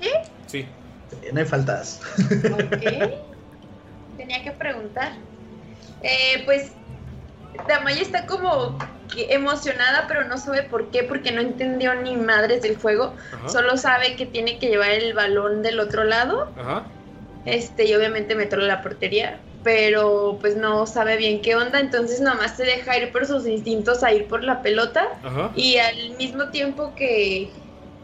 ¿Sí? 0.00 0.10
Sí. 0.46 0.66
No 1.32 1.40
hay 1.40 1.46
faltas. 1.46 2.00
Ok. 2.18 2.82
Tenía 4.16 4.42
que 4.42 4.50
preguntar. 4.50 5.12
Eh, 6.02 6.42
pues 6.44 6.72
Damaya 7.68 8.02
está 8.02 8.26
como 8.26 8.76
emocionada, 9.16 10.06
pero 10.08 10.24
no 10.24 10.38
sabe 10.38 10.64
por 10.64 10.90
qué, 10.90 11.04
porque 11.04 11.32
no 11.32 11.40
entendió 11.40 11.94
ni 11.94 12.16
madres 12.16 12.62
del 12.62 12.76
juego. 12.76 13.14
Ajá. 13.32 13.48
Solo 13.48 13.76
sabe 13.76 14.16
que 14.16 14.26
tiene 14.26 14.58
que 14.58 14.68
llevar 14.68 14.90
el 14.90 15.14
balón 15.14 15.62
del 15.62 15.78
otro 15.80 16.04
lado. 16.04 16.52
Ajá. 16.58 16.84
Este, 17.44 17.86
y 17.86 17.94
obviamente 17.94 18.34
meterlo 18.34 18.64
a 18.64 18.68
la 18.68 18.82
portería. 18.82 19.40
Pero 19.64 20.38
pues 20.40 20.56
no 20.56 20.86
sabe 20.86 21.16
bien 21.16 21.40
qué 21.42 21.56
onda. 21.56 21.80
Entonces 21.80 22.20
nomás 22.20 22.56
se 22.56 22.64
deja 22.64 22.96
ir 22.98 23.10
por 23.12 23.26
sus 23.26 23.46
instintos 23.46 24.02
a 24.02 24.12
ir 24.12 24.26
por 24.26 24.44
la 24.44 24.62
pelota. 24.62 25.18
Ajá. 25.22 25.50
Y 25.56 25.76
al 25.78 26.16
mismo 26.16 26.50
tiempo 26.50 26.94
que, 26.94 27.50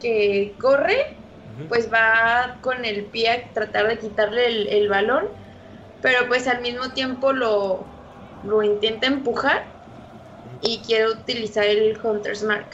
que 0.00 0.52
corre, 0.60 1.14
pues 1.68 1.92
va 1.92 2.58
con 2.60 2.84
el 2.84 3.04
pie 3.04 3.30
a 3.30 3.52
tratar 3.52 3.86
de 3.86 3.98
quitarle 3.98 4.46
el, 4.46 4.66
el 4.68 4.88
balón, 4.88 5.26
pero 6.02 6.26
pues 6.26 6.48
al 6.48 6.60
mismo 6.60 6.90
tiempo 6.90 7.32
lo, 7.32 7.84
lo 8.44 8.62
intenta 8.64 9.06
empujar 9.06 9.64
y 10.60 10.78
quiere 10.78 11.08
utilizar 11.10 11.64
el 11.64 11.96
Hunter's 12.02 12.42
Mark. 12.42 12.66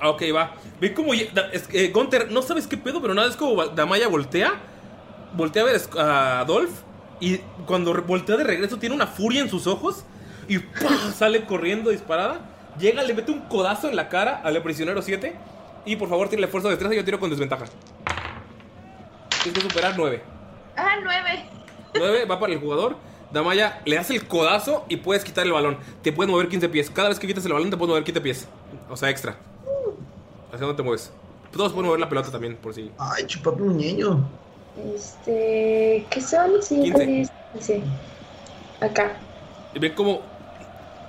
Ah, 0.00 0.10
ok, 0.10 0.22
va. 0.34 0.54
Ve 0.80 0.92
como. 0.92 1.14
eh, 1.14 1.90
Gunther, 1.92 2.30
no 2.30 2.42
sabes 2.42 2.66
qué 2.66 2.76
pedo, 2.76 3.00
pero 3.00 3.14
nada, 3.14 3.28
es 3.28 3.36
como 3.36 3.64
Damaya 3.66 4.08
voltea. 4.08 4.52
Voltea 5.34 5.62
a 5.62 5.66
ver 5.66 5.80
a 5.98 6.40
Adolf. 6.40 6.70
Y 7.20 7.38
cuando 7.66 7.92
voltea 8.02 8.36
de 8.36 8.44
regreso, 8.44 8.78
tiene 8.78 8.94
una 8.94 9.06
furia 9.06 9.42
en 9.42 9.50
sus 9.50 9.66
ojos. 9.66 10.04
Y 10.48 10.58
¡pah! 10.58 11.12
sale 11.14 11.44
corriendo 11.44 11.90
disparada. 11.90 12.40
Llega, 12.78 13.02
le 13.02 13.14
mete 13.14 13.30
un 13.30 13.40
codazo 13.40 13.88
en 13.88 13.96
la 13.96 14.08
cara 14.08 14.40
al 14.42 14.60
prisionero 14.62 15.02
7. 15.02 15.36
Y 15.84 15.96
por 15.96 16.08
favor, 16.08 16.28
tire 16.28 16.46
fuerza 16.46 16.68
de 16.68 16.74
destreza. 16.74 16.94
Yo 16.94 17.04
tiro 17.04 17.20
con 17.20 17.30
desventaja. 17.30 17.66
Tienes 19.42 19.62
que 19.62 19.68
superar 19.68 19.94
9. 19.96 20.22
Ah, 20.76 20.96
nueve. 21.02 21.44
9 21.94 22.24
va 22.24 22.38
para 22.40 22.52
el 22.52 22.60
jugador. 22.60 22.96
Damaya 23.32 23.80
le 23.84 23.96
hace 23.96 24.14
el 24.14 24.26
codazo 24.26 24.84
y 24.88 24.96
puedes 24.96 25.24
quitar 25.24 25.46
el 25.46 25.52
balón. 25.52 25.78
Te 26.02 26.12
puedes 26.12 26.30
mover 26.30 26.48
15 26.48 26.68
pies. 26.68 26.90
Cada 26.90 27.08
vez 27.08 27.18
que 27.18 27.26
quitas 27.26 27.44
el 27.46 27.52
balón, 27.52 27.70
te 27.70 27.76
puedes 27.76 27.90
mover 27.90 28.04
15 28.04 28.20
pies. 28.20 28.48
O 28.88 28.96
sea, 28.96 29.08
extra. 29.10 29.36
¿Hacia 30.48 30.66
dónde 30.66 30.74
te 30.76 30.82
mueves? 30.82 31.12
Todos 31.52 31.72
pueden 31.72 31.86
mover 31.86 32.00
la 32.00 32.08
pelota 32.08 32.30
también, 32.30 32.56
por 32.56 32.74
si. 32.74 32.90
Ay, 32.98 33.26
chupapi 33.26 33.62
un 33.62 33.76
niño. 33.76 34.28
Este, 34.94 36.06
¿qué 36.10 36.20
son? 36.20 36.62
5, 36.62 36.98
15. 36.98 37.06
10, 37.06 37.30
15. 37.54 37.82
Acá. 38.80 39.16
Y 39.74 39.78
ven 39.78 39.94
como. 39.94 40.22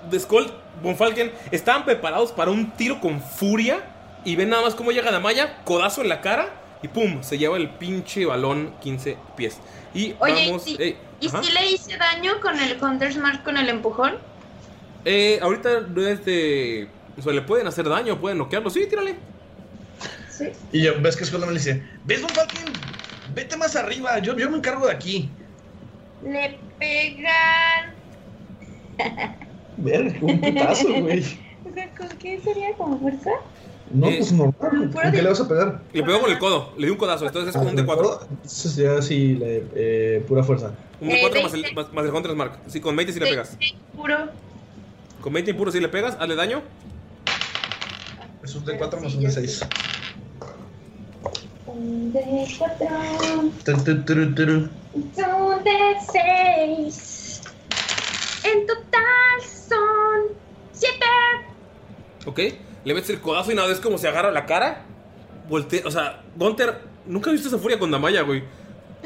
The 0.10 0.20
Skull, 0.20 0.52
Von 0.82 0.96
Falken 0.96 1.32
estaban 1.52 1.86
preparados 1.86 2.32
para 2.32 2.52
un 2.52 2.72
tiro 2.72 3.00
con 3.00 3.22
furia. 3.22 3.84
Y 4.24 4.36
ven 4.36 4.50
nada 4.50 4.64
más 4.64 4.76
cómo 4.76 4.92
llega 4.92 5.12
Damaya, 5.12 5.64
codazo 5.64 6.02
en 6.02 6.10
la 6.10 6.22
cara. 6.22 6.50
Y 6.84 6.88
pum, 6.88 7.22
se 7.22 7.38
lleva 7.38 7.58
el 7.58 7.70
pinche 7.70 8.26
balón 8.26 8.74
15 8.82 9.18
pies. 9.38 9.58
Y 9.94 10.16
Oye, 10.20 10.48
vamos. 10.48 10.68
¿y, 10.68 10.76
si, 10.76 10.82
ey, 10.82 10.98
¿y 11.20 11.28
ajá. 11.28 11.44
si 11.44 11.52
le 11.52 11.72
hice 11.72 11.98
daño 11.98 12.40
con 12.42 12.60
el 12.60 12.82
Hunter's 12.82 13.18
Mark 13.18 13.44
con 13.44 13.58
el 13.58 13.70
empujón? 13.70 14.18
Eh, 15.06 15.40
ahorita 15.42 15.82
no 15.82 16.08
es 16.08 16.26
de. 16.26 16.88
O 17.18 17.22
sea, 17.22 17.34
le 17.34 17.42
pueden 17.42 17.68
hacer 17.68 17.88
daño, 17.88 18.20
pueden 18.20 18.38
noquearlo. 18.38 18.70
Sí, 18.70 18.88
tírale. 18.88 19.16
Sí. 20.30 20.50
Y 20.72 20.84
yo, 20.84 21.00
ves 21.02 21.16
que 21.16 21.26
Skull 21.26 21.46
me 21.46 21.54
dice, 21.54 21.84
¿ves, 22.06 22.22
Von 22.22 22.32
Falken? 22.32 22.66
Vete 23.34 23.58
más 23.58 23.76
arriba, 23.76 24.20
yo, 24.20 24.38
yo 24.38 24.50
me 24.50 24.58
encargo 24.58 24.86
de 24.88 24.94
aquí. 24.94 25.30
Le 26.24 26.58
pegan. 26.80 27.94
Ver, 29.78 30.18
un 30.22 30.40
putazo, 30.42 30.88
güey. 31.02 31.24
O 31.64 31.74
sea, 31.74 31.90
¿con 31.96 32.10
qué 32.18 32.42
sería? 32.42 32.74
¿Con 32.74 33.00
fuerza? 33.00 33.30
No, 33.94 34.08
Eh, 34.10 34.16
pues 34.18 34.32
normal. 34.34 34.92
¿Con 34.92 35.12
qué 35.12 35.22
le 35.22 35.30
vas 35.30 35.40
a 35.42 35.48
pegar? 35.48 35.82
Le 35.94 36.04
pegó 36.04 36.20
con 36.20 36.32
el 36.32 36.40
codo, 36.40 36.74
le 36.76 36.86
dio 36.88 36.94
un 36.94 36.98
codazo. 37.00 37.26
Entonces 37.28 37.50
es 37.56 37.58
como 37.58 37.70
un 37.72 37.80
Ah, 37.80 37.84
D4. 37.84 38.28
Entonces 38.32 38.76
ya 38.76 39.02
sí, 39.02 39.36
le- 39.36 39.64
eh, 39.76 40.26
pura 40.28 40.44
fuerza. 40.44 40.74
Un 41.00 41.12
Eh, 41.12 41.22
D4 41.24 41.44
más 41.44 41.54
el, 41.54 41.62
20. 41.62 41.82
más, 41.82 41.94
más 41.94 42.06
el 42.06 42.12
Hunter's 42.14 42.36
Mark. 42.36 42.60
Sí, 42.68 42.82
con 42.82 42.96
20 42.96 43.14
sí 43.14 43.20
le 43.20 43.28
pegas. 43.28 43.58
Puro. 43.96 44.18
Con 45.22 45.34
20 45.34 45.52
impuro 45.52 45.72
sí 45.72 45.80
le 45.80 45.88
pegas, 45.88 46.18
hazle 46.20 46.36
daño. 46.36 46.62
Es 48.44 48.56
un 48.56 48.66
D4 48.66 49.00
más 49.02 49.14
un 49.14 49.22
D6. 49.24 49.68
Un 51.74 52.12
de 52.12 52.48
cuatro. 52.58 52.88
Son 55.16 55.64
de 55.64 55.96
seis. 56.12 57.42
En 58.44 58.68
total 58.68 59.42
son 59.70 60.38
siete. 60.72 61.06
Ok, 62.26 62.40
le 62.84 62.94
metes 62.94 63.10
el 63.12 63.22
codazo 63.22 63.52
y 63.52 63.56
nada, 63.56 63.72
es 63.72 63.80
como 63.80 63.98
se 63.98 64.08
agarra 64.08 64.32
la 64.32 64.46
cara. 64.46 64.84
Voltea, 65.48 65.82
o 65.86 65.92
sea, 65.92 66.22
Gunter, 66.36 66.82
nunca 67.06 67.30
he 67.30 67.34
visto 67.34 67.48
esa 67.48 67.58
furia 67.58 67.80
con 67.80 67.92
Damaya, 67.92 68.22
güey. 68.22 68.44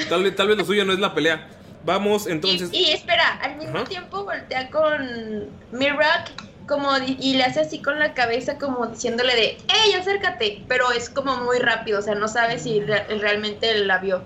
Tal 0.10 0.24
vez, 0.24 0.36
tal 0.36 0.48
vez 0.48 0.58
lo 0.58 0.66
suyo 0.66 0.86
no 0.86 0.94
es 0.94 1.00
la 1.00 1.14
pelea. 1.14 1.48
Vamos, 1.86 2.28
entonces. 2.28 2.70
Y 2.74 2.92
espera, 2.92 3.40
al 3.42 3.58
mismo 3.58 3.78
Ajá. 3.78 3.86
tiempo 3.86 4.24
voltea 4.24 4.70
con 4.72 5.50
Mirrock 5.72 6.32
como 6.68 6.90
y 7.06 7.36
le 7.36 7.44
hace 7.44 7.62
así 7.62 7.82
con 7.82 8.00
la 8.00 8.14
cabeza 8.14 8.58
como 8.58 8.88
diciéndole 8.88 9.36
de 9.36 9.58
¡Ey, 9.86 9.94
acércate! 10.00 10.64
Pero 10.68 10.92
es 10.92 11.10
como 11.10 11.38
muy 11.38 11.60
rápido, 11.60 12.00
o 12.00 12.02
sea, 12.02 12.16
no 12.16 12.28
sabe 12.28 12.60
si 12.60 12.80
re- 12.82 13.06
realmente 13.20 13.74
la 13.86 14.00
vio. 14.00 14.22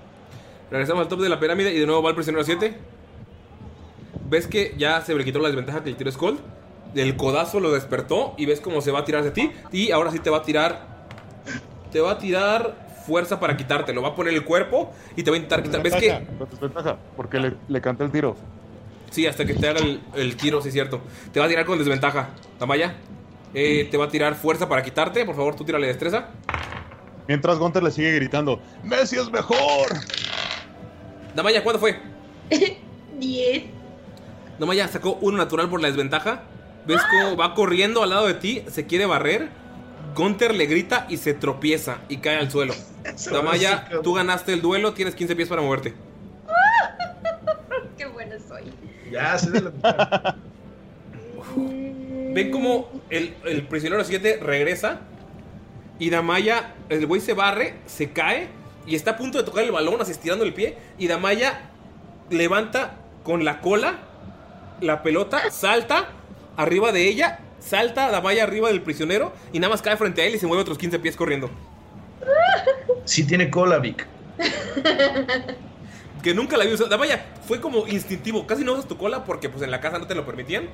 Regresamos 0.72 1.04
al 1.04 1.08
top 1.10 1.22
de 1.22 1.30
la 1.30 1.40
pirámide 1.40 1.74
y 1.74 1.80
de 1.80 1.86
nuevo 1.86 2.02
va 2.04 2.10
el 2.10 2.16
prisionero 2.16 2.44
7. 2.44 2.78
Ves 4.30 4.48
que 4.48 4.76
ya 4.78 5.02
se 5.02 5.16
le 5.16 5.24
quitó 5.26 5.40
la 5.40 5.48
desventaja 5.48 5.84
que 5.84 5.90
el 5.90 5.96
tiro 5.96 6.12
Skull. 6.12 6.40
El 6.96 7.16
codazo 7.18 7.60
lo 7.60 7.72
despertó 7.72 8.34
y 8.38 8.46
ves 8.46 8.62
cómo 8.62 8.82
se 8.82 8.92
va 8.92 9.00
a 9.00 9.06
tirar 9.06 9.24
de 9.24 9.32
ti. 9.32 9.52
Y 9.72 9.92
ahora 9.92 10.12
sí 10.12 10.20
te 10.20 10.30
va 10.30 10.38
a 10.38 10.42
tirar. 10.44 10.88
Te 11.92 12.00
va 12.02 12.12
a 12.12 12.18
tirar 12.20 12.88
fuerza 13.08 13.40
para 13.40 13.58
quitarte. 13.58 13.94
Lo 13.94 14.02
va 14.04 14.10
a 14.10 14.16
poner 14.16 14.34
el 14.34 14.44
cuerpo 14.46 14.92
y 15.16 15.24
te 15.24 15.32
va 15.32 15.36
a 15.36 15.40
intentar 15.40 15.64
quitar. 15.64 15.82
¿Ves 15.82 15.94
que? 15.96 16.00
Desventaja, 16.12 16.38
con 16.38 16.50
desventaja, 16.50 16.98
porque 17.16 17.40
le, 17.40 17.54
le 17.68 17.82
canta 17.82 18.04
el 18.04 18.12
tiro. 18.12 18.36
Sí, 19.12 19.26
hasta 19.26 19.46
que 19.46 19.54
te 19.54 19.68
haga 19.68 19.80
el, 19.80 20.02
el 20.16 20.36
tiro, 20.36 20.62
sí 20.62 20.68
es 20.70 20.74
cierto. 20.74 21.02
Te 21.32 21.40
va 21.40 21.46
a 21.46 21.50
tirar 21.50 21.66
con 21.66 21.78
desventaja. 21.78 22.30
Tamaya. 22.58 22.96
Eh, 23.54 23.88
te 23.90 23.98
va 23.98 24.06
a 24.06 24.10
tirar 24.10 24.36
fuerza 24.36 24.70
para 24.70 24.84
quitarte. 24.84 25.26
Por 25.26 25.36
favor, 25.36 25.56
tú 25.56 25.66
tírale 25.66 25.88
destreza. 25.88 26.28
Mientras 27.28 27.58
Gunter 27.58 27.84
le 27.84 27.92
sigue 27.92 28.12
gritando, 28.14 28.60
¡Messi 28.84 29.18
es 29.18 29.30
mejor! 29.30 29.88
Damaya, 31.36 31.64
¿cuándo 31.64 31.80
fue? 31.80 32.00
Diez. 33.20 33.64
Damaya 34.58 34.88
sacó 34.88 35.18
uno 35.22 35.38
natural 35.38 35.70
por 35.70 35.82
la 35.82 35.88
desventaja. 35.88 36.44
¿Ves 36.86 37.02
cómo 37.12 37.38
va 37.38 37.54
corriendo 37.54 38.02
al 38.04 38.10
lado 38.10 38.28
de 38.28 38.34
ti? 38.34 38.64
Se 38.68 38.86
quiere 38.88 39.06
barrer. 39.06 39.50
Gunter 40.16 40.56
le 40.56 40.66
grita 40.66 41.06
y 41.08 41.18
se 41.18 41.34
tropieza 41.34 42.00
y 42.10 42.18
cae 42.18 42.38
al 42.38 42.50
suelo. 42.50 42.74
Damaya, 43.32 43.88
tú 44.04 44.14
ganaste 44.14 44.54
el 44.54 44.62
duelo, 44.62 44.94
tienes 44.94 45.16
15 45.16 45.36
pies 45.36 45.50
para 45.50 45.62
moverte. 45.62 45.94
Qué 47.98 48.06
buena 48.06 48.38
soy. 48.40 48.64
Ya, 49.12 49.38
se 49.38 49.52
de 49.52 49.62
la 49.62 50.36
Ven 52.32 52.52
como 52.52 52.90
el, 53.10 53.34
el 53.46 53.68
prisionero 53.68 54.04
7 54.04 54.40
regresa 54.42 55.02
y 55.98 56.10
Damaya, 56.10 56.76
el 56.90 57.06
güey 57.06 57.22
se 57.22 57.34
barre, 57.34 57.76
se 57.86 58.12
cae 58.12 58.48
y 58.86 58.96
está 58.96 59.12
a 59.12 59.18
punto 59.18 59.38
de 59.38 59.44
tocar 59.44 59.64
el 59.64 59.72
balón, 59.72 60.02
así 60.02 60.12
estirando 60.12 60.46
el 60.46 60.54
pie. 60.54 60.78
Y 60.98 61.08
Damaya 61.08 61.70
levanta 62.30 62.96
con 63.24 63.44
la 63.44 63.62
cola 63.62 64.00
la 64.82 65.04
pelota, 65.04 65.52
salta 65.52 66.10
arriba 66.56 66.92
de 66.92 67.08
ella, 67.08 67.40
salta 67.60 68.10
Damaya 68.12 68.44
arriba 68.44 68.70
del 68.70 68.82
prisionero 68.82 69.34
y 69.52 69.60
nada 69.60 69.72
más 69.72 69.82
cae 69.82 69.98
frente 69.98 70.22
a 70.22 70.26
él 70.26 70.36
y 70.36 70.40
se 70.40 70.48
mueve 70.48 70.62
otros 70.62 70.78
15 70.78 71.00
pies 71.00 71.16
corriendo. 71.16 71.50
Sí 73.06 73.26
tiene 73.26 73.50
cola, 73.50 73.80
Vic. 73.80 74.06
Que 76.24 76.34
nunca 76.34 76.58
la 76.58 76.66
vi 76.66 76.74
usar. 76.74 76.90
Damaya, 76.90 77.26
fue 77.48 77.62
como 77.62 77.88
instintivo. 77.88 78.46
Casi 78.46 78.64
no 78.64 78.74
usas 78.74 78.88
tu 78.88 78.98
cola 78.98 79.24
porque 79.24 79.50
pues 79.50 79.64
en 79.64 79.72
la 79.72 79.80
casa 79.80 80.00
no 80.00 80.08
te 80.08 80.16
lo 80.16 80.26
permitían. 80.26 80.68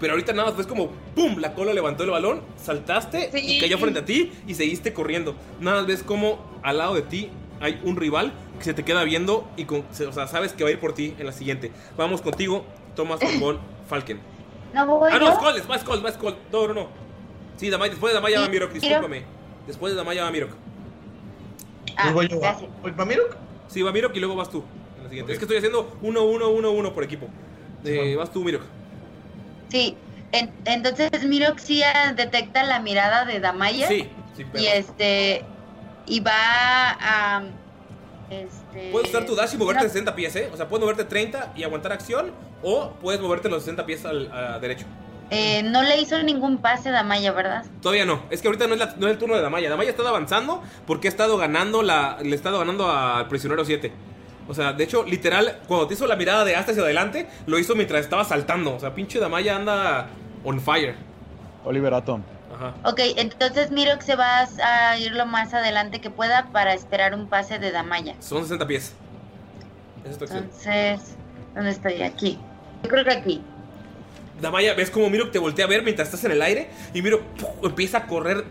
Pero 0.00 0.12
ahorita 0.12 0.32
nada 0.32 0.48
más 0.48 0.56
ves 0.58 0.66
como 0.66 0.90
¡pum! 1.14 1.38
La 1.38 1.54
cola 1.54 1.72
levantó 1.72 2.04
el 2.04 2.10
balón, 2.10 2.42
saltaste 2.62 3.30
y 3.38 3.40
Sí. 3.54 3.58
cayó 3.60 3.78
frente 3.78 4.00
a 4.00 4.04
ti 4.04 4.30
y 4.46 4.54
seguiste 4.54 4.92
corriendo. 4.92 5.34
Nada 5.60 5.78
más 5.78 5.86
ves 5.86 6.02
como 6.02 6.38
al 6.62 6.78
lado 6.78 6.94
de 6.94 7.02
ti 7.02 7.30
hay 7.60 7.80
un 7.82 7.96
rival 7.96 8.32
que 8.58 8.64
se 8.64 8.74
te 8.74 8.84
queda 8.84 9.04
viendo 9.04 9.48
y 9.56 9.64
con, 9.64 9.80
o 9.80 10.12
sea, 10.12 10.26
sabes 10.26 10.52
que 10.52 10.64
va 10.64 10.68
a 10.68 10.72
ir 10.72 10.80
por 10.80 10.92
ti 10.92 11.14
en 11.18 11.24
la 11.24 11.32
siguiente. 11.32 11.72
Vamos 11.96 12.20
contigo, 12.20 12.66
Thomas 12.94 13.20
con 13.40 13.58
Falken. 13.88 14.20
No 14.74 14.84
voy 14.98 15.10
Ah, 15.12 15.18
no. 15.18 15.34
Skull, 15.34 15.56
es 15.56 15.66
más 15.66 15.80
Skull, 15.80 16.02
más 16.02 16.14
Skull. 16.14 16.34
No, 16.52 16.68
no, 16.68 16.74
no. 16.74 16.88
Sí, 17.56 17.70
Damaya, 17.70 17.90
después 17.92 18.12
de 18.12 18.16
Damaya 18.16 18.40
va 18.40 18.48
Mirok, 18.50 18.72
discúlpame. 18.72 19.22
Después 19.66 19.92
de 19.94 19.96
Damaya 19.96 20.24
va 20.24 20.30
Mirok. 20.30 20.50
Ah, 21.96 22.10
voy 22.12 22.28
yo. 22.28 22.38
gracias. 22.38 22.70
¿Voy 22.82 22.92
para 22.92 23.06
Mirok? 23.06 23.34
Sí, 23.68 23.80
va 23.82 23.92
Mirok 23.92 24.14
y 24.14 24.20
luego 24.20 24.36
vas 24.36 24.50
tú. 24.50 24.62
En 25.06 25.08
la 25.08 25.08
siguiente. 25.10 25.32
Es 25.32 25.38
que 25.38 25.44
estoy 25.44 25.56
haciendo 25.58 25.96
1, 26.02 26.22
1, 26.24 26.48
1, 26.50 26.70
1 26.70 26.92
por 26.94 27.04
equipo. 27.04 27.28
Eh, 27.84 28.16
vas 28.16 28.32
tú, 28.32 28.42
Mirok. 28.42 28.62
Sí, 29.68 29.96
en- 30.32 30.50
entonces 30.64 31.10
Mirok 31.24 31.58
sí 31.58 31.82
detecta 32.16 32.64
la 32.64 32.80
mirada 32.80 33.24
de 33.24 33.40
Damaya. 33.40 33.86
Sí, 33.88 34.08
sí, 34.36 34.44
pero. 34.50 34.62
Y 34.64 34.66
este. 34.68 35.44
Y 36.06 36.20
va 36.20 36.32
a. 37.00 37.42
Este. 38.30 38.90
Puedes 38.90 39.08
usar 39.10 39.24
tu 39.24 39.34
dash 39.36 39.54
y 39.54 39.56
moverte 39.56 39.84
no, 39.84 39.88
60 39.88 40.14
pies, 40.16 40.34
¿eh? 40.36 40.50
O 40.52 40.56
sea, 40.56 40.68
puedes 40.68 40.82
moverte 40.82 41.04
30 41.04 41.52
y 41.56 41.62
aguantar 41.62 41.92
acción. 41.92 42.32
O 42.62 42.90
puedes 43.00 43.20
moverte 43.20 43.48
los 43.48 43.62
60 43.62 43.86
pies 43.86 44.04
al 44.04 44.30
a 44.32 44.58
derecho. 44.58 44.86
eh, 45.30 45.62
no 45.64 45.82
le 45.82 46.00
hizo 46.00 46.20
ningún 46.22 46.58
pase 46.58 46.88
a 46.88 46.92
Damaya, 46.92 47.32
¿verdad? 47.32 47.64
Todavía 47.82 48.04
no. 48.04 48.22
Es 48.30 48.40
que 48.42 48.48
ahorita 48.48 48.66
no 48.68 48.74
es, 48.74 48.80
la- 48.80 48.94
no 48.96 49.06
es 49.06 49.12
el 49.12 49.18
turno 49.18 49.34
de 49.36 49.42
Damaya. 49.42 49.68
Damaya 49.68 49.88
ha 49.88 49.92
estado 49.92 50.08
avanzando 50.08 50.62
porque 50.86 51.06
ha 51.08 51.10
estado 51.10 51.36
ganando 51.36 51.82
la, 51.82 52.18
le 52.22 52.32
ha 52.32 52.34
estado 52.34 52.58
ganando 52.58 52.90
al 52.90 53.28
prisionero 53.28 53.64
7. 53.64 53.92
O 54.48 54.54
sea, 54.54 54.72
de 54.72 54.84
hecho, 54.84 55.04
literal, 55.04 55.60
cuando 55.66 55.88
te 55.88 55.94
hizo 55.94 56.06
la 56.06 56.16
mirada 56.16 56.44
de 56.44 56.54
hasta 56.54 56.72
hacia 56.72 56.82
adelante, 56.82 57.28
lo 57.46 57.58
hizo 57.58 57.74
mientras 57.74 58.02
estaba 58.02 58.24
saltando. 58.24 58.76
O 58.76 58.80
sea, 58.80 58.94
pinche 58.94 59.18
Damaya 59.18 59.56
anda 59.56 60.08
on 60.44 60.60
fire. 60.60 60.94
Oliver 61.64 61.92
Atom. 61.94 62.22
Ajá. 62.54 62.74
Ok, 62.84 63.00
entonces 63.16 63.70
Mirok 63.70 64.00
se 64.00 64.14
va 64.14 64.46
a 64.62 64.98
ir 64.98 65.12
lo 65.12 65.26
más 65.26 65.52
adelante 65.52 66.00
que 66.00 66.10
pueda 66.10 66.46
para 66.52 66.74
esperar 66.74 67.14
un 67.14 67.26
pase 67.26 67.58
de 67.58 67.72
Damaya. 67.72 68.14
Son 68.20 68.42
60 68.42 68.66
pies. 68.66 68.94
Es 70.04 70.16
tu 70.16 70.24
acción. 70.24 70.44
Entonces, 70.44 71.16
¿dónde 71.54 71.70
estoy? 71.70 72.02
Aquí. 72.02 72.38
Yo 72.84 72.88
creo 72.88 73.04
que 73.04 73.10
aquí. 73.10 73.42
Damaya, 74.40 74.74
ves 74.74 74.90
como 74.90 75.10
Mirok 75.10 75.32
te 75.32 75.38
voltea 75.38 75.64
a 75.64 75.68
ver 75.68 75.82
mientras 75.82 76.08
estás 76.08 76.24
en 76.24 76.32
el 76.32 76.42
aire 76.42 76.70
y 76.94 77.02
Mirok 77.02 77.22
empieza 77.64 77.98
a 77.98 78.06
correr. 78.06 78.44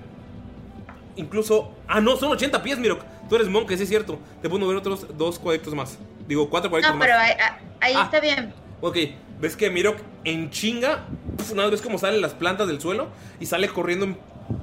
Incluso. 1.16 1.72
Ah, 1.88 2.02
no, 2.02 2.16
son 2.18 2.32
80 2.32 2.62
pies, 2.64 2.78
Mirok. 2.78 3.02
Tú 3.30 3.36
eres 3.36 3.48
monk, 3.50 3.70
sí 3.70 3.84
es 3.84 3.90
cierto. 3.90 4.20
Te 4.42 4.50
puedo 4.50 4.64
mover 4.64 4.78
otros 4.78 5.08
dos 5.18 5.40
cuadritos 5.40 5.74
más. 5.74 5.98
Digo, 6.28 6.50
cuatro 6.50 6.70
cuadritos 6.70 6.94
No, 6.94 7.00
más. 7.00 7.08
pero 7.08 7.20
ahí, 7.20 7.32
ah, 7.42 7.58
ahí 7.82 7.94
Ah. 7.96 8.04
está 8.06 8.20
bien. 8.20 8.54
Ok, 8.82 8.98
ves 9.40 9.56
que 9.56 9.70
Mirok 9.70 9.98
en 10.24 10.50
chinga. 10.50 11.06
¡puf! 11.38 11.52
Una 11.54 11.64
vez 11.64 11.72
ves 11.72 11.82
como 11.82 11.98
salen 11.98 12.22
las 12.22 12.34
plantas 12.34 12.68
del 12.68 12.80
suelo 12.82 13.08
y 13.40 13.46
sale 13.46 13.68
corriendo 13.70 14.06
en 14.06 14.18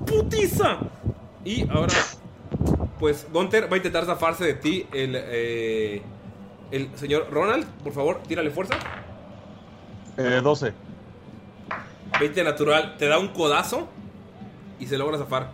putiza. 0.06 0.78
Y 1.44 1.68
ahora, 1.70 1.94
pues 3.00 3.26
Gunter 3.32 3.64
va 3.70 3.74
a 3.74 3.76
intentar 3.78 4.04
zafarse 4.04 4.44
de 4.44 4.54
ti 4.54 4.86
el, 4.92 5.14
eh, 5.16 6.02
el 6.70 6.88
señor 6.96 7.28
Ronald. 7.32 7.66
Por 7.82 7.92
favor, 7.92 8.20
tírale 8.28 8.50
fuerza. 8.50 8.74
Eh, 10.18 10.40
12. 10.42 10.72
20 12.20 12.44
natural, 12.44 12.96
te 12.98 13.06
da 13.08 13.18
un 13.18 13.28
codazo 13.28 13.88
y 14.78 14.86
se 14.86 14.98
logra 14.98 15.18
zafar. 15.18 15.50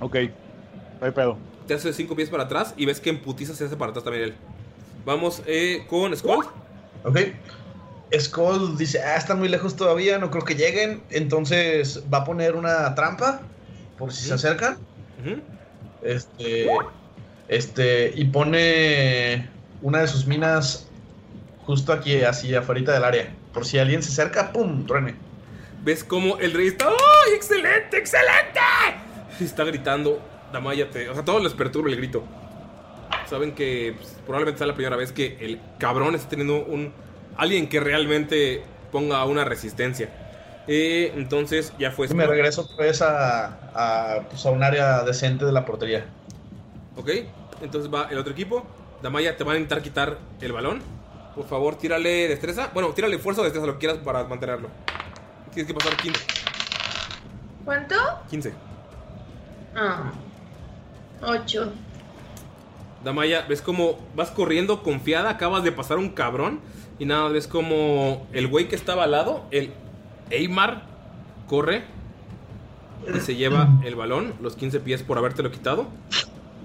Ok. 0.00 0.16
No 1.00 1.06
hay 1.06 1.12
pedo. 1.12 1.38
Te 1.66 1.74
hace 1.74 1.92
5 1.92 2.14
pies 2.16 2.30
para 2.30 2.44
atrás 2.44 2.74
y 2.76 2.86
ves 2.86 3.00
que 3.00 3.10
en 3.10 3.20
putiza 3.20 3.54
se 3.54 3.64
hace 3.64 3.76
para 3.76 3.90
atrás 3.90 4.04
también 4.04 4.24
él. 4.24 4.34
Vamos 5.04 5.42
eh, 5.46 5.84
con 5.88 6.16
Skull. 6.16 6.46
Ok. 7.04 7.18
Skull 8.18 8.76
dice, 8.76 9.00
ah, 9.02 9.16
están 9.16 9.38
muy 9.38 9.48
lejos 9.48 9.76
todavía, 9.76 10.18
no 10.18 10.30
creo 10.30 10.44
que 10.44 10.54
lleguen. 10.54 11.02
Entonces 11.10 12.02
va 12.12 12.18
a 12.18 12.24
poner 12.24 12.54
una 12.54 12.94
trampa 12.94 13.40
por 13.98 14.12
si 14.12 14.26
se 14.26 14.34
acercan. 14.34 14.78
Este. 16.02 16.68
Este. 17.48 18.12
Y 18.14 18.26
pone 18.26 19.48
una 19.82 20.00
de 20.00 20.08
sus 20.08 20.26
minas 20.26 20.88
justo 21.66 21.92
aquí, 21.92 22.22
así 22.22 22.54
afuera 22.54 22.92
del 22.92 23.04
área. 23.04 23.34
Por 23.52 23.66
si 23.66 23.78
alguien 23.78 24.02
se 24.02 24.10
acerca, 24.10 24.52
¡pum! 24.52 24.86
Truene. 24.86 25.14
Ves 25.82 26.04
como 26.04 26.38
el 26.38 26.52
rey 26.52 26.68
está. 26.68 26.86
¡Ay, 26.86 27.34
excelente, 27.34 27.96
excelente! 27.96 28.55
Está 29.40 29.64
gritando. 29.64 30.20
Damaya 30.52 30.90
te. 30.90 31.08
O 31.08 31.14
sea, 31.14 31.24
todos 31.24 31.42
les 31.42 31.54
perturba 31.54 31.90
el 31.90 31.96
grito. 31.96 32.22
Saben 33.28 33.54
que 33.54 33.94
pues, 33.96 34.16
probablemente 34.24 34.58
sea 34.58 34.66
la 34.66 34.74
primera 34.74 34.96
vez 34.96 35.12
que 35.12 35.36
el 35.40 35.60
cabrón 35.78 36.14
está 36.14 36.28
teniendo 36.30 36.64
un. 36.64 36.92
Alguien 37.36 37.68
que 37.68 37.80
realmente 37.80 38.62
ponga 38.92 39.24
una 39.24 39.44
resistencia. 39.44 40.08
Eh, 40.68 41.12
entonces 41.16 41.72
ya 41.78 41.90
fue. 41.90 42.08
Me 42.08 42.26
regreso 42.26 42.62
otra 42.62 42.86
vez 42.86 43.02
a, 43.02 43.46
a, 43.74 44.22
pues, 44.28 44.44
a 44.46 44.50
un 44.50 44.62
área 44.62 45.02
decente 45.02 45.44
de 45.44 45.52
la 45.52 45.64
portería. 45.64 46.06
Ok, 46.96 47.10
entonces 47.62 47.92
va 47.92 48.08
el 48.10 48.18
otro 48.18 48.32
equipo. 48.32 48.66
Damaya 49.02 49.36
te 49.36 49.44
va 49.44 49.52
a 49.52 49.56
intentar 49.56 49.82
quitar 49.82 50.18
el 50.40 50.52
balón. 50.52 50.80
Por 51.34 51.46
favor, 51.46 51.76
tírale 51.76 52.28
destreza. 52.28 52.70
Bueno, 52.72 52.88
tírale 52.94 53.18
fuerza 53.18 53.42
o 53.42 53.44
destreza, 53.44 53.66
lo 53.66 53.74
que 53.74 53.80
quieras 53.80 53.98
para 53.98 54.24
mantenerlo. 54.24 54.68
Tienes 55.52 55.70
que 55.70 55.78
pasar 55.78 55.96
15. 55.96 56.20
¿Cuánto? 57.64 57.94
15. 58.30 58.52
Ah. 59.76 60.10
Ocho. 61.22 61.72
Damaya, 63.04 63.42
ves 63.42 63.62
como 63.62 63.98
vas 64.16 64.30
corriendo 64.30 64.82
confiada, 64.82 65.30
acabas 65.30 65.62
de 65.62 65.70
pasar 65.70 65.98
un 65.98 66.08
cabrón 66.10 66.60
y 66.98 67.04
nada, 67.04 67.28
ves 67.28 67.46
como 67.46 68.26
el 68.32 68.48
güey 68.48 68.68
que 68.68 68.74
estaba 68.74 69.04
al 69.04 69.12
lado, 69.12 69.44
el 69.50 69.72
Eymar, 70.30 70.82
corre 71.46 71.84
y 73.14 73.20
se 73.20 73.36
lleva 73.36 73.68
el 73.84 73.94
balón, 73.94 74.34
los 74.40 74.56
15 74.56 74.80
pies 74.80 75.02
por 75.02 75.18
habértelo 75.18 75.50
quitado. 75.50 75.86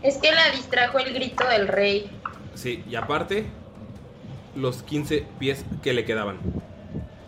Es 0.01 0.17
que 0.17 0.31
la 0.31 0.49
distrajo 0.49 0.97
el 0.97 1.13
grito 1.13 1.47
del 1.47 1.67
rey. 1.67 2.09
Sí, 2.55 2.83
y 2.89 2.95
aparte, 2.95 3.45
los 4.55 4.83
15 4.83 5.25
pies 5.37 5.63
que 5.83 5.93
le 5.93 6.05
quedaban. 6.05 6.37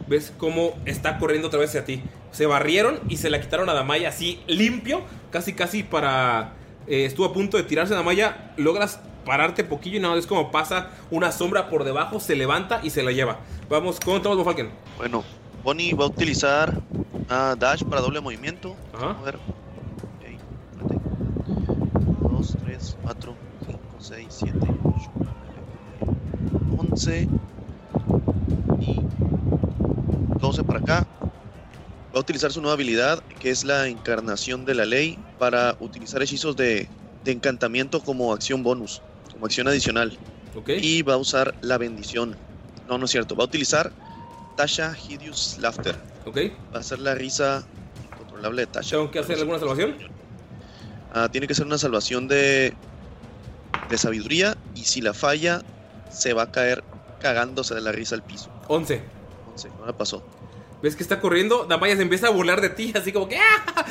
¿Ves 0.08 0.34
cómo 0.38 0.74
está 0.86 1.18
corriendo 1.18 1.48
otra 1.48 1.60
vez 1.60 1.70
hacia 1.70 1.86
ti? 1.86 2.04
Se 2.32 2.46
barrieron 2.46 3.00
y 3.10 3.18
se 3.18 3.30
la 3.30 3.40
quitaron 3.40 3.70
a 3.70 3.74
Damaya 3.74 4.10
así 4.10 4.42
limpio, 4.48 5.02
casi 5.32 5.54
casi 5.54 5.84
para... 5.84 6.54
eh, 6.88 7.06
estuvo 7.06 7.26
a 7.26 7.34
punto 7.34 7.58
de 7.58 7.64
tirarse 7.64 7.94
Damaya, 7.94 8.54
logras 8.58 9.00
pararte 9.26 9.64
poquillo 9.64 9.98
y 9.98 10.00
nada, 10.02 10.18
es 10.18 10.28
como 10.28 10.52
pasa 10.52 10.90
una 11.10 11.32
sombra 11.32 11.70
por 11.70 11.84
debajo, 11.86 12.20
se 12.20 12.36
levanta 12.36 12.82
y 12.84 12.90
se 12.90 13.04
la 13.04 13.12
lleva. 13.12 13.40
Vamos 13.70 14.00
con 14.00 14.22
Thomas 14.22 14.44
Falken. 14.44 14.70
Bueno, 14.98 15.24
Bonnie 15.64 15.94
va 15.94 16.04
a 16.04 16.08
utilizar 16.08 16.82
ah, 17.30 17.56
Dash 17.58 17.84
para 17.84 18.02
doble 18.02 18.20
movimiento. 18.20 18.76
Ajá. 18.94 19.12
A 19.18 19.22
ver. 19.24 19.36
Ok, 19.36 19.42
espérate. 20.72 21.00
2, 22.30 22.58
3, 22.66 22.98
4, 23.04 23.36
5, 23.66 23.80
6, 24.00 24.28
7, 24.30 24.58
8, 24.84 25.12
9, 25.16 26.88
11 26.92 27.30
y 28.82 29.02
12 30.44 30.64
para 30.66 30.80
acá. 30.80 31.08
Va 32.14 32.18
a 32.18 32.20
utilizar 32.20 32.52
su 32.52 32.62
nueva 32.62 32.74
habilidad, 32.74 33.24
que 33.40 33.50
es 33.50 33.64
la 33.64 33.88
encarnación 33.88 34.66
de 34.66 34.76
la 34.76 34.86
ley, 34.86 35.18
para 35.40 35.76
utilizar 35.80 36.22
hechizos 36.22 36.56
de, 36.56 36.88
de 37.24 37.32
encantamiento 37.32 38.02
como 38.02 38.34
acción 38.34 38.62
bonus, 38.62 39.02
como 39.32 39.46
acción 39.46 39.68
adicional. 39.68 40.18
Y 40.68 41.02
va 41.02 41.14
a 41.14 41.18
usar 41.18 41.56
la 41.62 41.78
bendición. 41.80 42.36
No, 42.88 42.98
no 42.98 43.06
es 43.06 43.12
cierto. 43.12 43.36
Va 43.36 43.46
a 43.46 43.48
utilizar 43.48 43.92
Tasha 44.56 44.96
Hideous 45.08 45.58
Laughter. 45.60 45.96
Ok. 46.26 46.38
Va 46.76 46.80
a 46.80 46.84
ser 46.84 47.00
la 47.00 47.16
risa 47.16 47.64
incontrolable 48.12 48.64
de 48.64 48.68
Tasha. 48.68 48.98
¿Tengo 48.98 49.10
que 49.10 49.20
hacer 49.20 49.40
alguna 49.40 49.60
salvación? 49.60 49.96
Ah, 51.14 51.30
tiene 51.32 51.48
que 51.48 51.56
ser 51.56 51.66
una 51.66 51.78
salvación 51.78 52.28
de, 52.28 52.74
de 53.90 53.98
sabiduría 53.98 54.58
y 54.76 54.84
si 54.84 55.00
la 55.02 55.14
falla 55.14 55.62
se 56.12 56.34
va 56.34 56.44
a 56.44 56.52
caer 56.52 56.84
cagándose 57.22 57.74
de 57.74 57.82
la 57.82 57.92
risa 57.94 58.16
al 58.16 58.24
piso. 58.24 58.50
11. 58.68 59.23
11, 59.54 59.70
no 59.80 59.86
la 59.86 59.98
pasó. 59.98 60.24
ves 60.82 60.96
que 60.96 61.04
está 61.04 61.20
corriendo, 61.20 61.66
Damaya 61.66 61.96
se 61.96 62.02
empieza 62.02 62.28
a 62.28 62.32
burlar 62.32 62.60
de 62.62 62.70
ti, 62.70 62.92
así 62.96 63.12
como 63.12 63.28
que 63.30 63.38
¡ah! 63.38 63.86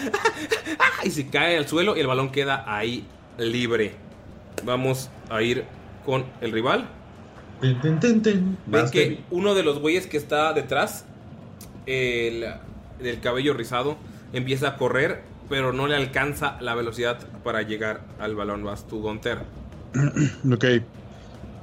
¡Ah! 0.79 1.05
y 1.05 1.11
se 1.11 1.29
cae 1.29 1.57
al 1.57 1.67
suelo 1.67 1.97
y 1.97 2.01
el 2.01 2.07
balón 2.07 2.31
queda 2.31 2.65
ahí 2.67 3.07
libre. 3.39 3.95
Vamos 4.65 5.11
a 5.31 5.43
ir 5.43 5.65
con 6.05 6.25
el 6.41 6.53
rival. 6.53 6.89
Ten, 7.61 7.81
ten, 7.81 8.01
ten, 8.01 8.23
ten. 8.23 8.59
Ven 8.67 8.83
Vas, 8.83 8.91
que 8.91 9.23
uno 9.31 9.55
de 9.55 9.63
los 9.63 9.79
güeyes 9.79 10.07
que 10.07 10.17
está 10.17 10.53
detrás, 10.53 11.05
el 11.87 12.45
del 13.01 13.21
cabello 13.21 13.55
rizado, 13.55 13.97
empieza 14.33 14.69
a 14.69 14.77
correr, 14.77 15.23
pero 15.49 15.73
no 15.73 15.87
le 15.87 15.95
alcanza 15.97 16.61
la 16.61 16.75
velocidad 16.75 17.19
para 17.45 17.63
llegar 17.63 18.03
al 18.19 18.35
balón. 18.35 18.65
Vas 18.65 18.87
tú, 18.87 19.01
Gunter. 19.01 19.39
Ok. 20.53 20.65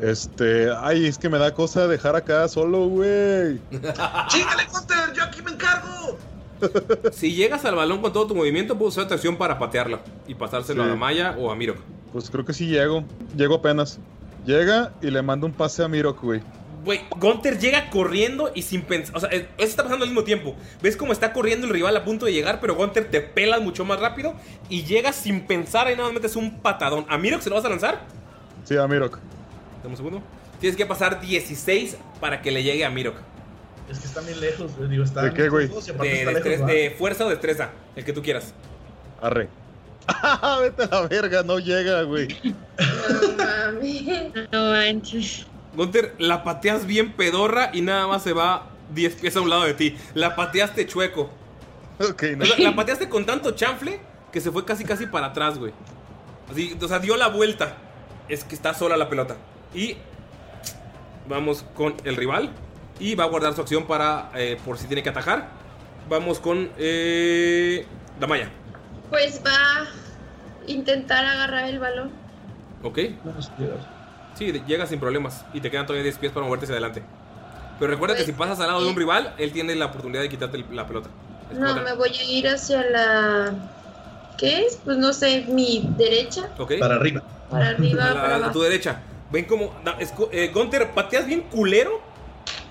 Este. 0.02 0.70
Ay, 0.80 1.06
es 1.08 1.18
que 1.18 1.30
me 1.30 1.38
da 1.38 1.54
cosa 1.54 1.88
dejar 1.88 2.16
acá 2.16 2.48
solo, 2.48 2.88
güey. 2.88 3.60
¡Chíngale, 3.72 4.66
Gunter! 4.72 5.14
¡Yo 5.16 5.24
aquí 5.24 5.42
me 5.42 5.52
encargo! 5.52 6.18
Si 7.14 7.34
llegas 7.34 7.64
al 7.64 7.76
balón 7.76 8.02
con 8.02 8.12
todo 8.12 8.28
tu 8.28 8.36
movimiento, 8.36 8.78
puedes 8.78 8.96
usar 8.98 9.08
tu 9.08 9.14
acción 9.14 9.38
para 9.38 9.58
patearlo 9.58 10.02
y 10.28 10.36
pasárselo 10.36 10.84
Sí. 10.84 10.88
a 10.90 10.92
Damaya 10.92 11.36
o 11.38 11.52
a 11.52 11.56
Miro. 11.56 11.76
Pues 12.12 12.30
creo 12.30 12.44
que 12.44 12.52
sí 12.54 12.68
llego. 12.68 13.06
Llego 13.36 13.56
apenas. 13.56 13.98
Llega 14.46 14.92
y 15.02 15.10
le 15.10 15.22
mando 15.22 15.48
un 15.48 15.54
pase 15.54 15.84
a 15.84 15.88
Mirok, 15.88 16.22
güey. 16.22 16.42
Güey, 16.84 17.02
Gunter 17.18 17.58
llega 17.60 17.90
corriendo 17.90 18.52
y 18.56 18.64
sin 18.64 18.82
pensar. 18.82 19.16
O 19.16 19.20
sea, 19.22 19.30
eso 19.30 19.48
está 19.58 19.84
pasando 19.84 20.04
al 20.04 20.10
mismo 20.10 20.24
tiempo. 20.26 20.54
¿Ves 20.82 20.98
cómo 20.98 21.14
está 21.14 21.32
corriendo 21.32 21.66
el 21.68 21.72
rival 21.74 21.96
a 21.96 22.04
punto 22.04 22.26
de 22.26 22.34
llegar? 22.34 22.60
Pero 22.60 22.76
Gunter 22.76 23.10
te 23.10 23.22
pela 23.22 23.60
mucho 23.62 23.86
más 23.86 24.00
rápido 24.02 24.34
y 24.70 24.84
llega 24.84 25.14
sin 25.14 25.46
pensar 25.48 25.88
y 25.90 25.92
nada 25.92 26.06
más 26.06 26.14
metes 26.14 26.36
un 26.36 26.60
patadón. 26.62 27.06
¿A 27.10 27.18
Miro 27.18 27.40
se 27.42 27.50
lo 27.50 27.56
vas 27.56 27.64
a 27.66 27.70
lanzar? 27.70 28.02
Sí, 28.66 28.76
a 28.76 28.86
Mirok. 28.88 29.18
Dame 29.82 29.90
un 29.90 29.98
segundo. 29.98 30.22
Tienes 30.60 30.76
que 30.76 30.86
pasar 30.86 31.22
16 31.22 31.98
para 32.20 32.42
que 32.42 32.52
le 32.52 32.64
llegue 32.64 32.86
a 32.86 32.90
Mirok. 32.90 33.16
Es 33.90 34.00
que 34.00 34.06
están 34.06 34.26
bien 34.26 34.40
lejos, 34.40 34.76
güey. 34.76 34.90
Digo, 34.90 35.04
están 35.04 35.26
¿De 35.26 35.34
qué, 35.34 35.50
güey? 35.50 35.68
De, 35.68 36.22
está 36.22 36.66
de 36.66 36.96
fuerza 36.98 37.26
o 37.26 37.30
destreza, 37.30 37.72
el 37.96 38.06
que 38.06 38.14
tú 38.14 38.22
quieras. 38.22 38.54
Arre. 39.22 39.50
Vete 40.62 40.84
a 40.84 41.02
la 41.02 41.08
verga, 41.08 41.44
no 41.44 41.60
llega, 41.60 42.04
güey. 42.04 42.28
No 42.78 43.38
mames. 43.38 44.34
No 44.52 44.72
manches. 44.72 45.46
Gunter, 45.76 46.16
la 46.18 46.44
pateas 46.44 46.86
bien 46.86 47.14
pedorra 47.14 47.72
y 47.74 47.82
nada 47.82 48.08
más 48.08 48.24
se 48.24 48.34
va 48.34 48.68
10 48.94 49.16
pies 49.16 49.36
a 49.36 49.42
un 49.42 49.50
lado 49.50 49.64
de 49.64 49.74
ti. 49.74 49.98
La 50.14 50.36
pateaste 50.36 50.86
chueco. 50.88 51.30
Ok, 52.00 52.24
no. 52.38 52.44
O 52.44 52.48
sea, 52.48 52.60
la 52.60 52.76
pateaste 52.76 53.10
con 53.10 53.26
tanto 53.26 53.52
chanfle 53.52 54.00
que 54.32 54.42
se 54.42 54.52
fue 54.52 54.66
casi 54.66 54.84
casi 54.84 55.06
para 55.08 55.28
atrás, 55.28 55.58
güey. 55.58 55.74
Así, 56.52 56.78
o 56.80 56.88
sea, 56.88 57.00
dio 57.00 57.18
la 57.18 57.28
vuelta. 57.28 57.78
Es 58.28 58.44
que 58.44 58.56
está 58.56 58.74
sola 58.74 58.98
la 58.98 59.10
pelota. 59.10 59.38
Y 59.74 59.98
vamos 61.28 61.66
con 61.76 61.96
el 62.04 62.16
rival. 62.16 62.50
Y 63.00 63.16
va 63.16 63.24
a 63.26 63.28
guardar 63.28 63.54
su 63.54 63.62
acción 63.62 63.86
para 63.86 64.30
eh, 64.36 64.58
por 64.66 64.78
si 64.78 64.88
tiene 64.88 65.04
que 65.04 65.10
atajar. 65.10 65.50
Vamos 66.10 66.40
con 66.40 66.70
eh, 66.78 67.86
Damaya. 68.20 68.50
Pues 69.10 69.42
va 69.46 69.52
a 69.84 69.88
intentar 70.68 71.26
agarrar 71.26 71.70
el 71.70 71.80
balón. 71.80 72.12
¿Ok? 72.84 73.00
Sí, 74.36 74.52
llega 74.68 74.86
sin 74.86 75.00
problemas. 75.00 75.46
Y 75.54 75.62
te 75.62 75.70
quedan 75.72 75.86
todavía 75.86 76.04
10 76.04 76.18
pies 76.18 76.32
para 76.32 76.46
moverte 76.46 76.66
hacia 76.66 76.74
adelante. 76.74 77.04
Pero 77.80 77.92
recuerda 77.92 78.16
que 78.16 78.24
si 78.26 78.34
pasas 78.34 78.60
al 78.60 78.68
lado 78.68 78.82
de 78.84 78.90
un 78.90 78.96
rival, 78.96 79.34
él 79.38 79.52
tiene 79.54 79.76
la 79.76 79.86
oportunidad 79.86 80.22
de 80.22 80.30
quitarte 80.30 80.66
la 80.72 80.86
pelota. 80.86 81.10
Es 81.52 81.58
No, 81.58 81.76
me 81.82 81.94
voy 81.94 82.10
a 82.10 82.24
ir 82.24 82.48
hacia 82.50 82.84
la. 82.90 83.54
¿Qué 84.38 84.66
es? 84.66 84.80
Pues 84.84 84.98
no 84.98 85.14
sé, 85.14 85.46
mi 85.48 85.90
derecha. 85.98 86.50
¿Ok? 86.58 86.74
Para 86.80 86.96
arriba. 86.96 87.24
Para 87.50 87.70
arriba, 87.70 88.04
a, 88.06 88.14
la- 88.14 88.22
para 88.22 88.46
a 88.48 88.52
tu 88.52 88.62
derecha. 88.62 89.00
Ven 89.32 89.46
como. 89.46 89.74
eh, 90.32 90.52
Gunter, 90.54 90.92
pateas 90.92 91.26
bien 91.26 91.42
culero. 91.42 92.02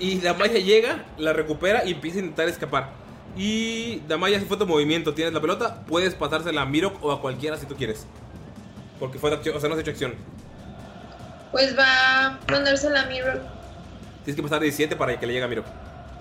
Y 0.01 0.19
Damaya 0.19 0.59
llega, 0.59 1.05
la 1.17 1.33
recupera 1.33 1.85
y 1.85 1.93
empieza 1.93 2.19
a 2.19 2.21
intentar 2.21 2.49
escapar. 2.49 2.91
Y 3.37 4.01
Damaya, 4.09 4.39
si 4.39 4.47
fue 4.47 4.57
tu 4.57 4.67
movimiento, 4.67 5.15
tienes 5.15 5.35
la 5.35 5.41
pelota, 5.41 5.83
puedes 5.87 6.15
pasársela 6.15 6.63
a 6.63 6.67
Mirok 6.67 7.03
o 7.05 7.13
a 7.13 7.21
cualquiera 7.21 7.57
si 7.57 7.67
tú 7.67 7.75
quieres. 7.77 8.07
Porque 8.99 9.19
fue 9.19 9.31
de 9.31 9.37
acción, 9.37 9.57
o 9.57 9.61
sea, 9.61 9.69
no 9.69 9.75
has 9.75 9.81
hecho 9.81 9.91
acción. 9.91 10.15
Pues 11.53 11.77
va 11.79 12.27
a 12.27 12.39
mandársela 12.51 13.03
a 13.03 13.07
Mirror. 13.07 13.41
Tienes 14.25 14.37
que 14.37 14.43
pasar 14.43 14.61
17 14.61 14.97
para 14.97 15.19
que 15.19 15.27
le 15.27 15.33
llegue 15.33 15.45
a 15.45 15.49
Mirok. 15.49 15.67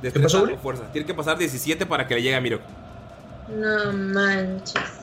¿Qué 0.01 0.11
pasó, 0.19 0.47
fuerza. 0.57 0.91
Tienes 0.91 1.07
que 1.07 1.13
pasar 1.13 1.37
17 1.37 1.85
para 1.85 2.07
que 2.07 2.15
le 2.15 2.21
llegue 2.21 2.35
a 2.35 2.41
Mirok. 2.41 2.61
No 3.49 3.91
manches. 3.93 5.01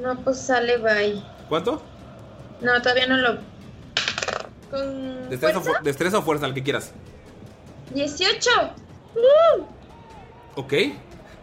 No, 0.00 0.16
pues 0.20 0.38
sale, 0.38 0.78
bye. 0.78 1.22
¿Cuánto? 1.48 1.82
No, 2.60 2.80
todavía 2.82 3.06
no 3.06 3.16
lo. 3.16 3.38
Con. 4.70 5.28
Destreza, 5.30 5.58
o 5.58 5.60
fuerza, 5.62 5.78
fu- 5.78 5.84
destreza 5.84 6.18
o 6.18 6.22
fuerza, 6.22 6.46
el 6.46 6.54
que 6.54 6.62
quieras. 6.62 6.92
18. 7.94 8.50
¡Uh! 9.14 9.64
Ok. 10.56 10.72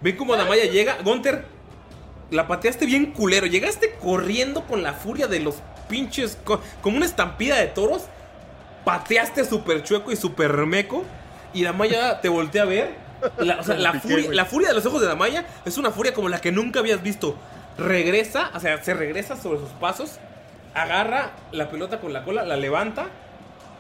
Ven 0.02 0.16
como 0.16 0.36
Damaya 0.36 0.66
llega. 0.66 0.98
Gunter, 1.04 1.46
la 2.32 2.48
pateaste 2.48 2.86
bien 2.86 3.08
culero. 3.12 3.46
Llegaste 3.48 3.96
corriendo 4.02 4.64
con 4.66 4.84
la 4.84 4.94
furia 4.94 5.28
de 5.28 5.40
los 5.40 5.56
pinches. 5.90 6.38
co- 6.44 6.62
como 6.82 6.98
una 6.98 7.06
estampida 7.06 7.58
de 7.58 7.68
toros. 7.68 8.04
Pateaste 8.86 9.44
súper 9.46 9.84
chueco 9.84 10.12
y 10.12 10.16
súper 10.16 10.54
meco. 10.66 11.04
Y 11.54 11.64
Damaya 11.64 12.22
te 12.22 12.30
voltea 12.30 12.64
a 12.64 12.66
ver. 12.66 12.96
La, 13.40 13.58
o 13.60 13.64
sea, 13.64 13.76
la 13.78 13.94
Piqué, 13.94 14.08
furia, 14.08 14.32
la 14.34 14.46
furia 14.46 14.68
de 14.70 14.76
los 14.76 14.86
ojos 14.86 15.02
de 15.02 15.08
Damaya 15.08 15.46
es 15.66 15.78
una 15.80 15.90
furia 15.92 16.14
como 16.14 16.30
la 16.30 16.40
que 16.40 16.52
nunca 16.52 16.80
habías 16.80 17.02
visto. 17.02 17.36
Regresa, 17.78 18.52
o 18.54 18.60
sea, 18.60 18.82
se 18.84 18.94
regresa 18.94 19.36
sobre 19.36 19.60
sus 19.60 19.70
pasos. 19.72 20.20
Agarra 20.78 21.32
la 21.52 21.70
pelota 21.70 22.00
con 22.00 22.14
la 22.14 22.24
cola, 22.24 22.44
la 22.44 22.56
levanta. 22.56 23.08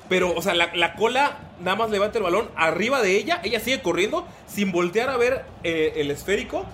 Pero, 0.10 0.34
o 0.34 0.41
sea, 0.41 0.53
la, 0.53 0.72
la 0.74 0.95
cola 0.95 1.38
nada 1.60 1.76
más 1.76 1.90
levanta 1.90 2.18
el 2.18 2.24
balón 2.24 2.49
arriba 2.56 3.02
de 3.02 3.18
ella. 3.18 3.40
Ella 3.44 3.60
sigue 3.60 3.82
corriendo 3.82 4.26
sin 4.48 4.72
voltear 4.72 5.10
a 5.10 5.18
ver 5.18 5.45
eh, 5.64 5.94
el 5.98 6.11
esférico. 6.11 6.65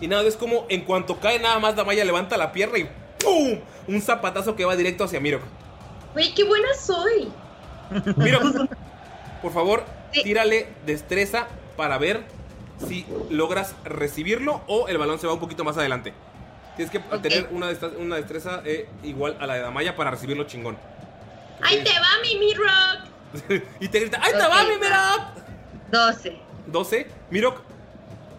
Y 0.00 0.08
nada, 0.08 0.26
es 0.26 0.36
como 0.36 0.66
en 0.68 0.82
cuanto 0.82 1.18
cae 1.20 1.38
nada 1.38 1.58
más 1.58 1.76
Damaya 1.76 2.04
levanta 2.04 2.36
la 2.36 2.52
pierna 2.52 2.78
y 2.78 2.88
¡pum! 3.18 3.60
Un 3.86 4.00
zapatazo 4.00 4.56
que 4.56 4.64
va 4.64 4.76
directo 4.76 5.04
hacia 5.04 5.20
Mirok. 5.20 5.42
Güey, 6.14 6.34
qué 6.34 6.44
buena 6.44 6.68
soy. 6.74 7.28
Mirok, 8.16 8.68
por 9.42 9.52
favor, 9.52 9.84
tírale 10.12 10.68
destreza 10.86 11.46
para 11.76 11.98
ver 11.98 12.22
si 12.88 13.06
logras 13.28 13.74
recibirlo 13.84 14.62
o 14.66 14.88
el 14.88 14.98
balón 14.98 15.18
se 15.18 15.26
va 15.26 15.34
un 15.34 15.40
poquito 15.40 15.64
más 15.64 15.76
adelante. 15.76 16.14
Tienes 16.76 16.90
que 16.90 16.98
tener 17.18 17.48
una, 17.50 17.70
destra- 17.70 17.96
una 17.98 18.16
destreza 18.16 18.62
eh, 18.64 18.88
igual 19.02 19.36
a 19.40 19.46
la 19.46 19.54
de 19.54 19.60
Damaya 19.60 19.96
para 19.96 20.10
recibirlo 20.10 20.44
chingón. 20.44 20.78
¡Ahí 21.62 21.82
te 21.84 21.90
va 21.90 22.08
mi 22.22 22.38
Mirror! 22.38 23.68
y 23.80 23.88
te 23.88 24.00
grita, 24.00 24.18
¡Ahí 24.22 24.32
te 24.32 24.38
va, 24.38 24.62
mi 24.64 24.76
Mirok! 24.76 25.90
12. 25.92 26.36
12. 26.66 27.06
Mirok, 27.30 27.60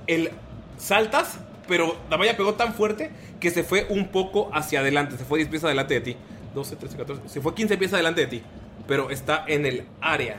el 0.07 0.31
saltas, 0.77 1.37
pero 1.67 1.95
Damaya 2.09 2.35
pegó 2.35 2.55
tan 2.55 2.73
fuerte 2.73 3.11
que 3.39 3.51
se 3.51 3.63
fue 3.63 3.85
un 3.89 4.07
poco 4.07 4.49
hacia 4.53 4.79
adelante. 4.79 5.17
Se 5.17 5.25
fue 5.25 5.37
10 5.39 5.49
pies 5.49 5.63
adelante 5.63 5.93
de 5.95 6.01
ti. 6.01 6.17
12, 6.55 6.75
13, 6.77 6.97
14. 6.97 7.29
Se 7.29 7.41
fue 7.41 7.53
15 7.53 7.77
pies 7.77 7.93
adelante 7.93 8.21
de 8.21 8.27
ti. 8.27 8.43
Pero 8.87 9.09
está 9.11 9.45
en 9.47 9.65
el 9.65 9.85
área. 10.01 10.37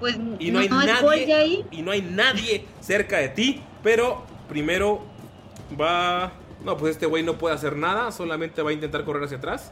Pues 0.00 0.16
Y 0.38 0.50
no, 0.50 0.58
hay 0.58 0.68
gol 0.68 0.80
de 0.80 0.86
nadie. 0.92 1.34
ahí. 1.34 1.64
Y 1.70 1.82
no 1.82 1.92
hay 1.92 2.02
nadie 2.02 2.66
cerca 2.80 3.18
de 3.18 3.28
ti. 3.30 3.62
Pero 3.82 4.24
primero 4.48 5.04
va. 5.80 6.32
No, 6.66 6.76
pues 6.76 6.90
este 6.96 7.06
güey 7.06 7.22
no 7.22 7.38
puede 7.38 7.54
hacer 7.54 7.76
nada. 7.76 8.10
Solamente 8.10 8.60
va 8.60 8.70
a 8.70 8.72
intentar 8.72 9.04
correr 9.04 9.22
hacia 9.22 9.36
atrás. 9.38 9.70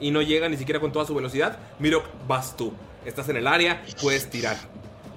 Y 0.00 0.12
no 0.12 0.22
llega 0.22 0.48
ni 0.48 0.56
siquiera 0.56 0.78
con 0.80 0.92
toda 0.92 1.04
su 1.04 1.12
velocidad. 1.14 1.58
Mirok, 1.80 2.04
vas 2.28 2.56
tú. 2.56 2.72
Estás 3.04 3.28
en 3.28 3.36
el 3.36 3.46
área, 3.48 3.82
puedes 4.00 4.30
tirar. 4.30 4.56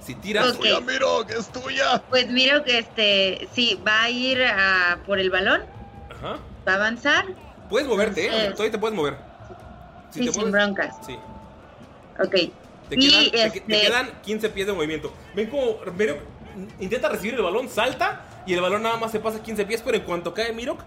Si 0.03 0.15
tiras. 0.15 0.53
Ok. 0.55 0.57
Tuya, 0.61 0.79
Miro, 0.79 1.27
que 1.27 1.33
es 1.35 1.47
tuya. 1.51 2.01
Pues 2.09 2.27
miro 2.29 2.63
que 2.63 2.79
este, 2.79 3.47
sí, 3.53 3.79
va 3.87 4.01
a 4.03 4.09
ir 4.09 4.39
por 5.05 5.19
el 5.19 5.29
balón, 5.29 5.61
Ajá. 6.09 6.39
va 6.67 6.71
a 6.71 6.75
avanzar. 6.75 7.25
Puedes 7.69 7.87
moverte, 7.87 8.21
¿eh? 8.23 8.25
Entonces- 8.29 8.51
todavía 8.53 8.71
te 8.71 8.77
puedes 8.79 8.95
mover. 8.97 9.17
Si 10.09 10.19
Sí, 10.21 10.25
te 10.25 10.33
sin 10.33 10.51
broncas. 10.51 10.95
Sí. 11.05 11.15
Ok. 12.19 12.31
Te, 12.89 12.95
Y, 12.95 13.09
quedan, 13.09 13.23
te 13.25 13.31
que- 13.31 13.61
te 13.61 13.75
este- 13.75 13.81
quedan 13.87 14.09
15 14.23 14.49
pies 14.49 14.65
de 14.65 14.73
movimiento. 14.73 15.13
Ven 15.35 15.47
como 15.51 15.77
Mirok 15.95 16.17
intenta 16.79 17.07
recibir 17.09 17.35
el 17.35 17.43
balón, 17.43 17.69
salta 17.69 18.25
y 18.47 18.53
el 18.53 18.61
balón 18.61 18.81
nada 18.81 18.97
más 18.97 19.11
se 19.11 19.19
pasa 19.19 19.41
15 19.43 19.65
pies, 19.65 19.83
pero 19.85 19.97
en 19.97 20.03
cuanto 20.03 20.33
cae 20.33 20.51
Mirok, 20.51 20.81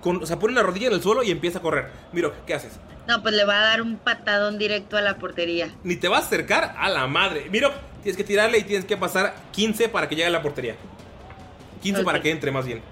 con, 0.00 0.22
o 0.22 0.26
sea, 0.26 0.38
pone 0.38 0.52
una 0.52 0.62
rodilla 0.62 0.88
en 0.88 0.94
el 0.94 1.02
suelo 1.02 1.22
y 1.22 1.30
empieza 1.30 1.58
a 1.58 1.62
correr. 1.62 1.90
Mirok, 2.12 2.34
¿qué 2.46 2.54
haces? 2.54 2.78
No, 3.06 3.22
pues 3.22 3.34
le 3.34 3.44
va 3.44 3.60
a 3.60 3.64
dar 3.64 3.82
un 3.82 3.96
patadón 3.96 4.58
directo 4.58 4.96
a 4.96 5.00
la 5.00 5.16
portería. 5.16 5.74
Ni 5.82 5.96
te 5.96 6.08
vas 6.08 6.22
a 6.22 6.26
acercar 6.26 6.74
a 6.78 6.88
la 6.88 7.06
madre. 7.06 7.48
Mirok, 7.50 7.72
tienes 8.02 8.16
que 8.16 8.24
tirarle 8.24 8.58
y 8.58 8.62
tienes 8.62 8.84
que 8.84 8.96
pasar 8.96 9.34
15 9.52 9.88
para 9.88 10.08
que 10.08 10.14
llegue 10.14 10.28
a 10.28 10.30
la 10.30 10.42
portería. 10.42 10.76
15 11.82 12.04
para 12.04 12.20
que 12.20 12.30
entre 12.30 12.50
más 12.50 12.66
bien. 12.66 12.82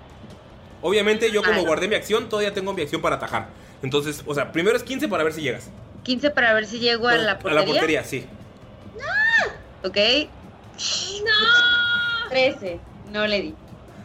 Obviamente 0.80 1.30
yo 1.30 1.43
como 1.43 1.62
guardé 1.64 1.89
mi 1.89 1.94
acción, 1.94 2.28
todavía 2.28 2.55
tengo 2.55 2.72
mi 2.72 2.82
acción 2.82 3.02
para 3.02 3.16
atajar. 3.16 3.48
Entonces, 3.82 4.22
o 4.26 4.35
sea, 4.35 4.52
primero 4.52 4.76
es 4.76 4.82
15 4.82 5.09
para 5.09 5.24
ver 5.24 5.32
si 5.32 5.43
llegas. 5.43 5.70
15 6.05 6.30
para 6.30 6.52
ver 6.55 6.66
si 6.66 6.78
llego 6.78 7.09
a 7.09 7.16
la 7.16 7.32
A 7.32 7.39
portería. 7.39 7.60
la 7.60 7.66
portería, 7.66 8.05
sí. 8.05 8.26
Ok. 9.85 9.97
¡No! 11.24 12.30
13. 12.30 12.80
No 13.12 13.26
le 13.26 13.43
di. 13.43 13.55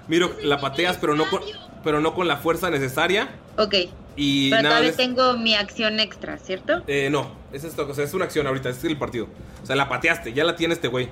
Miro, 0.08 0.36
la 0.44 0.60
pateas, 0.60 0.98
pero 0.98 1.16
no 1.16 1.30
con, 1.30 1.42
pero 1.84 2.00
no 2.02 2.14
con 2.14 2.28
la 2.28 2.38
fuerza 2.38 2.70
necesaria. 2.70 3.30
Ok. 3.58 3.76
Y 4.16 4.50
Pero 4.52 4.62
nada 4.62 4.76
todavía 4.76 4.96
tengo 4.96 5.34
mi 5.38 5.56
acción 5.56 6.00
extra, 6.00 6.38
¿cierto? 6.38 6.84
Eh, 6.88 7.10
no, 7.10 7.32
es 7.52 7.64
esto, 7.64 7.88
o 7.90 7.94
sea, 7.96 8.04
es 8.04 8.14
una 8.14 8.26
acción 8.26 8.46
ahorita, 8.46 8.70
es 8.70 8.84
el 8.84 8.98
partido. 8.98 9.28
O 9.64 9.66
sea, 9.66 9.76
la 9.76 9.90
pateaste, 9.90 10.34
ya 10.34 10.44
la 10.44 10.56
tiene 10.56 10.76
este 10.76 10.88
güey. 10.88 11.10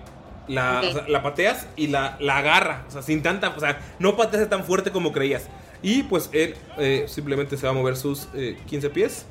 La, 0.48 0.80
Ok. 0.80 0.86
o 0.90 0.94
sea, 0.94 1.08
la 1.08 1.24
pateas 1.24 1.68
y 1.76 1.88
la, 1.88 2.18
la 2.20 2.38
agarra. 2.38 2.86
O 2.88 2.92
sea, 2.92 3.02
sin 3.02 3.24
tanta. 3.24 3.50
O 3.50 3.60
sea, 3.60 3.80
no 4.00 4.16
pateas 4.18 4.48
tan 4.50 4.64
fuerte 4.64 4.92
como 4.92 5.12
creías. 5.12 5.48
Y 5.82 6.04
pues 6.04 6.30
él 6.34 6.56
eh, 6.78 7.06
simplemente 7.08 7.58
se 7.58 7.66
va 7.66 7.72
a 7.72 7.76
mover 7.76 7.96
sus 7.96 8.28
eh, 8.36 8.58
15 8.68 8.90
pies. 8.92 9.26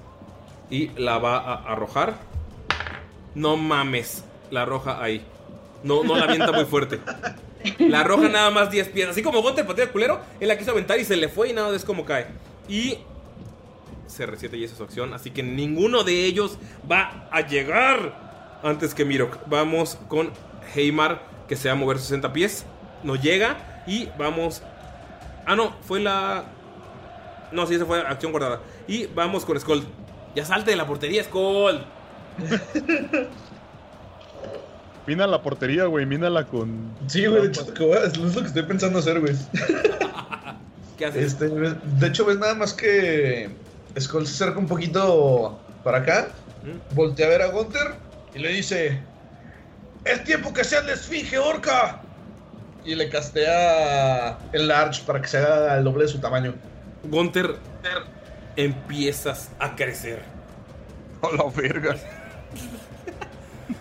Y 0.69 0.89
la 0.97 1.19
va 1.19 1.39
a 1.39 1.55
arrojar. 1.73 2.15
No 3.35 3.57
mames. 3.57 4.25
La 4.51 4.63
arroja 4.63 5.03
ahí. 5.03 5.25
No, 5.85 6.03
no 6.05 6.17
la 6.17 6.25
avienta 6.25 6.53
muy 6.53 6.65
fuerte. 6.65 6.99
La 7.79 8.01
arroja 8.01 8.29
nada 8.29 8.51
más 8.51 8.71
10 8.71 8.89
pies. 8.89 9.09
Así 9.09 9.23
como 9.23 9.43
Gunter 9.43 9.67
patea 9.67 9.85
el 9.85 9.91
culero, 9.91 10.21
él 10.39 10.49
la 10.49 10.57
quiso 10.57 10.71
aventar 10.71 10.99
y 10.99 11.05
se 11.05 11.17
le 11.17 11.29
fue 11.29 11.51
y 11.51 11.53
nada 11.53 11.75
es 11.75 11.85
como 11.85 12.05
cae. 12.05 12.27
Y 12.69 12.99
CR7 14.09 14.59
y 14.59 14.65
esa 14.65 14.73
es 14.73 14.79
su 14.79 14.85
acción. 14.85 15.15
Así 15.15 15.31
que 15.31 15.43
ninguno 15.43 16.05
de 16.05 16.25
ellos 16.25 16.59
va 16.91 17.29
a 17.31 17.47
llegar 17.47 18.59
antes 18.63 18.95
que 18.95 19.05
Mirok. 19.05 19.39
Vamos 19.47 19.99
con 20.09 20.31
Heimar, 20.75 21.23
que 21.49 21.57
se 21.57 21.69
va 21.69 21.73
a 21.73 21.77
mover 21.77 21.99
60 21.99 22.33
pies. 22.33 22.65
No 23.03 23.17
llega. 23.17 23.83
Y 23.87 24.09
vamos. 24.19 24.63
Ah, 25.47 25.57
no, 25.57 25.75
fue 25.83 26.01
la. 26.01 26.45
No, 27.53 27.67
sí, 27.67 27.75
esa 27.75 27.87
fue 27.87 28.01
acción 28.01 28.33
guardada. 28.33 28.61
Y 28.87 29.07
vamos 29.07 29.45
con 29.45 29.59
Skull. 29.59 29.85
Ya 30.35 30.45
salte 30.45 30.71
de 30.71 30.77
la 30.77 30.87
portería, 30.87 31.25
Skull. 31.25 31.85
Mina 35.11 35.27
la 35.27 35.43
portería, 35.43 35.87
güey. 35.87 36.07
Mínala 36.07 36.47
con. 36.47 36.95
Sí, 37.09 37.27
güey, 37.27 37.43
de 37.43 37.49
hecho, 37.49 37.63
es 38.05 38.17
lo 38.17 38.43
que 38.43 38.47
estoy 38.47 38.63
pensando 38.63 39.01
hacer, 39.01 39.19
güey. 39.19 39.35
¿Qué 40.97 41.07
haces? 41.07 41.33
Este, 41.33 41.49
de 41.49 42.07
hecho, 42.07 42.25
ves 42.25 42.39
nada 42.39 42.55
más 42.55 42.73
que 42.73 43.51
Skull 43.99 44.25
se 44.25 44.35
acerca 44.35 44.61
un 44.61 44.69
poquito 44.69 45.59
para 45.83 45.99
acá, 45.99 46.29
voltea 46.95 47.27
a 47.27 47.29
ver 47.29 47.43
a 47.43 47.47
Gunther 47.49 47.95
y 48.37 48.39
le 48.39 48.51
dice: 48.51 49.01
¡Es 50.05 50.23
tiempo 50.23 50.53
que 50.53 50.63
sea 50.63 50.81
la 50.83 50.93
esfinge, 50.93 51.39
orca! 51.39 52.03
Y 52.85 52.95
le 52.95 53.09
castea 53.09 54.39
el 54.53 54.69
large 54.69 55.03
para 55.05 55.21
que 55.21 55.27
se 55.27 55.39
haga 55.39 55.77
el 55.77 55.83
doble 55.83 56.05
de 56.05 56.09
su 56.09 56.21
tamaño. 56.21 56.55
Gunter, 57.03 57.57
empiezas 58.55 59.51
a 59.59 59.75
crecer. 59.75 60.23
A 61.23 61.35
la 61.35 61.51
verga. 61.51 61.97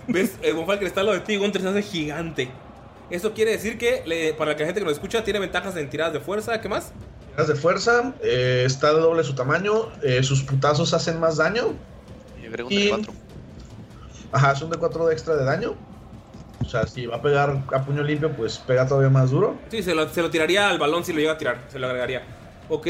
¿Ves? 0.09 0.35
El 0.41 0.55
Bonfalken 0.55 0.87
está 0.87 0.99
al 1.01 1.07
lado 1.07 1.17
de 1.19 1.25
ti, 1.25 1.35
Gunter 1.37 1.61
se 1.61 1.67
hace 1.69 1.81
gigante. 1.81 2.49
Eso 3.09 3.33
quiere 3.33 3.51
decir 3.51 3.77
que, 3.77 4.03
le- 4.05 4.33
para 4.33 4.51
la 4.51 4.57
gente 4.57 4.79
que 4.79 4.85
nos 4.85 4.93
escucha, 4.93 5.23
tiene 5.23 5.39
ventajas 5.39 5.75
en 5.77 5.89
tiradas 5.89 6.13
de 6.13 6.19
fuerza. 6.19 6.59
¿Qué 6.61 6.69
más? 6.69 6.91
Tiras 7.31 7.47
de 7.47 7.55
fuerza, 7.55 8.13
eh, 8.21 8.63
está 8.65 8.93
de 8.93 8.99
doble 8.99 9.23
su 9.23 9.33
tamaño, 9.33 9.89
eh, 10.03 10.21
sus 10.23 10.43
putazos 10.43 10.93
hacen 10.93 11.19
más 11.19 11.37
daño. 11.37 11.73
Y 12.41 12.45
agrega 12.47 12.65
un 12.67 12.73
Y- 12.73 12.83
de 12.83 12.89
4. 12.89 13.13
Ajá, 14.31 14.51
es 14.51 14.61
un 14.61 14.69
D4 14.69 15.07
de 15.07 15.13
extra 15.13 15.35
de 15.35 15.45
daño. 15.45 15.75
O 16.63 16.65
sea, 16.69 16.85
si 16.85 17.05
va 17.07 17.15
a 17.15 17.21
pegar 17.21 17.63
a 17.73 17.83
puño 17.85 18.03
limpio, 18.03 18.31
pues 18.35 18.59
pega 18.59 18.85
todavía 18.87 19.09
más 19.09 19.31
duro. 19.31 19.57
Sí, 19.71 19.81
se 19.81 19.95
lo, 19.95 20.07
se 20.09 20.21
lo 20.21 20.29
tiraría 20.29 20.69
al 20.69 20.77
balón 20.77 21.03
si 21.03 21.13
lo 21.13 21.19
llega 21.19 21.31
a 21.31 21.37
tirar. 21.37 21.61
Se 21.69 21.79
lo 21.79 21.87
agregaría. 21.87 22.21
Ok. 22.67 22.87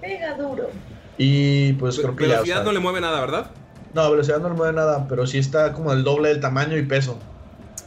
Pega 0.00 0.34
duro. 0.36 0.68
Y 1.16 1.72
pues 1.74 1.98
creo 1.98 2.14
que 2.14 2.24
ya. 2.24 2.28
o 2.28 2.32
Velocidad 2.34 2.56
sea, 2.56 2.64
no 2.64 2.72
le 2.72 2.80
mueve 2.80 3.00
nada, 3.00 3.20
¿verdad? 3.20 3.50
No, 3.96 4.10
velocidad 4.10 4.40
no 4.40 4.50
le 4.50 4.54
mueve 4.54 4.74
nada, 4.74 5.06
pero 5.08 5.26
sí 5.26 5.38
está 5.38 5.72
como 5.72 5.90
el 5.90 6.04
doble 6.04 6.28
del 6.28 6.38
tamaño 6.40 6.76
y 6.76 6.82
peso. 6.82 7.18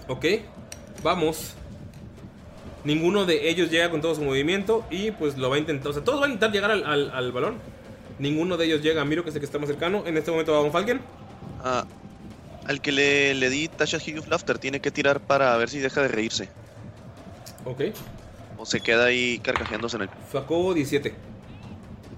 Ok. 0.08 0.26
Vamos. 1.04 1.54
Ninguno 2.84 3.26
de 3.28 3.48
ellos 3.48 3.70
llega 3.70 3.92
con 3.92 4.02
todo 4.02 4.16
su 4.16 4.24
movimiento 4.24 4.84
y 4.90 5.12
pues 5.12 5.38
lo 5.38 5.52
va 5.52 5.58
a 5.58 5.60
intentar. 5.60 5.92
O 5.92 5.94
sea, 5.94 6.04
todos 6.04 6.20
van 6.20 6.32
a 6.32 6.34
intentar 6.34 6.52
llegar 6.52 6.72
al, 6.72 6.84
al- 6.84 7.12
al 7.12 7.32
balón. 7.32 7.58
Ninguno 8.18 8.58
de 8.58 8.66
ellos 8.66 8.82
llega 8.82 9.04
a 9.04 9.06
Miro, 9.06 9.24
que 9.24 9.30
es 9.30 9.36
el 9.36 9.40
que 9.42 9.46
está 9.46 9.60
más 9.60 9.70
cercano. 9.70 10.02
En 10.08 10.18
este 10.18 10.32
momento 10.32 10.52
va 10.52 10.62
Von 10.62 10.72
Falken. 10.72 11.00
Ah, 11.64 11.86
al 12.66 12.82
que 12.82 12.92
le, 12.92 13.36
le 13.36 13.50
di 13.52 13.68
Tasha 13.68 13.98
Hugh 13.98 14.18
of 14.18 14.28
Laughter 14.30 14.58
tiene 14.58 14.80
que 14.80 14.90
tirar 14.90 15.20
para 15.20 15.56
ver 15.58 15.70
si 15.70 15.78
deja 15.78 16.02
de 16.02 16.08
reírse. 16.08 16.50
Ok. 17.66 17.82
O 18.58 18.66
se 18.66 18.80
queda 18.82 19.06
ahí 19.06 19.38
carcajeándose 19.40 19.98
en 19.98 20.02
el. 20.04 20.10
Sacó 20.32 20.74
17. 20.74 21.14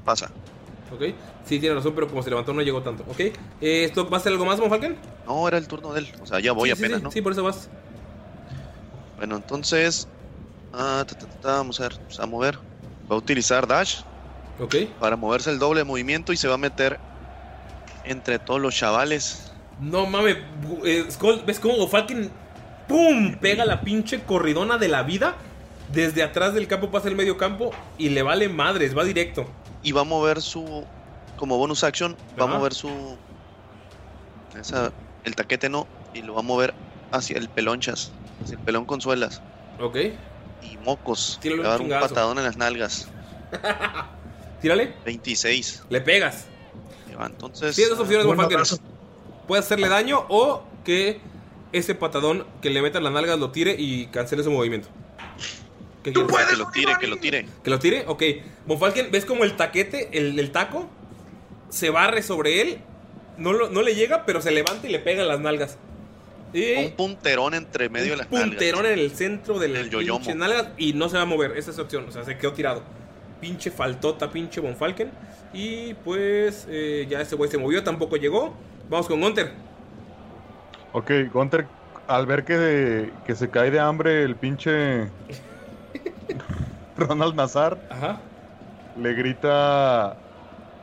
Pasa. 0.06 0.32
Ok. 0.94 1.04
Sí, 1.46 1.60
tiene 1.60 1.76
razón, 1.76 1.94
pero 1.96 2.08
como 2.08 2.22
se 2.22 2.30
levantó 2.30 2.54
no 2.54 2.62
llegó 2.62 2.82
tanto. 2.82 3.04
Ok. 3.10 3.20
Eh, 3.20 3.34
¿Esto 3.62 4.10
va 4.10 4.18
a 4.18 4.20
ser 4.20 4.32
algo 4.34 4.46
más, 4.46 4.60
Von 4.60 4.70
Falken? 4.70 4.98
No, 5.26 5.48
era 5.48 5.58
el 5.58 5.68
turno 5.68 5.94
de 5.94 6.02
él. 6.02 6.08
O 6.22 6.26
sea, 6.26 6.40
ya 6.40 6.52
voy 6.52 6.70
Sí, 6.70 6.74
apenas, 6.74 7.00
sí, 7.00 7.04
¿no? 7.04 7.12
Sí, 7.12 7.22
por 7.22 7.32
eso 7.32 7.44
vas. 7.44 7.70
Bueno, 9.18 9.38
entonces. 9.38 10.08
ah, 10.74 11.04
ta, 11.08 11.18
ta, 11.18 11.26
ta, 11.28 11.42
ta, 11.42 11.52
vamos 11.58 11.80
a 11.80 11.84
ver. 11.84 11.94
Vamos 11.98 12.20
a 12.20 12.26
mover. 12.26 12.58
Va 13.10 13.16
a 13.16 13.20
utilizar 13.20 13.68
Dash. 13.68 14.02
Ok. 14.60 14.76
Para 15.00 15.16
moverse 15.16 15.50
el 15.50 15.60
doble 15.60 15.80
de 15.80 15.84
movimiento 15.86 16.34
y 16.34 16.38
se 16.38 16.48
va 16.48 16.56
a 16.56 16.58
meter 16.58 17.00
entre 18.06 18.40
todos 18.40 18.60
los 18.60 18.76
chavales. 18.76 19.52
No 19.80 20.06
mames, 20.06 20.38
eh, 20.86 21.06
Skull, 21.10 21.42
¿ves 21.46 21.60
cómo 21.60 21.88
Falken 21.88 22.30
¡Pum! 22.88 23.36
Pega 23.40 23.66
la 23.66 23.82
pinche 23.82 24.22
corridona 24.24 24.78
de 24.78 24.88
la 24.90 25.04
vida. 25.04 25.36
Desde 25.92 26.24
atrás 26.24 26.54
del 26.54 26.68
campo 26.68 26.92
pasa 26.92 27.08
el 27.08 27.16
medio 27.16 27.38
campo 27.38 27.72
y 27.98 28.10
le 28.10 28.22
vale 28.22 28.50
madres, 28.50 28.98
va 28.98 29.04
directo. 29.04 29.46
Y 29.84 29.92
va 29.92 30.02
a 30.02 30.06
mover 30.06 30.42
su. 30.42 30.86
Como 31.38 31.58
bonus 31.58 31.84
action, 31.84 32.16
va 32.40 32.46
Ajá. 32.46 32.54
a 32.54 32.58
mover 32.58 32.74
su. 32.74 32.90
Esa, 34.60 34.92
el 35.24 35.36
taquete 35.36 35.70
no. 35.70 35.88
Y 36.14 36.22
lo 36.22 36.34
va 36.34 36.40
a 36.42 36.44
mover 36.44 36.74
hacia 37.12 37.38
el 37.38 37.50
pelonchas. 37.50 38.12
Hacia 38.44 38.58
el 38.58 38.64
pelón 38.64 38.86
con 38.86 39.02
suelas. 39.02 39.42
Ok. 39.80 39.96
Y 40.64 40.78
mocos. 40.84 41.40
Tírale 41.42 41.64
Le 41.64 41.68
un 41.68 41.68
va 41.68 41.70
a 41.70 41.72
dar 41.72 41.82
un 41.82 41.88
chingazo. 41.88 42.08
patadón 42.10 42.38
en 42.38 42.44
las 42.44 42.58
nalgas. 42.58 43.08
Tírale. 44.62 44.94
26. 45.06 45.84
Le 45.90 46.02
pegas. 46.02 46.46
Va, 47.20 47.26
Entonces. 47.26 47.76
Tienes 47.76 47.92
dos 47.92 48.00
opciones, 48.00 48.26
abrazo. 48.26 48.78
Puede 49.48 49.60
hacerle 49.62 49.90
daño 49.90 50.26
o 50.30 50.64
que 50.84 51.20
ese 51.72 51.96
patadón 51.96 52.46
que 52.62 52.70
le 52.70 52.82
meta 52.82 53.00
en 53.00 53.04
las 53.06 53.14
nalgas 53.14 53.40
lo 53.40 53.52
tire 53.52 53.76
y 53.78 54.08
cancele 54.08 54.44
su 54.44 54.52
movimiento. 54.52 54.88
Que 56.04 56.12
lo 56.12 56.26
tire, 56.72 56.94
que 57.00 57.08
lo 57.08 57.18
tire. 57.18 57.46
¿Que 57.64 57.70
lo 57.70 57.80
tire? 57.80 58.04
Ok. 58.08 58.24
Von 58.66 58.80
Falken, 58.80 59.12
¿ves 59.12 59.26
como 59.26 59.44
el 59.44 59.56
taquete, 59.56 60.10
el, 60.18 60.40
el 60.40 60.52
taco, 60.52 60.90
se 61.70 61.90
barre 61.90 62.22
sobre 62.24 62.62
él? 62.62 62.80
No, 63.38 63.54
lo- 63.54 63.70
no 63.70 63.82
le 63.82 63.94
llega, 63.96 64.26
pero 64.26 64.42
se 64.42 64.52
levanta 64.52 64.88
y 64.88 64.92
le 64.92 65.00
pega 65.00 65.22
en 65.22 65.28
las 65.28 65.40
nalgas. 65.40 65.78
Y 66.54 66.74
Un 66.86 66.92
punterón 66.92 67.54
entre 67.54 67.88
medio 67.90 68.12
de 68.12 68.18
las 68.18 68.32
nalgas. 68.32 68.50
punterón 68.50 68.86
en 68.88 69.00
el 69.00 69.12
centro 69.12 69.58
del 69.60 69.90
pinche 69.90 70.36
nalgas 70.36 70.70
y 70.78 70.94
no 70.94 71.08
se 71.08 71.16
va 71.18 71.22
a 71.24 71.26
mover. 71.26 71.56
Esa 71.58 71.70
es 71.70 71.76
su 71.78 71.82
opción. 71.84 72.06
O 72.08 72.12
sea, 72.12 72.24
se 72.26 72.38
quedó 72.38 72.52
tirado. 72.54 72.84
Pinche 73.40 73.72
faltota, 73.72 74.30
pinche 74.32 74.60
Von 74.60 74.76
Falken. 74.76 75.12
Y 75.54 75.94
pues 75.96 76.68
eh, 76.70 77.06
ya 77.10 77.22
ese 77.22 77.36
güey 77.36 77.50
se 77.50 77.58
movió, 77.58 77.84
tampoco 77.84 78.16
llegó. 78.18 78.56
Vamos 78.90 79.08
con 79.08 79.22
Gunter. 79.22 79.52
Ok, 80.94 81.12
Gunter, 81.32 81.66
al 82.08 82.26
ver 82.26 82.44
que, 82.44 83.12
que 83.26 83.36
se 83.36 83.50
cae 83.50 83.72
de 83.72 83.80
hambre 83.80 84.24
el 84.24 84.36
pinche 84.36 85.08
Ronald 86.98 87.36
Nazar, 87.36 87.78
le 88.98 89.14
grita 89.14 90.18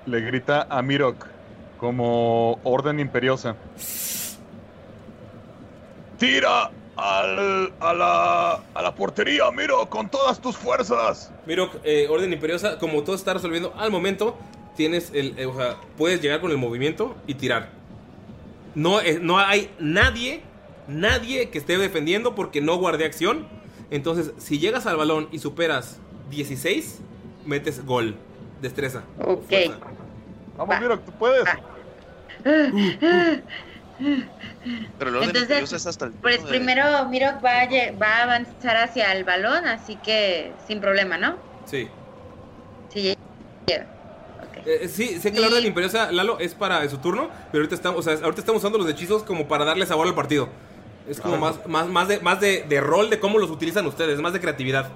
le 0.06 0.20
grita 0.20 0.66
a 0.70 0.82
Mirok 0.82 1.26
como 1.78 2.58
orden 2.64 2.98
imperiosa. 3.00 3.56
Tira 6.18 6.70
al, 6.96 7.72
a, 7.78 7.94
la, 7.94 8.60
a 8.74 8.82
la 8.82 8.94
portería, 8.94 9.50
Miro, 9.52 9.88
con 9.88 10.10
todas 10.10 10.40
tus 10.40 10.56
fuerzas. 10.56 11.30
Miro, 11.46 11.70
eh, 11.84 12.08
orden 12.10 12.32
imperiosa, 12.32 12.78
como 12.78 13.04
todo 13.04 13.14
está 13.14 13.34
resolviendo 13.34 13.72
al 13.76 13.92
momento, 13.92 14.36
tienes 14.76 15.12
el, 15.14 15.38
eh, 15.38 15.46
o 15.46 15.54
sea, 15.56 15.76
puedes 15.96 16.20
llegar 16.20 16.40
con 16.40 16.50
el 16.50 16.58
movimiento 16.58 17.16
y 17.26 17.34
tirar. 17.34 17.68
No, 18.74 19.00
eh, 19.00 19.18
no 19.22 19.38
hay 19.38 19.70
nadie, 19.78 20.42
nadie 20.88 21.50
que 21.50 21.58
esté 21.58 21.78
defendiendo 21.78 22.34
porque 22.34 22.60
no 22.60 22.76
guardé 22.76 23.04
acción. 23.04 23.46
Entonces, 23.90 24.32
si 24.38 24.58
llegas 24.58 24.86
al 24.86 24.96
balón 24.96 25.28
y 25.32 25.38
superas 25.38 25.98
16, 26.30 26.98
metes 27.46 27.84
gol. 27.84 28.16
Destreza. 28.60 29.02
Ok. 29.24 29.52
Vamos, 30.56 30.80
Mirok, 30.80 31.04
tú 31.04 31.12
puedes. 31.12 31.44
Pero 34.98 35.10
el 35.10 35.16
orden 35.16 35.36
Entonces, 35.36 35.72
es 35.72 35.86
hasta 35.86 36.06
el 36.06 36.12
Pues 36.12 36.42
de- 36.42 36.48
primero 36.48 37.08
Mirok 37.08 37.44
va 37.44 37.60
a, 37.60 37.68
lle- 37.68 38.00
va 38.00 38.18
a 38.18 38.22
avanzar 38.24 38.76
hacia 38.76 39.12
el 39.12 39.24
balón, 39.24 39.66
así 39.66 39.96
que 39.96 40.52
sin 40.66 40.80
problema, 40.80 41.16
¿no? 41.18 41.36
Sí. 41.66 41.88
Sí, 42.92 43.14
llega. 43.66 43.86
Eh, 44.66 44.88
sí, 44.88 45.18
sé 45.20 45.32
que 45.32 45.40
la 45.40 45.46
orden 45.46 45.64
imperiosa, 45.64 46.12
Lalo, 46.12 46.38
es 46.40 46.54
para 46.54 46.86
su 46.90 46.98
turno, 46.98 47.28
pero 47.50 47.62
ahorita 47.62 47.74
estamos, 47.74 48.00
o 48.00 48.02
sea, 48.02 48.14
ahorita 48.22 48.40
estamos 48.40 48.60
usando 48.62 48.76
los 48.78 48.88
hechizos 48.90 49.22
como 49.22 49.48
para 49.48 49.64
darle 49.64 49.86
sabor 49.86 50.06
al 50.06 50.14
partido. 50.14 50.48
Es 51.08 51.20
como 51.20 51.34
Ah. 51.36 51.38
más, 51.38 51.66
más, 51.66 51.88
más, 51.88 52.08
de, 52.08 52.20
más 52.20 52.40
de, 52.40 52.64
de 52.68 52.80
rol 52.80 53.10
de 53.10 53.18
cómo 53.18 53.38
los 53.38 53.50
utilizan 53.50 53.86
ustedes, 53.86 54.20
más 54.20 54.32
de 54.32 54.40
creatividad. 54.40 54.90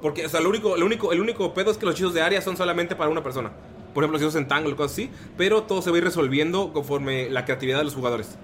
Porque, 0.00 0.26
o 0.26 0.28
sea, 0.28 0.40
lo 0.40 0.48
único, 0.50 0.76
lo 0.76 0.84
único, 0.86 1.12
el 1.12 1.20
único 1.20 1.54
pedo 1.54 1.70
es 1.70 1.78
que 1.78 1.86
los 1.86 1.94
hechizos 1.94 2.14
de 2.14 2.22
área 2.22 2.40
son 2.42 2.56
solamente 2.56 2.94
para 2.96 3.10
una 3.10 3.22
persona. 3.22 3.50
Por 3.94 4.02
ejemplo, 4.04 4.30
si 4.30 4.36
en 4.36 4.48
tango 4.48 4.74
cosas 4.76 4.92
así, 4.92 5.10
pero 5.36 5.62
todo 5.62 5.80
se 5.80 5.90
va 5.90 5.96
a 5.96 5.98
ir 5.98 6.04
resolviendo 6.04 6.72
conforme 6.72 7.30
la 7.30 7.44
creatividad 7.44 7.78
de 7.78 7.84
los 7.84 7.94
jugadores. 7.94 8.36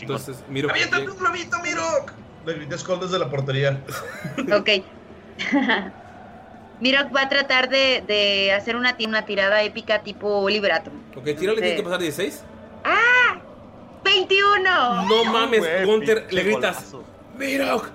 Entonces, 0.00 0.44
miro. 0.48 0.70
¡Aviéntate 0.70 1.08
un 1.08 1.16
globito, 1.18 1.58
Mirok! 1.60 2.12
Le 2.46 2.54
grité 2.54 2.76
desde 3.00 3.18
la 3.18 3.28
portería. 3.28 3.82
Ok. 4.54 4.70
Mirok 6.80 7.14
va 7.14 7.22
a 7.22 7.28
tratar 7.28 7.68
de, 7.68 8.04
de 8.06 8.52
hacer 8.52 8.76
una, 8.76 8.96
una 9.04 9.24
tirada 9.24 9.62
épica 9.62 10.02
tipo 10.02 10.48
Liberatum. 10.48 10.92
Ok, 11.16 11.24
tírale, 11.36 11.60
tiene 11.60 11.76
que 11.76 11.82
pasar 11.82 11.98
16. 11.98 12.44
¡Ah! 12.84 12.96
¡21! 14.26 15.08
No 15.08 15.24
mames, 15.32 15.60
Güey, 15.60 15.84
Gunter, 15.84 16.18
pinche 16.26 16.34
le 16.34 16.42
gritas. 16.44 16.76
golazo. 16.92 17.04
¡Mirok! 17.38 17.88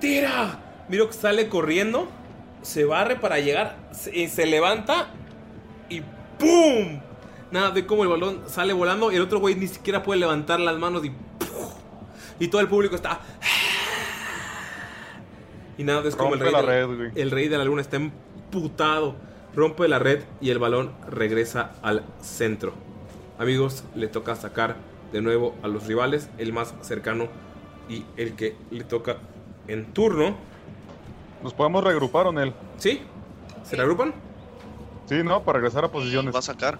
¡Tira! 0.00 0.58
Mirok 0.88 1.12
sale 1.12 1.48
corriendo, 1.48 2.08
se 2.62 2.84
barre 2.84 3.16
para 3.16 3.38
llegar, 3.38 3.76
se, 3.92 4.28
se 4.28 4.46
levanta 4.46 5.08
y 5.88 6.00
¡pum! 6.38 7.00
Nada, 7.50 7.70
ve 7.70 7.86
cómo 7.86 8.02
el 8.02 8.08
balón 8.08 8.42
sale 8.48 8.72
volando 8.72 9.12
y 9.12 9.16
el 9.16 9.22
otro 9.22 9.38
güey 9.38 9.54
ni 9.54 9.68
siquiera 9.68 10.02
puede 10.02 10.20
levantar 10.20 10.58
las 10.60 10.76
manos 10.78 11.04
y 11.04 11.10
¡pum! 11.10 11.68
Y 12.38 12.48
todo 12.48 12.60
el 12.60 12.68
público 12.68 12.96
está. 12.96 13.20
Y 15.78 15.84
nada, 15.84 16.06
es 16.06 16.16
como 16.16 16.34
el 16.34 16.40
Rompe 16.40 16.44
rey, 16.44 16.52
la 16.52 16.60
de 16.60 16.66
la, 16.66 16.72
red, 16.72 16.96
güey. 16.96 17.10
el 17.14 17.30
rey 17.30 17.48
de 17.48 17.58
la 17.58 17.64
luna 17.64 17.80
está 17.82 17.96
emputado. 17.96 19.16
Rompe 19.54 19.86
la 19.88 19.98
red 19.98 20.22
y 20.40 20.50
el 20.50 20.58
balón 20.58 20.92
regresa 21.08 21.72
al 21.82 22.04
centro. 22.20 22.72
Amigos, 23.38 23.84
le 23.94 24.08
toca 24.08 24.34
sacar 24.36 24.76
de 25.12 25.20
nuevo 25.20 25.54
a 25.62 25.68
los 25.68 25.86
rivales, 25.86 26.28
el 26.38 26.52
más 26.52 26.74
cercano 26.80 27.28
y 27.88 28.04
el 28.16 28.34
que 28.34 28.56
le 28.70 28.84
toca 28.84 29.18
en 29.68 29.92
turno. 29.92 30.36
¿Nos 31.42 31.54
podemos 31.54 31.84
reagrupar 31.84 32.26
o 32.26 32.40
él? 32.40 32.54
¿Sí? 32.78 33.02
¿Se 33.64 33.76
reagrupan? 33.76 34.14
Sí, 35.06 35.22
¿no? 35.22 35.42
Para 35.42 35.58
regresar 35.58 35.84
a 35.84 35.88
posiciones. 35.88 36.34
Va 36.34 36.38
a 36.38 36.42
sacar. 36.42 36.78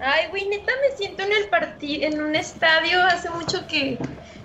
Ay, 0.00 0.28
güey, 0.30 0.46
neta 0.48 0.72
me 0.82 0.96
siento 0.96 1.22
en 1.22 1.32
el 1.32 1.48
partido, 1.48 2.06
en 2.06 2.22
un 2.22 2.36
estadio. 2.36 3.02
Hace 3.02 3.30
mucho 3.30 3.66
que, 3.66 3.98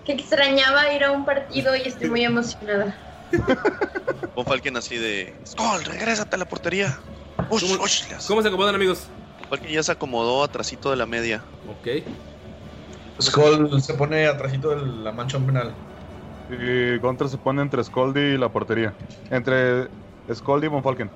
que 0.05 0.13
extrañaba 0.13 0.93
ir 0.93 1.03
a 1.03 1.11
un 1.11 1.25
partido 1.25 1.75
y 1.75 1.81
estoy 1.81 2.09
muy 2.09 2.23
emocionada. 2.23 2.95
Von 4.35 4.45
Falken 4.45 4.77
así 4.77 4.97
de. 4.97 5.33
Skull, 5.45 5.83
regrésate 5.85 6.35
a 6.35 6.39
la 6.39 6.45
portería. 6.45 6.97
Ush, 7.49 7.63
hace. 7.63 8.27
¿Cómo 8.27 8.41
se 8.41 8.47
acomodan, 8.47 8.75
amigos? 8.75 9.07
Falken 9.49 9.69
ya 9.69 9.83
se 9.83 9.91
acomodó 9.91 10.43
atrasito 10.43 10.91
de 10.91 10.95
la 10.95 11.05
media. 11.05 11.43
Ok. 11.67 12.03
Skull 13.21 13.81
se 13.81 13.93
pone 13.93 14.27
atrásito 14.27 14.69
de 14.69 14.85
la 14.85 15.11
mancha 15.11 15.39
penal. 15.39 15.73
Y 16.49 16.97
Gunter 16.97 17.29
se 17.29 17.37
pone 17.37 17.61
entre 17.61 17.83
Scoldy 17.83 18.19
y 18.19 18.37
la 18.37 18.49
portería. 18.49 18.93
Entre 19.29 19.87
Scoldy 20.33 20.65
y 20.65 20.69
Von 20.69 20.83
Falken. 20.83 21.09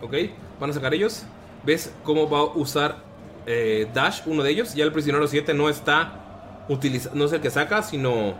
Ok, 0.00 0.14
van 0.58 0.70
a 0.70 0.72
sacar 0.72 0.94
ellos. 0.94 1.24
¿Ves 1.64 1.94
cómo 2.02 2.28
va 2.28 2.40
a 2.40 2.44
usar 2.44 2.96
eh, 3.46 3.88
Dash, 3.94 4.22
uno 4.26 4.42
de 4.42 4.50
ellos? 4.50 4.74
Ya 4.74 4.84
el 4.84 4.92
prisionero 4.92 5.28
7 5.28 5.54
no 5.54 5.68
está 5.68 6.64
utilizando, 6.68 7.18
no 7.18 7.24
es 7.26 7.32
el 7.32 7.40
que 7.40 7.50
saca, 7.50 7.82
sino 7.82 8.34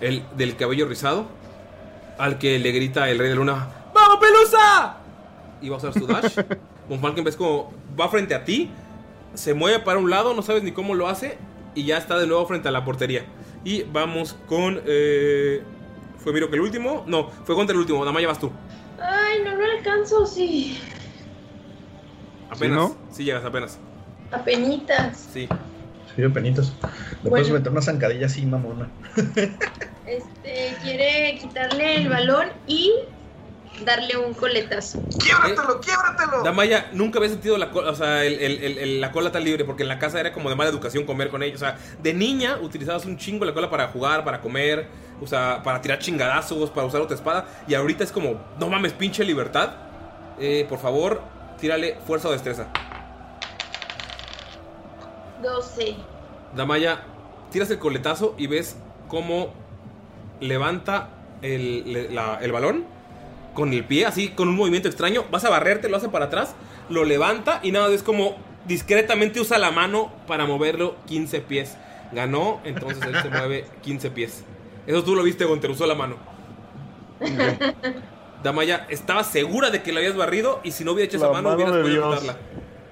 el 0.00 0.24
del 0.36 0.56
cabello 0.56 0.86
rizado. 0.86 1.26
Al 2.18 2.38
que 2.38 2.58
le 2.58 2.72
grita 2.72 3.08
el 3.10 3.18
rey 3.18 3.28
de 3.28 3.36
luna: 3.36 3.68
¡Vamos, 3.94 4.18
pelusa! 4.18 4.96
Y 5.60 5.68
va 5.68 5.76
a 5.76 5.78
usar 5.78 5.92
su 5.92 6.06
Dash. 6.06 6.38
Von 6.88 7.00
Falken 7.00 7.24
ves 7.24 7.36
como 7.36 7.72
va 7.98 8.08
frente 8.08 8.34
a 8.34 8.44
ti, 8.44 8.70
se 9.34 9.54
mueve 9.54 9.78
para 9.78 9.98
un 9.98 10.10
lado, 10.10 10.34
no 10.34 10.42
sabes 10.42 10.62
ni 10.62 10.72
cómo 10.72 10.94
lo 10.94 11.08
hace, 11.08 11.38
y 11.74 11.84
ya 11.84 11.98
está 11.98 12.18
de 12.18 12.26
nuevo 12.26 12.46
frente 12.46 12.68
a 12.68 12.70
la 12.70 12.84
portería. 12.84 13.24
Y 13.64 13.82
vamos 13.84 14.36
con. 14.46 14.80
eh, 14.86 15.62
¿Fue 16.18 16.32
Miro 16.32 16.48
que 16.48 16.56
el 16.56 16.62
último? 16.62 17.04
No, 17.06 17.28
fue 17.44 17.54
contra 17.54 17.74
el 17.74 17.80
último. 17.80 18.04
Damaya 18.04 18.28
vas 18.28 18.38
tú. 18.38 18.50
Ay, 19.00 19.42
no 19.44 19.54
lo 19.54 19.64
alcanzo, 19.64 20.24
sí. 20.26 20.78
Apenas. 22.50 22.76
no? 22.76 22.96
Sí, 23.10 23.24
llegas 23.24 23.44
apenas. 23.44 23.78
Apenitas. 24.30 25.28
Sí. 25.32 25.48
Sí, 26.14 26.22
de 26.22 26.30
penitas. 26.30 26.72
Le 27.22 27.30
puedes 27.30 27.50
meter 27.50 27.72
una 27.72 27.82
zancadilla 27.82 28.26
así, 28.26 28.44
mamona. 28.46 28.88
Este, 30.06 30.76
quiere 30.82 31.38
quitarle 31.40 31.96
el 31.96 32.10
balón 32.10 32.48
y 32.66 32.92
darle 33.84 34.16
un 34.16 34.34
coletazo. 34.34 35.02
¡Quiébratelo, 35.18 35.80
quiébratelo! 35.80 36.42
Damaya 36.44 36.90
nunca 36.92 37.18
había 37.18 37.30
sentido 37.30 37.56
la 37.58 37.70
cola, 37.70 37.90
o 37.90 37.94
sea, 37.94 38.24
el- 38.24 38.38
el- 38.38 38.62
el- 38.62 38.78
el- 38.78 39.00
la 39.00 39.10
cola 39.10 39.32
tan 39.32 39.42
libre, 39.44 39.64
porque 39.64 39.82
en 39.82 39.88
la 39.88 39.98
casa 39.98 40.20
era 40.20 40.32
como 40.32 40.48
de 40.50 40.56
mala 40.56 40.70
educación 40.70 41.04
comer 41.04 41.28
con 41.30 41.42
ella. 41.42 41.54
O 41.54 41.58
sea, 41.58 41.78
de 42.02 42.14
niña 42.14 42.58
utilizabas 42.60 43.04
un 43.04 43.16
chingo 43.18 43.44
la 43.44 43.52
cola 43.54 43.70
para 43.70 43.88
jugar, 43.88 44.24
para 44.24 44.40
comer, 44.40 44.86
o 45.20 45.26
sea, 45.26 45.62
para 45.64 45.80
tirar 45.80 45.98
chingadazos, 45.98 46.70
para 46.70 46.86
usar 46.86 47.00
otra 47.00 47.16
espada. 47.16 47.46
Y 47.66 47.74
ahorita 47.74 48.04
es 48.04 48.12
como, 48.12 48.40
no 48.58 48.68
mames, 48.68 48.92
pinche 48.92 49.24
libertad. 49.24 49.70
Eh, 50.38 50.66
por 50.68 50.78
favor, 50.78 51.22
tírale 51.60 51.96
fuerza 52.06 52.28
o 52.28 52.32
destreza. 52.32 52.68
12. 55.42 55.96
Damaya, 56.54 57.00
tiras 57.50 57.70
el 57.70 57.78
coletazo 57.78 58.34
y 58.38 58.46
ves 58.46 58.76
cómo 59.08 59.52
levanta 60.40 61.08
el, 61.42 62.14
la- 62.14 62.38
el 62.40 62.52
balón 62.52 62.84
con 63.54 63.72
el 63.72 63.84
pie, 63.84 64.04
así 64.04 64.28
con 64.28 64.48
un 64.48 64.56
movimiento 64.56 64.88
extraño. 64.88 65.24
Vas 65.30 65.44
a 65.44 65.50
barrerte, 65.50 65.88
lo 65.88 65.96
hace 65.96 66.08
para 66.08 66.26
atrás, 66.26 66.54
lo 66.88 67.04
levanta 67.04 67.60
y 67.62 67.72
nada, 67.72 67.92
es 67.94 68.02
como 68.02 68.36
discretamente 68.66 69.40
usa 69.40 69.58
la 69.58 69.70
mano 69.70 70.12
para 70.26 70.46
moverlo 70.46 70.96
15 71.06 71.40
pies. 71.40 71.76
Ganó, 72.12 72.60
entonces 72.64 73.02
él 73.06 73.16
se 73.22 73.28
mueve 73.30 73.64
15 73.82 74.10
pies. 74.10 74.44
Eso 74.86 75.02
tú 75.02 75.14
lo 75.14 75.22
viste, 75.22 75.44
Gonter, 75.44 75.70
usó 75.70 75.86
la 75.86 75.94
mano. 75.94 76.16
Damaya 78.42 78.86
estaba 78.90 79.24
segura 79.24 79.70
de 79.70 79.82
que 79.82 79.92
la 79.92 80.00
habías 80.00 80.16
barrido 80.16 80.60
y 80.62 80.72
si 80.72 80.84
no 80.84 80.92
hubiera 80.92 81.06
hecho 81.06 81.16
esa 81.16 81.28
La 81.28 81.32
mano, 81.32 81.50
mano 81.50 81.56
hubieras 81.56 81.82
podido 81.82 82.10
quitarla. 82.10 82.36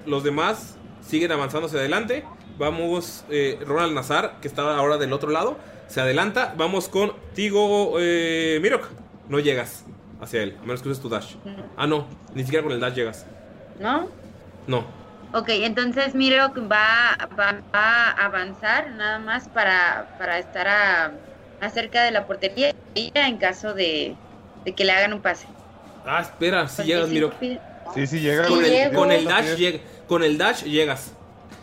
Los 0.05 0.23
demás 0.23 0.77
siguen 1.05 1.31
avanzando 1.31 1.67
hacia 1.67 1.79
adelante. 1.79 2.25
Vamos, 2.57 3.25
eh, 3.29 3.59
Ronald 3.65 3.93
Nazar, 3.93 4.37
que 4.41 4.47
estaba 4.47 4.77
ahora 4.77 4.97
del 4.97 5.13
otro 5.13 5.29
lado, 5.29 5.57
se 5.87 6.01
adelanta. 6.01 6.55
Vamos 6.57 6.87
con 6.87 7.13
Tigo 7.35 7.95
eh, 7.99 8.59
Mirok. 8.61 8.87
No 9.29 9.39
llegas 9.39 9.85
hacia 10.23 10.41
él, 10.43 10.55
a 10.59 10.61
menos 10.61 10.81
que 10.81 10.89
uses 10.89 11.01
tu 11.01 11.09
dash. 11.09 11.35
Ah, 11.77 11.85
no, 11.87 12.07
ni 12.33 12.43
siquiera 12.43 12.63
con 12.63 12.71
el 12.73 12.79
dash 12.79 12.93
llegas. 12.95 13.25
¿No? 13.79 14.07
No. 14.67 14.85
Ok, 15.33 15.49
entonces 15.49 16.13
Miro 16.15 16.51
va, 16.71 17.17
va, 17.37 17.55
va 17.73 18.09
a 18.11 18.25
avanzar 18.25 18.91
nada 18.91 19.19
más 19.19 19.47
para, 19.49 20.15
para 20.19 20.37
estar 20.37 20.67
a, 20.67 21.11
acerca 21.59 22.03
de 22.03 22.11
la 22.11 22.27
portería 22.27 22.73
en 22.95 23.37
caso 23.37 23.73
de, 23.73 24.15
de 24.63 24.73
que 24.73 24.85
le 24.85 24.91
hagan 24.91 25.13
un 25.13 25.21
pase. 25.21 25.47
Ah, 26.05 26.21
espera, 26.21 26.67
si 26.67 26.83
llegas, 26.83 27.09
Mirok. 27.09 27.33
Sí, 27.95 28.07
sí, 28.07 28.19
llega. 28.19 28.47
Con 28.47 28.63
el, 28.63 28.91
con 28.93 29.11
el 29.11 29.25
dash 29.25 29.55
sí. 29.55 29.57
llega- 29.57 29.79
con 30.07 30.23
el 30.23 30.37
dash 30.37 30.63
llegas. 30.63 31.13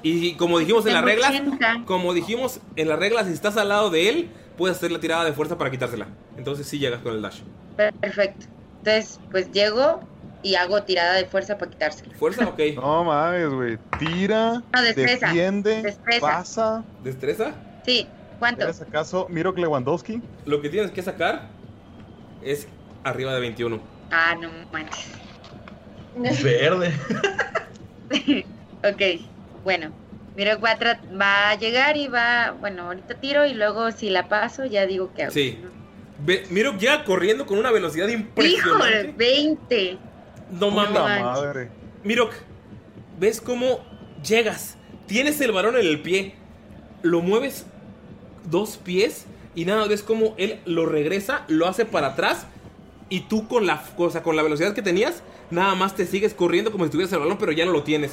Y 0.03 0.35
como 0.35 0.59
dijimos 0.59 0.87
en 0.87 0.95
las 0.95 1.05
reglas, 1.05 1.31
80. 1.31 1.83
como 1.85 2.15
dijimos 2.15 2.61
en 2.77 2.89
las 2.89 2.99
reglas, 2.99 3.27
si 3.27 3.33
estás 3.33 3.57
al 3.57 3.69
lado 3.69 3.91
de 3.91 4.09
él, 4.09 4.31
puedes 4.57 4.77
hacer 4.77 4.91
la 4.93 5.01
tirada 5.01 5.25
de 5.25 5.33
fuerza 5.33 5.57
para 5.59 5.71
quitársela. 5.71 6.07
Entonces 6.37 6.67
sí 6.67 6.79
llegas 6.79 7.01
con 7.01 7.15
el 7.15 7.23
dash. 7.23 7.41
Perfecto. 7.77 8.47
Entonces, 8.79 9.21
pues 9.31 9.51
llego 9.53 10.01
y 10.43 10.55
hago 10.55 10.83
tirada 10.83 11.15
de 11.15 11.27
fuerza 11.27 11.59
para 11.59 11.71
quitárselo. 11.71 12.13
¿Fuerza? 12.13 12.47
Ok. 12.49 12.59
No 12.77 13.05
mames, 13.05 13.49
güey. 13.51 13.79
Tira, 13.99 14.63
No, 14.73 14.83
destreza. 14.83 15.27
defiende, 15.27 15.83
Destreza. 15.83 16.21
pasa. 16.21 16.85
¿Destreza? 17.05 17.53
Sí, 17.85 18.07
¿cuánto? 18.39 18.65
¿Eres 18.65 18.81
acaso 18.81 19.27
Miro 19.29 19.53
Lewandowski? 19.53 20.23
Lo 20.47 20.61
que 20.63 20.69
tienes 20.71 20.91
que 20.93 21.03
sacar 21.03 21.49
es 22.43 22.67
arriba 23.05 23.35
de 23.35 23.41
21. 23.41 23.81
Ah, 24.11 24.35
no 24.41 24.49
manches. 24.73 25.09
Verde. 26.43 26.93
ok, 28.83 29.03
bueno. 29.65 29.93
Miro 30.37 30.61
va 30.61 30.71
a, 30.71 31.01
va 31.21 31.51
a 31.51 31.55
llegar 31.57 31.97
y 31.97 32.07
va, 32.07 32.57
bueno, 32.59 32.85
ahorita 32.85 33.15
tiro 33.15 33.47
y 33.47 33.55
luego 33.55 33.91
si 33.91 34.11
la 34.11 34.29
paso 34.29 34.65
ya 34.65 34.87
digo 34.87 35.13
que 35.15 35.25
hago. 35.25 35.33
Sí. 35.33 35.59
Ve, 36.25 36.45
Miro 36.51 36.77
llega 36.77 37.05
corriendo 37.05 37.47
con 37.47 37.59
una 37.59 37.71
velocidad 37.71 38.07
Híjole, 38.09 38.23
impresionante. 38.23 39.15
20. 39.17 39.99
No 40.53 40.71
mames. 40.71 41.69
Mirok, 42.03 42.33
¿ves 43.19 43.41
cómo 43.41 43.81
llegas? 44.27 44.77
Tienes 45.07 45.41
el 45.41 45.53
balón 45.53 45.77
en 45.77 45.87
el 45.87 46.01
pie, 46.01 46.35
lo 47.03 47.21
mueves 47.21 47.67
dos 48.45 48.77
pies 48.77 49.27
y 49.55 49.65
nada, 49.65 49.87
ves 49.87 50.03
cómo 50.03 50.35
él 50.39 50.61
lo 50.65 50.87
regresa, 50.87 51.45
lo 51.49 51.67
hace 51.67 51.85
para 51.85 52.09
atrás 52.09 52.47
y 53.09 53.21
tú 53.23 53.49
con 53.49 53.67
la, 53.67 53.83
o 53.97 54.11
sea, 54.11 54.23
con 54.23 54.37
la 54.37 54.43
velocidad 54.43 54.73
que 54.73 54.83
tenías, 54.83 55.23
nada 55.51 55.75
más 55.75 55.95
te 55.95 56.07
sigues 56.07 56.33
corriendo 56.33 56.71
como 56.73 56.85
si 56.85 56.91
tuvieras 56.91 57.13
el 57.13 57.19
balón, 57.19 57.39
pero 57.39 57.53
ya 57.53 57.67
no 57.67 57.73
lo 57.73 57.83
tienes. 57.83 58.13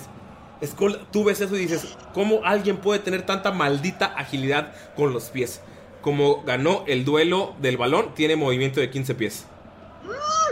Skull, 0.65 0.99
tú 1.11 1.23
ves 1.23 1.39
eso 1.41 1.55
y 1.55 1.59
dices, 1.59 1.95
¿cómo 2.13 2.41
alguien 2.43 2.77
puede 2.77 2.99
tener 2.99 3.25
tanta 3.25 3.51
maldita 3.51 4.05
agilidad 4.05 4.73
con 4.95 5.13
los 5.13 5.25
pies? 5.25 5.61
Como 6.01 6.43
ganó 6.43 6.83
el 6.87 7.05
duelo 7.05 7.55
del 7.59 7.77
balón, 7.77 8.13
tiene 8.15 8.35
movimiento 8.35 8.79
de 8.79 8.89
15 8.89 9.15
pies. 9.15 9.45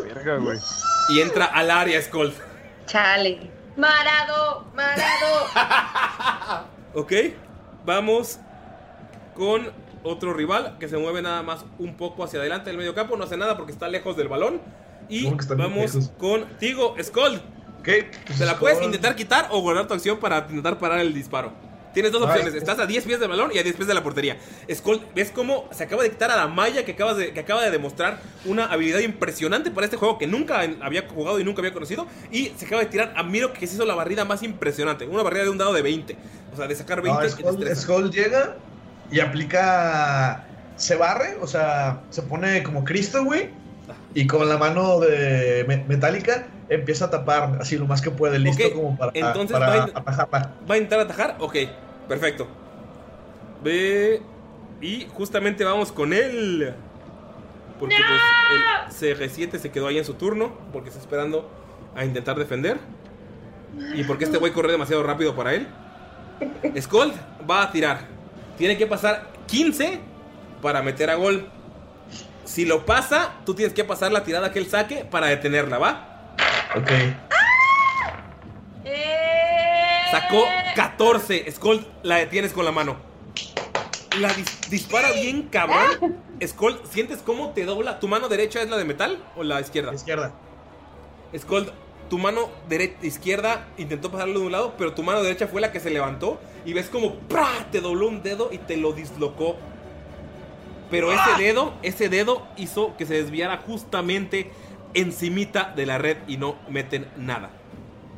Verga, 0.03 0.37
güey. 0.37 0.59
Y 1.09 1.21
entra 1.21 1.45
al 1.45 1.71
área, 1.71 2.01
Skull. 2.01 2.33
Chale. 2.85 3.49
Marado, 3.77 4.65
marado. 4.75 6.65
Ok, 6.97 7.11
vamos 7.85 8.39
con 9.35 9.69
otro 10.03 10.33
rival 10.33 10.77
que 10.79 10.87
se 10.87 10.97
mueve 10.97 11.21
nada 11.21 11.43
más 11.43 11.65
un 11.77 11.97
poco 11.97 12.23
hacia 12.23 12.39
adelante 12.39 12.69
del 12.69 12.77
medio 12.77 12.95
campo. 12.95 13.17
No 13.17 13.25
hace 13.25 13.35
nada 13.35 13.57
porque 13.57 13.73
está 13.73 13.89
lejos 13.89 14.15
del 14.15 14.29
balón. 14.29 14.61
Y 15.09 15.25
¿Cómo 15.25 15.35
que 15.35 15.41
está 15.43 15.55
bien 15.55 15.69
vamos 15.69 15.93
lejos? 15.93 16.11
contigo, 16.17 16.95
Skull. 17.03 17.41
¿Qué? 17.85 18.09
Te 18.37 18.45
la 18.45 18.57
puedes 18.57 18.81
intentar 18.81 19.15
quitar 19.15 19.47
o 19.51 19.61
guardar 19.61 19.87
tu 19.87 19.93
acción 19.93 20.19
para 20.19 20.39
intentar 20.39 20.79
parar 20.79 20.99
el 20.99 21.13
disparo. 21.13 21.53
Tienes 21.93 22.11
dos 22.11 22.23
opciones. 22.23 22.53
Estás 22.53 22.77
a 22.79 22.85
10 22.85 23.05
pies 23.05 23.19
del 23.21 23.29
balón 23.29 23.51
y 23.53 23.57
a 23.57 23.63
10 23.63 23.75
pies 23.77 23.87
de 23.87 23.93
la 23.93 24.03
portería. 24.03 24.37
Skull, 24.69 24.99
¿ves 25.15 25.31
cómo 25.33 25.69
se 25.71 25.85
acaba 25.85 26.03
de 26.03 26.09
quitar 26.09 26.29
a 26.29 26.35
la 26.35 26.47
malla 26.47 26.83
que, 26.83 26.91
acabas 26.91 27.15
de, 27.15 27.31
que 27.31 27.39
acaba 27.39 27.63
de 27.63 27.71
demostrar 27.71 28.19
una 28.43 28.65
habilidad 28.65 28.99
impresionante 28.99 29.71
para 29.71 29.85
este 29.85 29.95
juego 29.95 30.17
que 30.17 30.27
nunca 30.27 30.59
había 30.81 31.07
jugado 31.07 31.39
y 31.39 31.45
nunca 31.45 31.61
había 31.61 31.71
conocido? 31.71 32.05
Y 32.31 32.51
se 32.57 32.65
acaba 32.65 32.81
de 32.81 32.87
tirar 32.87 33.13
a 33.15 33.23
Miro 33.23 33.53
que 33.53 33.65
se 33.65 33.75
hizo 33.75 33.85
la 33.85 33.95
barrida 33.95 34.25
más 34.25 34.43
impresionante. 34.43 35.07
Una 35.07 35.23
barrida 35.23 35.43
de 35.43 35.51
un 35.51 35.57
dado 35.57 35.71
de 35.71 35.83
20. 35.83 36.17
O 36.51 36.57
sea, 36.57 36.67
de 36.67 36.75
sacar 36.75 37.01
20 37.01 37.23
No, 37.23 37.29
Skull. 37.29 37.75
Skull 37.75 38.11
llega 38.11 38.57
y 39.09 39.21
aplica 39.21 40.45
se 40.75 40.95
barre, 40.95 41.37
o 41.39 41.47
sea, 41.47 42.01
se 42.09 42.23
pone 42.23 42.61
como 42.63 42.83
Cristo, 42.83 43.23
güey. 43.23 43.51
Y 44.13 44.27
con 44.27 44.49
la 44.49 44.57
mano 44.57 44.99
de 44.99 45.63
me- 45.65 45.85
metálica 45.87 46.47
empieza 46.69 47.05
a 47.05 47.09
tapar 47.09 47.57
así 47.61 47.77
lo 47.77 47.85
más 47.85 48.01
que 48.01 48.11
puede, 48.11 48.39
listo 48.39 48.71
como 48.73 48.97
para, 48.97 49.11
entonces 49.13 49.57
para 49.57 49.67
va 49.67 49.73
a- 49.83 49.99
atajarla. 49.99 50.51
¿Va 50.69 50.75
a 50.75 50.77
intentar 50.77 50.99
atajar? 50.99 51.35
Ok, 51.39 51.55
perfecto. 52.07 52.47
Ve. 53.63 54.21
Y 54.81 55.07
justamente 55.13 55.63
vamos 55.63 55.91
con 55.91 56.13
él. 56.13 56.73
Porque 57.79 57.95
pues 58.91 59.11
el 59.11 59.19
CR7 59.19 59.57
se 59.59 59.71
quedó 59.71 59.87
ahí 59.87 59.97
en 59.97 60.05
su 60.05 60.13
turno. 60.15 60.53
Porque 60.71 60.89
está 60.89 61.01
esperando 61.01 61.49
a 61.95 62.05
intentar 62.05 62.35
defender. 62.37 62.77
Y 63.93 64.03
porque 64.03 64.25
este 64.25 64.37
güey 64.37 64.51
corre 64.53 64.71
demasiado 64.71 65.03
rápido 65.03 65.35
para 65.35 65.53
él. 65.53 65.67
Skull 66.79 67.13
va 67.49 67.63
a 67.63 67.71
tirar. 67.71 68.01
Tiene 68.57 68.77
que 68.77 68.85
pasar 68.87 69.27
15 69.47 69.99
para 70.61 70.81
meter 70.81 71.09
a 71.09 71.15
gol. 71.15 71.49
Si 72.43 72.65
lo 72.65 72.85
pasa, 72.85 73.33
tú 73.45 73.53
tienes 73.55 73.73
que 73.73 73.83
pasar 73.83 74.11
la 74.11 74.23
tirada 74.23 74.51
que 74.51 74.59
él 74.59 74.67
saque 74.67 75.03
para 75.09 75.27
detenerla, 75.27 75.77
¿va? 75.77 76.14
Ok. 76.75 76.91
Sacó 80.11 80.45
14. 80.75 81.51
Skull 81.51 81.85
la 82.03 82.17
detienes 82.17 82.53
con 82.53 82.65
la 82.65 82.71
mano. 82.71 82.95
La 84.19 84.29
dis- 84.29 84.69
dispara 84.69 85.11
bien 85.11 85.43
cabrón. 85.43 86.17
Skull, 86.45 86.79
¿sientes 86.89 87.19
cómo 87.19 87.49
te 87.51 87.65
dobla? 87.65 87.99
¿Tu 87.99 88.07
mano 88.07 88.29
derecha 88.29 88.61
es 88.61 88.69
la 88.69 88.77
de 88.77 88.85
metal 88.85 89.23
o 89.35 89.43
la 89.43 89.59
izquierda? 89.59 89.93
Izquierda. 89.93 90.31
Skull, 91.37 91.71
tu 92.09 92.17
mano 92.17 92.49
izquierda 93.01 93.67
intentó 93.77 94.11
pasarlo 94.11 94.39
de 94.39 94.45
un 94.45 94.51
lado, 94.51 94.75
pero 94.77 94.93
tu 94.93 95.03
mano 95.03 95.21
derecha 95.23 95.47
fue 95.47 95.59
la 95.59 95.71
que 95.71 95.79
se 95.79 95.89
levantó 95.89 96.39
y 96.65 96.73
ves 96.73 96.87
como 96.87 97.15
¡pra! 97.15 97.47
te 97.71 97.81
dobló 97.81 98.07
un 98.07 98.21
dedo 98.23 98.49
y 98.51 98.57
te 98.59 98.77
lo 98.77 98.93
dislocó. 98.93 99.57
Pero 100.91 101.11
ese 101.11 101.41
dedo, 101.43 101.73
ese 101.81 102.09
dedo 102.09 102.47
hizo 102.57 102.95
que 102.95 103.05
se 103.05 103.15
desviara 103.15 103.57
justamente 103.57 104.51
encimita 104.95 105.73
de 105.75 105.85
la 105.85 105.97
red 105.97 106.17
y 106.27 106.37
no 106.37 106.55
meten 106.69 107.07
nada. 107.17 107.51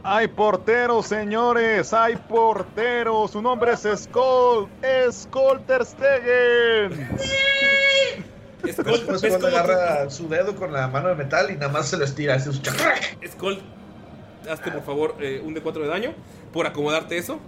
Hay 0.04 0.30
porteros, 0.30 1.08
señores, 1.08 1.94
hay 1.94 2.16
porteros. 2.16 3.32
Su 3.32 3.42
nombre 3.42 3.74
es 3.74 3.82
Skull, 3.82 4.70
Skull 5.12 5.62
Ter 5.68 5.86
Stegen. 5.86 7.10
Después 8.64 9.02
cuando 9.02 9.48
agarra 9.48 10.10
su 10.10 10.30
dedo 10.30 10.56
con 10.56 10.72
la 10.72 10.88
mano 10.88 11.10
de 11.10 11.16
metal 11.16 11.52
y 11.52 11.56
nada 11.56 11.70
más 11.70 11.90
se 11.90 11.98
lo 11.98 12.06
estira. 12.06 12.36
Así, 12.36 12.52
Skull, 12.54 13.62
hazte 14.50 14.72
por 14.72 14.84
favor 14.84 15.16
eh, 15.20 15.42
un 15.44 15.56
D4 15.56 15.82
de 15.82 15.88
daño 15.88 16.14
por 16.54 16.66
acomodarte 16.68 17.18
eso. 17.18 17.40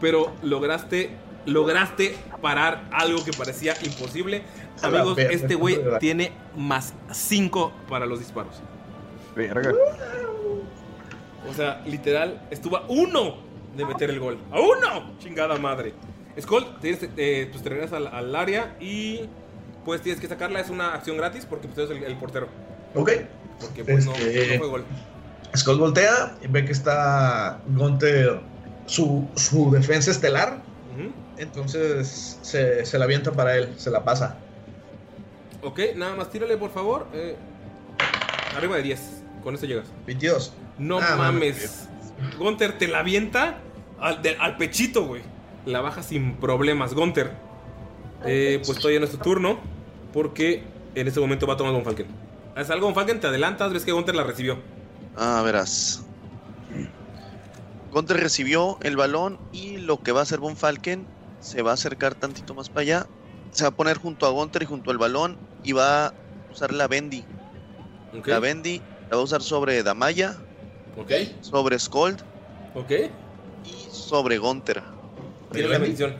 Pero 0.00 0.32
lograste, 0.42 1.10
lograste 1.46 2.16
parar 2.40 2.88
algo 2.92 3.24
que 3.24 3.32
parecía 3.32 3.74
imposible. 3.82 4.42
Amigos, 4.82 5.16
verga, 5.16 5.32
este 5.32 5.54
güey 5.54 5.80
tiene 6.00 6.32
más 6.56 6.94
5 7.12 7.72
para 7.88 8.06
los 8.06 8.18
disparos. 8.18 8.56
Verga. 9.34 9.72
O 11.48 11.52
sea, 11.54 11.82
literal, 11.86 12.46
estuvo 12.50 12.76
a 12.76 12.84
uno 12.88 13.36
de 13.76 13.84
meter 13.84 14.10
el 14.10 14.18
gol. 14.20 14.38
¡A 14.50 14.60
uno! 14.60 15.14
Chingada 15.18 15.56
madre. 15.58 15.92
Skull, 16.40 16.64
tienes, 16.80 17.08
eh, 17.16 17.48
pues 17.50 17.62
te 17.62 17.68
regresas 17.68 17.92
al, 17.94 18.06
al 18.08 18.34
área 18.34 18.76
y 18.80 19.28
pues 19.84 20.00
tienes 20.00 20.20
que 20.20 20.26
sacarla. 20.28 20.60
Es 20.60 20.70
una 20.70 20.94
acción 20.94 21.16
gratis 21.16 21.46
porque 21.48 21.68
pues, 21.68 21.78
eres 21.78 21.90
el, 21.90 22.04
el 22.04 22.16
portero. 22.16 22.48
Ok. 22.94 23.10
Porque 23.60 23.84
pues, 23.84 24.06
no, 24.06 24.12
Este- 24.14 24.54
no 24.54 24.58
fue 24.58 24.68
gol. 24.68 24.84
Skull 25.56 25.78
voltea 25.78 26.34
y 26.42 26.48
ve 26.48 26.64
que 26.64 26.72
está 26.72 27.60
Gunter, 27.68 28.40
su, 28.86 29.28
su 29.36 29.70
defensa 29.70 30.10
estelar. 30.10 30.62
Entonces 31.38 32.38
se, 32.42 32.84
se 32.86 32.98
la 32.98 33.04
avienta 33.04 33.32
para 33.32 33.56
él, 33.56 33.74
se 33.76 33.90
la 33.90 34.04
pasa. 34.04 34.36
Ok, 35.64 35.80
nada 35.96 36.14
más 36.14 36.30
tírale 36.30 36.56
por 36.56 36.70
favor. 36.70 37.06
eh, 37.12 37.36
arriba 38.56 38.76
de 38.76 38.82
10. 38.82 39.22
Con 39.42 39.54
eso 39.54 39.66
llegas. 39.66 39.86
22. 40.06 40.52
No 40.78 40.98
Ah, 40.98 41.16
mames. 41.16 41.88
Gunter 42.38 42.78
te 42.78 42.88
la 42.88 43.00
avienta 43.00 43.58
al, 44.00 44.22
de- 44.22 44.36
al 44.36 44.56
pechito, 44.56 45.04
güey. 45.06 45.22
La 45.66 45.80
baja 45.80 46.02
sin 46.02 46.34
problemas. 46.36 46.94
Gunter. 46.94 47.32
eh, 48.26 48.62
pues 48.64 48.78
todavía 48.78 49.00
no 49.00 49.06
es 49.06 49.12
tu 49.12 49.18
turno. 49.18 49.58
Porque 50.12 50.62
en 50.94 51.08
este 51.08 51.20
momento 51.20 51.46
va 51.46 51.54
a 51.54 51.56
tomar 51.56 51.72
Von 51.74 51.84
Falken. 51.84 52.06
Haz 52.56 52.70
algo, 52.70 52.86
Von 52.86 52.94
Falken, 52.94 53.20
te 53.20 53.26
adelantas. 53.26 53.72
Ves 53.72 53.84
que 53.84 53.92
Gunter 53.92 54.14
la 54.14 54.24
recibió. 54.24 54.58
Ah, 55.16 55.42
verás. 55.44 56.04
Gunter 57.92 58.16
recibió 58.18 58.78
el 58.82 58.96
balón 58.96 59.38
y 59.52 59.76
lo 59.78 60.00
que 60.02 60.12
va 60.12 60.20
a 60.20 60.22
hacer 60.24 60.40
Von 60.40 60.56
Falken 60.56 61.06
se 61.40 61.62
va 61.62 61.72
a 61.72 61.74
acercar 61.74 62.14
tantito 62.14 62.54
más 62.54 62.68
para 62.68 62.80
allá. 62.82 63.06
Se 63.52 63.64
va 63.64 63.68
a 63.68 63.74
poner 63.76 63.98
junto 63.98 64.26
a 64.26 64.30
Gunter 64.30 64.62
y 64.62 64.66
junto 64.66 64.90
al 64.90 64.98
balón 64.98 65.36
y 65.64 65.72
va 65.72 66.06
a 66.06 66.14
usar 66.50 66.72
la 66.72 66.86
Bendy. 66.86 67.26
La 68.26 68.38
Bendy 68.38 68.80
la 69.10 69.16
va 69.16 69.22
a 69.22 69.24
usar 69.24 69.42
sobre 69.42 69.82
Damaya, 69.82 70.40
Ok. 70.96 71.10
sobre 71.40 71.78
Skold 71.78 72.20
Ok. 72.74 72.92
y 73.64 73.72
sobre 73.90 74.38
Gunter. 74.38 74.84
Tiene 75.50 75.68
la 75.68 75.78
bendición. 75.78 76.14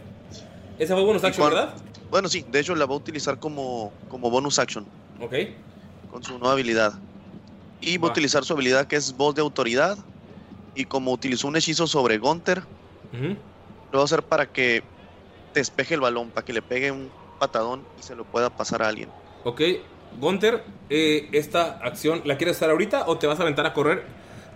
Esa 0.78 0.94
fue 0.94 1.04
bonus 1.04 1.22
action, 1.22 1.46
con- 1.48 1.54
¿verdad? 1.54 1.76
Bueno, 2.10 2.28
sí, 2.28 2.44
de 2.48 2.60
hecho 2.60 2.74
la 2.74 2.86
va 2.86 2.94
a 2.94 2.98
utilizar 2.98 3.38
como, 3.38 3.92
como 4.08 4.30
bonus 4.30 4.58
action 4.58 4.88
Ok. 5.20 5.34
con 6.08 6.22
su 6.24 6.38
nueva 6.38 6.52
habilidad. 6.54 6.94
Y 7.80 7.98
va 7.98 8.02
Va. 8.04 8.08
a 8.08 8.12
utilizar 8.12 8.44
su 8.44 8.52
habilidad 8.54 8.86
que 8.86 8.96
es 8.96 9.12
voz 9.12 9.34
de 9.34 9.42
autoridad. 9.42 9.96
Y 10.74 10.86
como 10.86 11.12
utilizó 11.12 11.46
un 11.48 11.56
hechizo 11.56 11.86
sobre 11.86 12.18
Gunter, 12.18 12.64
Ujú. 13.12 13.36
lo 13.92 13.98
va 13.98 14.00
a 14.00 14.04
hacer 14.04 14.22
para 14.24 14.46
que 14.46 14.82
despeje 15.52 15.94
el 15.94 16.00
balón, 16.00 16.32
para 16.32 16.44
que 16.44 16.52
le 16.52 16.62
pegue 16.62 16.90
un 16.90 17.12
patadón 17.38 17.86
y 17.94 18.02
se 18.02 18.16
lo 18.16 18.24
pueda 18.24 18.50
pasar 18.50 18.82
a 18.82 18.88
alguien. 18.88 19.14
Ok. 19.44 19.60
Gunter, 20.20 20.62
eh, 20.90 21.28
esta 21.32 21.78
acción, 21.82 22.22
¿la 22.24 22.36
quieres 22.36 22.56
hacer 22.56 22.70
ahorita 22.70 23.04
o 23.06 23.18
te 23.18 23.26
vas 23.26 23.38
a 23.40 23.42
aventar 23.42 23.66
a 23.66 23.72
correr? 23.72 24.04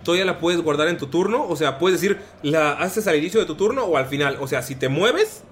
Todavía 0.03 0.23
la 0.25 0.39
puedes 0.39 0.61
guardar 0.61 0.87
en 0.87 0.97
tu 0.97 1.07
turno. 1.07 1.45
O 1.47 1.55
sea, 1.55 1.77
puedes 1.77 1.99
decir, 1.99 2.21
¿la 2.43 2.71
haces 2.73 3.07
al 3.07 3.17
inicio 3.17 3.39
de 3.41 3.45
tu 3.45 3.55
turno 3.55 3.83
o 3.83 3.97
al 3.97 4.05
final? 4.05 4.37
O 4.39 4.47
sea, 4.47 4.61
si 4.61 4.75
te 4.75 4.87
mueves 4.87 5.43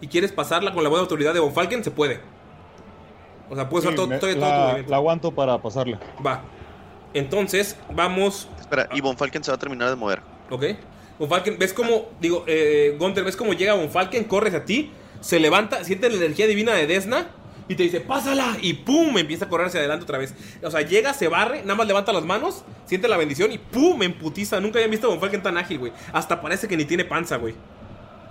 y 0.00 0.06
quieres 0.06 0.30
pasarla 0.32 0.72
con 0.72 0.82
la 0.84 0.88
buena 0.88 1.02
autoridad 1.02 1.34
de 1.34 1.40
Von 1.40 1.52
Falken, 1.52 1.82
se 1.82 1.90
puede. 1.90 2.20
O 3.50 3.56
sea, 3.56 3.68
puedes 3.68 3.82
Sí, 3.88 3.94
usar 3.94 3.96
todo, 4.08 4.18
todo 4.18 4.32
tu 4.32 4.38
la, 4.40 4.58
movimiento. 4.60 4.90
la 4.90 4.96
aguanto 4.96 5.32
para 5.32 5.58
pasarla. 5.60 5.98
Va. 6.24 6.42
Entonces, 7.14 7.76
vamos. 7.92 8.48
Espera, 8.60 8.88
y 8.94 9.00
Von 9.00 9.16
Falken 9.18 9.42
se 9.42 9.50
va 9.50 9.56
a 9.56 9.58
terminar 9.58 9.90
de 9.90 9.96
mover. 9.96 10.20
Ok. 10.50 10.64
Von 11.18 11.28
Falken, 11.28 11.58
¿ves 11.58 11.72
cómo, 11.72 12.06
digo, 12.20 12.44
eh, 12.46 12.96
Gunter, 12.98 13.24
¿ves 13.24 13.36
cómo 13.36 13.52
llega 13.52 13.74
Von 13.74 13.90
Falken? 13.90 14.24
Corres 14.24 14.54
a 14.54 14.64
ti, 14.64 14.90
se 15.20 15.40
levanta, 15.40 15.82
siente 15.84 16.08
la 16.08 16.16
energía 16.16 16.46
divina 16.46 16.72
de 16.74 16.86
Desna 16.86 17.26
y 17.68 17.74
te 17.74 17.82
dice, 17.84 18.00
pásala, 18.00 18.56
y 18.60 18.74
pum, 18.74 19.16
empieza 19.18 19.44
a 19.46 19.48
correr 19.48 19.68
hacia 19.68 19.80
adelante 19.80 20.04
otra 20.04 20.18
vez. 20.18 20.34
O 20.62 20.70
sea, 20.70 20.82
llega, 20.82 21.14
se 21.14 21.28
barre, 21.28 21.62
nada 21.62 21.74
más 21.74 21.86
levanta 21.86 22.12
las 22.12 22.24
manos, 22.24 22.64
siente 22.86 23.08
la 23.08 23.16
bendición 23.16 23.52
y 23.52 23.58
pum, 23.58 24.02
emputiza. 24.02 24.60
Nunca 24.60 24.78
había 24.78 24.88
visto 24.88 25.06
a 25.06 25.10
Von 25.10 25.20
Falken 25.20 25.42
tan 25.42 25.56
ágil, 25.56 25.78
güey. 25.78 25.92
Hasta 26.12 26.40
parece 26.40 26.68
que 26.68 26.76
ni 26.76 26.84
tiene 26.84 27.04
panza, 27.04 27.36
güey. 27.36 27.54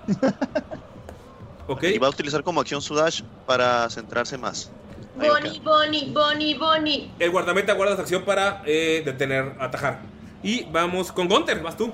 ok. 1.67 1.83
Y 1.83 1.97
va 1.97 2.07
a 2.07 2.11
utilizar 2.11 2.43
como 2.43 2.61
acción 2.61 2.81
su 2.81 2.95
dash 2.95 3.21
para 3.45 3.89
centrarse 3.89 4.37
más. 4.37 4.71
Bonnie, 5.15 5.59
Bonnie, 5.63 6.11
Bonnie, 6.11 6.57
Bonnie. 6.57 7.11
El 7.19 7.31
guardameta 7.31 7.73
guarda 7.73 7.93
esa 7.93 8.03
acción 8.03 8.23
para 8.23 8.63
eh, 8.65 9.01
detener, 9.05 9.55
atajar. 9.59 9.99
Y 10.43 10.63
vamos 10.71 11.11
con 11.11 11.27
Gunter, 11.27 11.61
vas 11.61 11.77
tú. 11.77 11.91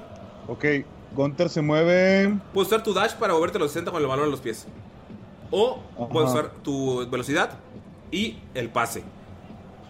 Ok, 0.48 0.66
Gunter 1.14 1.50
se 1.50 1.62
mueve. 1.62 2.38
Puedes 2.54 2.72
usar 2.72 2.84
tu 2.84 2.94
dash 2.94 3.14
para 3.14 3.34
moverte 3.34 3.60
los 3.60 3.72
60 3.72 3.92
con 3.92 4.02
el 4.02 4.08
balón 4.08 4.26
en 4.26 4.32
los 4.32 4.40
pies. 4.40 4.68
O 5.52 5.80
puedes 6.12 6.30
Ajá. 6.32 6.40
usar 6.40 6.52
tu 6.64 7.10
velocidad 7.10 7.52
y 8.12 8.38
el 8.54 8.70
pase. 8.70 9.04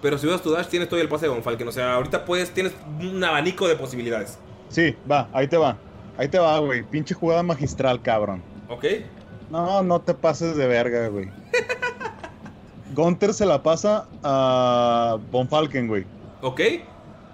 Pero 0.01 0.17
si 0.17 0.27
usas 0.27 0.41
tu 0.41 0.51
dash, 0.51 0.67
tienes 0.67 0.89
todo 0.89 0.99
el 1.01 1.09
pase 1.09 1.25
de 1.25 1.29
Von 1.31 1.43
Falken. 1.43 1.67
O 1.67 1.71
sea, 1.71 1.95
ahorita 1.95 2.25
puedes, 2.25 2.51
tienes 2.53 2.73
un 2.99 3.23
abanico 3.23 3.67
de 3.67 3.75
posibilidades. 3.75 4.37
Sí, 4.69 4.95
va, 5.09 5.27
ahí 5.33 5.47
te 5.47 5.57
va. 5.57 5.77
Ahí 6.17 6.27
te 6.27 6.39
va, 6.39 6.59
güey. 6.59 6.83
Pinche 6.83 7.13
jugada 7.15 7.41
magistral, 7.43 8.01
cabrón. 8.01 8.41
¿Ok? 8.69 8.85
No, 9.49 9.81
no 9.83 10.01
te 10.01 10.13
pases 10.13 10.55
de 10.55 10.67
verga, 10.67 11.07
güey. 11.07 11.29
Gunter 12.93 13.33
se 13.33 13.45
la 13.45 13.61
pasa 13.63 14.07
a 14.23 15.17
Von 15.31 15.47
Falken, 15.47 15.87
güey. 15.87 16.05
¿Ok? 16.41 16.61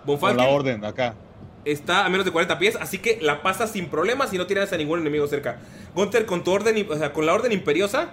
Von 0.06 0.20
Con 0.20 0.38
la 0.38 0.48
orden, 0.50 0.84
acá. 0.86 1.16
Está 1.66 2.06
a 2.06 2.10
menos 2.10 2.26
de 2.26 2.32
40 2.32 2.60
pies, 2.60 2.78
así 2.80 2.98
que 3.00 3.20
la 3.22 3.42
pasa 3.42 3.68
sin 3.68 3.88
problemas 3.90 4.34
y 4.34 4.38
no 4.38 4.46
tienes 4.48 4.72
a 4.74 4.78
ningún 4.78 5.00
enemigo 5.00 5.28
cerca. 5.28 5.60
Gunter, 5.96 6.26
con 6.26 6.44
tu 6.44 6.52
orden, 6.52 6.88
o 6.90 6.96
sea, 6.96 7.14
con 7.14 7.26
la 7.26 7.34
orden 7.34 7.52
imperiosa, 7.52 8.10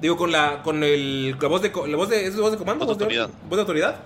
digo, 0.00 0.16
con 0.16 0.32
la, 0.32 0.62
con 0.62 0.82
el, 0.84 1.36
la 1.40 1.48
voz 1.48 1.62
de, 1.62 1.72
la 1.88 1.96
voz 1.96 2.08
de, 2.08 2.26
¿es 2.26 2.36
voz 2.36 2.52
de 2.52 2.58
comando? 2.58 2.84
Voz 2.86 2.98
de 2.98 3.04
autoridad. 3.04 3.30
Voz 3.48 3.56
de 3.56 3.60
autoridad. 3.60 3.96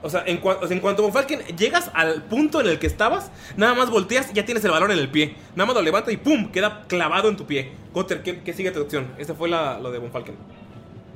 O 0.00 0.08
sea, 0.08 0.22
en, 0.26 0.40
cua- 0.40 0.58
o 0.60 0.66
sea, 0.68 0.76
en 0.76 0.80
cuanto 0.80 1.02
Von 1.02 1.12
Falken 1.12 1.40
llegas 1.56 1.90
al 1.92 2.22
punto 2.22 2.60
en 2.60 2.68
el 2.68 2.78
que 2.78 2.86
estabas, 2.86 3.32
nada 3.56 3.74
más 3.74 3.90
volteas 3.90 4.30
y 4.30 4.34
ya 4.34 4.44
tienes 4.44 4.64
el 4.64 4.70
balón 4.70 4.92
en 4.92 4.98
el 5.00 5.08
pie. 5.08 5.34
Nada 5.56 5.66
más 5.66 5.74
lo 5.74 5.82
levanta 5.82 6.12
y 6.12 6.16
¡pum! 6.16 6.52
Queda 6.52 6.84
clavado 6.86 7.28
en 7.28 7.36
tu 7.36 7.46
pie. 7.46 7.72
Gunter, 7.92 8.22
¿qué, 8.22 8.40
qué 8.42 8.52
sigue 8.52 8.70
tu 8.70 8.80
acción? 8.82 9.08
Esta 9.18 9.34
fue 9.34 9.48
la, 9.48 9.80
lo 9.80 9.90
de 9.90 9.98
Von 9.98 10.12
Falken. 10.12 10.36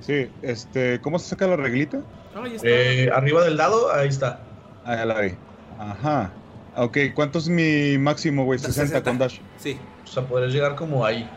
Sí, 0.00 0.26
este, 0.42 1.00
¿cómo 1.00 1.20
se 1.20 1.28
saca 1.28 1.46
la 1.46 1.54
reglita? 1.54 2.00
Ahí 2.34 2.56
está. 2.56 2.68
Eh, 2.68 3.08
arriba 3.14 3.44
del 3.44 3.56
dado, 3.56 3.92
ahí 3.94 4.08
está. 4.08 4.40
Ah, 4.84 4.96
ya 4.96 5.04
la 5.04 5.20
vi. 5.20 5.34
Ajá. 5.78 6.32
Ok, 6.76 6.98
¿cuánto 7.14 7.38
es 7.38 7.48
mi 7.48 7.98
máximo, 7.98 8.44
güey? 8.44 8.58
60, 8.58 9.02
con 9.02 9.18
dash. 9.18 9.38
Sí. 9.58 9.78
O 10.04 10.06
sea, 10.06 10.24
podrías 10.24 10.52
llegar 10.52 10.74
como 10.74 11.04
ahí. 11.04 11.28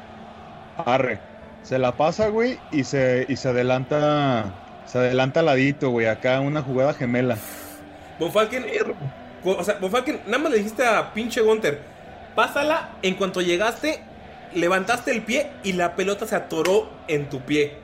Arre. 0.77 1.19
Se 1.63 1.79
la 1.79 1.97
pasa, 1.97 2.29
güey, 2.29 2.59
y 2.71 2.83
se, 2.83 3.25
y 3.27 3.35
se 3.35 3.49
adelanta. 3.49 4.53
Se 4.85 4.99
adelanta 4.99 5.41
al 5.41 5.47
ladito, 5.47 5.89
güey. 5.89 6.05
Acá 6.05 6.39
una 6.39 6.61
jugada 6.61 6.93
gemela. 6.93 7.37
Von 8.19 8.31
Falken, 8.31 8.65
o 9.43 9.63
sea, 9.63 9.77
Von 9.79 9.91
Falken, 9.91 10.21
nada 10.25 10.37
más 10.37 10.51
le 10.51 10.57
dijiste 10.57 10.85
a 10.85 11.13
pinche 11.13 11.41
Gunter, 11.41 11.81
pásala, 12.33 12.91
en 13.01 13.15
cuanto 13.15 13.41
llegaste, 13.41 13.99
levantaste 14.53 15.11
el 15.11 15.23
pie 15.23 15.51
y 15.63 15.73
la 15.73 15.95
pelota 15.95 16.25
se 16.25 16.35
atoró 16.35 16.89
en 17.07 17.29
tu 17.29 17.41
pie. 17.41 17.77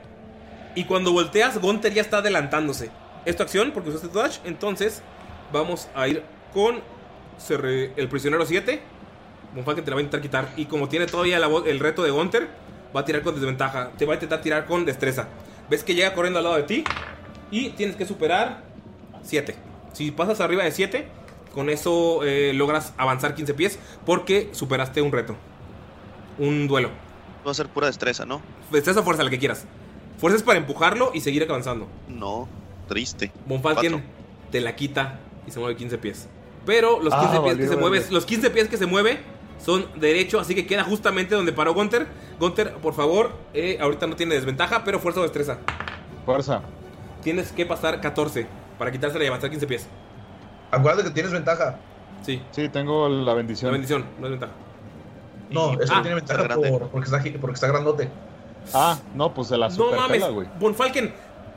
Y 0.73 0.85
cuando 0.85 1.11
volteas, 1.11 1.59
Gunter 1.59 1.93
ya 1.93 2.01
está 2.01 2.17
adelantándose. 2.17 2.89
Es 3.25 3.35
tu 3.35 3.43
acción 3.43 3.71
porque 3.71 3.89
usaste 3.89 4.07
tu 4.07 4.19
dash, 4.19 4.37
entonces 4.45 5.01
vamos 5.51 5.89
a 5.93 6.07
ir 6.07 6.23
con 6.53 6.81
El 7.49 8.07
prisionero 8.09 8.45
7. 8.45 8.81
Von 9.55 9.65
Falken 9.65 9.83
te 9.83 9.91
la 9.91 9.95
va 9.95 9.99
a 9.99 10.03
intentar 10.03 10.21
quitar. 10.21 10.53
Y 10.55 10.65
como 10.65 10.87
tiene 10.87 11.05
todavía 11.05 11.39
la 11.39 11.47
el 11.65 11.79
reto 11.79 12.03
de 12.03 12.11
Gunter, 12.11 12.47
va 12.95 13.01
a 13.01 13.05
tirar 13.05 13.21
con 13.21 13.35
desventaja. 13.35 13.91
Te 13.97 14.05
va 14.05 14.13
a 14.13 14.15
intentar 14.15 14.41
tirar 14.41 14.65
con 14.65 14.85
destreza. 14.85 15.27
Ves 15.69 15.83
que 15.83 15.95
llega 15.95 16.13
corriendo 16.13 16.39
al 16.39 16.43
lado 16.45 16.57
de 16.57 16.63
ti 16.63 16.83
y 17.49 17.69
tienes 17.71 17.95
que 17.95 18.05
superar 18.05 18.63
7. 19.23 19.55
Si 19.93 20.11
pasas 20.11 20.39
arriba 20.39 20.63
de 20.63 20.71
7, 20.71 21.07
con 21.53 21.69
eso 21.69 22.23
eh, 22.23 22.53
logras 22.53 22.93
avanzar 22.97 23.35
15 23.35 23.53
pies 23.53 23.79
porque 24.05 24.49
superaste 24.53 25.01
un 25.01 25.11
reto. 25.11 25.35
Un 26.37 26.67
duelo. 26.67 26.89
Va 27.45 27.51
a 27.51 27.53
ser 27.53 27.67
pura 27.67 27.87
destreza, 27.87 28.25
¿no? 28.25 28.41
Destreza 28.71 29.01
o 29.01 29.03
fuerza, 29.03 29.23
la 29.23 29.29
que 29.29 29.39
quieras. 29.39 29.65
Fuerza 30.17 30.37
es 30.37 30.43
para 30.43 30.59
empujarlo 30.59 31.11
y 31.13 31.21
seguir 31.21 31.43
avanzando. 31.43 31.87
No, 32.07 32.47
triste. 32.87 33.31
Von 33.47 33.61
Falken 33.61 33.91
Cuatro. 33.93 34.07
te 34.51 34.61
la 34.61 34.75
quita 34.75 35.19
y 35.47 35.51
se 35.51 35.59
mueve 35.59 35.75
15 35.75 35.97
pies. 35.97 36.29
Pero 36.65 37.01
los 37.01 37.13
15 37.13 37.37
Ah, 37.37 37.43
pies 37.43 37.57
que 37.57 37.67
se 37.67 37.75
mueve, 37.77 38.05
los 38.09 38.25
15 38.25 38.49
pies 38.51 38.67
que 38.67 38.77
se 38.77 38.85
mueve 38.85 39.19
son 39.63 39.85
derecho, 39.95 40.39
así 40.39 40.55
que 40.55 40.65
queda 40.65 40.83
justamente 40.83 41.35
donde 41.35 41.53
paró 41.53 41.73
Gunter. 41.73 42.07
Gunter, 42.39 42.73
por 42.75 42.93
favor, 42.93 43.31
eh, 43.53 43.77
ahorita 43.81 44.07
no 44.07 44.15
tiene 44.15 44.35
desventaja, 44.35 44.83
pero 44.83 44.99
fuerza 44.99 45.19
o 45.19 45.23
destreza. 45.23 45.57
Fuerza. 46.25 46.61
Tienes 47.23 47.51
que 47.51 47.65
pasar 47.65 47.99
14 48.01 48.47
para 48.77 48.91
quitársela 48.91 49.23
y 49.23 49.27
avanzar 49.27 49.49
15 49.49 49.67
pies. 49.67 49.87
Acuérdate 50.71 51.07
que 51.07 51.13
tienes 51.13 51.31
ventaja. 51.31 51.77
Sí. 52.23 52.41
Sí, 52.51 52.69
tengo 52.69 53.09
la 53.09 53.33
bendición. 53.33 53.69
La 53.69 53.73
bendición, 53.73 54.05
no 54.19 54.25
es 54.27 54.31
ventaja. 54.31 54.53
No, 55.49 55.73
eso 55.81 55.93
Ah, 55.95 56.01
tiene 56.01 56.15
ventaja 56.15 56.41
está 56.43 56.55
por- 56.55 56.89
porque, 56.89 57.05
está, 57.05 57.21
porque 57.41 57.53
está 57.55 57.67
grandote. 57.67 58.09
Ah, 58.73 58.97
no, 59.15 59.33
pues 59.33 59.47
se 59.49 59.57
la 59.57 59.67
No 59.69 59.75
superpela, 59.75 60.01
mames, 60.07 60.31
güey. 60.31 60.47
Von 60.59 60.75
Falken, 60.75 61.13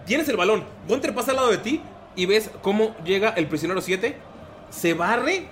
tienes 0.06 0.28
el 0.28 0.36
balón. 0.36 0.64
Gunter 0.88 1.14
pasa 1.14 1.30
al 1.30 1.36
lado 1.36 1.50
de 1.50 1.58
ti 1.58 1.80
y 2.16 2.26
ves 2.26 2.50
cómo 2.62 2.96
llega 3.04 3.30
el 3.30 3.46
prisionero 3.46 3.80
7, 3.80 4.16
se 4.74 4.94
barre, 4.94 5.46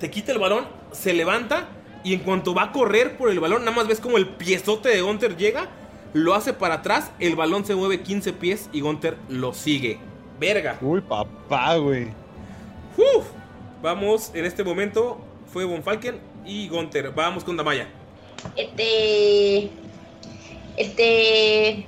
te 0.00 0.10
quita 0.10 0.32
el 0.32 0.38
balón, 0.38 0.66
se 0.90 1.12
levanta 1.12 1.68
y 2.02 2.14
en 2.14 2.20
cuanto 2.20 2.54
va 2.54 2.64
a 2.64 2.72
correr 2.72 3.16
por 3.16 3.30
el 3.30 3.40
balón, 3.40 3.64
nada 3.64 3.76
más 3.76 3.86
ves 3.86 4.00
como 4.00 4.16
el 4.16 4.28
piezote 4.28 4.88
de 4.88 5.02
Gunter 5.02 5.36
llega, 5.36 5.68
lo 6.14 6.34
hace 6.34 6.52
para 6.52 6.76
atrás, 6.76 7.10
el 7.20 7.36
balón 7.36 7.64
se 7.64 7.74
mueve 7.74 8.00
15 8.00 8.32
pies 8.32 8.68
y 8.72 8.80
Gunter 8.80 9.16
lo 9.28 9.54
sigue. 9.54 9.98
Verga. 10.40 10.78
Uy, 10.80 11.00
papá, 11.00 11.76
güey. 11.76 12.08
Uf. 12.96 13.26
Vamos, 13.80 14.30
en 14.34 14.44
este 14.44 14.64
momento 14.64 15.20
fue 15.52 15.64
Von 15.64 15.82
Falken 15.82 16.18
y 16.44 16.68
Gunter. 16.68 17.12
Vamos 17.12 17.44
con 17.44 17.56
Damaya. 17.56 17.88
Este. 18.56 19.70
Este. 20.76 21.86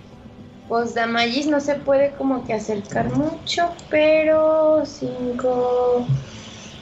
Pues 0.69 0.95
Damayis 0.95 1.47
no 1.47 1.61
se 1.61 1.75
puede 1.75 2.13
como 2.13 2.47
que 2.47 2.55
acercar 2.55 3.13
mucho, 3.13 3.71
pero 3.91 4.83
5. 4.85 6.07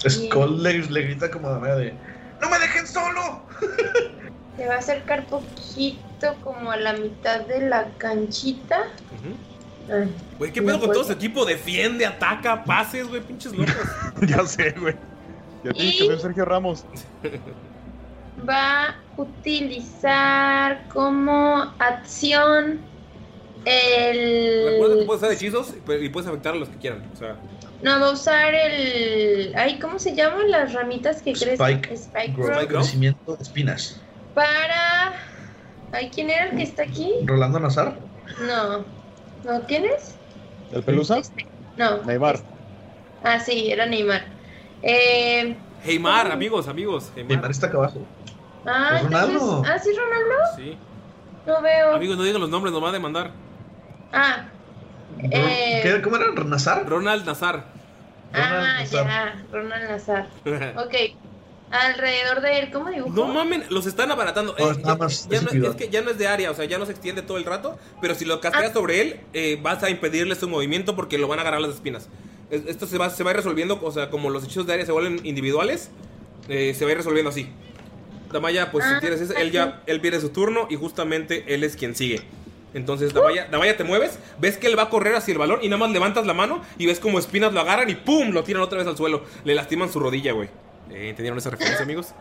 Skull 0.08 0.62
le, 0.62 0.78
le 0.78 1.02
grita 1.02 1.30
como 1.30 1.48
de 1.48 1.60
manera 1.60 1.76
de 1.76 1.94
¡No 2.40 2.50
me 2.50 2.58
dejen 2.58 2.86
solo! 2.86 3.42
Se 4.56 4.66
va 4.66 4.74
a 4.74 4.78
acercar 4.78 5.24
poquito, 5.26 6.34
como 6.42 6.70
a 6.70 6.76
la 6.76 6.92
mitad 6.92 7.40
de 7.46 7.68
la 7.68 7.88
canchita. 7.98 8.88
Ay, 9.90 10.14
Güey, 10.38 10.52
¿qué 10.52 10.60
pedo 10.60 10.80
con 10.80 10.92
todo 10.92 11.02
ese 11.02 11.14
equipo? 11.14 11.44
Defiende, 11.44 12.04
ataca, 12.04 12.64
pases, 12.64 13.08
güey, 13.08 13.22
pinches 13.22 13.52
locos. 13.52 13.74
ya 14.28 14.44
sé, 14.46 14.74
güey. 14.78 14.94
Ya 15.64 15.70
dije 15.72 15.98
que 15.98 16.06
soy 16.06 16.18
Sergio 16.18 16.44
Ramos. 16.44 16.84
Va 18.48 18.88
a 18.88 18.94
utilizar 19.16 20.88
como 20.88 21.72
acción 21.78 22.80
el. 23.64 24.72
Recuerda 24.72 24.98
que 24.98 25.06
puedes 25.06 25.22
hacer 25.22 25.36
hechizos 25.36 25.74
y 26.00 26.08
puedes 26.08 26.28
afectar 26.28 26.54
a 26.54 26.56
los 26.56 26.68
que 26.68 26.76
quieran. 26.76 27.08
O 27.12 27.16
sea, 27.16 27.36
No, 27.82 28.00
va 28.00 28.08
a 28.08 28.12
usar 28.12 28.54
el. 28.54 29.52
Ay, 29.56 29.78
¿cómo 29.78 29.98
se 29.98 30.14
llaman 30.14 30.50
las 30.50 30.72
ramitas 30.72 31.20
que 31.22 31.32
crecen? 31.32 31.54
Spike. 31.54 31.92
Spike 31.94 32.32
Growth, 32.36 32.48
Growth. 32.50 32.68
crecimiento 32.68 33.36
de 33.36 33.42
espinas. 33.42 34.00
Para. 34.34 35.14
Ay, 35.92 36.10
¿quién 36.14 36.30
era 36.30 36.46
el 36.46 36.56
que 36.56 36.62
está 36.62 36.84
aquí? 36.84 37.12
Rolando 37.24 37.58
Nazar. 37.60 37.96
No. 38.46 38.84
¿No? 39.44 39.66
¿Quién 39.66 39.84
es? 39.84 40.14
¿El 40.72 40.82
pelusa? 40.84 41.20
No. 41.76 42.02
Neymar. 42.04 42.38
Ah, 43.24 43.40
sí, 43.40 43.70
era 43.72 43.84
Neymar. 43.86 44.24
Eh. 44.82 45.56
Heymar, 45.84 46.30
amigos, 46.30 46.68
amigos. 46.68 47.10
Heymar. 47.16 47.32
Neymar 47.32 47.50
está 47.50 47.66
acá 47.66 47.78
abajo. 47.78 48.06
Ah, 48.64 48.92
¿Es 48.96 49.02
Ronaldo? 49.02 49.32
entonces- 49.32 49.72
Ah, 49.74 49.78
sí, 49.78 49.90
Ronaldo. 49.90 50.34
Sí. 50.56 50.78
No 51.46 51.60
veo. 51.60 51.94
Amigos, 51.96 52.16
no 52.16 52.22
digan 52.22 52.40
los 52.40 52.50
nombres, 52.50 52.72
nos 52.72 52.82
va 52.82 52.90
a 52.90 52.92
demandar. 52.92 53.32
Ah. 54.12 54.44
Eh, 55.20 55.80
¿Qué- 55.82 56.02
¿Cómo 56.02 56.16
era? 56.16 56.30
¿Nazar? 56.44 56.88
Ronald 56.88 57.24
Nazar. 57.26 57.66
ah, 58.32 58.76
Nazar. 58.80 59.06
ya. 59.06 59.44
Ronald 59.52 59.90
Nazar. 59.90 60.28
Ok. 60.76 60.94
Alrededor 61.70 62.42
de 62.42 62.58
él, 62.58 62.70
¿cómo 62.70 62.90
dibujó? 62.90 63.14
No 63.14 63.28
mamen, 63.28 63.64
los 63.70 63.86
están 63.86 64.10
abaratando. 64.10 64.54
No, 64.58 64.72
Eh, 64.72 64.76
nada 64.82 64.92
ya- 64.92 64.96
más 64.96 65.26
ya 65.28 65.38
es 65.38 65.54
no- 65.54 65.70
es 65.70 65.76
que 65.76 65.88
ya 65.88 66.02
no 66.02 66.10
es 66.10 66.18
de 66.18 66.28
área, 66.28 66.50
o 66.50 66.54
sea, 66.54 66.66
ya 66.66 66.76
no 66.76 66.84
se 66.84 66.92
extiende 66.92 67.22
todo 67.22 67.38
el 67.38 67.44
rato. 67.46 67.78
Pero 68.02 68.14
si 68.14 68.26
lo 68.26 68.40
casteas 68.42 68.70
Ah. 68.70 68.74
sobre 68.74 69.00
él, 69.00 69.20
eh, 69.32 69.58
vas 69.62 69.82
a 69.82 69.88
impedirle 69.88 70.34
su 70.34 70.48
movimiento 70.50 70.94
porque 70.96 71.16
lo 71.16 71.28
van 71.28 71.38
a 71.38 71.42
agarrar 71.42 71.62
las 71.62 71.70
espinas. 71.74 72.10
Es- 72.50 72.66
Esto 72.66 72.86
se 72.86 72.98
va, 72.98 73.08
se 73.08 73.24
va 73.24 73.30
a 73.30 73.32
ir 73.32 73.36
resolviendo, 73.38 73.80
o 73.82 73.90
sea, 73.90 74.10
como 74.10 74.28
los 74.28 74.44
hechizos 74.44 74.66
de 74.66 74.74
área 74.74 74.84
se 74.84 74.92
vuelven 74.92 75.24
individuales, 75.24 75.90
eh, 76.50 76.74
se 76.76 76.84
va 76.84 76.90
a 76.90 76.92
ir 76.92 76.98
resolviendo 76.98 77.30
así. 77.30 77.48
Damaya, 78.30 78.70
pues 78.70 78.84
si 78.84 78.92
Ah, 78.94 79.00
tienes 79.00 79.22
ese, 79.22 79.40
él 79.40 79.50
ya 79.50 79.80
él 79.86 80.00
viene 80.00 80.20
su 80.20 80.28
turno 80.28 80.66
y 80.68 80.76
justamente 80.76 81.54
él 81.54 81.64
es 81.64 81.76
quien 81.76 81.94
sigue. 81.94 82.20
Entonces, 82.74 83.12
Damaya, 83.12 83.48
Damaya, 83.50 83.76
te 83.76 83.84
mueves, 83.84 84.18
ves 84.38 84.56
que 84.56 84.66
él 84.66 84.78
va 84.78 84.84
a 84.84 84.88
correr 84.88 85.14
hacia 85.14 85.32
el 85.32 85.38
balón 85.38 85.60
y 85.62 85.68
nada 85.68 85.78
más 85.78 85.90
levantas 85.90 86.26
la 86.26 86.34
mano 86.34 86.62
y 86.78 86.86
ves 86.86 87.00
como 87.00 87.18
espinas 87.18 87.52
lo 87.52 87.60
agarran 87.60 87.90
y 87.90 87.94
¡pum! 87.94 88.30
lo 88.30 88.44
tiran 88.44 88.62
otra 88.62 88.78
vez 88.78 88.86
al 88.86 88.96
suelo. 88.96 89.24
Le 89.44 89.54
lastiman 89.54 89.90
su 89.90 90.00
rodilla, 90.00 90.32
güey. 90.32 90.48
Eh, 90.90 91.10
¿Entendieron 91.10 91.38
esa 91.38 91.50
referencia, 91.50 91.84
amigos? 91.84 92.14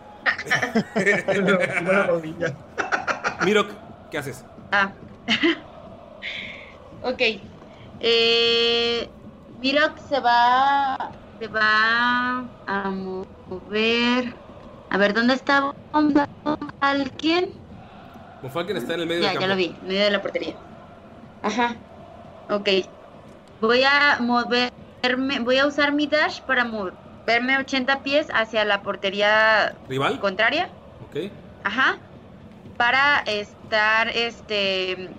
Buena 1.25 2.03
rodilla. 2.03 2.55
Mirok, 3.45 3.69
¿qué 4.11 4.17
haces? 4.17 4.45
Ah. 4.71 4.91
ok. 7.03 7.21
Eh, 7.99 9.09
Mirok 9.61 9.97
se 10.09 10.19
va. 10.19 11.11
Se 11.39 11.47
va 11.47 12.45
a 12.67 12.89
mover. 12.91 14.33
A 14.89 14.97
ver, 14.97 15.13
¿dónde 15.13 15.33
está 15.33 15.73
alguien? 16.81 17.60
Monfalken 18.41 18.77
está 18.77 18.93
en 18.95 19.01
el 19.01 19.07
medio 19.07 19.21
Ya, 19.21 19.27
del 19.29 19.35
ya 19.35 19.39
campo. 19.39 19.49
lo 19.49 19.55
vi, 19.57 19.75
en 19.81 19.87
medio 19.87 20.03
de 20.03 20.11
la 20.11 20.21
portería. 20.21 20.55
Ajá. 21.43 21.75
Ok. 22.49 22.69
Voy 23.59 23.83
a 23.83 24.17
moverme. 24.19 25.39
Voy 25.41 25.57
a 25.57 25.65
usar 25.67 25.91
mi 25.91 26.07
dash 26.07 26.41
para 26.41 26.65
moverme 26.65 27.57
80 27.59 28.01
pies 28.03 28.27
hacia 28.33 28.65
la 28.65 28.81
portería 28.81 29.75
¿Rival? 29.87 30.19
contraria. 30.19 30.69
Ok. 31.07 31.31
Ajá. 31.63 31.97
Para 32.77 33.19
estar 33.19 34.09
este 34.09 35.09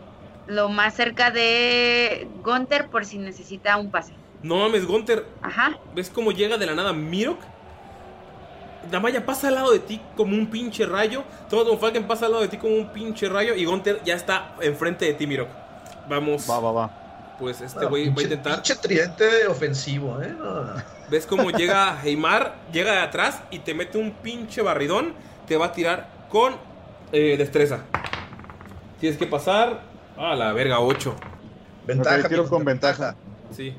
lo 0.48 0.68
más 0.68 0.94
cerca 0.94 1.30
de 1.30 2.28
Gunter 2.42 2.88
por 2.88 3.04
si 3.04 3.18
necesita 3.18 3.76
un 3.76 3.90
pase. 3.92 4.14
No 4.42 4.56
mames, 4.56 4.86
Gunter. 4.86 5.24
Ajá. 5.40 5.78
¿Ves 5.94 6.10
cómo 6.10 6.32
llega 6.32 6.58
de 6.58 6.66
la 6.66 6.74
nada 6.74 6.92
Mirok? 6.92 7.38
Damaya 8.90 9.24
pasa 9.24 9.48
al 9.48 9.54
lado 9.54 9.72
de 9.72 9.78
ti 9.78 10.00
como 10.16 10.36
un 10.36 10.46
pinche 10.48 10.86
rayo. 10.86 11.24
Todo 11.48 11.70
Monfalken 11.70 12.06
pasa 12.06 12.26
al 12.26 12.32
lado 12.32 12.42
de 12.42 12.48
ti 12.48 12.56
como 12.58 12.74
un 12.76 12.88
pinche 12.92 13.28
rayo. 13.28 13.54
Y 13.54 13.64
Gunter 13.64 14.00
ya 14.04 14.14
está 14.14 14.54
enfrente 14.60 15.04
de 15.06 15.14
ti, 15.14 15.26
Mirok. 15.26 15.48
Vamos. 16.08 16.48
Va, 16.50 16.58
va, 16.60 16.72
va. 16.72 16.90
Pues 17.38 17.60
este 17.60 17.84
Ah, 17.84 17.88
güey 17.88 18.08
va 18.10 18.20
a 18.20 18.22
intentar. 18.24 18.54
Pinche 18.56 18.76
tridente 18.76 19.46
ofensivo, 19.46 20.20
¿eh? 20.22 20.34
No. 20.36 20.66
¿Ves 21.10 21.26
cómo 21.26 21.50
llega 21.50 21.98
Heimar? 22.02 22.54
Llega 22.72 22.92
de 22.92 22.98
atrás 23.00 23.40
y 23.50 23.58
te 23.60 23.74
mete 23.74 23.98
un 23.98 24.12
pinche 24.12 24.62
barridón. 24.62 25.14
Te 25.46 25.56
va 25.56 25.66
a 25.66 25.72
tirar 25.72 26.08
con 26.28 26.54
eh, 27.12 27.36
destreza. 27.36 27.80
Tienes 29.00 29.18
que 29.18 29.26
pasar. 29.26 29.80
A 30.16 30.34
la 30.34 30.52
verga, 30.52 30.78
8. 30.80 31.14
Ventaja. 31.86 32.20
Ok, 32.20 32.28
tiro 32.28 32.48
con 32.48 32.64
ventaja. 32.64 33.14
Sí. 33.50 33.74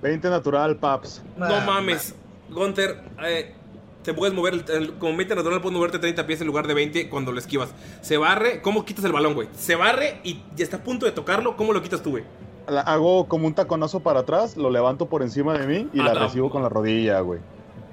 20 0.00 0.30
natural, 0.30 0.76
paps. 0.76 1.22
No 1.36 1.48
Nah, 1.48 1.64
mames. 1.64 2.14
Gunter, 2.48 3.02
eh, 3.24 3.54
te 4.02 4.14
puedes 4.14 4.34
mover, 4.34 4.54
el- 4.54 4.64
el- 4.70 4.92
como 4.94 5.16
20 5.16 5.34
natural 5.34 5.60
puedes 5.60 5.76
moverte 5.76 5.98
30 5.98 6.26
pies 6.26 6.40
en 6.40 6.46
lugar 6.46 6.66
de 6.66 6.74
20 6.74 7.08
cuando 7.08 7.32
lo 7.32 7.38
esquivas. 7.38 7.70
Se 8.00 8.16
barre, 8.16 8.60
¿cómo 8.62 8.84
quitas 8.84 9.04
el 9.04 9.12
balón, 9.12 9.34
güey? 9.34 9.48
Se 9.56 9.76
barre 9.76 10.20
y 10.24 10.40
ya 10.56 10.64
está 10.64 10.78
a 10.78 10.82
punto 10.82 11.06
de 11.06 11.12
tocarlo, 11.12 11.56
¿cómo 11.56 11.72
lo 11.72 11.82
quitas 11.82 12.02
tú, 12.02 12.10
güey? 12.10 12.24
Hago 12.66 13.26
como 13.28 13.46
un 13.46 13.54
taconazo 13.54 14.00
para 14.00 14.20
atrás, 14.20 14.56
lo 14.56 14.70
levanto 14.70 15.06
por 15.06 15.22
encima 15.22 15.58
de 15.58 15.66
mí 15.66 15.88
y 15.92 16.00
Ah, 16.00 16.04
la 16.04 16.14
no. 16.14 16.20
recibo 16.20 16.50
con 16.50 16.62
la 16.62 16.68
rodilla, 16.68 17.20
güey. 17.20 17.40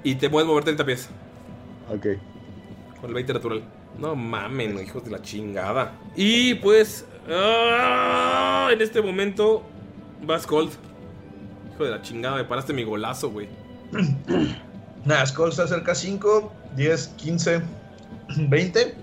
Y 0.04 0.14
te 0.14 0.30
puedes 0.30 0.46
mover 0.48 0.64
30 0.64 0.84
pies 0.86 1.08
Ok. 1.92 2.06
con 3.00 3.08
el 3.10 3.14
20 3.14 3.32
natural. 3.34 3.62
No 3.98 4.14
mamen, 4.14 4.78
hijos 4.82 5.04
de 5.04 5.10
la 5.10 5.20
chingada. 5.22 5.98
Y 6.16 6.54
pues 6.54 7.04
Ah, 7.32 8.68
en 8.72 8.80
este 8.80 9.02
momento 9.02 9.62
vas 10.24 10.46
Cold. 10.46 10.70
Hijo 11.74 11.84
de 11.84 11.90
la 11.90 12.02
chingada, 12.02 12.36
me 12.36 12.44
paraste 12.44 12.72
mi 12.72 12.82
golazo, 12.84 13.30
güey. 13.30 13.48
Nada, 15.04 15.26
Skull 15.26 15.52
se 15.52 15.62
acerca 15.62 15.94
5, 15.94 16.52
10, 16.76 17.08
15, 17.16 17.62
20. 18.36 18.94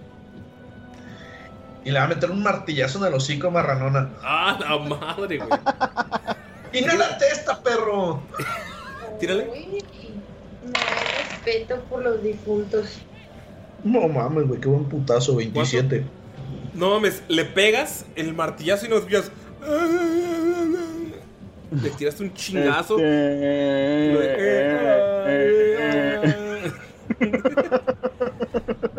Y 1.86 1.91
le 1.91 1.99
va 1.99 2.06
a 2.06 2.07
meter 2.07 2.30
un 2.30 2.44
martillazo 2.44 2.99
en 2.99 3.06
el 3.06 3.14
hocico 3.14 3.49
marranona. 3.49 4.10
Ah, 4.22 4.57
la 4.60 4.78
madre, 4.78 5.38
güey. 5.38 5.49
¡Inhálate 6.74 7.26
esta, 7.32 7.61
perro! 7.64 8.22
Tírale. 9.19 9.49
Uy, 9.49 9.84
me 10.65 10.72
da 10.72 10.80
respeto 11.30 11.82
por 11.90 12.03
los 12.03 12.22
difuntos. 12.22 12.99
No 13.84 14.07
mames, 14.07 14.48
güey, 14.48 14.60
qué 14.60 14.68
buen 14.68 14.86
putazo, 14.86 15.36
27. 15.36 16.03
No 16.74 16.91
mames, 16.91 17.24
le 17.28 17.45
pegas 17.45 18.06
el 18.15 18.34
martillazo 18.34 18.86
y 18.86 18.90
no 18.90 18.98
escuchas. 18.98 19.32
Le 21.72 21.89
tiraste 21.91 22.23
un 22.23 22.34
chingazo. 22.34 22.98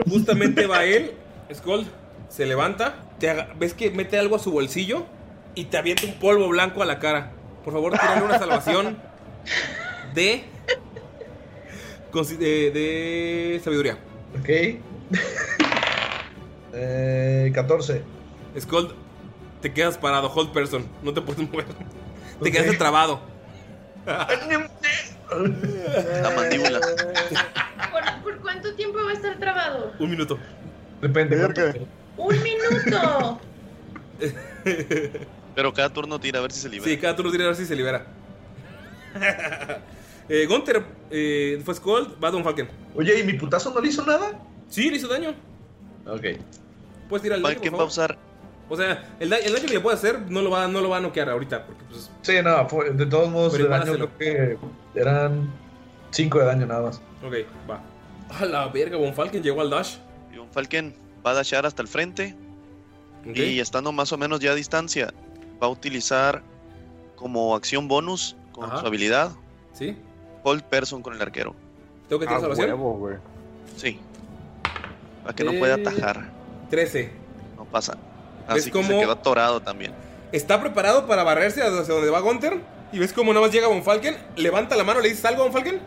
Justamente 0.08 0.66
va 0.66 0.84
él, 0.84 1.12
Skull, 1.54 1.86
se 2.28 2.46
levanta, 2.46 2.94
te 3.18 3.30
haga- 3.30 3.48
ves 3.58 3.74
que 3.74 3.90
mete 3.90 4.18
algo 4.18 4.36
a 4.36 4.38
su 4.38 4.50
bolsillo 4.50 5.04
y 5.54 5.64
te 5.66 5.76
avienta 5.76 6.06
un 6.06 6.14
polvo 6.14 6.48
blanco 6.48 6.82
a 6.82 6.86
la 6.86 6.98
cara. 6.98 7.32
Por 7.64 7.72
favor, 7.72 7.92
tírale 7.92 8.22
una 8.22 8.38
salvación 8.38 8.96
de, 10.14 10.44
de 12.12 13.60
sabiduría. 13.62 13.98
Ok. 14.40 14.48
Eh, 16.80 17.50
14. 17.54 18.02
Skull, 18.60 18.92
te 19.62 19.72
quedas 19.72 19.96
parado, 19.98 20.30
hold 20.32 20.52
person, 20.52 20.84
no 21.02 21.12
te 21.12 21.20
puedes 21.22 21.40
mover. 21.50 21.64
Te 22.42 22.52
quedaste 22.52 22.76
trabado. 22.76 23.20
La 24.06 24.22
mandíbula. 26.34 26.80
¿Por, 27.92 28.22
por 28.22 28.40
cuánto 28.40 28.74
tiempo 28.74 28.98
va 29.04 29.10
a 29.10 29.14
estar 29.14 29.38
trabado? 29.38 29.92
Un 29.98 30.10
minuto. 30.10 30.38
Depende. 31.00 31.86
¡Un 32.16 32.42
minuto! 32.42 33.40
Pero 35.54 35.72
cada 35.72 35.92
turno 35.92 36.18
tira 36.18 36.38
a 36.38 36.42
ver 36.42 36.52
si 36.52 36.60
se 36.60 36.68
libera. 36.68 36.90
Sí, 36.90 36.98
cada 36.98 37.16
turno 37.16 37.30
tiene 37.30 37.44
a 37.44 37.48
ver 37.48 37.56
si 37.56 37.66
se 37.66 37.76
libera. 37.76 38.06
eh, 40.28 40.46
Gunter 40.46 40.84
eh, 41.10 41.60
fue 41.64 41.74
Skull, 41.74 42.16
va 42.22 42.30
Don 42.30 42.44
Falken. 42.44 42.68
Oye, 42.94 43.18
¿y 43.20 43.24
mi 43.24 43.34
putazo 43.34 43.72
no 43.72 43.80
le 43.80 43.88
hizo 43.88 44.04
nada? 44.04 44.40
Sí, 44.68 44.90
le 44.90 44.96
hizo 44.96 45.08
daño. 45.08 45.34
Ok. 46.06 46.24
Puedes 47.08 47.22
tirar 47.22 47.38
el 47.38 47.42
daño, 47.42 47.54
Falken 47.54 47.74
va 47.74 47.82
a 47.82 47.84
usar. 47.84 48.18
O 48.68 48.76
sea, 48.76 49.16
el, 49.18 49.30
da- 49.30 49.38
el 49.38 49.52
daño 49.52 49.66
que 49.66 49.74
le 49.74 49.80
puede 49.80 49.96
hacer 49.96 50.20
no 50.30 50.42
lo 50.42 50.50
va, 50.50 50.66
no 50.68 50.80
lo 50.80 50.88
va 50.90 50.98
a 50.98 51.00
noquear 51.00 51.30
ahorita. 51.30 51.64
Porque, 51.64 51.82
pues, 51.88 52.10
Sí, 52.22 52.34
no, 52.42 52.66
de 52.92 53.06
todos 53.06 53.30
modos, 53.30 53.52
de 53.54 53.62
igual 53.62 53.80
daño 53.80 53.92
creo 53.94 54.18
que 54.18 54.58
eran 54.94 55.50
5 56.10 56.38
de 56.38 56.44
daño 56.44 56.66
nada 56.66 56.82
más. 56.82 57.00
ok, 57.24 57.34
va. 57.70 57.80
A 58.38 58.44
la 58.44 58.68
verga, 58.68 58.96
Von 58.98 59.14
Falken 59.14 59.42
llegó 59.42 59.62
al 59.62 59.70
dash. 59.70 59.96
Y 60.34 60.38
un 60.38 60.48
Falken 60.50 60.94
va 61.26 61.30
a 61.30 61.34
dashar 61.34 61.64
hasta 61.64 61.80
el 61.82 61.88
frente. 61.88 62.34
Y 63.24 63.58
estando 63.60 63.90
más 63.92 64.12
o 64.12 64.18
menos 64.18 64.40
ya 64.40 64.52
a 64.52 64.54
distancia, 64.54 65.12
va 65.62 65.66
a 65.66 65.70
utilizar 65.70 66.42
como 67.16 67.54
acción 67.56 67.88
bonus 67.88 68.36
con 68.52 68.64
Ajá. 68.64 68.80
su 68.80 68.86
habilidad 68.86 69.32
¿Sí? 69.72 69.96
Hold 70.44 70.62
Person 70.64 71.02
con 71.02 71.14
el 71.14 71.20
arquero. 71.22 71.54
¿Tengo 72.08 72.20
que 72.20 72.26
tirar 72.26 72.40
salvación? 72.40 72.78
güey. 72.80 73.16
Sí. 73.76 73.98
Para 75.22 75.34
que 75.34 75.44
no 75.44 75.52
pueda 75.58 75.76
Eh, 75.76 75.80
atajar. 75.82 76.30
13. 76.70 77.10
No 77.56 77.64
pasa. 77.64 77.96
¿Ves 78.48 78.62
Así 78.62 78.70
que 78.70 78.82
se 78.82 78.88
cómo- 78.88 79.00
quedó 79.00 79.12
atorado 79.12 79.60
también. 79.60 79.92
Está 80.32 80.60
preparado 80.60 81.06
para 81.06 81.22
barrerse 81.22 81.62
hacia 81.62 81.94
donde 81.94 82.10
va 82.10 82.20
Gunter. 82.20 82.60
Y 82.92 82.98
ves 82.98 83.12
cómo 83.12 83.32
nada 83.32 83.44
más 83.46 83.54
llega 83.54 83.66
Von 83.68 83.82
Falken, 83.82 84.16
levanta 84.36 84.74
la 84.76 84.84
mano, 84.84 85.00
le 85.00 85.10
dices 85.10 85.24
algo 85.26 85.42
a 85.42 85.44
Von 85.44 85.52
Falken. 85.52 85.80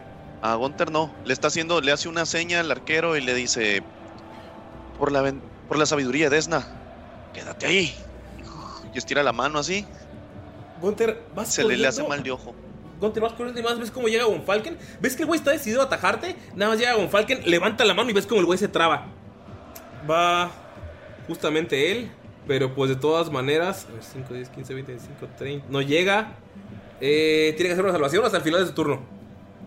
A 0.43 0.55
Gunter 0.55 0.91
no. 0.91 1.11
Le 1.25 1.33
está 1.33 1.47
haciendo, 1.47 1.81
le 1.81 1.91
hace 1.91 2.07
una 2.09 2.25
seña 2.25 2.59
al 2.59 2.69
arquero 2.71 3.17
y 3.17 3.21
le 3.21 3.33
dice: 3.33 3.81
Por 4.99 5.11
la, 5.11 5.33
por 5.67 5.77
la 5.77 5.85
sabiduría 5.85 6.29
de 6.29 6.37
Esna, 6.37 6.67
quédate 7.33 7.65
ahí. 7.65 7.95
Y 8.93 8.97
estira 8.97 9.23
la 9.23 9.31
mano 9.33 9.57
así. 9.59 9.85
Gunter, 10.81 11.21
vas 11.35 11.47
Se 11.53 11.63
le, 11.63 11.77
le 11.77 11.87
hace 11.87 12.01
corriendo. 12.01 12.09
mal 12.17 12.23
de 12.23 12.31
ojo. 12.31 12.55
Gunter, 12.99 13.23
vas 13.23 13.33
corriendo 13.33 13.59
y 13.59 13.63
más 13.63 13.79
ves 13.79 13.89
cómo 13.91 14.07
llega 14.07 14.25
Von 14.25 14.43
Falken. 14.43 14.77
Ves 14.99 15.15
que 15.15 15.23
el 15.23 15.27
güey 15.27 15.39
está 15.39 15.51
decidido 15.51 15.81
a 15.81 15.85
atajarte. 15.85 16.35
Nada 16.55 16.71
más 16.71 16.79
llega 16.79 16.95
Von 16.95 17.09
Falken, 17.09 17.41
levanta 17.45 17.83
la 17.85 17.93
mano 17.95 18.09
y 18.09 18.13
ves 18.13 18.27
cómo 18.27 18.41
el 18.41 18.45
güey 18.47 18.59
se 18.59 18.67
traba. 18.67 19.05
Va 20.09 20.51
justamente 21.27 21.91
él. 21.91 22.11
Pero 22.47 22.73
pues 22.73 22.89
de 22.89 22.95
todas 22.95 23.31
maneras. 23.31 23.87
A 23.89 23.93
ver, 23.93 24.03
5, 24.03 24.33
10, 24.33 24.49
15, 24.49 24.73
20, 24.73 24.91
25, 24.93 25.27
30. 25.37 25.65
No 25.69 25.81
llega. 25.81 26.33
Eh, 26.99 27.53
tiene 27.55 27.69
que 27.69 27.73
hacer 27.73 27.83
una 27.83 27.93
salvación 27.93 28.25
hasta 28.25 28.37
el 28.37 28.43
final 28.43 28.61
de 28.61 28.67
su 28.67 28.73
turno. 28.73 28.99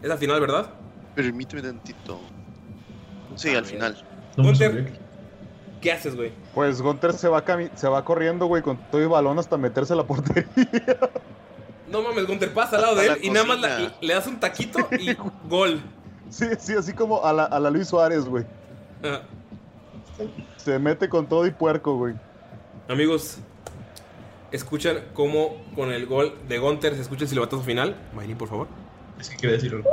Es 0.02 0.10
al 0.10 0.18
final, 0.18 0.40
¿verdad? 0.40 0.70
Permíteme 1.14 1.62
tantito. 1.62 2.20
Sí, 3.36 3.54
al 3.54 3.64
final. 3.64 3.96
Gunter, 4.36 4.92
¿qué 5.80 5.92
haces, 5.92 6.14
güey? 6.16 6.32
Pues 6.54 6.80
Gunter 6.82 7.12
se 7.12 7.28
va, 7.28 7.44
cami- 7.44 7.70
se 7.74 7.88
va 7.88 8.04
corriendo, 8.04 8.46
güey, 8.46 8.62
con 8.62 8.76
todo 8.90 9.00
el 9.00 9.08
balón 9.08 9.38
hasta 9.38 9.56
meterse 9.56 9.92
a 9.92 9.96
la 9.96 10.04
portería. 10.06 10.46
No 11.86 12.02
mames, 12.02 12.26
Gunter 12.26 12.52
pasa 12.52 12.74
al 12.76 12.82
lado 12.82 12.94
de 12.96 13.06
él 13.06 13.12
la 13.12 13.18
y 13.26 13.30
nada 13.30 13.46
más 13.46 13.60
la- 13.60 13.92
le 14.00 14.14
das 14.14 14.26
un 14.26 14.40
taquito 14.40 14.80
y 14.98 15.16
gol. 15.48 15.80
Sí, 16.28 16.46
sí, 16.58 16.72
así 16.72 16.92
como 16.92 17.24
a 17.24 17.32
la, 17.32 17.44
a 17.44 17.60
la 17.60 17.70
Luis 17.70 17.86
Suárez, 17.86 18.24
güey. 18.24 18.44
Se 20.56 20.78
mete 20.78 21.08
con 21.08 21.28
todo 21.28 21.46
y 21.46 21.50
puerco, 21.52 21.96
güey. 21.96 22.14
Amigos, 22.88 23.38
escuchan 24.52 25.04
cómo 25.14 25.56
con 25.74 25.90
el 25.92 26.06
gol 26.06 26.36
de 26.48 26.58
Gunter 26.58 26.94
se 26.94 27.00
escucha 27.02 27.24
el 27.24 27.28
silbatazo 27.30 27.62
final. 27.62 27.96
Mayrin, 28.14 28.36
por 28.36 28.48
favor. 28.48 28.68
Es 29.18 29.30
que 29.30 29.36
quiere 29.36 29.54
decirlo. 29.54 29.84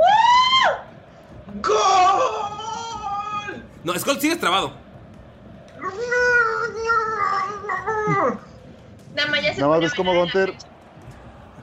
No, 3.84 3.98
Skull, 3.98 4.20
sigues 4.20 4.38
trabado. 4.38 4.72
Nada 9.14 9.40
ya 9.40 9.54
se 9.54 9.60
Nada 9.60 9.72
más 9.72 9.80
ves 9.80 9.94
como 9.94 10.14
Gunter. 10.14 10.54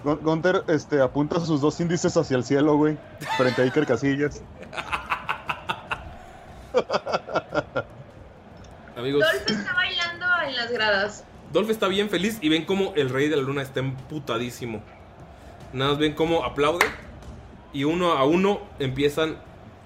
Gun- 0.03 0.19
Gunter 0.21 0.63
este, 0.67 1.01
apunta 1.01 1.39
sus 1.39 1.61
dos 1.61 1.79
índices 1.79 2.15
hacia 2.17 2.37
el 2.37 2.43
cielo, 2.43 2.75
güey. 2.77 2.97
Frente 3.37 3.61
a 3.61 3.65
Iker 3.65 3.85
Casillas. 3.85 4.41
Amigos, 8.99 9.23
Dolph 9.23 9.49
está 9.59 9.73
bailando 9.73 10.25
en 10.47 10.55
las 10.55 10.71
gradas. 10.71 11.23
Dolph 11.53 11.69
está 11.69 11.87
bien 11.87 12.09
feliz 12.09 12.37
y 12.41 12.49
ven 12.49 12.65
cómo 12.65 12.93
el 12.95 13.09
rey 13.09 13.27
de 13.29 13.35
la 13.37 13.41
luna 13.43 13.61
está 13.61 13.79
emputadísimo. 13.79 14.83
Nada 15.73 15.91
más 15.91 15.99
ven 15.99 16.13
cómo 16.13 16.43
aplaude 16.43 16.85
y 17.73 17.83
uno 17.85 18.11
a 18.13 18.23
uno 18.25 18.61
empiezan 18.79 19.37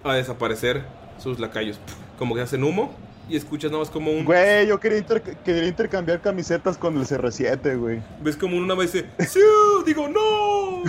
a 0.03 0.14
desaparecer 0.15 0.84
sus 1.19 1.40
lacayos. 1.40 1.80
Como 2.18 2.35
que 2.35 2.41
hacen 2.41 2.64
humo 2.64 2.94
y 3.30 3.38
escuchas 3.38 3.72
nada 3.72 3.84
más 3.84 3.90
como 3.90 4.11
un... 4.11 4.26
Güey, 4.26 4.68
yo 4.68 4.80
quería, 4.80 4.98
inter- 4.99 5.22
quería 5.45 5.68
intercambiar 5.68 6.19
camisetas 6.22 6.77
con 6.77 6.98
el 6.98 7.06
CR7, 7.06 7.77
güey. 7.80 8.02
Ves 8.22 8.35
como 8.35 8.57
una 8.57 8.76
vez 8.76 8.91
dice, 8.94 9.10
¡Sí! 9.27 9.40
Digo, 9.85 10.07
¡No! 10.10 10.84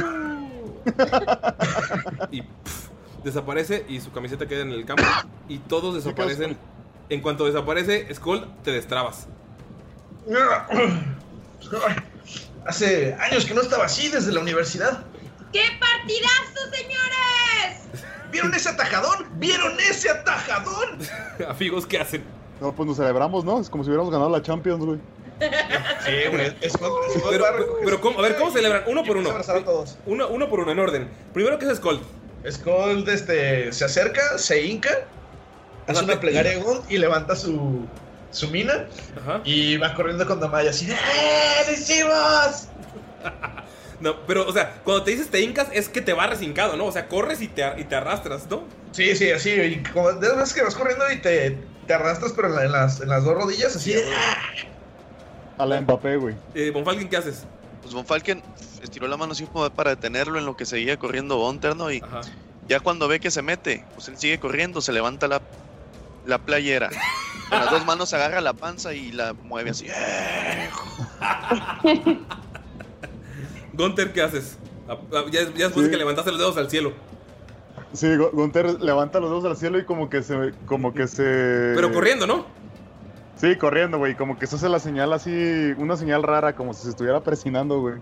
y 2.30 2.42
desaparece 3.22 3.84
y 3.88 4.00
su 4.00 4.10
camiseta 4.12 4.46
queda 4.46 4.62
en 4.62 4.70
el 4.72 4.84
campo. 4.84 5.04
Y 5.48 5.58
todos 5.58 5.94
desaparecen. 5.94 6.56
En 7.08 7.20
cuanto 7.20 7.44
desaparece, 7.44 8.12
Skull, 8.14 8.46
te 8.62 8.72
destrabas. 8.72 9.26
Hace 12.66 13.14
años 13.20 13.44
que 13.44 13.52
no 13.52 13.60
estaba 13.60 13.84
así 13.84 14.08
desde 14.08 14.32
la 14.32 14.40
universidad. 14.40 15.04
¡Qué 15.52 15.62
partidazo, 15.78 16.70
señores! 16.72 18.04
¿Vieron 18.32 18.54
ese 18.54 18.70
atajadón? 18.70 19.26
¿Vieron 19.38 19.78
ese 19.80 20.10
atajadón? 20.10 20.98
Amigos, 21.48 21.86
¿qué 21.86 21.98
hacen? 21.98 22.24
No, 22.60 22.74
pues 22.74 22.88
nos 22.88 22.96
celebramos, 22.96 23.44
¿no? 23.44 23.60
Es 23.60 23.68
como 23.68 23.84
si 23.84 23.90
hubiéramos 23.90 24.10
ganado 24.10 24.30
la 24.30 24.42
Champions, 24.42 24.84
güey. 24.84 24.98
Sí, 25.40 26.28
güey. 26.30 26.56
Es 26.60 26.72
Pero, 27.30 27.44
pero, 27.84 28.00
¿cómo? 28.00 28.18
a 28.18 28.22
ver, 28.22 28.36
¿cómo 28.36 28.50
celebran? 28.50 28.84
Uno 28.86 29.04
por 29.04 29.16
uno. 29.16 29.30
Uno, 30.06 30.28
uno 30.28 30.48
por 30.48 30.60
uno, 30.60 30.72
en 30.72 30.78
orden. 30.78 31.10
Primero, 31.32 31.58
¿qué 31.58 31.66
es 31.66 31.76
Skull? 31.76 32.00
Skull 32.50 33.08
este, 33.08 33.72
se 33.72 33.84
acerca, 33.84 34.38
se 34.38 34.62
hinca, 34.62 34.90
hace 35.86 36.04
una 36.04 36.20
plegaria 36.20 36.52
a 36.52 36.82
y 36.92 36.98
levanta 36.98 37.36
su, 37.36 37.86
su 38.30 38.48
mina 38.48 38.86
y 39.44 39.76
va 39.76 39.94
corriendo 39.94 40.26
con 40.26 40.40
Damaya 40.40 40.70
así. 40.70 40.90
¡Eh, 40.90 40.96
lo 41.66 41.72
hicimos! 41.72 42.68
No, 44.00 44.16
pero, 44.26 44.46
o 44.46 44.52
sea, 44.52 44.82
cuando 44.84 45.04
te 45.04 45.12
dices 45.12 45.30
te 45.30 45.40
hincas, 45.40 45.68
es 45.72 45.88
que 45.88 46.02
te 46.02 46.12
barres 46.12 46.42
hincado, 46.42 46.76
¿no? 46.76 46.84
O 46.86 46.92
sea, 46.92 47.08
corres 47.08 47.40
y 47.40 47.48
te, 47.48 47.62
y 47.78 47.84
te 47.84 47.94
arrastras, 47.94 48.50
¿no? 48.50 48.64
Sí, 48.90 49.14
sí, 49.16 49.30
así. 49.30 49.50
Y 49.52 49.82
como 49.84 50.12
de 50.12 50.34
veces 50.34 50.52
que 50.52 50.62
vas 50.62 50.74
corriendo 50.74 51.04
y 51.10 51.18
te, 51.22 51.56
te 51.86 51.94
arrastras, 51.94 52.32
pero 52.32 52.48
en, 52.48 52.54
la- 52.56 52.64
en 52.64 52.72
las, 52.72 53.00
en 53.00 53.08
las 53.08 53.24
dos 53.24 53.34
rodillas, 53.34 53.74
así. 53.76 53.92
de, 53.94 54.02
¡ah! 54.14 54.36
A 55.62 55.64
la 55.64 55.80
Mbappé, 55.80 56.16
güey. 56.16 56.34
Eh, 56.54 56.70
Bonfalken, 56.70 57.08
¿qué 57.08 57.16
haces? 57.16 57.44
Pues 57.82 57.94
Von 57.94 58.04
Falken 58.04 58.42
estiró 58.82 59.06
la 59.06 59.16
mano 59.16 59.32
así 59.32 59.44
como 59.46 59.70
para 59.70 59.90
detenerlo 59.90 60.38
en 60.38 60.44
lo 60.44 60.56
que 60.56 60.66
seguía 60.66 60.98
corriendo 60.98 61.36
Gunter, 61.38 61.76
¿no? 61.76 61.90
Y 61.92 62.02
ya 62.68 62.80
cuando 62.80 63.08
ve 63.08 63.20
que 63.20 63.30
se 63.30 63.42
mete, 63.42 63.84
pues 63.94 64.08
él 64.08 64.18
sigue 64.18 64.40
corriendo, 64.40 64.80
se 64.80 64.92
levanta 64.92 65.28
la, 65.28 65.40
la 66.26 66.38
playera. 66.38 66.90
Con 67.50 67.58
las 67.58 67.70
dos 67.70 67.84
manos 67.86 68.12
agarra 68.14 68.40
la 68.40 68.54
panza 68.54 68.94
y 68.94 69.12
la 69.12 69.32
mueve 69.34 69.70
así. 69.70 69.86
Gunter, 73.72 74.12
¿qué 74.12 74.22
haces? 74.22 74.58
Ah, 74.88 74.96
ah, 75.12 75.24
Ya, 75.30 75.42
ya 75.42 75.66
después 75.66 75.86
de 75.86 75.90
que 75.90 75.96
levantaste 75.96 76.30
los 76.30 76.40
dedos 76.40 76.56
al 76.56 76.70
cielo. 76.70 76.92
Sí, 77.92 78.06
Gu- 78.06 78.30
Gunther 78.32 78.80
levanta 78.80 79.20
los 79.20 79.30
dedos 79.30 79.44
al 79.44 79.56
cielo 79.56 79.78
y 79.78 79.84
como 79.84 80.08
que 80.10 80.22
se. 80.22 80.52
Como 80.66 80.92
que 80.94 81.06
se. 81.06 81.72
Pero 81.74 81.92
corriendo, 81.92 82.26
¿no? 82.26 82.46
Sí, 83.36 83.56
corriendo, 83.56 83.98
güey. 83.98 84.14
Como 84.16 84.38
que 84.38 84.46
se 84.46 84.56
hace 84.56 84.68
la 84.68 84.78
señal 84.78 85.12
así. 85.12 85.30
Una 85.76 85.96
señal 85.96 86.22
rara, 86.22 86.54
como 86.54 86.72
si 86.74 86.82
se 86.84 86.90
estuviera 86.90 87.20
presionando, 87.20 87.80
güey. 87.80 87.96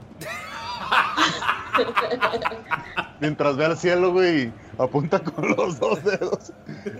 Mientras 3.22 3.56
ve 3.56 3.66
al 3.66 3.78
cielo, 3.78 4.10
güey, 4.10 4.52
apunta 4.78 5.20
con 5.20 5.48
los 5.56 5.78
dos 5.78 6.02
dedos. 6.02 6.52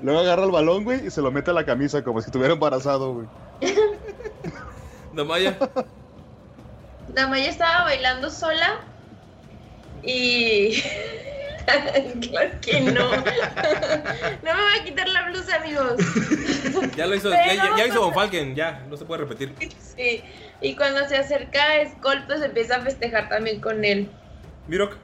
Luego 0.03 0.20
agarra 0.20 0.44
el 0.44 0.53
balón, 0.53 0.85
güey, 0.85 1.05
y 1.05 1.11
se 1.11 1.20
lo 1.20 1.32
mete 1.32 1.51
a 1.51 1.55
la 1.55 1.65
camisa 1.65 2.05
como 2.05 2.20
si 2.20 2.27
estuviera 2.27 2.55
embarazado, 2.55 3.12
güey. 3.12 3.27
Damaya. 5.15 5.59
Damaya 7.09 7.51
estaba 7.51 7.82
bailando 7.82 8.31
sola 8.31 8.82
y... 10.05 10.81
claro 12.31 12.51
que 12.61 12.81
no. 12.82 12.93
no 12.93 13.23
me 14.44 14.62
voy 14.62 14.81
a 14.81 14.85
quitar 14.85 15.09
la 15.09 15.28
blusa, 15.28 15.57
amigos. 15.57 15.94
Ya 16.97 17.07
lo 17.09 17.16
hizo, 17.16 17.31
Pero 17.31 17.77
ya, 17.77 17.85
hizo 17.85 18.01
Von 18.01 18.15
Falken, 18.15 18.55
ya, 18.55 18.86
no 18.89 18.97
se 18.97 19.05
puede 19.05 19.23
repetir. 19.23 19.53
Sí. 19.97 20.23
Y 20.61 20.77
cuando 20.77 21.05
se 21.09 21.16
acerca 21.16 21.65
Skull, 21.97 22.23
pues 22.28 22.43
empieza 22.43 22.77
a 22.77 22.81
festejar 22.81 23.28
también 23.28 23.61
con 23.61 23.85
él. 23.85 24.09
Mirok, 24.69 24.97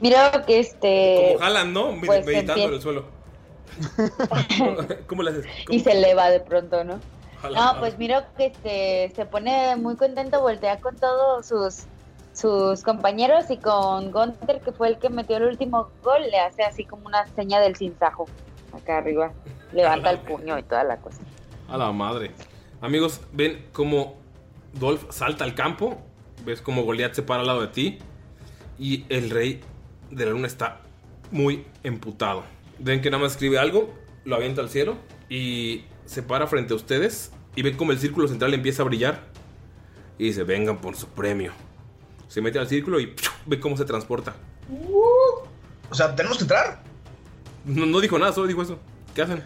Mira 0.00 0.44
que 0.46 0.60
este. 0.60 1.32
como 1.32 1.44
Haaland, 1.44 1.72
¿no? 1.72 2.00
Pues, 2.04 2.24
Meditando 2.26 2.64
en 2.64 2.74
el 2.74 2.82
suelo. 2.82 3.04
¿Cómo 5.06 5.22
le 5.22 5.30
haces? 5.30 5.46
Y 5.68 5.80
se 5.80 5.92
eleva 5.92 6.30
de 6.30 6.40
pronto, 6.40 6.84
¿no? 6.84 7.00
Ojalá. 7.38 7.72
No, 7.72 7.80
pues 7.80 7.98
miro 7.98 8.22
que 8.36 8.46
este, 8.46 9.12
se 9.14 9.24
pone 9.24 9.76
muy 9.76 9.96
contento, 9.96 10.40
voltea 10.40 10.80
con 10.80 10.96
todos 10.96 11.46
sus, 11.46 11.84
sus 12.34 12.82
compañeros 12.82 13.50
y 13.50 13.56
con 13.56 14.10
Gunter, 14.10 14.60
que 14.60 14.72
fue 14.72 14.88
el 14.88 14.98
que 14.98 15.08
metió 15.08 15.38
el 15.38 15.44
último 15.44 15.88
gol, 16.02 16.22
le 16.30 16.38
hace 16.38 16.62
así 16.62 16.84
como 16.84 17.06
una 17.06 17.26
seña 17.28 17.60
del 17.60 17.76
cinzajo, 17.76 18.26
acá 18.72 18.98
arriba. 18.98 19.32
Levanta 19.72 20.10
el 20.10 20.18
puño 20.18 20.58
y 20.58 20.62
toda 20.62 20.84
la 20.84 20.98
cosa. 20.98 21.22
A 21.68 21.76
la 21.76 21.92
madre. 21.92 22.32
Amigos, 22.80 23.20
ven 23.32 23.66
cómo 23.72 24.16
Dolph 24.72 25.10
salta 25.10 25.44
al 25.44 25.54
campo. 25.54 25.96
Ves 26.44 26.60
cómo 26.60 26.82
Goliath 26.82 27.14
se 27.14 27.22
para 27.22 27.40
al 27.40 27.46
lado 27.46 27.60
de 27.60 27.68
ti. 27.68 27.98
Y 28.78 29.04
el 29.08 29.30
rey 29.30 29.60
de 30.10 30.24
la 30.26 30.32
luna 30.32 30.46
está 30.46 30.80
muy 31.30 31.64
emputado. 31.82 32.44
Ven 32.78 33.00
que 33.02 33.10
nada 33.10 33.22
más 33.22 33.32
escribe 33.32 33.58
algo, 33.58 33.92
lo 34.24 34.36
avienta 34.36 34.60
al 34.60 34.70
cielo 34.70 34.96
y 35.28 35.84
se 36.06 36.22
para 36.22 36.46
frente 36.46 36.72
a 36.72 36.76
ustedes. 36.76 37.30
Y 37.56 37.62
ven 37.62 37.76
como 37.76 37.92
el 37.92 37.98
círculo 37.98 38.28
central 38.28 38.54
empieza 38.54 38.82
a 38.82 38.84
brillar. 38.86 39.22
Y 40.18 40.24
dice: 40.26 40.44
Vengan 40.44 40.78
por 40.80 40.96
su 40.96 41.08
premio. 41.08 41.52
Se 42.28 42.40
mete 42.40 42.58
al 42.58 42.68
círculo 42.68 43.00
y 43.00 43.08
¡piu! 43.08 43.28
ve 43.46 43.58
cómo 43.58 43.76
se 43.76 43.84
transporta. 43.84 44.34
O 45.90 45.94
sea, 45.94 46.14
¿tenemos 46.14 46.38
que 46.38 46.44
entrar? 46.44 46.82
No, 47.64 47.86
no 47.86 48.00
dijo 48.00 48.18
nada, 48.18 48.32
solo 48.32 48.46
dijo 48.46 48.62
eso. 48.62 48.78
¿Qué 49.14 49.22
hacen? 49.22 49.42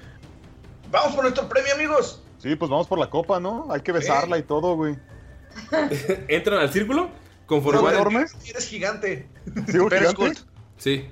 Vamos 0.91 1.15
por 1.15 1.25
nuestro 1.25 1.49
premio, 1.49 1.75
amigos. 1.75 2.23
Sí, 2.39 2.55
pues 2.57 2.71
vamos 2.71 2.87
por 2.87 2.99
la 2.99 3.09
copa, 3.09 3.41
¿no? 3.41 3.67
Hay 3.71 3.81
que 3.81 3.91
besarla 3.93 4.37
y 4.39 4.43
todo, 4.43 4.77
güey. 4.77 4.97
Entran 6.29 6.59
al 6.61 6.71
círculo. 6.73 7.09
Conforme 7.47 7.79
No, 7.79 7.85
van- 7.85 7.95
enorme. 7.95 8.27
Eres 8.47 8.69
gigante. 8.69 9.29
¿Sigo 9.69 9.89
Pero 9.89 10.11
gigante? 10.13 10.41
Sí. 10.79 11.07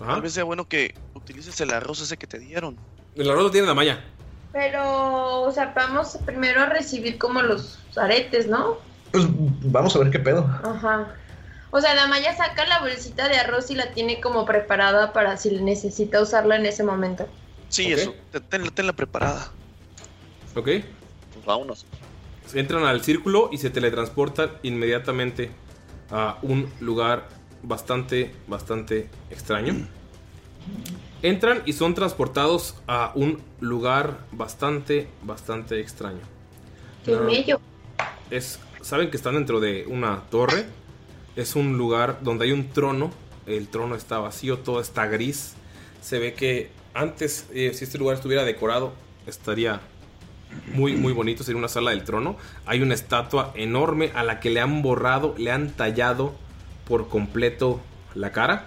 Ajá. 0.00 0.12
tal 0.12 0.22
vez 0.22 0.32
sea 0.32 0.44
bueno 0.44 0.66
que 0.66 0.94
utilices 1.14 1.60
el 1.60 1.70
arroz 1.72 2.00
ese 2.00 2.16
que 2.16 2.26
te 2.26 2.38
dieron. 2.38 2.76
El 3.16 3.28
arroz 3.30 3.42
lo 3.44 3.50
tiene 3.50 3.66
Damaya. 3.66 4.02
Pero, 4.52 5.42
o 5.42 5.52
sea, 5.52 5.72
vamos 5.76 6.18
primero 6.24 6.62
a 6.62 6.66
recibir 6.66 7.18
como 7.18 7.42
los 7.42 7.78
aretes, 7.96 8.46
¿no? 8.48 8.78
Pues 9.12 9.26
vamos 9.30 9.94
a 9.94 9.98
ver 10.00 10.10
qué 10.10 10.18
pedo. 10.18 10.44
Ajá. 10.64 11.14
O 11.70 11.80
sea, 11.80 11.94
Damaya 11.94 12.34
saca 12.36 12.66
la 12.66 12.80
bolsita 12.80 13.28
de 13.28 13.36
arroz 13.36 13.70
y 13.70 13.74
la 13.74 13.92
tiene 13.92 14.20
como 14.20 14.44
preparada 14.44 15.12
para 15.12 15.36
si 15.36 15.50
necesita 15.60 16.20
usarla 16.20 16.56
en 16.56 16.66
ese 16.66 16.82
momento. 16.82 17.28
Sí, 17.68 17.92
eso. 17.92 18.14
Ten- 18.32 18.42
Tenla, 18.48 18.70
tenla 18.72 18.92
preparada. 18.94 19.52
¿Ok? 20.56 20.64
Pues 21.34 21.44
vámonos. 21.46 21.86
Entran 22.54 22.84
al 22.84 23.04
círculo 23.04 23.50
y 23.52 23.58
se 23.58 23.70
teletransportan 23.70 24.50
inmediatamente 24.62 25.50
a 26.10 26.38
un 26.42 26.68
lugar 26.80 27.28
bastante, 27.62 28.32
bastante 28.46 29.08
extraño. 29.30 29.86
Entran 31.22 31.62
y 31.66 31.74
son 31.74 31.94
transportados 31.94 32.76
a 32.86 33.12
un 33.14 33.42
lugar 33.60 34.26
bastante, 34.32 35.08
bastante 35.22 35.80
extraño. 35.80 36.20
Qué. 37.04 37.56
Es, 38.30 38.58
saben 38.80 39.10
que 39.10 39.16
están 39.16 39.34
dentro 39.34 39.60
de 39.60 39.84
una 39.86 40.22
torre. 40.30 40.66
Es 41.36 41.56
un 41.56 41.76
lugar 41.76 42.18
donde 42.22 42.46
hay 42.46 42.52
un 42.52 42.68
trono. 42.70 43.10
El 43.46 43.68
trono 43.68 43.96
está 43.96 44.18
vacío, 44.18 44.58
todo 44.58 44.80
está 44.80 45.06
gris. 45.06 45.54
Se 46.00 46.18
ve 46.18 46.34
que 46.34 46.70
antes, 46.94 47.46
eh, 47.52 47.72
si 47.74 47.84
este 47.84 47.98
lugar 47.98 48.16
estuviera 48.16 48.44
decorado, 48.44 48.92
estaría 49.26 49.80
muy, 50.72 50.96
muy 50.96 51.12
bonito. 51.12 51.44
Sería 51.44 51.58
una 51.58 51.68
sala 51.68 51.90
del 51.90 52.04
trono. 52.04 52.36
Hay 52.64 52.80
una 52.80 52.94
estatua 52.94 53.52
enorme 53.54 54.10
a 54.14 54.24
la 54.24 54.40
que 54.40 54.48
le 54.48 54.60
han 54.60 54.80
borrado, 54.80 55.34
le 55.36 55.50
han 55.50 55.70
tallado 55.70 56.34
por 56.90 57.08
completo 57.08 57.80
la 58.16 58.32
cara. 58.32 58.64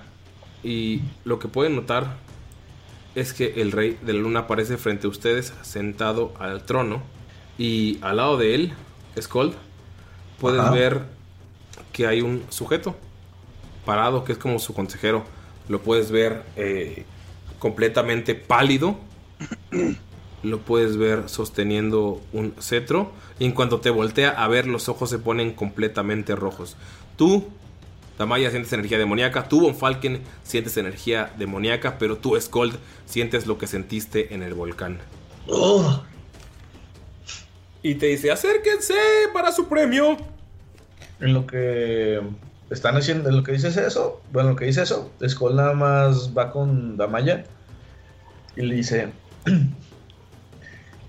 Y 0.64 1.02
lo 1.26 1.40
que 1.40 1.50
pueden 1.50 1.76
notar 1.76 2.16
es 3.16 3.34
que 3.34 3.62
el 3.62 3.74
rey 3.74 4.00
de 4.02 4.14
la 4.14 4.20
luna 4.22 4.40
aparece 4.42 4.78
frente 4.78 5.08
a 5.08 5.10
ustedes 5.10 5.54
sentado 5.62 6.34
al 6.40 6.64
trono. 6.64 7.04
Y 7.58 8.00
al 8.02 8.18
lado 8.18 8.38
de 8.38 8.56
él, 8.56 8.74
Skold, 9.20 9.54
puedes 10.40 10.62
Ajá. 10.62 10.72
ver 10.72 11.02
que 11.92 12.08
hay 12.08 12.22
un 12.22 12.44
sujeto 12.48 12.96
parado 13.86 14.24
que 14.24 14.32
es 14.32 14.38
como 14.38 14.58
su 14.58 14.74
consejero. 14.74 15.26
Lo 15.68 15.82
puedes 15.82 16.10
ver 16.10 16.44
eh, 16.56 17.04
completamente 17.60 18.36
pálido. 18.36 18.96
Lo 20.44 20.60
puedes 20.60 20.96
ver 20.96 21.28
sosteniendo 21.28 22.22
un 22.32 22.54
cetro. 22.60 23.12
Y 23.38 23.46
en 23.46 23.52
cuanto 23.52 23.82
te 23.82 23.90
voltea 23.90 24.30
a 24.30 24.48
ver, 24.48 24.66
los 24.66 24.88
ojos 24.88 25.10
se 25.10 25.20
ponen 25.20 25.52
completamente 25.54 26.36
rojos. 26.38 26.78
Tú, 27.18 27.50
Damaya, 28.18 28.50
sientes 28.52 28.72
energía 28.74 28.98
demoníaca. 28.98 29.48
Tú, 29.50 29.62
Von 29.62 29.76
Falken, 29.76 30.22
sientes 30.44 30.78
energía 30.78 31.32
demoníaca. 31.38 31.98
Pero 31.98 32.18
tú, 32.18 32.40
Skold, 32.40 32.76
sientes 33.06 33.48
lo 33.48 33.58
que 33.58 33.68
sentiste 33.68 34.34
en 34.34 34.44
el 34.44 34.54
volcán. 34.54 35.00
Oh, 35.48 36.04
Y 37.82 37.96
te 37.96 38.06
dice, 38.08 38.32
acérquense 38.32 38.94
para 39.34 39.52
su 39.52 39.68
premio. 39.68 40.18
en 41.20 41.34
lo 41.34 41.46
que 41.48 42.22
están 42.70 42.96
haciendo, 42.98 43.30
en 43.30 43.38
lo 43.38 43.44
que 43.44 43.52
dices 43.54 43.78
eso, 43.78 44.22
bueno, 44.32 44.52
lo 44.52 44.56
que 44.56 44.66
dice 44.66 44.82
eso, 44.84 45.12
Skull 45.28 45.56
nada 45.56 45.74
más 45.74 46.36
va 46.38 46.52
con 46.52 46.98
Damaya 46.98 47.44
y 48.56 48.62
le 48.64 48.76
dice, 48.76 49.10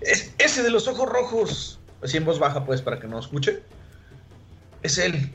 "Es- 0.01 0.33
ese 0.37 0.63
de 0.63 0.69
los 0.69 0.87
ojos 0.87 1.09
rojos, 1.09 1.79
así 2.03 2.17
en 2.17 2.25
voz 2.25 2.39
baja 2.39 2.65
pues 2.65 2.81
para 2.81 2.99
que 2.99 3.07
no 3.07 3.19
escuche, 3.19 3.61
es 4.83 4.97
él. 4.97 5.31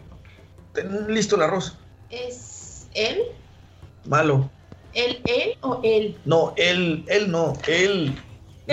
Ten 0.74 1.12
listo 1.12 1.36
el 1.36 1.42
arroz. 1.42 1.76
¿Es 2.10 2.86
él? 2.94 3.22
Malo. 4.06 4.51
¿Él, 4.94 5.20
él 5.26 5.56
o 5.60 5.80
él? 5.84 6.16
No, 6.24 6.52
él, 6.56 7.05
él 7.09 7.30
no, 7.30 7.52
él. 7.66 8.14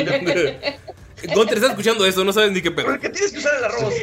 Gunter, 1.33 1.57
estás 1.57 1.71
escuchando 1.71 2.05
eso, 2.05 2.23
no 2.23 2.31
sabes 2.33 2.51
ni 2.51 2.61
qué 2.61 2.69
pedo. 2.71 2.85
¿Por 2.87 2.99
qué 2.99 3.09
tienes 3.09 3.31
que 3.31 3.39
usar 3.39 3.53
el 3.57 3.63
arroz? 3.65 3.93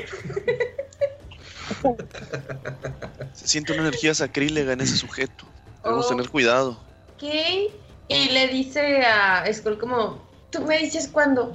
Se 3.35 3.49
siente 3.49 3.73
una 3.73 3.83
energía 3.83 4.15
sacrílega 4.15 4.73
en 4.73 4.81
ese 4.81 4.97
sujeto. 4.97 5.45
Debemos 5.83 6.07
Oh. 6.07 6.09
tener 6.09 6.29
cuidado. 6.29 6.79
¿Qué? 7.19 7.71
Y 8.09 8.29
le 8.31 8.49
dice 8.49 9.03
a 9.03 9.45
Skull 9.53 9.79
como, 9.79 10.23
tú 10.51 10.63
me 10.63 10.79
dices 10.79 11.09
cuándo. 11.09 11.53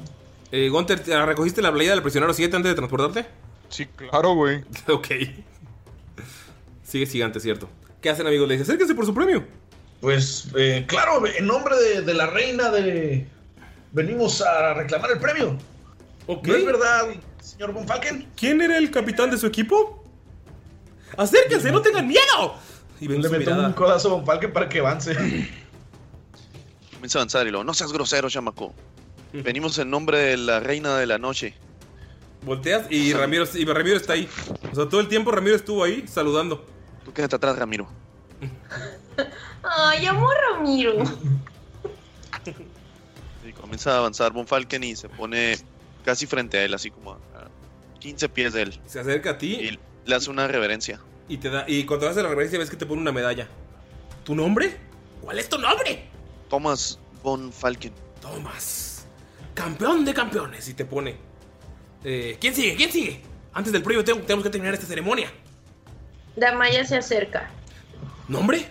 Eh, 0.51 0.69
Gunter, 0.69 0.99
¿te 1.03 1.25
¿recogiste 1.25 1.61
la 1.61 1.71
playa 1.71 1.91
del 1.91 2.01
prisionero 2.01 2.33
7 2.33 2.55
antes 2.55 2.71
de 2.71 2.75
transportarte? 2.75 3.25
Sí, 3.69 3.85
claro, 3.85 4.33
güey. 4.33 4.63
ok. 4.87 5.07
Sigue 6.89 7.05
gigante, 7.05 7.39
cierto. 7.39 7.69
¿Qué 8.01 8.09
hacen, 8.09 8.25
amigos? 8.25 8.47
Le 8.47 8.55
dice, 8.55 8.63
acérquense 8.63 8.95
por 8.95 9.05
su 9.05 9.13
premio. 9.13 9.45
Pues, 10.01 10.47
eh, 10.57 10.85
claro, 10.87 11.21
en 11.27 11.45
nombre 11.45 11.75
de, 11.77 12.01
de 12.01 12.13
la 12.15 12.25
reina 12.25 12.71
de... 12.71 13.27
Venimos 13.91 14.41
a 14.41 14.73
reclamar 14.73 15.11
el 15.11 15.19
premio. 15.19 15.55
Ok. 16.25 16.47
¿No 16.47 16.55
es 16.55 16.65
verdad, 16.65 17.07
señor 17.41 17.73
Von 17.73 17.85
Falken? 17.85 18.27
¿Quién 18.35 18.59
era 18.61 18.79
el 18.79 18.89
capitán 18.89 19.29
de 19.29 19.37
su 19.37 19.45
equipo? 19.45 20.03
¡Acérquense, 21.15 21.71
no 21.71 21.81
tengan 21.81 22.07
miedo! 22.07 22.55
Y 22.99 23.07
ven 23.07 23.21
Le 23.21 23.29
meto 23.29 23.51
un 23.51 23.73
codazo 23.73 24.09
a 24.09 24.11
Von 24.15 24.25
Falken 24.25 24.51
para 24.51 24.67
que 24.67 24.79
avance. 24.79 25.13
Comienza 26.93 27.19
a 27.19 27.21
avanzar 27.21 27.45
y 27.45 27.51
luego, 27.51 27.63
no 27.63 27.75
seas 27.75 27.93
grosero, 27.93 28.31
chamaco. 28.31 28.73
Venimos 29.31 29.77
en 29.77 29.91
nombre 29.91 30.17
de 30.17 30.37
la 30.37 30.59
reina 30.59 30.97
de 30.97 31.05
la 31.05 31.19
noche. 31.19 31.53
Volteas 32.41 32.87
y 32.89 33.13
Ramiro, 33.13 33.45
y 33.53 33.65
Ramiro 33.65 33.95
está 33.95 34.13
ahí. 34.13 34.27
O 34.71 34.75
sea, 34.75 34.89
todo 34.89 35.01
el 35.01 35.07
tiempo 35.07 35.29
Ramiro 35.29 35.55
estuvo 35.55 35.83
ahí 35.83 36.05
saludando. 36.07 36.65
Tú 37.09 37.13
quédate 37.13 37.37
atrás, 37.37 37.57
Ramiro. 37.57 37.87
Ay, 39.63 40.05
amo 40.05 40.29
a 40.29 40.33
Ramiro. 40.53 40.93
Y 43.47 43.51
comienza 43.53 43.95
a 43.95 43.97
avanzar 43.97 44.31
Von 44.31 44.45
Falken 44.45 44.83
y 44.83 44.95
se 44.95 45.09
pone 45.09 45.57
casi 46.05 46.27
frente 46.27 46.59
a 46.59 46.65
él, 46.65 46.73
así 46.75 46.91
como 46.91 47.13
a 47.13 47.15
a 47.15 47.47
15 47.99 48.29
pies 48.29 48.53
de 48.53 48.61
él. 48.63 48.79
Se 48.85 48.99
acerca 48.99 49.31
a 49.31 49.37
ti. 49.39 49.53
Y 49.55 49.79
Le 50.05 50.15
hace 50.15 50.29
una 50.29 50.47
reverencia. 50.47 50.99
Y 51.27 51.37
te 51.37 51.49
da. 51.49 51.65
Y 51.67 51.85
cuando 51.85 52.07
hace 52.07 52.21
la 52.21 52.29
reverencia 52.29 52.59
ves 52.59 52.69
que 52.69 52.75
te 52.77 52.85
pone 52.85 53.01
una 53.01 53.11
medalla. 53.11 53.47
¿Tu 54.23 54.35
nombre? 54.35 54.77
¿Cuál 55.21 55.39
es 55.39 55.49
tu 55.49 55.57
nombre? 55.57 56.07
Thomas 56.47 56.99
von 57.23 57.51
Falken. 57.51 57.93
Thomas. 58.21 59.07
Campeón 59.55 60.05
de 60.05 60.13
campeones. 60.13 60.67
Y 60.69 60.75
te 60.75 60.85
pone. 60.85 61.15
eh, 62.03 62.37
¿Quién 62.39 62.53
sigue? 62.53 62.75
¿Quién 62.75 62.91
sigue? 62.91 63.21
Antes 63.53 63.73
del 63.73 63.81
premio 63.81 64.03
tengo- 64.03 64.21
tenemos 64.21 64.43
que 64.43 64.51
terminar 64.51 64.75
esta 64.75 64.85
ceremonia. 64.85 65.31
Damaya 66.35 66.85
se 66.85 66.97
acerca. 66.97 67.49
¿Nombre? 68.27 68.65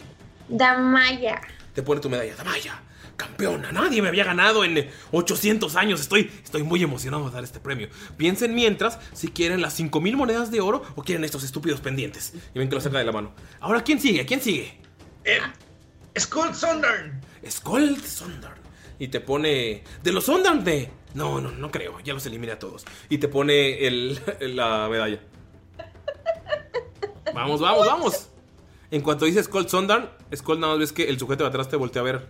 Damaya. 0.48 1.40
Te 1.74 1.82
pone 1.82 2.01
tu 2.01 2.09
medalla. 2.09 2.35
Damaya, 2.36 2.80
campeona. 3.16 3.72
Nadie 3.72 4.02
me 4.02 4.09
había 4.09 4.24
ganado 4.24 4.64
en 4.64 4.78
eh, 4.78 4.90
800 5.12 5.76
años. 5.76 6.01
Estoy, 6.01 6.30
estoy 6.43 6.62
muy 6.62 6.82
emocionado 6.82 7.28
de 7.28 7.35
dar 7.35 7.44
este 7.44 7.60
premio. 7.60 7.89
Piensen 8.16 8.55
mientras 8.55 8.98
si 9.12 9.28
quieren 9.28 9.60
las 9.60 9.74
5000 9.74 10.16
monedas 10.16 10.51
de 10.51 10.60
oro 10.60 10.82
o 10.97 11.02
quieren 11.02 11.24
estos 11.24 11.44
estúpidos 11.44 11.80
pendientes. 11.80 12.32
Y 12.55 12.59
ven 12.59 12.68
que 12.68 12.74
lo 12.74 12.80
saca 12.80 12.98
de 12.98 13.05
la 13.05 13.12
mano. 13.12 13.35
Ahora, 13.60 13.82
¿quién 13.82 14.01
sigue? 14.01 14.24
¿Quién 14.24 14.40
sigue? 14.40 14.80
Skull 16.18 16.55
Sondern. 16.55 17.20
Skull 17.48 17.97
Sondern. 18.02 18.59
Y 18.98 19.09
te 19.09 19.20
pone. 19.20 19.85
¿De 20.02 20.12
los 20.12 20.24
Sondern 20.24 20.64
de.? 20.64 20.90
No, 21.14 21.40
no, 21.40 21.51
no 21.52 21.70
creo. 21.70 22.01
Ya 22.01 22.14
los 22.14 22.26
eliminé 22.26 22.52
a 22.52 22.59
todos. 22.59 22.85
Y 23.09 23.18
te 23.18 23.28
pone 23.28 23.86
el, 23.86 24.20
la 24.56 24.89
medalla. 24.90 25.20
Vamos, 27.39 27.60
vamos, 27.60 27.86
vamos. 27.86 28.28
En 28.90 29.01
cuanto 29.01 29.24
dice 29.24 29.40
Skull 29.44 29.69
Sondern, 29.69 30.10
Skull 30.35 30.59
nada 30.59 30.73
más 30.73 30.81
ves 30.81 30.93
que 30.93 31.09
el 31.09 31.20
sujeto 31.20 31.44
de 31.44 31.51
atrás 31.51 31.69
te 31.69 31.77
voltea 31.77 32.02
a 32.02 32.05
ver. 32.05 32.28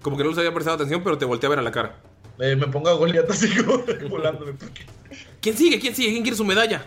Como 0.00 0.16
que 0.16 0.22
no 0.22 0.30
les 0.30 0.38
había 0.38 0.54
prestado 0.54 0.76
atención, 0.76 1.04
pero 1.04 1.18
te 1.18 1.26
voltea 1.26 1.48
a 1.48 1.50
ver 1.50 1.58
a 1.58 1.62
la 1.62 1.70
cara. 1.70 2.00
Eh, 2.38 2.56
me 2.56 2.66
pongo 2.66 2.88
a 2.88 2.94
Goliath 2.94 3.30
así 3.30 3.54
como 3.54 3.84
volándome. 4.08 4.54
¿Quién 5.42 5.58
sigue? 5.58 5.78
¿Quién 5.78 5.94
sigue? 5.94 6.10
¿Quién 6.10 6.22
quiere 6.22 6.38
su 6.38 6.44
medalla? 6.44 6.86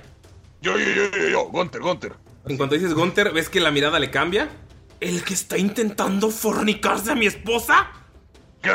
Yo, 0.64 0.80
yo, 0.80 0.90
yo, 0.90 1.12
yo, 1.12 1.30
yo, 1.30 1.46
Gunter, 1.50 1.80
Gunter. 1.80 2.14
En 2.48 2.58
cuanto 2.58 2.74
dices 2.74 2.96
Gunter, 2.96 3.32
ves 3.34 3.50
que 3.50 3.60
la 3.60 3.70
mirada 3.70 4.00
le 4.00 4.10
cambia. 4.10 4.50
¿El 5.00 5.24
que 5.24 5.36
está 5.36 5.60
intentando 5.60 6.32
fornicarse 6.32 7.12
a 7.12 7.16
mi 7.16 7.28
esposa? 7.28 7.91
¿Qué? 8.64 8.72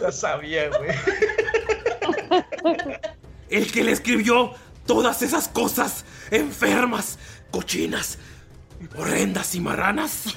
Ya 0.00 0.10
sabía, 0.10 0.70
güey. 0.70 0.90
El 3.50 3.70
que 3.70 3.84
le 3.84 3.92
escribió 3.92 4.54
todas 4.86 5.22
esas 5.22 5.48
cosas 5.48 6.04
enfermas, 6.30 7.18
cochinas, 7.52 8.18
horrendas 8.96 9.54
y 9.54 9.60
marranas. 9.60 10.34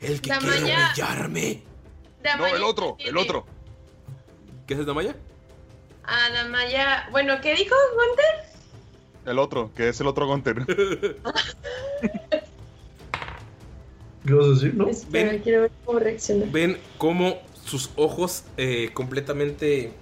El 0.00 0.20
que 0.20 0.30
quiere 0.30 0.60
Damaya. 0.60 0.86
humillarme. 0.86 1.62
No, 2.38 2.46
el 2.46 2.62
otro, 2.62 2.96
el 3.00 3.16
otro. 3.16 3.44
¿Qué 4.66 4.74
es 4.74 4.86
Damaya? 4.86 5.16
Ah, 6.04 6.28
Damaya. 6.32 7.08
Bueno, 7.10 7.40
¿qué 7.40 7.56
dijo 7.56 7.74
Gunter? 7.94 8.50
El 9.26 9.38
otro, 9.38 9.72
que 9.74 9.88
es 9.88 10.00
el 10.00 10.06
otro 10.06 10.26
Gunter. 10.26 10.64
¿Qué 14.26 14.34
vas 14.34 14.46
a 14.46 14.50
decir, 14.50 14.74
no? 14.74 14.88
Espera, 14.88 15.38
quiero 15.42 15.62
ver 15.62 15.72
cómo 15.84 15.98
reacciona. 15.98 16.46
Ven 16.50 16.78
cómo 16.98 17.40
sus 17.64 17.90
ojos 17.96 18.44
eh, 18.56 18.90
completamente 18.92 19.92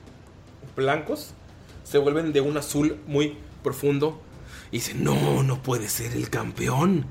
blancos 0.76 1.34
se 1.84 1.98
vuelven 1.98 2.32
de 2.32 2.40
un 2.40 2.56
azul 2.56 3.00
muy 3.06 3.36
profundo. 3.62 4.20
Y 4.70 4.78
dice, 4.78 4.94
no, 4.94 5.42
no 5.42 5.62
puede 5.62 5.88
ser 5.88 6.12
el 6.12 6.28
campeón. 6.30 7.06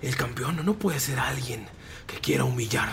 El 0.00 0.16
campeón 0.16 0.64
no 0.64 0.74
puede 0.74 1.00
ser 1.00 1.18
alguien 1.18 1.66
que 2.06 2.18
quiera 2.18 2.44
humillar 2.44 2.88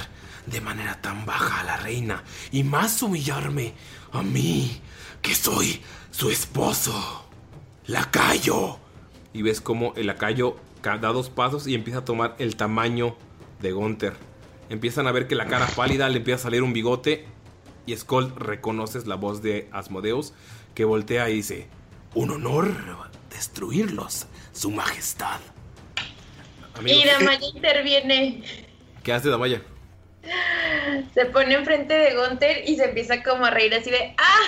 de 0.46 0.62
manera 0.62 1.02
tan 1.02 1.26
baja 1.26 1.62
a 1.62 1.64
la 1.64 1.78
reina. 1.78 2.24
Y 2.52 2.64
más 2.64 3.02
humillarme 3.04 3.74
a 4.12 4.22
mí, 4.22 4.82
que 5.22 5.36
soy 5.36 5.82
su 6.12 6.30
esposo. 6.30 7.26
Lacayo. 7.86 8.78
Y 9.34 9.42
ves 9.42 9.62
cómo 9.62 9.94
el 9.96 10.08
lacayo 10.08 10.56
ca- 10.82 10.98
da 10.98 11.10
dos 11.10 11.30
pasos 11.30 11.68
y 11.68 11.76
empieza 11.76 12.00
a 12.00 12.06
tomar 12.06 12.36
el 12.40 12.56
tamaño 12.56 13.16
de 13.62 13.72
Gunther. 13.72 14.16
Empiezan 14.70 15.08
a 15.08 15.12
ver 15.12 15.28
que 15.28 15.36
la 15.36 15.48
cara 15.48 15.68
pálida 15.68 16.10
le 16.10 16.18
empieza 16.18 16.42
a 16.42 16.44
salir 16.44 16.64
un 16.64 16.74
bigote. 16.74 17.26
Y 17.86 17.96
Skull 17.98 18.34
reconoces 18.36 19.08
la 19.08 19.16
voz 19.16 19.42
de 19.42 19.68
Asmodeus 19.72 20.34
que 20.76 20.86
voltea 20.86 21.30
y 21.30 21.36
dice: 21.38 21.68
Un 22.14 22.30
honor 22.30 22.72
destruirlos, 23.30 24.28
su 24.52 24.72
majestad. 24.72 25.40
Amigos, 26.76 27.04
Y 27.04 27.08
Damaya 27.08 27.48
interviene. 27.54 28.44
¿Qué 29.04 29.14
hace 29.14 29.30
Damaya? 29.30 29.62
Se 31.14 31.26
pone 31.26 31.56
enfrente 31.56 31.94
de 31.94 32.16
Gunther 32.16 32.64
y 32.68 32.76
se 32.76 32.86
empieza 32.86 33.24
como 33.24 33.46
a 33.46 33.52
reír 33.52 33.74
así 33.74 33.90
de 33.90 34.14
¡Ah! 34.18 34.46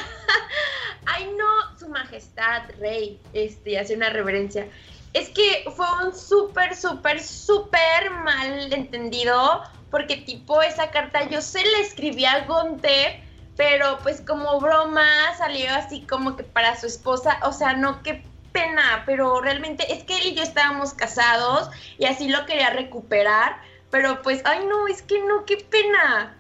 ¡Ay 1.06 1.30
no! 1.38 1.78
Su 1.80 1.88
majestad, 1.90 2.64
rey. 2.80 3.20
Este, 3.34 3.72
y 3.72 3.76
hace 3.76 3.96
una 3.96 4.10
reverencia. 4.10 4.68
Es 5.14 5.30
que 5.30 5.66
fue 5.76 5.86
un 6.06 6.16
súper, 6.16 6.76
súper, 6.76 7.22
súper 7.22 8.12
mal 8.24 8.72
entendido. 8.72 9.64
Porque 9.90 10.18
tipo 10.18 10.62
esa 10.62 10.90
carta 10.92 11.28
yo 11.30 11.42
se 11.42 11.64
la 11.66 11.80
escribí 11.80 12.26
a 12.26 12.46
Gunther. 12.46 13.22
Pero 13.58 14.00
pues 14.04 14.22
como 14.22 14.60
broma 14.60 15.36
salió 15.38 15.74
así 15.74 16.02
como 16.02 16.36
que 16.36 16.44
para 16.44 16.80
su 16.80 16.88
esposa. 16.88 17.40
O 17.44 17.52
sea, 17.52 17.74
no, 17.74 18.02
qué 18.04 18.24
pena. 18.52 19.04
Pero 19.06 19.42
realmente 19.42 19.94
es 19.94 20.04
que 20.04 20.18
él 20.18 20.28
y 20.28 20.36
yo 20.36 20.44
estábamos 20.44 20.94
casados. 20.94 21.70
Y 21.98 22.06
así 22.06 22.30
lo 22.30 22.46
quería 22.46 22.70
recuperar. 22.70 23.62
Pero 23.90 24.22
pues, 24.22 24.42
ay 24.46 24.66
no, 24.68 24.88
es 24.88 25.02
que 25.02 25.20
no, 25.20 25.46
qué 25.46 25.58
pena. 25.58 26.38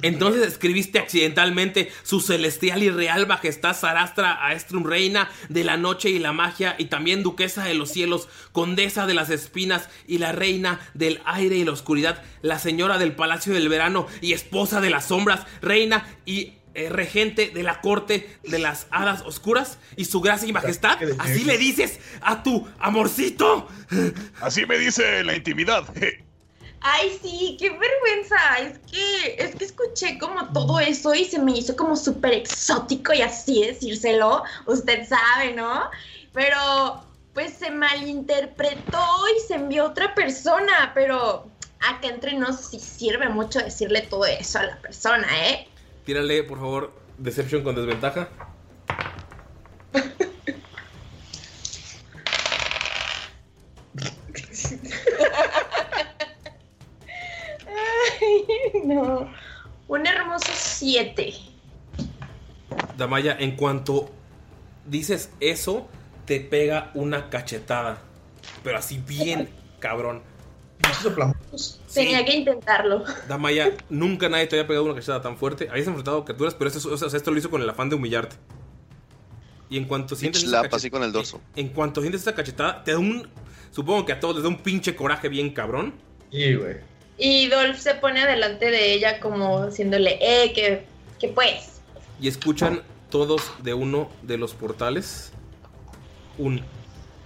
Entonces 0.00 0.46
escribiste 0.46 0.98
accidentalmente 0.98 1.92
su 2.02 2.20
celestial 2.20 2.82
y 2.82 2.90
real 2.90 3.26
majestad 3.26 3.76
Sarastra 3.76 4.44
Aestrum 4.46 4.84
Reina 4.84 5.30
de 5.48 5.64
la 5.64 5.76
noche 5.76 6.10
y 6.10 6.18
la 6.18 6.32
magia 6.32 6.74
y 6.78 6.86
también 6.86 7.22
duquesa 7.22 7.64
de 7.64 7.74
los 7.74 7.90
cielos, 7.90 8.28
condesa 8.52 9.06
de 9.06 9.14
las 9.14 9.30
espinas 9.30 9.88
y 10.06 10.18
la 10.18 10.32
reina 10.32 10.80
del 10.94 11.20
aire 11.24 11.56
y 11.56 11.64
la 11.64 11.72
oscuridad, 11.72 12.22
la 12.40 12.58
señora 12.58 12.98
del 12.98 13.14
palacio 13.14 13.52
del 13.52 13.68
verano 13.68 14.06
y 14.20 14.32
esposa 14.32 14.80
de 14.80 14.90
las 14.90 15.06
sombras, 15.06 15.46
reina 15.60 16.06
y 16.24 16.54
eh, 16.74 16.88
regente 16.88 17.50
de 17.50 17.62
la 17.62 17.80
corte 17.80 18.38
de 18.44 18.58
las 18.58 18.86
hadas 18.90 19.22
oscuras 19.22 19.78
y 19.96 20.06
su 20.06 20.20
gracia 20.20 20.48
y 20.48 20.52
majestad. 20.52 20.98
Así 21.18 21.44
le 21.44 21.58
dices 21.58 21.98
a 22.20 22.42
tu 22.42 22.66
amorcito. 22.78 23.68
Así 24.40 24.66
me 24.66 24.78
dice 24.78 25.22
la 25.24 25.36
intimidad. 25.36 25.84
Ay, 26.84 27.16
sí, 27.22 27.56
qué 27.60 27.70
vergüenza. 27.70 28.36
Es 28.58 28.78
que, 28.90 29.36
es 29.38 29.54
que 29.54 29.64
escuché 29.64 30.18
como 30.18 30.52
todo 30.52 30.80
eso 30.80 31.14
y 31.14 31.24
se 31.24 31.38
me 31.38 31.52
hizo 31.52 31.76
como 31.76 31.94
súper 31.94 32.32
exótico 32.32 33.12
y 33.12 33.22
así 33.22 33.64
decírselo. 33.64 34.42
Usted 34.66 35.06
sabe, 35.06 35.52
¿no? 35.54 35.90
Pero, 36.32 37.04
pues 37.34 37.52
se 37.54 37.70
malinterpretó 37.70 39.06
y 39.36 39.46
se 39.46 39.54
envió 39.54 39.84
a 39.84 39.88
otra 39.90 40.14
persona. 40.14 40.90
Pero 40.92 41.46
acá 41.78 42.08
entre 42.08 42.34
nos 42.34 42.70
sí 42.70 42.80
sirve 42.80 43.28
mucho 43.28 43.60
decirle 43.60 44.02
todo 44.02 44.24
eso 44.26 44.58
a 44.58 44.64
la 44.64 44.76
persona, 44.80 45.28
¿eh? 45.48 45.68
Tírale, 46.04 46.42
por 46.42 46.58
favor, 46.58 46.92
Deception 47.18 47.62
con 47.62 47.76
desventaja. 47.76 48.28
Ay, 57.66 58.82
no. 58.84 59.30
Un 59.88 60.06
hermoso 60.06 60.50
7. 60.52 61.34
Damaya, 62.96 63.36
en 63.38 63.56
cuanto 63.56 64.10
dices 64.86 65.30
eso, 65.40 65.88
te 66.24 66.40
pega 66.40 66.90
una 66.94 67.30
cachetada. 67.30 67.98
Pero 68.64 68.78
así 68.78 68.98
bien, 68.98 69.48
cabrón. 69.78 70.22
Tenía 71.92 72.24
que 72.24 72.36
intentarlo. 72.36 73.04
Damaya, 73.28 73.72
nunca 73.90 74.28
nadie 74.28 74.46
te 74.46 74.56
había 74.56 74.66
pegado 74.66 74.84
una 74.86 74.94
cachetada 74.94 75.22
tan 75.22 75.36
fuerte. 75.36 75.68
Habías 75.70 75.86
enfrentado 75.86 76.24
criaturas, 76.24 76.54
pero 76.54 76.70
esto, 76.70 76.88
o 76.92 76.96
sea, 76.96 77.08
esto 77.16 77.30
lo 77.30 77.38
hizo 77.38 77.50
con 77.50 77.62
el 77.62 77.68
afán 77.68 77.88
de 77.88 77.96
humillarte. 77.96 78.36
Y 79.68 79.78
en 79.78 79.86
cuanto 79.86 80.16
sientes 80.16 80.42
esa 80.42 80.60
así 80.60 80.90
con 80.90 81.02
el 81.02 81.12
dorso. 81.12 81.40
En 81.56 81.70
cuanto 81.70 82.00
sientes 82.00 82.20
esa 82.20 82.34
cachetada, 82.34 82.84
te 82.84 82.92
da 82.92 82.98
un. 82.98 83.28
Supongo 83.70 84.04
que 84.04 84.12
a 84.12 84.20
todos 84.20 84.36
les 84.36 84.42
da 84.44 84.50
un 84.50 84.58
pinche 84.58 84.94
coraje 84.94 85.28
bien 85.28 85.50
cabrón. 85.50 85.94
Sí, 86.30 86.54
güey. 86.54 86.76
Y 87.16 87.48
Dolph 87.48 87.78
se 87.78 87.94
pone 87.94 88.26
delante 88.26 88.70
de 88.70 88.92
ella 88.92 89.20
como 89.20 89.66
diciéndole, 89.66 90.18
eh, 90.20 90.52
que, 90.52 90.84
que 91.18 91.28
pues. 91.28 91.80
Y 92.20 92.28
escuchan 92.28 92.82
todos 93.10 93.50
de 93.62 93.74
uno 93.74 94.10
de 94.22 94.38
los 94.38 94.54
portales 94.54 95.32
un 96.38 96.62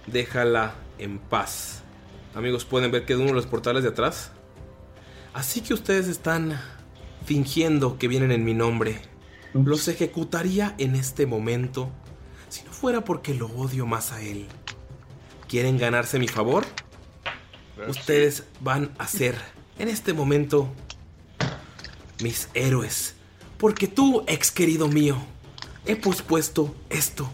déjala 0.05 0.75
en 0.99 1.19
paz. 1.19 1.76
Amigos, 2.37 2.65
pueden 2.65 2.91
ver 2.91 3.03
que 3.03 3.15
de 3.15 3.21
uno 3.21 3.29
de 3.29 3.33
los 3.33 3.47
portales 3.47 3.81
de 3.81 3.89
atrás. 3.89 4.29
Así 5.33 5.61
que 5.61 5.73
ustedes 5.73 6.07
están 6.07 6.61
fingiendo 7.25 7.97
que 7.97 8.07
vienen 8.07 8.31
en 8.31 8.45
mi 8.45 8.53
nombre. 8.53 9.01
Los 9.55 9.87
ejecutaría 9.87 10.75
en 10.77 10.93
este 10.93 11.25
momento 11.25 11.89
si 12.47 12.63
no 12.63 12.71
fuera 12.71 13.03
porque 13.03 13.33
lo 13.33 13.47
odio 13.47 13.87
más 13.87 14.11
a 14.11 14.21
él. 14.21 14.45
¿Quieren 15.47 15.79
ganarse 15.79 16.19
mi 16.19 16.27
favor? 16.27 16.63
Ustedes 17.87 18.43
van 18.59 18.91
a 18.99 19.07
ser 19.07 19.35
en 19.79 19.87
este 19.87 20.13
momento 20.13 20.69
mis 22.21 22.49
héroes. 22.53 23.15
Porque 23.57 23.87
tú, 23.87 24.23
ex 24.27 24.51
querido 24.51 24.87
mío, 24.87 25.17
he 25.87 25.95
pospuesto 25.95 26.75
esto 26.91 27.31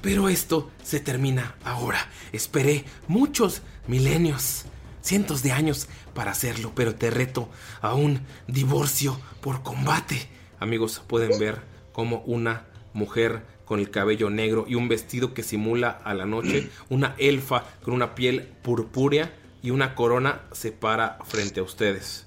Pero 0.00 0.28
esto 0.28 0.70
se 0.82 1.00
termina 1.00 1.56
ahora. 1.64 1.98
Esperé 2.32 2.84
muchos 3.08 3.62
milenios, 3.86 4.64
cientos 5.00 5.42
de 5.42 5.52
años 5.52 5.88
para 6.14 6.30
hacerlo, 6.30 6.72
pero 6.74 6.94
te 6.94 7.10
reto 7.10 7.48
a 7.80 7.94
un 7.94 8.20
divorcio 8.46 9.18
por 9.40 9.62
combate. 9.62 10.28
Amigos, 10.60 11.02
pueden 11.06 11.38
ver 11.38 11.60
como 11.92 12.18
una 12.26 12.66
mujer 12.92 13.42
con 13.64 13.80
el 13.80 13.90
cabello 13.90 14.30
negro 14.30 14.64
y 14.68 14.76
un 14.76 14.88
vestido 14.88 15.34
que 15.34 15.42
simula 15.42 15.90
a 15.90 16.14
la 16.14 16.26
noche, 16.26 16.70
una 16.88 17.14
elfa 17.18 17.64
con 17.82 17.92
una 17.92 18.14
piel 18.14 18.48
purpúrea 18.62 19.34
y 19.62 19.70
una 19.70 19.94
corona 19.94 20.42
se 20.52 20.72
para 20.72 21.18
frente 21.24 21.60
a 21.60 21.64
ustedes. 21.64 22.26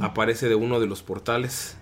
Aparece 0.00 0.48
de 0.48 0.54
uno 0.54 0.80
de 0.80 0.86
los 0.86 1.02
portales 1.02 1.76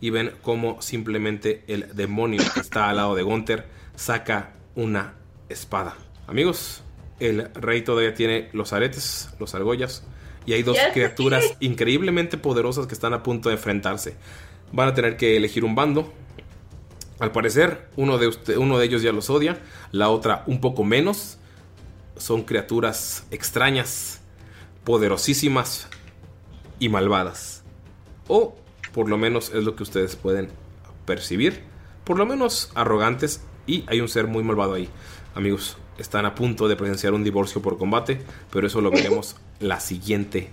y 0.00 0.10
ven 0.10 0.32
cómo 0.42 0.80
simplemente 0.82 1.64
el 1.66 1.94
demonio 1.94 2.42
que 2.52 2.60
está 2.60 2.88
al 2.88 2.96
lado 2.96 3.14
de 3.14 3.22
Gunther 3.22 3.66
saca 3.96 4.52
una 4.74 5.14
espada. 5.48 5.94
Amigos, 6.26 6.82
el 7.20 7.52
rey 7.54 7.82
todavía 7.82 8.14
tiene 8.14 8.48
los 8.52 8.72
aretes, 8.72 9.30
los 9.38 9.54
argollas, 9.54 10.04
y 10.46 10.52
hay 10.52 10.62
dos 10.62 10.76
criaturas 10.92 11.44
increíblemente 11.60 12.36
poderosas 12.38 12.86
que 12.86 12.94
están 12.94 13.14
a 13.14 13.22
punto 13.22 13.48
de 13.48 13.54
enfrentarse. 13.56 14.16
Van 14.72 14.88
a 14.88 14.94
tener 14.94 15.16
que 15.16 15.36
elegir 15.36 15.64
un 15.64 15.74
bando. 15.74 16.12
Al 17.20 17.30
parecer, 17.32 17.88
uno 17.96 18.18
de, 18.18 18.28
usted- 18.28 18.56
uno 18.56 18.76
de 18.78 18.86
ellos 18.86 19.02
ya 19.02 19.12
los 19.12 19.30
odia, 19.30 19.58
la 19.92 20.08
otra 20.10 20.42
un 20.46 20.60
poco 20.60 20.84
menos. 20.84 21.38
Son 22.16 22.42
criaturas 22.42 23.24
extrañas, 23.30 24.20
poderosísimas 24.84 25.88
y 26.78 26.88
malvadas. 26.88 27.62
O 28.28 28.56
por 28.92 29.08
lo 29.08 29.16
menos 29.16 29.50
es 29.54 29.64
lo 29.64 29.74
que 29.76 29.82
ustedes 29.82 30.16
pueden 30.16 30.50
percibir. 31.06 31.62
Por 32.04 32.18
lo 32.18 32.26
menos 32.26 32.70
arrogantes 32.74 33.40
y 33.66 33.84
hay 33.86 34.00
un 34.00 34.08
ser 34.08 34.26
muy 34.26 34.42
malvado 34.42 34.74
ahí. 34.74 34.88
Amigos, 35.34 35.76
están 35.98 36.26
a 36.26 36.34
punto 36.34 36.68
de 36.68 36.76
presenciar 36.76 37.14
un 37.14 37.24
divorcio 37.24 37.62
por 37.62 37.78
combate, 37.78 38.20
pero 38.50 38.66
eso 38.66 38.80
lo 38.80 38.90
veremos 38.90 39.36
la 39.60 39.80
siguiente 39.80 40.50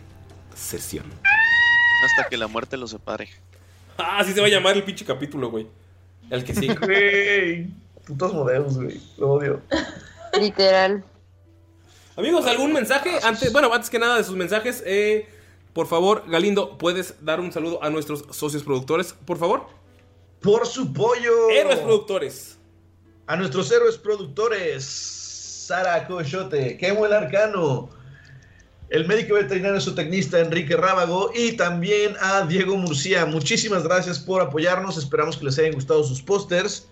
sesión. 0.56 1.06
Hasta 2.06 2.30
que 2.30 2.38
la 2.38 2.48
muerte 2.48 2.78
los 2.78 2.92
separe. 2.92 3.30
Ah, 3.98 4.20
así 4.20 4.34
se 4.34 4.42
va 4.42 4.48
a 4.48 4.50
llamar 4.50 4.76
el 4.76 4.84
pinche 4.84 5.06
capítulo, 5.06 5.52
güey. 5.52 5.68
El 6.30 6.44
que 6.44 6.56
sigue. 6.56 6.76
Güey, 6.76 7.68
putos 8.06 8.34
modelos, 8.34 8.78
güey. 8.78 9.00
Lo 9.18 9.34
odio. 9.34 9.62
Literal. 10.40 11.04
Amigos, 12.16 12.46
¿algún 12.46 12.74
mensaje? 12.74 13.20
Antes, 13.24 13.52
bueno, 13.52 13.72
antes 13.74 13.90
que 13.90 14.00
nada 14.00 14.18
de 14.18 14.24
sus 14.24 14.36
mensajes, 14.36 14.84
eh, 14.86 15.28
por 15.74 15.88
favor, 15.88 16.24
Galindo, 16.28 16.78
¿puedes 16.78 17.24
dar 17.24 17.40
un 17.40 17.52
saludo 17.52 17.84
a 17.84 17.90
nuestros 17.90 18.26
socios 18.32 18.64
productores, 18.64 19.14
por 19.26 19.38
favor? 19.38 19.68
Por 20.42 20.66
su 20.66 20.92
pollo. 20.92 21.50
Héroes 21.50 21.80
productores. 21.80 22.58
A 23.32 23.38
nuestros 23.38 23.72
héroes 23.72 23.98
productores. 23.98 24.84
Sara 24.84 26.06
Coyote, 26.06 26.76
Kemo 26.78 27.06
el 27.06 27.14
Arcano, 27.14 27.90
el 28.90 29.08
médico 29.08 29.36
veterinario 29.36 29.80
zootecnista 29.80 30.38
Enrique 30.42 30.76
Rábago 30.76 31.32
y 31.34 31.54
también 31.54 32.18
a 32.20 32.42
Diego 32.42 32.76
Murcia. 32.76 33.26
Muchísimas 33.26 33.84
gracias 33.84 34.20
por 34.20 34.42
apoyarnos. 34.42 34.98
Esperamos 34.98 35.38
que 35.38 35.46
les 35.46 35.58
hayan 35.60 35.72
gustado 35.72 36.04
sus 36.04 36.22
pósters. 36.22 36.90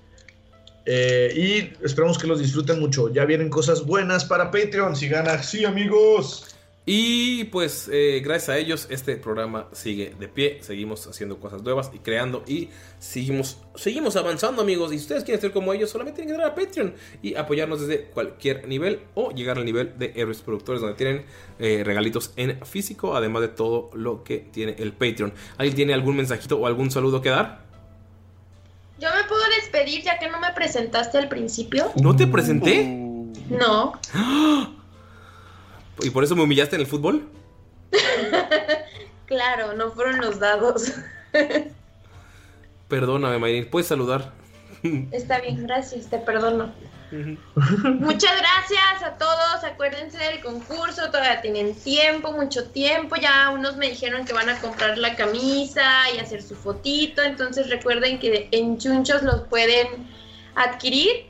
eh, 0.86 1.34
y 1.36 1.86
esperamos 1.86 2.18
que 2.18 2.26
los 2.26 2.40
disfruten 2.40 2.80
mucho. 2.80 3.10
Ya 3.14 3.26
vienen 3.26 3.50
cosas 3.50 3.86
buenas 3.86 4.24
para 4.24 4.50
Patreon. 4.50 4.96
Sigan 4.96 5.28
así, 5.28 5.66
amigos. 5.66 6.56
Y 6.86 7.44
pues 7.46 7.88
eh, 7.92 8.20
gracias 8.24 8.50
a 8.50 8.58
ellos 8.58 8.88
este 8.90 9.16
programa 9.18 9.68
sigue 9.74 10.16
de 10.18 10.28
pie, 10.28 10.58
seguimos 10.62 11.06
haciendo 11.06 11.40
cosas 11.40 11.62
nuevas 11.62 11.92
y 11.94 12.00
creando 12.00 12.44
y 12.48 12.70
seguimos, 12.98 13.58
seguimos 13.76 14.16
avanzando 14.16 14.64
amigos. 14.64 14.92
Y 14.92 14.98
si 14.98 15.04
ustedes 15.04 15.24
quieren 15.24 15.40
ser 15.40 15.52
como 15.52 15.74
ellos, 15.74 15.92
solamente 15.92 16.22
tienen 16.24 16.36
que 16.36 16.42
entrar 16.42 16.52
a 16.52 16.56
Patreon 16.56 16.96
y 17.22 17.36
apoyarnos 17.36 17.82
desde 17.82 18.06
cualquier 18.06 18.68
nivel 18.68 19.02
o 19.14 19.32
llegar 19.32 19.58
al 19.58 19.66
nivel 19.66 20.00
de 20.00 20.14
héroes 20.16 20.42
productores 20.42 20.82
donde 20.82 20.96
tienen 20.96 21.26
eh, 21.60 21.84
regalitos 21.86 22.34
en 22.38 22.66
físico, 22.66 23.16
además 23.16 23.44
de 23.44 23.50
todo 23.50 23.92
lo 23.94 24.24
que 24.24 24.40
tiene 24.40 24.76
el 24.80 24.94
Patreon. 24.94 25.34
¿Alguien 25.58 25.76
tiene 25.76 25.94
algún 25.94 26.16
mensajito 26.16 26.58
o 26.58 26.66
algún 26.66 26.90
saludo 26.90 27.22
que 27.22 27.30
dar? 27.30 27.70
Yo 29.00 29.10
me 29.16 29.28
puedo 29.28 29.44
despedir 29.62 30.02
ya 30.04 30.18
que 30.18 30.28
no 30.28 30.40
me 30.40 30.52
presentaste 30.54 31.18
al 31.18 31.30
principio. 31.30 31.92
¿No 32.02 32.16
te 32.16 32.28
presenté? 32.28 32.84
No. 33.50 33.94
¿Y 36.02 36.10
por 36.10 36.24
eso 36.24 36.36
me 36.36 36.44
humillaste 36.44 36.76
en 36.76 36.82
el 36.82 36.88
fútbol? 36.88 37.30
Claro, 39.30 39.74
no 39.74 39.92
fueron 39.92 40.22
los 40.22 40.40
dados. 40.40 40.92
Perdóname, 42.88 43.38
Mayrin, 43.38 43.70
puedes 43.70 43.88
saludar. 43.88 44.34
Está 45.12 45.40
bien, 45.40 45.68
gracias, 45.68 46.10
te 46.10 46.18
perdono. 46.18 46.74
Muchas 47.12 48.32
gracias 48.40 49.04
a 49.04 49.18
todos. 49.20 49.64
Acuérdense 49.64 50.18
del 50.18 50.42
concurso, 50.42 51.12
todavía 51.12 51.42
tienen 51.42 51.76
tiempo, 51.76 52.32
mucho 52.32 52.70
tiempo. 52.72 53.18
Ya 53.18 53.52
unos 53.52 53.78
me 53.78 53.90
dijeron 53.90 54.26
que 54.26 54.34
van 54.34 54.50
a 54.50 54.60
comprar 54.60 54.98
la 54.98 55.16
camisa 55.16 56.10
y 56.16 56.18
hacer 56.18 56.42
su 56.42 56.56
fotito. 56.56 57.22
Entonces 57.22 57.70
recuerden 57.70 58.18
que 58.18 58.50
en 58.52 58.80
Chunchos 58.80 59.22
los 59.22 59.42
pueden 59.42 60.08
adquirir. 60.56 61.28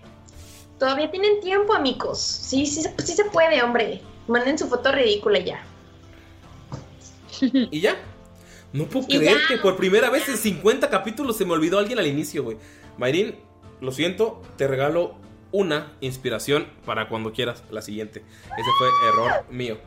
Todavía 0.79 1.11
tienen 1.11 1.41
tiempo, 1.41 1.73
amigos. 1.73 2.21
Sí, 2.21 2.65
sí, 2.65 2.81
sí 2.97 3.13
se 3.13 3.25
puede, 3.25 3.61
hombre. 3.61 4.01
Manden 4.29 4.57
su 4.57 4.67
foto 4.67 4.91
ridícula 4.91 5.39
ya. 5.39 5.63
¿Y 7.41 7.81
ya? 7.81 7.97
No 8.71 8.85
puedo 8.85 9.05
Y 9.09 9.17
creer 9.17 9.37
ya. 9.41 9.47
que 9.47 9.57
por 9.57 9.75
primera 9.75 10.09
vez 10.09 10.29
en 10.29 10.37
50 10.37 10.89
capítulos 10.89 11.35
se 11.35 11.45
me 11.45 11.53
olvidó 11.53 11.79
alguien 11.79 11.97
al 11.99 12.05
inicio, 12.07 12.43
güey. 12.43 12.57
Mayrin, 12.97 13.35
lo 13.81 13.91
siento, 13.91 14.41
te 14.55 14.67
regalo 14.67 15.15
una 15.51 15.93
inspiración 16.01 16.67
para 16.85 17.09
cuando 17.09 17.33
quieras 17.33 17.63
la 17.71 17.81
siguiente. 17.81 18.19
Ese 18.19 18.69
fue 18.77 18.87
error 19.09 19.45
mío. 19.49 19.77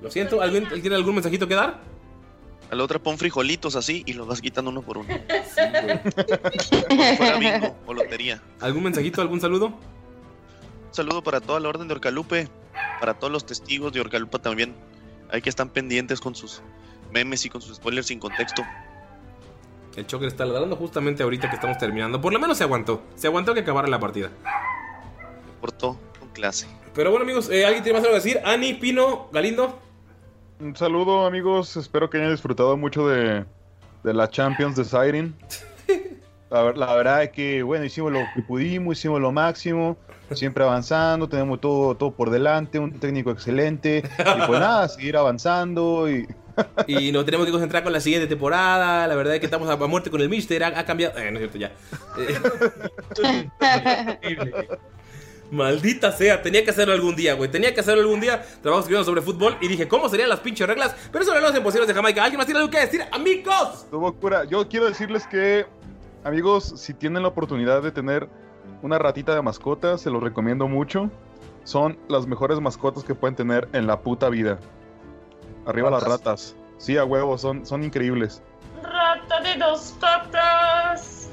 Lo 0.00 0.10
siento, 0.10 0.40
¿alguien 0.40 0.64
alguien 0.64 0.80
tiene 0.80 0.96
algún 0.96 1.14
mensajito 1.16 1.46
que 1.46 1.54
dar? 1.54 1.80
A 2.70 2.74
la 2.74 2.84
otra 2.84 2.98
pon 2.98 3.18
frijolitos 3.18 3.76
así 3.76 4.02
y 4.06 4.12
los 4.14 4.26
vas 4.26 4.40
quitando 4.40 4.70
uno 4.70 4.80
por 4.82 4.98
uno. 4.98 5.08
Como 6.88 7.02
si 7.02 7.16
fuera 7.16 7.38
bingo 7.38 7.76
o 7.86 7.94
lotería. 7.94 8.40
¿Algún 8.60 8.84
mensajito, 8.84 9.20
algún 9.20 9.40
saludo? 9.40 9.66
Un 9.66 10.94
saludo 10.94 11.22
para 11.22 11.40
toda 11.40 11.60
la 11.60 11.68
orden 11.68 11.88
de 11.88 11.94
Orcalupe, 11.94 12.48
para 13.00 13.14
todos 13.14 13.32
los 13.32 13.46
testigos 13.46 13.92
de 13.92 14.00
Orcalupe 14.00 14.38
también. 14.38 14.74
Hay 15.30 15.42
que 15.42 15.50
están 15.50 15.68
pendientes 15.68 16.20
con 16.20 16.34
sus 16.34 16.62
memes 17.12 17.44
y 17.44 17.50
con 17.50 17.60
sus 17.60 17.76
spoilers 17.76 18.06
sin 18.06 18.18
contexto. 18.18 18.62
El 19.96 20.06
Choker 20.06 20.28
está 20.28 20.44
ladrando 20.44 20.76
justamente 20.76 21.22
ahorita 21.22 21.48
que 21.48 21.56
estamos 21.56 21.76
terminando. 21.78 22.20
Por 22.20 22.32
lo 22.32 22.38
menos 22.38 22.56
se 22.56 22.64
aguantó. 22.64 23.02
Se 23.16 23.26
aguantó 23.26 23.52
que 23.52 23.60
acabara 23.60 23.88
la 23.88 23.98
partida. 23.98 24.30
Portó 25.60 25.98
con 26.20 26.28
clase. 26.30 26.68
Pero 26.94 27.10
bueno, 27.10 27.24
amigos, 27.24 27.50
eh, 27.50 27.64
¿alguien 27.64 27.82
tiene 27.82 27.98
más 27.98 28.06
algo 28.06 28.18
que 28.18 28.24
decir? 28.24 28.40
Ani, 28.44 28.74
Pino, 28.74 29.28
Galindo. 29.32 29.78
Un 30.60 30.76
saludo, 30.76 31.26
amigos. 31.26 31.76
Espero 31.76 32.08
que 32.08 32.18
hayan 32.18 32.30
disfrutado 32.30 32.76
mucho 32.76 33.08
de, 33.08 33.44
de 34.04 34.14
la 34.14 34.28
Champions 34.30 34.76
de 34.76 34.84
Siren. 34.84 35.36
La, 36.50 36.62
ver- 36.62 36.78
la 36.78 36.94
verdad 36.94 37.22
es 37.24 37.30
que, 37.30 37.62
bueno, 37.62 37.84
hicimos 37.84 38.10
lo 38.12 38.20
que 38.34 38.42
pudimos, 38.42 38.98
hicimos 38.98 39.20
lo 39.20 39.32
máximo. 39.32 39.96
Siempre 40.32 40.62
avanzando, 40.62 41.26
tenemos 41.28 41.58
todo, 41.60 41.94
todo 41.96 42.10
por 42.10 42.28
delante, 42.30 42.78
un 42.78 42.92
técnico 43.00 43.30
excelente. 43.30 44.02
Y 44.18 44.46
pues 44.46 44.60
nada, 44.60 44.88
seguir 44.88 45.16
avanzando 45.16 46.10
y. 46.10 46.26
Y 46.88 47.12
nos 47.12 47.24
tenemos 47.24 47.46
que 47.46 47.52
concentrar 47.52 47.84
con 47.84 47.92
la 47.92 48.00
siguiente 48.00 48.26
temporada. 48.26 49.06
La 49.06 49.14
verdad 49.14 49.34
es 49.34 49.38
que 49.40 49.46
estamos 49.46 49.68
a, 49.70 49.74
a 49.74 49.86
muerte 49.86 50.10
con 50.10 50.20
el 50.20 50.28
Mister. 50.28 50.64
Ha, 50.64 50.76
ha 50.80 50.84
cambiado. 50.84 51.16
Eh, 51.16 51.30
no 51.30 51.38
es 51.38 51.50
cierto, 51.52 51.56
ya. 51.56 51.70
Eh, 52.18 53.48
Maldita 55.50 56.12
sea, 56.12 56.42
tenía 56.42 56.62
que 56.62 56.70
hacerlo 56.70 56.92
algún 56.92 57.16
día, 57.16 57.34
güey. 57.34 57.50
Tenía 57.50 57.72
que 57.72 57.80
hacerlo 57.80 58.02
algún 58.02 58.20
día. 58.20 58.42
Trabajos 58.60 58.84
escribiendo 58.84 59.04
sobre 59.04 59.22
fútbol 59.22 59.56
y 59.62 59.68
dije, 59.68 59.88
¿cómo 59.88 60.08
serían 60.08 60.28
las 60.28 60.40
pinches 60.40 60.66
reglas? 60.66 60.94
Pero 61.10 61.22
eso 61.24 61.32
no 61.32 61.40
lo 61.40 61.46
hacen 61.48 61.62
posibles 61.62 61.88
de 61.88 61.94
Jamaica. 61.94 62.22
¿Alguien 62.22 62.36
más 62.38 62.46
tiene 62.46 62.58
algo 62.60 62.70
que 62.70 62.80
decir? 62.80 63.02
¡Amigos! 63.12 63.84
Estuvo 63.84 64.12
cura. 64.14 64.44
Yo 64.44 64.68
quiero 64.68 64.86
decirles 64.86 65.26
que, 65.26 65.64
amigos, 66.28 66.74
si 66.76 66.94
tienen 66.94 67.22
la 67.22 67.28
oportunidad 67.28 67.82
de 67.82 67.90
tener 67.90 68.28
una 68.82 68.98
ratita 68.98 69.34
de 69.34 69.42
mascota, 69.42 69.98
se 69.98 70.10
los 70.10 70.22
recomiendo 70.22 70.68
mucho. 70.68 71.10
Son 71.64 71.98
las 72.08 72.26
mejores 72.26 72.60
mascotas 72.60 73.02
que 73.04 73.14
pueden 73.14 73.34
tener 73.34 73.68
en 73.72 73.86
la 73.86 74.00
puta 74.00 74.28
vida. 74.28 74.58
Arriba 75.66 75.90
las 75.90 76.02
¿Ratas? 76.02 76.20
ratas. 76.20 76.56
Sí, 76.78 76.96
a 76.96 77.04
huevo, 77.04 77.36
son, 77.36 77.66
son 77.66 77.82
increíbles. 77.82 78.42
Rata 78.82 79.40
de 79.42 79.56
dos 79.56 79.94
patas. 80.00 81.28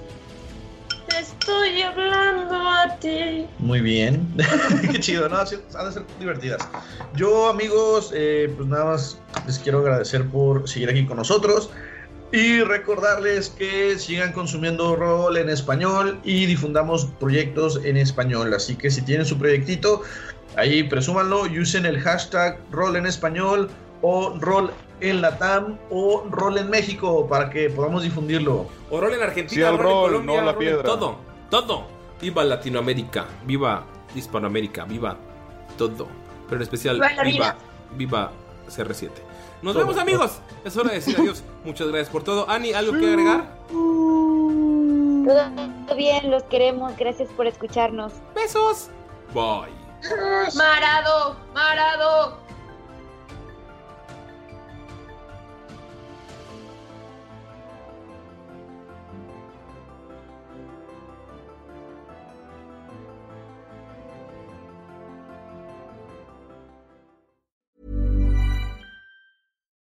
Te 1.07 1.19
estoy 1.19 1.81
hablando 1.81 2.55
a 2.55 2.95
ti. 2.99 3.47
Muy 3.59 3.80
bien. 3.80 4.34
Qué 4.91 4.99
chido, 4.99 5.30
¿no? 5.30 5.45
Sí, 5.45 5.57
Han 5.77 5.85
de 5.85 5.91
ser 5.91 6.03
divertidas. 6.19 6.67
Yo, 7.15 7.47
amigos, 7.49 8.11
eh, 8.13 8.51
pues 8.57 8.67
nada 8.67 8.85
más 8.85 9.22
les 9.45 9.59
quiero 9.59 9.80
agradecer 9.80 10.27
por 10.30 10.67
seguir 10.67 10.89
aquí 10.89 11.05
con 11.05 11.17
nosotros. 11.17 11.69
Y 12.35 12.61
recordarles 12.63 13.47
que 13.47 13.97
sigan 13.97 14.33
consumiendo 14.33 14.97
rol 14.97 15.37
en 15.37 15.49
español 15.49 16.19
y 16.25 16.45
difundamos 16.45 17.05
proyectos 17.17 17.79
en 17.85 17.95
español. 17.95 18.53
Así 18.53 18.75
que 18.75 18.91
si 18.91 19.01
tienen 19.03 19.25
su 19.25 19.37
proyectito, 19.37 20.01
ahí 20.57 20.83
presúmanlo 20.83 21.47
y 21.47 21.59
usen 21.59 21.85
el 21.85 21.97
hashtag 22.01 22.59
rol 22.71 22.97
en 22.97 23.05
español 23.05 23.69
o 24.01 24.37
rol 24.37 24.69
en 24.99 25.21
Latam 25.21 25.77
o 25.89 26.25
rol 26.29 26.57
en 26.57 26.69
México 26.69 27.25
para 27.25 27.49
que 27.49 27.69
podamos 27.69 28.03
difundirlo. 28.03 28.67
O 28.89 28.99
rol 28.99 29.13
en 29.13 29.23
Argentina, 29.23 29.61
Sí, 29.61 29.63
al 29.63 29.77
rol, 29.77 29.85
en 29.85 29.93
rol, 29.93 30.03
Colombia, 30.03 30.41
no 30.41 30.45
la 30.45 30.51
rol 30.51 30.67
en. 30.67 30.83
Todo, 30.83 31.17
todo. 31.49 31.87
viva 32.19 32.43
Latinoamérica, 32.43 33.27
viva 33.45 33.85
Hispanoamérica, 34.13 34.83
viva 34.83 35.15
todo. 35.77 36.09
Pero 36.49 36.57
en 36.57 36.61
especial, 36.63 37.01
Viva 37.23 37.55
viva 37.95 38.31
CR7. 38.67 39.09
Nos 39.61 39.73
Todo. 39.73 39.86
vemos, 39.86 39.98
amigos. 39.98 40.40
Es 40.64 40.76
hora 40.77 40.90
de 40.90 40.95
decir 40.95 41.15
adiós. 41.19 41.44
Muchas 41.64 41.88
gracias 41.88 42.10
por 42.10 42.23
todo. 42.23 42.49
Ani, 42.49 42.73
¿algo 42.73 42.94
que 42.94 43.07
agregar? 43.07 43.57
Todo 43.69 45.26
bien, 45.95 46.30
los 46.30 46.44
queremos. 46.44 46.95
Gracias 46.98 47.30
por 47.30 47.48
escucharnos. 47.48 48.14
Besos. 48.36 48.90
Bye. 49.34 49.73
Marado, 50.56 51.36
Marado. 51.53 52.38